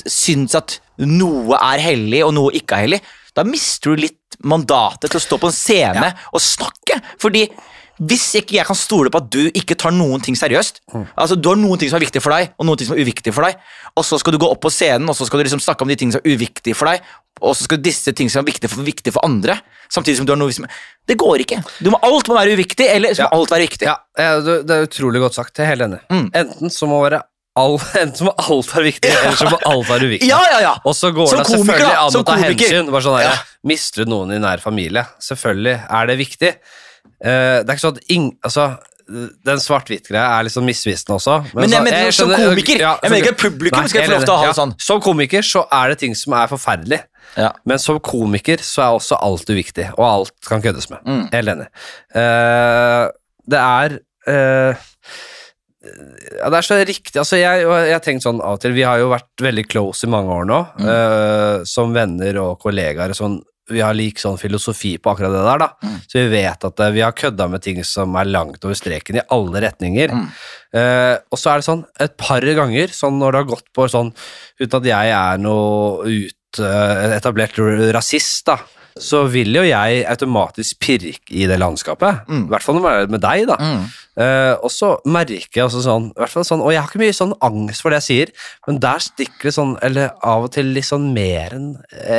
Syns 0.08 0.56
at 0.60 0.80
noe 1.04 1.58
er 1.60 1.82
hellig, 1.84 2.24
og 2.26 2.34
noe 2.38 2.54
ikke 2.58 2.78
er 2.78 2.88
hellig, 2.88 3.02
da 3.34 3.44
mister 3.48 3.94
du 3.96 4.04
litt 4.06 4.38
mandatet 4.46 5.10
til 5.14 5.20
å 5.20 5.24
stå 5.24 5.40
på 5.42 5.50
en 5.50 5.56
scene 5.56 6.10
og 6.34 6.42
snakke. 6.42 7.00
Fordi 7.22 7.48
hvis 8.04 8.26
ikke 8.40 8.56
jeg 8.58 8.66
kan 8.66 8.78
stole 8.78 9.12
på 9.14 9.20
at 9.22 9.28
du 9.32 9.52
ikke 9.54 9.76
tar 9.78 9.94
noen 9.94 10.18
ting 10.26 10.34
seriøst 10.34 10.80
Altså 11.14 11.36
Du 11.38 11.46
har 11.52 11.60
noen 11.62 11.78
ting 11.78 11.92
som 11.92 12.00
er 12.00 12.06
viktig 12.08 12.24
for 12.26 12.34
deg, 12.34 12.50
og 12.58 12.66
noen 12.66 12.80
ting 12.82 12.88
som 12.90 12.96
er 12.98 13.04
uviktig 13.06 13.34
for 13.36 13.46
deg, 13.46 13.60
og 13.94 14.06
så 14.08 14.18
skal 14.18 14.34
du 14.34 14.40
gå 14.42 14.50
opp 14.50 14.64
på 14.66 14.72
scenen 14.74 15.10
og 15.14 15.16
så 15.16 15.28
skal 15.30 15.40
du 15.40 15.46
liksom 15.46 15.62
snakke 15.62 15.86
om 15.86 15.92
de 15.94 15.98
tingene 16.02 16.18
som 16.18 16.24
er 16.26 16.34
uviktige 16.34 16.74
for 16.78 16.90
deg, 16.90 17.06
og 17.42 17.54
så 17.54 17.68
skal 17.68 17.82
disse 17.86 18.10
tingene 18.18 18.34
som 18.34 18.42
er 18.42 18.50
viktige 18.50 18.72
for, 18.74 18.82
viktige 18.86 19.14
for 19.14 19.26
andre, 19.30 19.60
samtidig 19.94 20.18
som 20.20 20.26
du 20.26 20.34
har 20.34 20.42
noe 20.42 20.54
som 20.58 20.66
Det 21.06 21.18
går 21.22 21.46
ikke. 21.46 21.60
Du 21.86 21.92
må, 21.94 22.00
alt 22.02 22.28
må 22.32 22.38
være 22.40 22.58
uviktig, 22.58 22.90
eller 22.90 23.14
så 23.14 23.28
må 23.28 23.30
Ja. 23.30 23.38
alt 23.38 23.52
være 23.54 23.68
viktig. 23.68 23.86
Ja, 23.86 23.96
ja, 24.18 24.40
det 24.42 24.58
det 24.68 24.76
er 24.80 24.88
utrolig 24.90 25.22
godt 25.22 25.38
sagt. 25.38 25.54
Jeg 25.58 25.66
er 25.68 25.76
helt 25.76 25.86
enig. 25.86 26.02
Mm. 26.10 26.28
Enten 26.34 26.74
så 26.74 26.90
må 26.90 26.98
være 27.06 27.22
all, 27.60 27.76
enten 28.02 28.28
må 28.30 28.34
alt 28.42 28.72
være 28.74 28.86
viktig, 28.90 29.12
eller 29.14 29.38
så 29.38 29.50
må 29.52 29.60
alt 29.70 29.90
være 29.90 30.08
uviktig. 30.10 30.30
Ja, 30.30 30.40
ja, 30.52 30.62
ja. 30.66 30.72
Og 30.86 30.96
så 30.98 31.12
går 31.14 31.30
Som 31.30 31.42
det 31.44 31.46
komiker, 31.50 31.84
selvfølgelig 31.84 32.00
an 32.00 32.18
å 32.18 32.24
ta 32.28 32.38
hensyn. 32.42 32.90
Bare 32.96 33.06
sånn 33.06 33.20
der. 33.20 33.44
Mister 33.74 34.04
du 34.04 34.14
noen 34.14 34.34
i 34.36 34.40
nær 34.42 34.64
familie? 34.64 35.06
Selvfølgelig 35.24 35.76
er 36.00 36.10
det 36.10 36.18
viktig. 36.22 36.52
Uh, 37.24 37.62
det 37.62 37.68
er 37.68 37.76
ikke 37.76 37.86
sånn 37.86 38.00
at 38.02 38.12
ing, 38.16 38.26
altså, 38.44 38.72
Den 39.44 39.60
svart-hvitt-greia 39.60 40.38
er 40.40 40.46
litt 40.48 40.54
sånn 40.56 40.64
misvisende 40.66 41.18
også. 41.18 41.34
Men 41.54 41.68
jeg 41.68 41.76
så- 41.76 41.84
mener 41.84 42.12
som 42.16 42.30
skjønner- 42.30 42.46
komiker. 42.50 42.80
ja, 42.80 42.94
Jeg 43.04 43.12
mener 43.12 43.26
ikke 43.28 43.42
publikum 43.42 43.82
Nei, 43.84 43.90
skal 43.92 44.02
jeg 44.02 44.10
få 44.10 44.14
lov 44.14 44.24
til 44.24 44.34
å 44.34 44.38
ha 44.40 44.46
det 44.48 44.56
sånn. 44.56 44.74
Som 44.80 45.02
komiker 45.04 45.44
så 45.44 45.66
er 45.70 45.90
det 45.92 45.98
ting 46.00 46.16
som 46.16 46.34
er 46.40 46.48
forferdelig. 46.48 47.02
Ja. 47.36 47.52
Men 47.66 47.80
som 47.84 48.00
komiker 48.00 48.64
så 48.64 48.82
er 48.86 48.96
også 48.98 49.18
alt 49.20 49.46
uviktig, 49.52 49.90
og 49.98 50.06
alt 50.08 50.32
kan 50.48 50.62
køddes 50.64 50.90
med. 50.90 51.04
Mm. 51.04 51.30
Helt 51.34 51.54
enig. 51.54 51.68
Uh, 52.16 53.12
det 53.50 53.60
er 53.60 54.00
eh, 54.26 54.76
ja, 55.84 56.50
det 56.50 56.58
er 56.60 56.66
så 56.68 56.78
riktig. 56.88 57.18
Altså, 57.20 57.38
jeg, 57.42 57.64
jeg 57.68 57.94
har 57.96 58.04
tenkt 58.04 58.24
sånn 58.26 58.40
av 58.42 58.56
og 58.58 58.62
til 58.64 58.72
Vi 58.76 58.86
har 58.88 59.02
jo 59.02 59.10
vært 59.12 59.44
veldig 59.44 59.66
close 59.68 60.08
i 60.08 60.12
mange 60.14 60.32
år 60.32 60.46
nå, 60.48 60.60
Mm. 60.80 60.86
uh, 60.88 61.64
som 61.68 61.92
venner 61.96 62.40
og 62.42 62.60
kollegaer. 62.64 63.12
Sånn, 63.18 63.42
vi 63.72 63.80
har 63.80 63.96
lik 63.96 64.20
sånn 64.20 64.36
filosofi 64.40 64.98
på 65.00 65.12
akkurat 65.14 65.32
det 65.32 65.44
der. 65.48 65.58
da 65.64 65.70
Mm. 65.84 65.98
Så 66.08 66.20
vi 66.20 66.30
vet 66.34 66.66
at 66.68 66.80
uh, 66.80 66.92
vi 66.92 67.02
har 67.04 67.12
kødda 67.16 67.50
med 67.50 67.62
ting 67.64 67.84
som 67.84 68.16
er 68.16 68.26
langt 68.32 68.64
over 68.66 68.76
streken 68.76 69.20
i 69.20 69.26
alle 69.30 69.62
retninger. 69.64 70.12
Mm. 70.12 70.30
Uh, 70.76 71.16
og 71.32 71.38
så 71.40 71.52
er 71.54 71.60
det 71.62 71.68
sånn 71.68 71.84
et 72.00 72.16
par 72.18 72.42
ganger, 72.42 72.88
sånn 72.96 73.20
når 73.20 73.32
det 73.32 73.42
har 73.44 73.52
gått 73.56 73.68
på 73.76 73.88
sånn 73.92 74.14
uten 74.60 74.80
at 74.80 74.86
jeg 74.92 75.12
er 75.20 75.38
noe 75.44 76.08
ut, 76.08 76.40
etablert 77.18 77.58
rasist, 77.96 78.46
da, 78.46 78.58
så 79.00 79.24
vil 79.32 79.56
jo 79.56 79.64
jeg 79.66 80.04
automatisk 80.10 80.80
pirke 80.84 81.34
i 81.34 81.48
det 81.50 81.58
landskapet. 81.62 82.28
Mm. 82.30 82.46
I 82.46 82.54
hvert 82.54 82.66
fall 82.66 82.78
når 82.78 82.86
det 82.86 82.94
er 82.96 83.14
med 83.16 83.24
deg, 83.24 83.46
da. 83.50 83.58
Mm. 83.60 83.86
Uh, 84.14 84.54
og 84.62 84.70
så 84.70 84.92
merker 85.10 85.58
jeg 85.58 85.66
også 85.66 85.82
sånn, 85.82 86.12
hvert 86.14 86.30
fall 86.30 86.44
sånn 86.46 86.62
Og 86.62 86.70
jeg 86.70 86.84
har 86.84 86.86
ikke 86.92 87.00
mye 87.02 87.16
sånn 87.18 87.32
angst 87.42 87.82
for 87.82 87.90
det 87.90 88.04
jeg 88.04 88.06
sier, 88.06 88.34
men 88.70 88.78
der 88.84 89.02
stikker 89.02 89.50
det 89.50 89.56
sånn, 89.56 89.74
eller 89.82 90.12
av 90.22 90.46
og 90.46 90.54
til 90.54 90.70
litt 90.76 90.86
sånn 90.86 91.10
mer 91.16 91.56
enn 91.58 91.72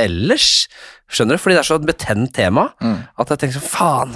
ellers. 0.03 0.67
Skjønner 1.11 1.37
du? 1.37 1.41
Fordi 1.43 1.55
det 1.55 1.61
er 1.61 1.67
så 1.69 1.77
et 1.81 1.87
betent 1.89 2.31
tema 2.35 2.63
Mm. 2.81 2.97
at 3.21 3.29
jeg 3.31 3.39
tenker 3.43 3.59
sånn 3.61 3.69
Faen, 3.71 4.13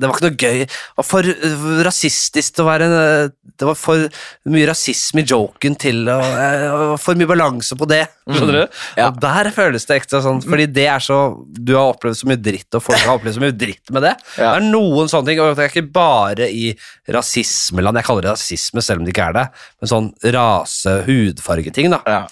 det 0.00 0.08
var 0.08 0.14
ikke 0.16 0.24
noe 0.24 0.38
gøy. 0.40 0.62
Det 0.64 0.96
var 0.96 1.06
for 1.06 1.28
uh, 1.28 1.82
rasistisk 1.86 2.54
til 2.56 2.64
å 2.64 2.68
være 2.68 2.86
en, 2.88 2.94
uh, 3.28 3.52
Det 3.58 3.66
var 3.68 3.76
for 3.78 4.06
mye 4.48 4.66
rasisme 4.70 5.20
i 5.22 5.26
joken 5.28 5.76
til 5.78 6.08
og, 6.08 6.24
og 6.24 6.94
For 7.02 7.18
mye 7.18 7.28
balanse 7.28 7.76
på 7.78 7.86
det. 7.90 8.00
Skjønner 8.32 8.56
du? 8.60 8.78
Ja. 8.98 9.08
Og 9.10 9.20
der 9.22 9.50
føles 9.54 9.84
det 9.88 9.98
ekstra 10.00 10.20
sånn, 10.24 10.40
fordi 10.44 10.66
det 10.72 10.86
er 10.90 11.02
så 11.04 11.18
Du 11.44 11.74
har 11.76 11.92
opplevd 11.92 12.20
så 12.22 12.28
mye 12.30 12.40
dritt, 12.40 12.68
og 12.74 12.82
folk 12.88 13.00
har 13.04 13.18
opplevd 13.18 13.38
så 13.38 13.44
mye 13.44 13.56
dritt 13.56 13.92
med 13.94 14.06
det. 14.08 14.14
Ja. 14.38 14.54
Det 14.54 14.62
er 14.62 14.68
noen 14.72 15.08
sånne 15.12 15.30
ting, 15.32 15.42
og 15.44 15.54
det 15.56 15.66
er 15.66 15.72
ikke 15.74 15.92
bare 15.92 16.48
i 16.48 16.70
rasismeland, 17.12 17.98
jeg 18.00 18.06
kaller 18.08 18.26
det 18.28 18.32
rasisme 18.36 18.82
selv 18.84 19.00
om 19.02 19.06
det 19.08 19.14
ikke 19.14 19.28
er 19.30 19.36
det, 19.38 19.46
men 19.80 19.90
sånn 19.92 20.08
rase, 20.34 20.96
hudfargeting, 21.08 21.90
da. 21.94 22.00
Ja. 22.08 22.22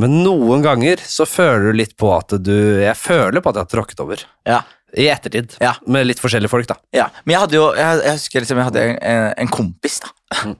Men 0.00 0.18
noen 0.24 0.64
ganger 0.64 1.00
så 1.00 1.24
føler 1.28 1.70
du 1.70 1.78
litt 1.80 1.94
på 1.98 2.10
at 2.12 2.36
du 2.44 2.56
Jeg 2.82 2.96
føler 3.00 3.40
på 3.40 3.52
at 3.52 3.60
jeg 3.60 3.66
har 3.66 3.72
tråkket 3.72 4.02
over. 4.04 4.24
Ja. 4.48 4.60
I 4.96 5.08
ettertid. 5.12 5.56
Ja. 5.60 5.74
Med 5.90 6.06
litt 6.08 6.20
forskjellige 6.22 6.52
folk, 6.52 6.68
da. 6.70 6.76
Ja, 6.94 7.08
men 7.24 7.34
jeg 7.34 7.42
hadde 7.44 7.58
jo 7.58 7.64
Jeg, 7.76 8.02
jeg 8.04 8.18
husker 8.20 8.44
liksom 8.44 8.60
jeg 8.60 8.68
hadde 8.70 8.84
en, 8.96 9.32
en 9.44 9.52
kompis, 9.52 9.98
da. 10.04 10.12
Mm. 10.44 10.56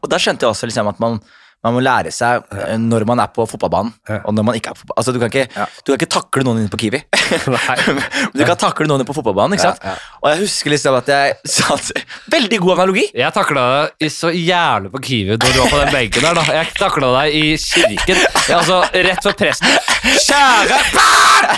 Og 0.00 0.10
da 0.12 0.20
skjønte 0.22 0.46
jeg 0.46 0.54
også 0.54 0.68
liksom 0.70 0.88
at 0.92 1.00
man, 1.02 1.18
Man 1.64 1.72
må 1.78 1.80
lære 1.80 2.10
seg 2.12 2.42
ja. 2.52 2.74
når 2.76 3.06
man 3.08 3.22
er 3.24 3.30
på 3.32 3.46
fotballbanen, 3.48 3.94
Ja. 4.08 4.18
og 4.28 4.34
når 4.36 4.44
man 4.44 4.54
ikke 4.58 4.70
er 4.70 4.76
på 4.76 4.82
fotballbanen. 4.84 5.00
Altså, 5.00 5.12
du 5.12 5.18
kan 5.22 5.30
ikke, 5.32 5.46
Ja. 5.56 5.64
du 5.80 5.92
kan 5.92 5.98
ikke 6.02 6.10
takle 6.12 6.44
noen 6.44 6.58
inne 6.60 6.68
på 6.72 6.76
Kiwi. 6.82 7.00
Du 8.34 8.44
kan 8.44 8.56
takle 8.60 8.86
noen 8.86 9.00
inne 9.00 9.08
på 9.08 9.14
fotballbanen, 9.16 9.56
ikke 9.56 9.64
sant? 9.70 9.80
Ja, 9.82 9.94
ja. 9.94 10.18
Og 10.22 10.28
jeg 10.34 10.40
husker 10.44 10.70
liksom 10.74 10.98
at 10.98 11.08
jeg 11.08 11.34
satt 11.56 11.90
Veldig 12.34 12.58
god 12.60 12.74
analogi! 12.76 13.06
Jeg 13.16 13.32
takla 13.36 13.64
deg 13.98 14.12
så 14.12 14.30
jævlig 14.34 14.92
på 14.92 15.00
Kiwi 15.08 15.38
når 15.38 15.54
du 15.56 15.58
var 15.62 15.72
på 15.72 15.80
den 15.80 15.92
benken 15.96 16.26
der. 16.28 16.38
da 16.38 16.44
Jeg 16.60 16.70
takla 16.78 17.10
deg 17.18 17.34
i 17.40 17.44
kirken. 17.64 18.20
Jeg, 18.20 18.56
altså, 18.58 18.80
rett 19.08 19.24
for 19.24 19.32
presten. 19.38 19.74
Kjære 20.04 20.78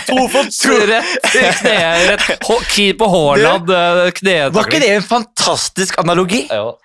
Tofot 0.07 0.51
rett 0.87 1.35
i 1.35 1.45
kneet. 1.59 2.09
Rett 2.11 2.97
på 2.97 3.07
Haaland. 3.11 3.69
eh, 3.69 4.11
Knetakling. 4.11 4.53
Var 4.55 4.69
ikke 4.71 4.79
det 4.83 4.91
en 4.95 5.07
fantastisk 5.07 5.97
analogi? 6.03 6.45
Jo. 6.51 6.75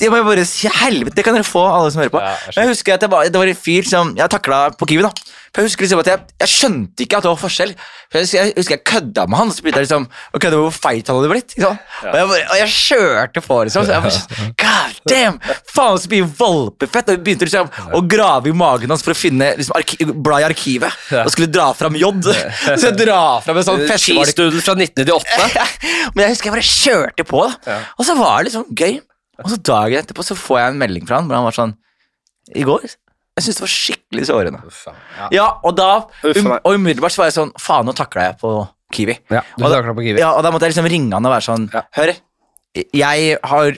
Jeg 0.00 0.10
må 0.12 0.22
bare 0.24 0.44
si 0.48 0.70
helvete, 0.70 1.14
det 1.18 1.24
kan 1.26 1.36
dere 1.36 1.46
få, 1.46 1.62
alle 1.68 1.92
som 1.92 2.02
hører 2.02 2.12
på. 2.14 2.20
Ja, 2.22 2.32
jeg. 2.48 2.56
Jeg 2.56 2.72
husker 2.72 2.94
at 2.96 3.04
det 3.04 3.10
var, 3.12 3.28
det 3.28 3.40
var 3.40 3.50
en 3.50 3.58
fyr 3.58 3.88
som 3.88 4.14
jeg 4.18 4.32
takla 4.32 4.60
på 4.78 4.88
Kiwi. 4.88 5.04
da 5.04 5.10
For 5.52 5.60
Jeg 5.60 5.68
husker 5.68 5.84
liksom 5.84 6.00
at 6.00 6.08
jeg, 6.08 6.22
jeg 6.42 6.50
skjønte 6.52 7.04
ikke 7.04 7.18
at 7.18 7.26
det 7.26 7.30
var 7.32 7.40
forskjell. 7.42 7.74
For 8.12 8.18
Jeg 8.18 8.26
husker 8.26 8.38
jeg, 8.40 8.66
jeg 8.78 8.84
kødda 8.88 9.26
med 9.28 9.38
han, 9.38 9.52
så 9.52 9.64
begynte 9.64 9.82
jeg 9.82 9.88
liksom 9.88 10.06
å 10.08 10.40
kødde 10.40 10.58
med 10.58 10.64
hvor 10.66 10.76
feit 10.76 11.10
han 11.10 11.18
hadde 11.18 11.30
blitt. 11.32 11.56
Sant? 11.56 11.92
Og, 12.08 12.16
jeg 12.16 12.46
og 12.46 12.56
jeg 12.62 12.72
kjørte 12.76 13.44
på, 13.44 13.58
liksom. 13.68 13.86
Så 13.86 13.94
jeg 13.94 14.06
bare, 14.06 14.48
God 14.64 14.98
damn! 15.12 15.38
Faen, 15.72 16.00
så 16.00 16.12
mye 16.14 16.30
valpefett! 16.40 17.12
Og 17.12 17.18
jeg 17.18 17.24
begynte 17.28 17.48
liksom 17.50 17.70
å 17.92 18.02
grave 18.16 18.52
i 18.52 18.56
magen 18.56 18.94
hans 18.94 19.04
for 19.04 19.14
å 19.14 19.18
finne 19.18 19.52
liksom, 19.60 19.76
arki 19.76 20.00
i 20.02 20.48
arkivet. 20.48 20.98
Ja. 21.12 21.26
Og 21.26 21.34
skulle 21.34 21.52
dra 21.52 21.68
fram 21.76 22.00
J. 22.00 22.12
Så 22.80 22.88
jeg 22.88 22.98
dra 23.04 23.22
fram 23.44 23.60
en 23.60 23.68
sånn 23.68 23.86
festevalg 23.90 24.32
fra 24.64 24.76
1998. 24.78 26.12
Men 26.16 26.26
jeg 26.26 26.34
husker 26.36 26.50
jeg 26.50 26.56
bare 26.56 26.68
kjørte 26.72 27.28
på, 27.28 27.46
da. 27.46 27.74
Ja. 27.74 27.80
Og 27.98 28.08
så 28.08 28.16
var 28.18 28.46
det 28.46 28.54
sånn 28.56 28.70
gøy. 28.72 29.00
Og 29.44 29.50
så 29.52 29.58
dagen 29.62 30.02
etterpå 30.02 30.24
så 30.26 30.36
får 30.38 30.58
jeg 30.62 30.72
en 30.74 30.80
melding 30.82 31.06
fra 31.08 31.20
han 31.20 31.28
hvor 31.30 31.38
han 31.40 31.46
var 31.48 31.56
sånn 31.56 31.74
I 32.54 32.64
går 32.66 32.84
Jeg 32.88 33.44
syns 33.46 33.58
det 33.60 33.64
var 33.64 33.72
skikkelig 33.72 34.26
sårende. 34.28 34.60
Ja. 35.18 35.28
Ja, 35.32 35.46
og 35.64 35.76
da 35.78 35.90
um. 36.26 36.50
Og 36.58 36.74
umiddelbart 36.76 37.14
så 37.14 37.22
var 37.22 37.30
jeg 37.30 37.38
sånn 37.38 37.52
Faen, 37.60 37.86
nå 37.88 37.94
takla 37.96 38.28
jeg 38.30 38.38
på 38.42 38.56
Kiwi. 38.92 39.14
Ja, 39.32 39.40
du 39.56 39.64
Og 39.64 39.70
da- 39.72 39.80
på 39.88 40.04
Kiwi. 40.04 40.18
Ja, 40.20 40.34
og 40.36 40.42
da 40.44 40.50
måtte 40.52 40.68
jeg 40.68 40.74
liksom 40.74 40.90
ringe 40.92 41.16
han 41.16 41.24
og 41.24 41.32
være 41.32 41.46
sånn 41.48 41.70
Ja. 41.72 41.82
Hør, 41.96 42.12
jeg 42.74 43.38
har 43.44 43.72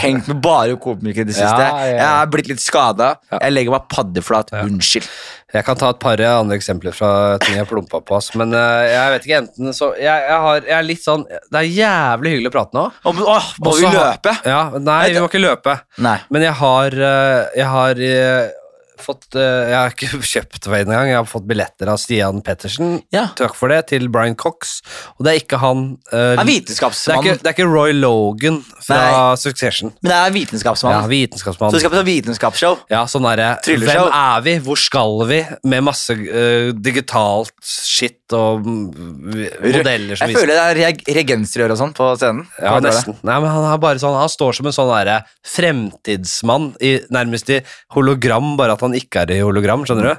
hengt 0.00 0.28
med 0.28 0.40
bare 0.40 0.76
komikere 0.80 1.26
i 1.26 1.28
det 1.28 1.34
siste. 1.36 1.52
Ja, 1.60 1.68
ja, 1.84 1.88
ja. 1.88 1.96
Jeg 1.96 2.12
er 2.22 2.30
blitt 2.32 2.48
litt 2.48 2.60
skada. 2.64 3.08
Ja. 3.30 3.38
Jeg 3.44 3.52
legger 3.52 3.74
meg 3.76 3.88
paddeflat. 3.92 4.52
Unnskyld. 4.64 5.08
Jeg 5.48 5.64
kan 5.64 5.78
ta 5.80 5.88
et 5.94 6.00
par 6.02 6.20
andre 6.20 6.58
eksempler 6.58 6.92
fra 6.92 7.10
ting 7.40 7.54
jeg 7.56 7.68
plumpa 7.70 8.02
på. 8.04 8.18
Men 8.36 8.52
eh, 8.52 8.88
jeg 8.92 9.12
vet 9.14 9.28
ikke, 9.28 9.38
enten 9.46 9.76
så 9.76 9.90
jeg, 9.96 10.04
jeg, 10.28 10.40
har, 10.44 10.60
jeg 10.60 10.76
er 10.76 10.84
litt 10.84 11.00
sånn 11.00 11.24
Det 11.24 11.62
er 11.62 11.68
jævlig 11.72 12.34
hyggelig 12.34 12.50
å 12.50 12.54
prate 12.58 12.76
nå. 12.76 12.84
Og, 13.08 13.22
åh, 13.32 13.48
må 13.64 13.72
vi 13.78 13.88
løpe? 13.94 14.34
Ja, 14.44 14.60
Nei, 14.76 14.98
vi 15.14 15.22
må 15.22 15.30
ikke 15.30 15.40
løpe. 15.40 15.78
Nei. 16.04 16.18
Men 16.28 16.44
jeg 16.44 16.56
har, 16.60 16.98
eh, 17.08 17.40
jeg 17.62 17.70
har 17.72 18.02
eh, 18.10 18.57
fått 19.02 19.36
eh, 19.38 19.70
Jeg 19.70 19.76
har 19.78 19.94
ikke 19.94 20.20
kjøpt 20.32 20.68
det 20.68 20.80
engang. 20.82 21.10
Jeg 21.10 21.18
har 21.20 21.28
fått 21.28 21.46
billetter 21.48 21.90
av 21.92 22.00
Stian 22.02 22.42
Pettersen. 22.44 22.98
Ja. 23.14 23.28
Takk 23.38 23.56
for 23.58 23.72
det, 23.72 23.80
til 23.92 24.08
Brian 24.12 24.36
Cox. 24.38 24.78
Og 25.16 25.26
det 25.26 25.32
er 25.32 25.40
ikke 25.42 25.60
han 25.62 25.84
uh, 26.12 26.34
er 26.34 26.44
vitenskapsmann. 26.48 27.22
det, 27.22 27.30
er 27.30 27.38
ikke, 27.38 27.42
det 27.44 27.52
er 27.52 27.56
ikke 27.56 27.68
Roy 27.70 27.96
Logan 27.96 28.60
fra 28.84 29.00
Succession. 29.40 29.94
Men 30.02 30.12
det 30.12 30.18
er 30.18 30.28
Ja, 30.28 30.34
vitenskapsmann. 30.38 31.08
vitenskapsmann. 31.10 31.72
Så 31.72 31.78
du 31.78 31.84
skal 31.84 31.94
på 31.94 32.00
sånn 32.00 32.10
vitenskapsshow? 32.10 32.78
Ja, 32.92 33.04
sånn 33.10 33.26
derre 33.28 33.54
Trylleshow. 33.64 34.08
Hvem 34.08 34.20
er 34.20 34.46
vi? 34.46 34.56
Hvor 34.68 34.80
skal 34.80 35.18
vi? 35.30 35.42
Med 35.68 35.86
masse 35.88 36.16
uh, 36.18 36.70
digitalt 36.76 37.54
shit 37.64 38.17
og 38.36 38.66
modeller 38.66 40.18
som 40.18 40.28
Jeg 40.28 40.36
føler 40.36 40.52
det 40.52 40.62
er 40.64 40.78
reg 40.82 41.02
regensrør 41.18 41.74
og 41.74 41.80
sånn 41.80 41.94
på 41.96 42.08
scenen. 42.20 42.44
Ja, 42.60 42.74
Hva 42.74 42.82
nesten. 42.84 43.16
Nei, 43.22 43.38
men 43.44 43.50
han 43.52 43.66
er 43.70 43.80
bare 43.82 44.02
sånn 44.02 44.16
Han 44.18 44.32
står 44.32 44.58
som 44.58 44.68
en 44.70 44.76
sånn 44.76 44.90
derre 44.92 45.18
fremtidsmann, 45.46 46.70
i, 46.84 46.94
nærmest 47.14 47.50
i 47.54 47.60
hologram, 47.96 48.54
bare 48.60 48.76
at 48.76 48.84
han 48.84 48.96
ikke 48.98 49.24
er 49.24 49.34
i 49.36 49.40
hologram, 49.44 49.86
skjønner 49.88 50.10
du? 50.10 50.14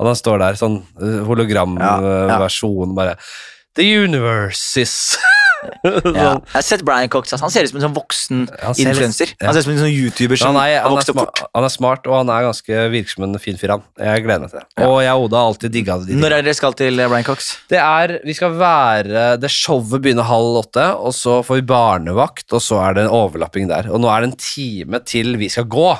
At 0.00 0.10
han 0.12 0.18
står 0.18 0.42
der 0.44 0.60
sånn 0.60 0.80
hologramversjon, 1.28 2.80
Ja, 2.80 2.90
ja. 2.90 2.96
bare 2.96 3.16
The 3.78 3.86
universe 3.86 4.80
is 4.80 4.94
Ja. 5.90 5.92
sånn. 6.00 6.40
Jeg 6.44 6.54
har 6.54 6.64
sett 6.64 6.82
Brian 6.86 7.10
Cox. 7.12 7.32
altså, 7.32 7.44
Han 7.46 7.52
ser 7.54 7.66
ut 7.66 7.72
som 7.72 7.80
en 7.80 7.84
sånn 7.88 7.96
voksen 7.96 8.42
influenser. 8.80 9.32
Han 9.42 9.54
ser 9.54 9.60
ut 9.62 9.66
som 9.68 9.74
en 9.74 9.82
sånn 9.82 9.92
YouTuber 9.92 10.40
som 10.40 10.54
han, 10.54 10.60
er, 10.64 10.82
han, 10.84 10.96
er 10.98 11.06
smart, 11.06 11.42
han 11.54 11.66
er 11.66 11.74
smart, 11.74 12.08
og 12.08 12.16
han 12.20 12.32
er 12.32 12.46
ganske 12.48 12.84
virksom 12.94 13.26
en 13.26 13.38
fin 13.42 13.58
fyr, 13.60 13.74
han. 13.76 13.84
Jeg 14.00 14.24
gleder 14.26 14.44
meg 14.44 14.52
til 14.54 14.62
det. 14.62 14.66
Og 14.88 14.96
jeg 15.04 15.14
og 15.14 15.26
Oda 15.28 15.42
har 15.42 15.52
alltid 15.52 15.74
digga 15.76 15.98
det. 16.02 16.18
Når 16.20 16.36
er 16.38 16.46
dere 16.48 16.58
skal 16.58 16.76
til 16.80 17.00
eh, 17.02 17.10
Brian 17.12 17.26
Cox? 17.28 17.50
Det 17.70 17.80
er, 17.80 18.16
vi 18.26 18.36
skal 18.36 18.56
være 18.60 19.26
Det 19.40 19.50
showet 19.52 20.00
begynner 20.02 20.28
halv 20.28 20.62
åtte, 20.64 20.86
og 20.96 21.14
så 21.16 21.40
får 21.46 21.60
vi 21.60 21.66
barnevakt, 21.70 22.48
og 22.56 22.64
så 22.64 22.80
er 22.86 22.96
det 22.96 23.06
en 23.06 23.14
overlapping 23.20 23.68
der. 23.70 23.90
Og 23.92 24.00
nå 24.02 24.10
er 24.12 24.24
det 24.24 24.32
en 24.32 24.38
time 24.40 25.02
til 25.06 25.36
vi 25.40 25.50
skal 25.52 25.68
gå. 25.70 25.90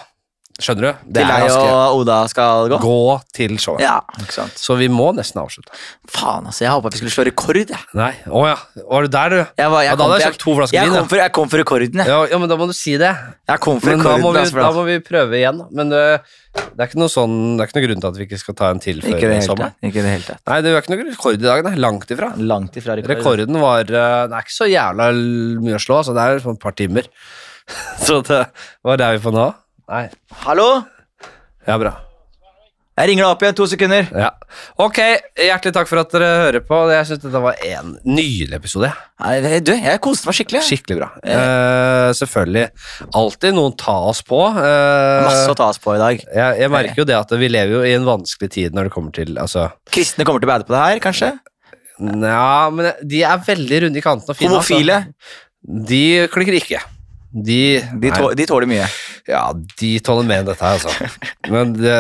Skjønner 0.61 0.85
du? 0.85 1.05
Det 1.17 1.23
er 1.25 1.47
jo 1.49 1.61
Oda 2.01 2.19
skal 2.31 2.69
gå? 2.71 2.79
Gå 2.83 3.15
til 3.37 3.57
showet. 3.61 3.83
Ja, 3.85 3.99
ikke 4.21 4.35
sant. 4.35 4.59
Så 4.61 4.77
vi 4.79 4.91
må 4.93 5.09
nesten 5.17 5.41
avslutte. 5.43 5.73
Faen, 6.11 6.47
altså. 6.51 6.65
Jeg 6.67 6.75
håpa 6.75 6.93
vi 6.93 7.01
skulle 7.01 7.15
slå 7.15 7.25
rekord. 7.29 7.61
Jeg, 7.61 7.81
Nei, 7.97 8.11
å 8.29 8.45
ja. 8.49 8.59
Var 8.85 9.07
du 9.07 9.13
der, 9.15 9.33
du? 9.33 9.39
jeg, 9.41 9.71
var, 9.73 9.85
jeg, 9.85 9.91
Ja, 9.91 9.97
da 9.97 10.07
hadde 10.07 10.19
jeg 10.21 10.29
kjøpt 10.29 10.43
to 10.45 10.57
flasker 10.59 10.77
jeg, 10.77 10.91
vin, 10.91 10.99
kom 10.99 11.09
for, 11.11 11.21
jeg 11.23 11.35
kom 11.39 11.51
for 11.51 11.63
rekorden, 11.63 12.03
jeg. 12.03 12.13
Ja, 12.13 12.21
ja, 12.31 12.41
men 12.43 12.53
da 12.53 12.59
må 12.61 12.69
du 12.71 12.75
si 12.77 12.95
det. 13.01 13.11
Jeg 13.51 13.65
kom 13.65 13.81
for 13.81 13.93
Men 13.93 14.05
da 14.05 14.15
rekorden. 14.15 14.27
må 14.27 14.35
vi, 14.37 14.43
altså, 14.45 14.61
da 14.61 14.71
må 14.77 14.87
vi 14.87 14.99
prøve 15.11 15.41
igjen. 15.41 15.63
Men 15.81 15.97
uh, 15.97 16.39
det 16.55 16.77
er 16.77 16.89
ikke 16.91 17.01
noe 17.01 17.13
sånn 17.13 17.37
Det 17.57 17.65
er 17.65 17.71
ikke 17.71 17.79
noe 17.79 17.87
grunn 17.87 18.03
til 18.05 18.11
at 18.11 18.21
vi 18.21 18.27
ikke 18.29 18.41
skal 18.43 18.59
ta 18.59 18.71
en 18.75 18.83
til 18.83 19.03
før 19.05 19.17
hele 19.17 19.43
sommeren. 19.47 19.77
Ikke 19.87 20.05
det 20.05 20.15
hele 20.17 20.27
tatt. 20.27 20.43
Nei, 20.51 20.61
det 20.67 20.73
er 20.75 20.83
ikke 20.83 20.95
noe 20.95 21.11
rekord 21.11 21.39
i 21.39 21.45
dag. 21.45 21.67
Nei. 21.67 21.77
Langt 21.81 22.15
ifra. 22.15 22.33
Langt 22.53 22.81
ifra 22.81 22.99
rekord. 22.99 23.15
Rekorden 23.17 23.61
var 23.63 23.85
uh, 23.87 24.27
Det 24.29 24.37
er 24.37 24.45
ikke 24.45 24.59
så 24.59 24.69
jævla 24.71 25.13
mye 25.65 25.79
å 25.79 25.83
slå, 25.83 26.03
altså 26.03 26.17
det 26.17 26.27
er 26.27 26.45
sånn 26.45 26.59
et 26.59 26.65
par 26.69 26.77
timer. 26.77 27.09
Så 28.07 28.21
det, 28.27 28.45
var 28.83 28.99
der 28.99 29.15
vi 29.15 29.23
får 29.23 29.35
nå? 29.37 29.49
Nei. 29.91 30.07
Hallo? 30.45 30.69
Ja, 31.67 31.75
bra. 31.81 31.97
Jeg 33.01 33.09
ringer 33.09 33.25
deg 33.25 33.33
opp 33.33 33.41
igjen. 33.43 33.55
To 33.59 33.65
sekunder. 33.71 34.09
Ja. 34.13 34.29
Ok, 34.85 34.99
hjertelig 35.41 35.73
takk 35.75 35.89
for 35.89 36.03
at 36.03 36.13
dere 36.13 36.29
hører 36.45 36.63
på. 36.67 36.79
Jeg 36.93 37.09
syns 37.09 37.23
dette 37.25 37.41
var 37.43 37.57
en 37.65 37.95
nydelig 38.05 38.59
episode. 38.59 38.91
Nei, 39.25 39.59
du, 39.65 39.73
jeg 39.73 40.03
koste 40.05 40.29
meg 40.29 40.37
skikkelig. 40.37 40.63
Skikkelig 40.69 40.99
bra. 41.01 41.09
Eh, 41.25 42.11
selvfølgelig. 42.19 42.67
Alltid 43.23 43.57
noen 43.57 43.75
ta 43.81 43.97
oss 44.13 44.21
på. 44.27 44.43
Eh, 44.53 45.25
Masse 45.27 45.49
å 45.51 45.57
ta 45.59 45.71
oss 45.73 45.81
på 45.83 45.97
i 45.97 46.03
dag. 46.03 46.23
jeg, 46.23 46.61
jeg 46.61 46.75
merker 46.77 47.03
jo 47.03 47.09
det 47.09 47.19
at 47.19 47.35
vi 47.41 47.51
lever 47.51 47.79
jo 47.79 47.83
i 47.89 47.97
en 47.97 48.07
vanskelig 48.07 48.53
tid 48.61 48.77
når 48.77 48.91
det 48.91 48.95
kommer 48.99 49.17
til 49.17 49.35
altså, 49.41 49.71
Kristne 49.91 50.29
kommer 50.29 50.45
til 50.45 50.51
å 50.51 50.53
bade 50.53 50.69
på 50.69 50.77
det 50.77 50.85
her, 50.85 51.03
kanskje? 51.03 51.33
Nja, 52.05 52.69
men 52.75 52.93
de 53.11 53.25
er 53.27 53.43
veldig 53.49 53.85
runde 53.87 53.99
i 54.01 54.05
kanten 54.05 54.31
og 54.31 54.39
fine. 54.39 54.55
Homofile? 54.55 55.03
Altså. 55.03 55.45
De 55.91 56.05
klikker 56.37 56.61
ikke. 56.63 56.85
De, 57.31 57.79
De, 58.03 58.11
tål, 58.11 58.33
de 58.35 58.47
tåler 58.51 58.67
mye. 58.67 58.87
Ja, 59.31 59.45
de 59.55 59.91
tåler 60.03 60.27
mer 60.27 60.41
enn 60.43 60.49
dette 60.49 60.67
her, 60.67 60.81
altså. 60.81 61.11
Men 61.55 61.77
det, 61.79 61.93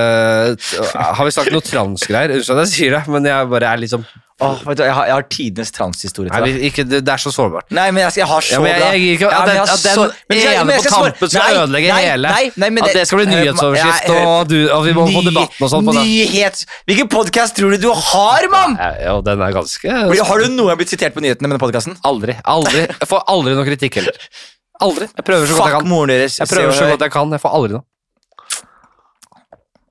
Har 0.97 1.23
vi 1.23 1.35
sagt 1.37 1.55
noe 1.55 1.63
transgreier? 1.63 2.35
Unnskyld 2.41 2.59
at 2.59 2.67
jeg 2.67 2.75
sier 2.75 2.99
det, 2.99 3.05
men 3.11 3.29
jeg 3.31 3.53
bare 3.53 3.71
er 3.77 3.85
liksom 3.85 4.03
Åh, 4.41 4.61
vet 4.65 4.79
du, 4.79 4.83
jeg, 4.87 4.95
har, 4.97 5.05
jeg 5.05 5.13
har 5.19 5.25
tidenes 5.29 5.71
transhistorie 5.77 6.31
til 6.33 6.45
deg. 6.47 6.63
ikke, 6.71 6.85
det, 6.89 7.01
er 7.13 7.21
så 7.21 7.29
sårbart. 7.29 7.67
Nei, 7.77 7.91
men 7.93 8.07
jeg, 8.07 8.23
jeg 8.23 8.29
har 8.31 8.45
så 8.47 8.55
Ja, 8.55 8.61
men 8.65 8.71
jeg, 8.71 8.79
bra 8.81 8.93
jeg 8.95 9.11
ikke 9.19 9.27
Ja, 9.27 9.33
at, 9.37 9.43
men 9.43 9.51
den, 9.51 9.59
jeg 9.59 9.75
at 9.75 9.83
den 9.85 9.99
men 10.01 10.39
ene 10.41 10.77
jeg 10.79 10.85
på 10.87 10.93
tampen 10.95 11.33
skal 11.35 11.43
Nei, 11.43 11.59
ødelegge 11.61 11.91
nei, 11.91 11.99
hele. 12.07 12.31
nei, 12.33 12.47
nei, 12.63 12.71
men 12.73 12.87
at 12.87 12.97
det 12.97 13.03
skal 13.11 13.21
bli 13.21 13.27
nyhetsoverskrift, 13.29 14.13
og, 14.17 14.39
du, 14.49 14.57
og 14.73 14.87
vi 14.87 14.95
må 14.97 15.05
få 15.13 15.23
debatten 15.27 15.67
og 15.67 15.73
sånn 15.75 15.91
på 15.91 15.97
det. 15.99 16.53
Hvilken 16.89 17.11
podkast 17.13 17.59
tror 17.59 17.77
du 17.77 17.85
du 17.85 17.91
har, 17.93 18.49
mann?! 18.55 18.79
Ja, 18.81 18.89
ja, 19.11 19.19
den 19.29 19.45
er 19.45 19.59
ganske 19.59 19.99
Har 20.09 20.41
du 20.41 20.49
noen 20.49 20.73
gang 20.73 20.81
blitt 20.81 20.95
sitert 20.97 21.13
på 21.19 21.21
nyhetene 21.21 21.51
med 21.51 21.59
den 21.59 21.63
podkasten? 21.67 22.01
Aldri. 22.09 22.39
aldri 22.49 22.87
Jeg 22.87 23.11
får 23.13 23.29
aldri 23.37 23.59
noe 23.61 23.69
kritikk 23.69 24.01
heller. 24.01 24.17
Aldri. 24.81 25.07
Jeg 25.17 25.25
prøver 25.25 25.47
så 25.47 25.55
godt 25.55 25.67
jeg 25.67 25.73
Fuck 25.75 25.81
kan. 25.85 25.89
moren 25.95 26.09
deres. 26.15 26.39
Jeg 26.41 26.49
prøver 26.49 26.73
så 26.73 26.91
godt 26.95 27.01
jeg 27.09 27.13
kan. 27.19 27.31
Jeg 27.37 27.41
får 27.47 27.57
aldri 27.61 27.73
noe. 27.79 27.85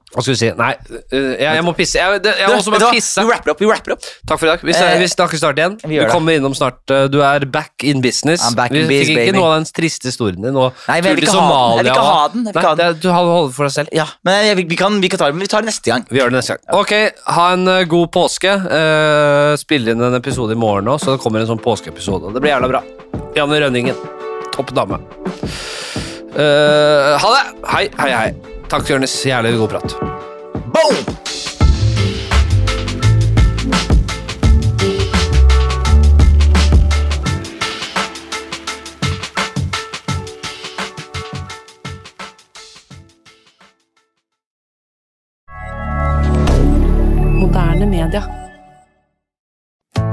Hva 0.10 0.24
skal 0.26 0.34
du 0.34 0.38
si? 0.40 0.48
Nei, 0.58 0.72
øh, 1.14 1.26
jeg, 1.38 1.54
jeg 1.54 1.64
må 1.64 1.72
pisse. 1.78 2.00
Jeg, 2.02 2.20
det, 2.26 2.32
jeg 2.40 2.48
må 2.50 2.56
også 2.58 2.72
bare 2.74 2.88
pisse. 2.96 3.22
Vi 3.22 3.30
rapper 3.30 3.52
opp. 3.54 3.60
Vi 3.62 3.68
rapper 3.70 3.94
opp. 3.94 4.08
Takk 4.28 4.40
for 4.42 4.48
i 4.48 4.50
dag. 4.50 4.64
Vi, 4.66 4.74
Eh, 4.74 4.96
vi 4.98 5.06
snakkes 5.12 5.38
snart 5.44 5.60
igjen. 5.62 5.76
vi 5.84 5.86
Du 5.86 5.94
gjør 6.00 6.08
det. 6.08 6.14
kommer 6.16 6.34
innom 6.40 6.56
snart. 6.58 6.80
øh, 6.90 7.04
Du 7.14 7.20
er 7.22 7.46
back 7.46 7.84
in 7.86 8.02
business. 8.02 8.42
I'm 8.42 8.56
back 8.58 8.72
vi 8.74 8.82
in 8.82 8.88
biz, 8.90 9.06
fikk 9.06 9.12
ikke 9.20 9.28
baby. 9.30 9.38
noe 9.38 9.52
av 9.52 9.60
den 9.60 9.68
triste 9.70 10.10
historien 10.10 10.42
din. 10.42 10.58
Og 10.58 10.74
Nei, 10.88 10.98
men 10.98 11.04
tur 11.04 11.10
jeg 11.10 11.16
vil 11.16 11.26
til 11.28 11.30
ikke 11.30 11.46
ha 11.46 11.46
den. 11.46 11.78
Jeg 11.78 11.86
vil 11.86 11.94
Somalia 11.94 11.94
ikke 11.94 12.08
ha 12.10 12.28
den. 12.34 12.42
Jeg 12.42 12.50
vil 12.50 12.50
ikke 12.50 12.66
Nei, 12.66 12.70
ha 12.70 12.76
den. 12.82 12.94
det, 12.98 13.02
du 13.06 13.10
holder 13.14 13.54
for 13.54 13.64
deg 13.70 13.72
selv. 13.78 13.88
Ja, 14.02 14.08
men 14.26 14.46
jeg, 14.50 14.58
vi, 14.74 14.76
kan, 14.82 15.00
vi 15.06 15.08
kan 15.14 15.20
ta 15.22 15.26
det, 15.30 15.36
men 15.38 15.46
vi 15.46 15.52
tar 15.54 15.62
det 15.62 15.70
neste 15.70 15.86
gang. 15.94 16.08
Vi 16.10 16.18
gjør 16.18 16.34
det 16.34 16.38
neste 16.42 16.58
gang. 16.58 16.80
Ok, 16.82 16.94
ha 17.38 17.48
en 17.54 17.68
øh, 17.78 17.86
god 17.88 18.08
påske. 18.18 18.50
Uh, 18.66 19.54
Spille 19.62 19.94
inn 19.94 20.02
en 20.10 20.18
episode 20.18 20.58
i 20.58 20.58
morgen 20.58 20.90
òg, 20.90 20.98
så 21.06 21.14
det 21.14 21.22
kommer 21.22 21.46
en 21.46 21.52
sånn 21.54 21.62
påskeepisode. 21.62 22.34
Det 22.34 22.42
blir 22.42 22.58
jævla 22.58 22.68
bra. 22.74 22.82
Janne 23.38 23.62
Rønningen. 23.62 24.19
Topp 24.60 24.76
dame. 24.76 24.98
Uh, 26.36 27.16
ha 27.22 27.30
det! 27.32 27.44
Hei, 27.64 27.86
hei, 27.98 28.12
hei. 28.12 28.34
Takk, 28.68 28.90
Jonis. 28.90 29.14
Jævlig 29.26 29.56
god 29.56 29.70
prat. 29.70 29.96
Boom! 30.74 30.96
Moderne 47.40 47.86
media. 47.86 48.39